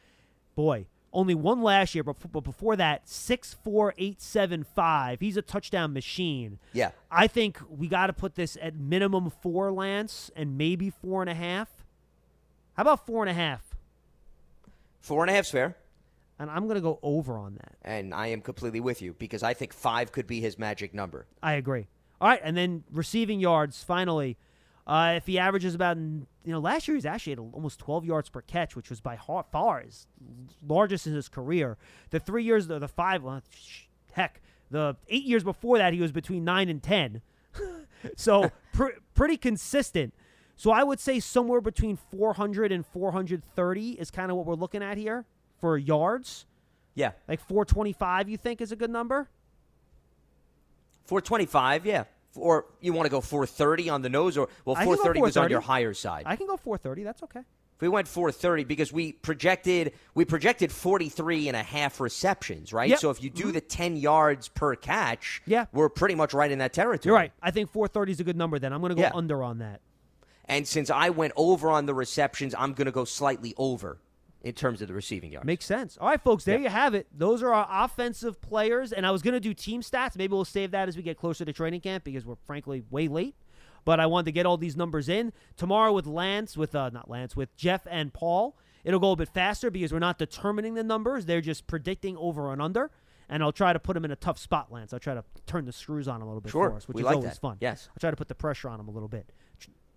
Boy, 0.55 0.87
only 1.15 1.35
one 1.35 1.63
last 1.63 1.95
year, 1.95 2.05
but, 2.05 2.17
but 2.31 2.45
before 2.45 2.77
that, 2.77 3.09
six 3.09 3.55
four 3.55 3.95
eight 3.97 4.21
seven 4.21 4.65
five. 4.65 5.21
He's 5.21 5.39
a 5.39 5.43
touchdown 5.43 5.95
machine. 5.95 6.59
Yeah. 6.75 6.91
I 7.11 7.27
think 7.27 7.59
we 7.71 7.89
got 7.89 8.09
to 8.09 8.13
put 8.13 8.35
this 8.35 8.59
at 8.61 8.75
minimum 8.77 9.31
four, 9.31 9.73
Lance, 9.73 10.31
and 10.37 10.59
maybe 10.59 10.91
four 10.91 11.23
and 11.23 11.31
a 11.31 11.35
half. 11.35 11.69
How 12.75 12.83
about 12.83 13.07
four 13.07 13.23
and 13.23 13.31
a 13.31 13.35
half? 13.35 13.63
Four 15.01 15.23
and 15.23 15.31
a 15.31 15.33
half's 15.35 15.51
fair. 15.51 15.77
And 16.39 16.51
I'm 16.51 16.65
going 16.65 16.77
to 16.77 16.81
go 16.81 16.99
over 17.03 17.37
on 17.37 17.55
that. 17.57 17.77
And 17.83 18.15
I 18.15 18.29
am 18.29 18.41
completely 18.41 18.81
with 18.81 19.03
you 19.03 19.15
because 19.15 19.43
I 19.43 19.55
think 19.55 19.73
five 19.73 20.13
could 20.13 20.27
be 20.27 20.41
his 20.41 20.59
magic 20.59 20.95
number. 20.95 21.27
I 21.43 21.55
agree. 21.55 21.89
All 22.21 22.29
right, 22.29 22.41
and 22.43 22.57
then 22.57 22.85
receiving 22.93 23.41
yards. 23.41 23.83
Finally, 23.83 24.37
uh, 24.87 25.15
if 25.17 25.27
he 25.27 25.39
averages 25.39 25.75
about, 25.75 25.97
you 25.97 26.27
know, 26.45 26.59
last 26.59 26.89
year 26.89 26.95
he 26.95 26.99
was 26.99 27.07
actually 27.07 27.35
at 27.35 27.39
almost 27.39 27.79
12 27.79 28.05
yards 28.05 28.29
per 28.29 28.41
catch, 28.41 28.75
which 28.75 28.91
was 28.91 29.01
by 29.01 29.19
far 29.53 29.81
his 29.81 30.07
largest 30.67 31.07
in 31.07 31.15
his 31.15 31.29
career. 31.29 31.77
The 32.11 32.21
three 32.21 32.45
years, 32.45 32.67
the, 32.67 32.79
the 32.79 32.89
five, 32.89 33.23
well, 33.23 33.43
heck, 34.13 34.41
the 34.71 34.97
eight 35.09 35.25
years 35.25 35.45
before 35.45 35.79
that 35.79 35.93
he 35.93 36.01
was 36.01 36.13
between 36.13 36.45
nine 36.45 36.69
and 36.69 36.83
10. 36.83 37.23
so 38.17 38.51
pr- 38.73 38.99
pretty 39.15 39.37
consistent. 39.37 40.15
So 40.57 40.71
I 40.73 40.83
would 40.83 40.99
say 40.99 41.21
somewhere 41.21 41.61
between 41.61 41.97
400 41.97 42.73
and 42.73 42.85
430 42.85 43.91
is 43.91 44.11
kind 44.11 44.31
of 44.31 44.37
what 44.37 44.47
we're 44.47 44.55
looking 44.55 44.83
at 44.83 44.97
here 44.97 45.25
for 45.61 45.77
yards. 45.77 46.47
Yeah. 46.95 47.13
Like 47.29 47.41
425, 47.41 48.29
you 48.29 48.37
think 48.37 48.61
is 48.61 48.73
a 48.73 48.77
good 48.77 48.91
number? 48.91 49.29
425, 51.07 51.87
yeah. 51.87 52.05
Or 52.35 52.67
you 52.81 52.93
want 52.93 53.07
to 53.07 53.11
go 53.11 53.21
430 53.21 53.89
on 53.89 54.03
the 54.03 54.09
nose, 54.09 54.37
or 54.37 54.49
well, 54.65 54.77
I 54.77 54.81
can 54.81 54.91
go 54.91 54.97
430 54.97 55.21
was 55.21 55.37
on 55.37 55.51
your 55.51 55.61
higher 55.61 55.95
side. 55.95 56.25
I 56.27 56.37
can 56.37 56.47
go 56.47 56.57
430. 56.57 57.03
That's 57.03 57.23
okay. 57.23 57.41
If 57.41 57.83
we 57.83 57.89
went 57.89 58.09
430 58.09 58.65
because 58.65 58.93
we 58.93 59.13
projected 59.13 59.93
we 60.15 60.25
projected 60.25 60.73
43 60.73 61.47
and 61.47 61.57
a 61.57 61.63
half 61.63 62.01
receptions, 62.01 62.73
right? 62.73 62.91
Yep. 62.91 62.99
So 62.99 63.11
if 63.11 63.23
you 63.23 63.31
do 63.31 63.45
mm-hmm. 63.45 63.53
the 63.53 63.61
10 63.61 63.97
yards 63.97 64.49
per 64.49 64.75
catch, 64.75 65.43
Yeah. 65.47 65.67
we're 65.73 65.89
pretty 65.89 66.17
much 66.17 66.35
right 66.35 66.51
in 66.51 66.59
that 66.59 66.73
territory. 66.73 67.11
You're 67.11 67.15
right. 67.15 67.33
I 67.41 67.53
think 67.53 67.71
430 67.71 68.13
is 68.13 68.21
a 68.21 68.25
good 68.25 68.37
number. 68.37 68.59
Then 68.59 68.73
I'm 68.73 68.81
going 68.81 68.91
to 68.91 68.97
go 68.97 69.03
Yeah. 69.03 69.13
under 69.15 69.45
on 69.45 69.59
that. 69.59 69.81
And 70.47 70.67
since 70.67 70.91
I 70.91 71.11
went 71.11 71.35
over 71.37 71.71
on 71.71 71.87
the 71.87 71.95
receptions, 71.95 72.53
I'm 72.59 72.73
going 72.73 72.87
to 72.87 72.93
go 72.93 73.05
slightly 73.05 73.55
over 73.57 73.99
in 74.43 74.53
terms 74.55 74.81
of 74.83 74.89
the 74.89 74.95
receiving 74.95 75.33
yards. 75.33 75.47
Makes 75.47 75.65
sense. 75.65 75.99
All 76.01 76.09
right, 76.09 76.21
folks, 76.21 76.45
there 76.45 76.59
you 76.59 76.69
have 76.69 76.95
it. 76.95 77.07
Those 77.13 77.43
are 77.43 77.53
our 77.53 77.67
offensive 77.85 78.41
players. 78.41 78.93
And 78.93 79.07
I 79.07 79.11
was 79.11 79.23
going 79.23 79.35
to 79.35 79.41
do 79.41 79.53
team 79.55 79.83
stats. 79.83 80.17
Maybe 80.17 80.33
we'll 80.33 80.45
save 80.45 80.71
that 80.71 80.89
as 80.89 80.97
we 80.97 81.03
get 81.03 81.17
closer 81.19 81.45
to 81.45 81.53
training 81.53 81.81
camp 81.81 82.05
because 82.05 82.25
we're 82.25 82.37
frankly 82.47 82.85
way 82.91 83.09
late. 83.09 83.35
But 83.85 84.01
I 84.01 84.07
wanted 84.07 84.27
to 84.27 84.33
get 84.33 84.45
all 84.47 84.57
these 84.57 84.77
numbers 84.77 85.09
in 85.09 85.33
tomorrow 85.57 85.93
with 85.93 86.07
Lance, 86.07 86.57
with 86.57 86.75
uh, 86.75 86.91
not 86.91 87.09
Lance, 87.11 87.35
with 87.37 87.57
Jeff 87.57 87.87
and 87.91 88.13
Paul. 88.13 88.57
It'll 88.85 89.01
go 89.01 89.13
a 89.13 89.17
bit 89.17 89.29
faster 89.29 89.71
because 89.71 89.93
we're 89.93 89.99
not 89.99 90.19
determining 90.19 90.75
the 90.75 90.83
numbers; 90.85 91.25
they're 91.27 91.41
just 91.41 91.67
predicting 91.67 92.17
over 92.17 92.53
and 92.53 92.61
under. 92.63 92.91
And 93.31 93.43
I'll 93.43 93.53
try 93.53 93.73
to 93.73 93.79
put 93.79 93.95
them 93.95 94.05
in 94.05 94.11
a 94.11 94.17
tough 94.17 94.39
spot, 94.39 94.71
Lance. 94.73 94.93
I'll 94.93 94.99
try 95.01 95.15
to 95.15 95.25
turn 95.47 95.65
the 95.65 95.73
screws 95.73 96.07
on 96.09 96.23
a 96.23 96.27
little 96.27 96.41
bit 96.41 96.51
Sure. 96.53 96.71
for 96.71 96.77
us, 96.77 96.87
which 96.89 96.95
We 96.97 97.03
is 97.03 97.07
like 97.07 97.17
always 97.17 97.31
that. 97.33 97.41
fun. 97.41 97.57
Yes. 97.61 97.89
I'll 97.91 98.01
try 98.01 98.11
to 98.11 98.17
put 98.17 98.29
the 98.29 98.35
pressure 98.35 98.69
on 98.69 98.79
him 98.81 98.89
a 98.89 98.91
little 98.91 99.09
bit. 99.09 99.31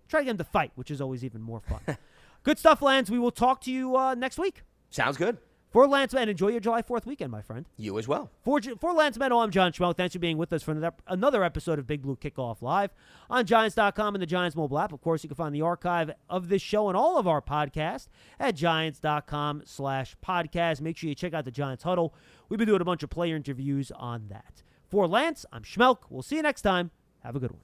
Try 0.08 0.20
to 0.20 0.24
get 0.24 0.30
him 0.32 0.38
to 0.38 0.44
fight, 0.44 0.72
which 0.74 0.90
is 0.90 1.00
always 1.00 1.24
even 1.24 1.40
more 1.40 1.60
fun. 1.60 1.80
Good 2.42 2.58
stuff, 2.58 2.82
Lance. 2.82 3.10
We 3.10 3.18
will 3.18 3.30
talk 3.30 3.60
to 3.62 3.70
you 3.72 3.96
uh, 3.96 4.14
next 4.14 4.38
week. 4.38 4.62
Sounds 4.90 5.16
good. 5.16 5.38
For 5.70 5.86
Lance 5.88 6.12
Man, 6.12 6.28
enjoy 6.28 6.48
your 6.48 6.60
July 6.60 6.82
4th 6.82 7.06
weekend, 7.06 7.32
my 7.32 7.40
friend. 7.40 7.64
You 7.78 7.98
as 7.98 8.06
well. 8.06 8.30
For, 8.44 8.60
for 8.78 8.92
Lance 8.92 9.16
Medow, 9.16 9.42
I'm 9.42 9.50
John 9.50 9.72
Schmo. 9.72 9.96
Thanks 9.96 10.12
for 10.12 10.18
being 10.18 10.36
with 10.36 10.52
us 10.52 10.62
for 10.62 10.72
another- 10.72 10.94
another 11.06 11.42
episode 11.42 11.78
of 11.78 11.86
Big 11.86 12.02
Blue 12.02 12.14
Kickoff 12.14 12.60
Live 12.60 12.90
on 13.30 13.46
Giants.com 13.46 14.14
and 14.14 14.20
the 14.20 14.26
Giants 14.26 14.54
mobile 14.54 14.78
app. 14.78 14.92
Of 14.92 15.00
course, 15.00 15.22
you 15.24 15.28
can 15.30 15.36
find 15.36 15.54
the 15.54 15.62
archive 15.62 16.10
of 16.28 16.50
this 16.50 16.60
show 16.60 16.88
and 16.88 16.96
all 16.96 17.16
of 17.16 17.26
our 17.26 17.40
podcasts 17.40 18.08
at 18.38 18.54
Giants.com 18.54 19.62
slash 19.64 20.14
podcast. 20.22 20.82
Make 20.82 20.98
sure 20.98 21.08
you 21.08 21.14
check 21.14 21.32
out 21.32 21.46
the 21.46 21.50
Giants 21.50 21.84
Huddle. 21.84 22.12
We've 22.50 22.58
been 22.58 22.68
doing 22.68 22.82
a 22.82 22.84
bunch 22.84 23.02
of 23.02 23.08
player 23.08 23.34
interviews 23.34 23.90
on 23.96 24.26
that. 24.28 24.62
For 24.90 25.06
Lance, 25.08 25.46
I'm 25.54 25.62
Schmeelk. 25.62 26.00
We'll 26.10 26.20
see 26.20 26.36
you 26.36 26.42
next 26.42 26.60
time. 26.60 26.90
Have 27.20 27.34
a 27.34 27.40
good 27.40 27.52
one. 27.52 27.60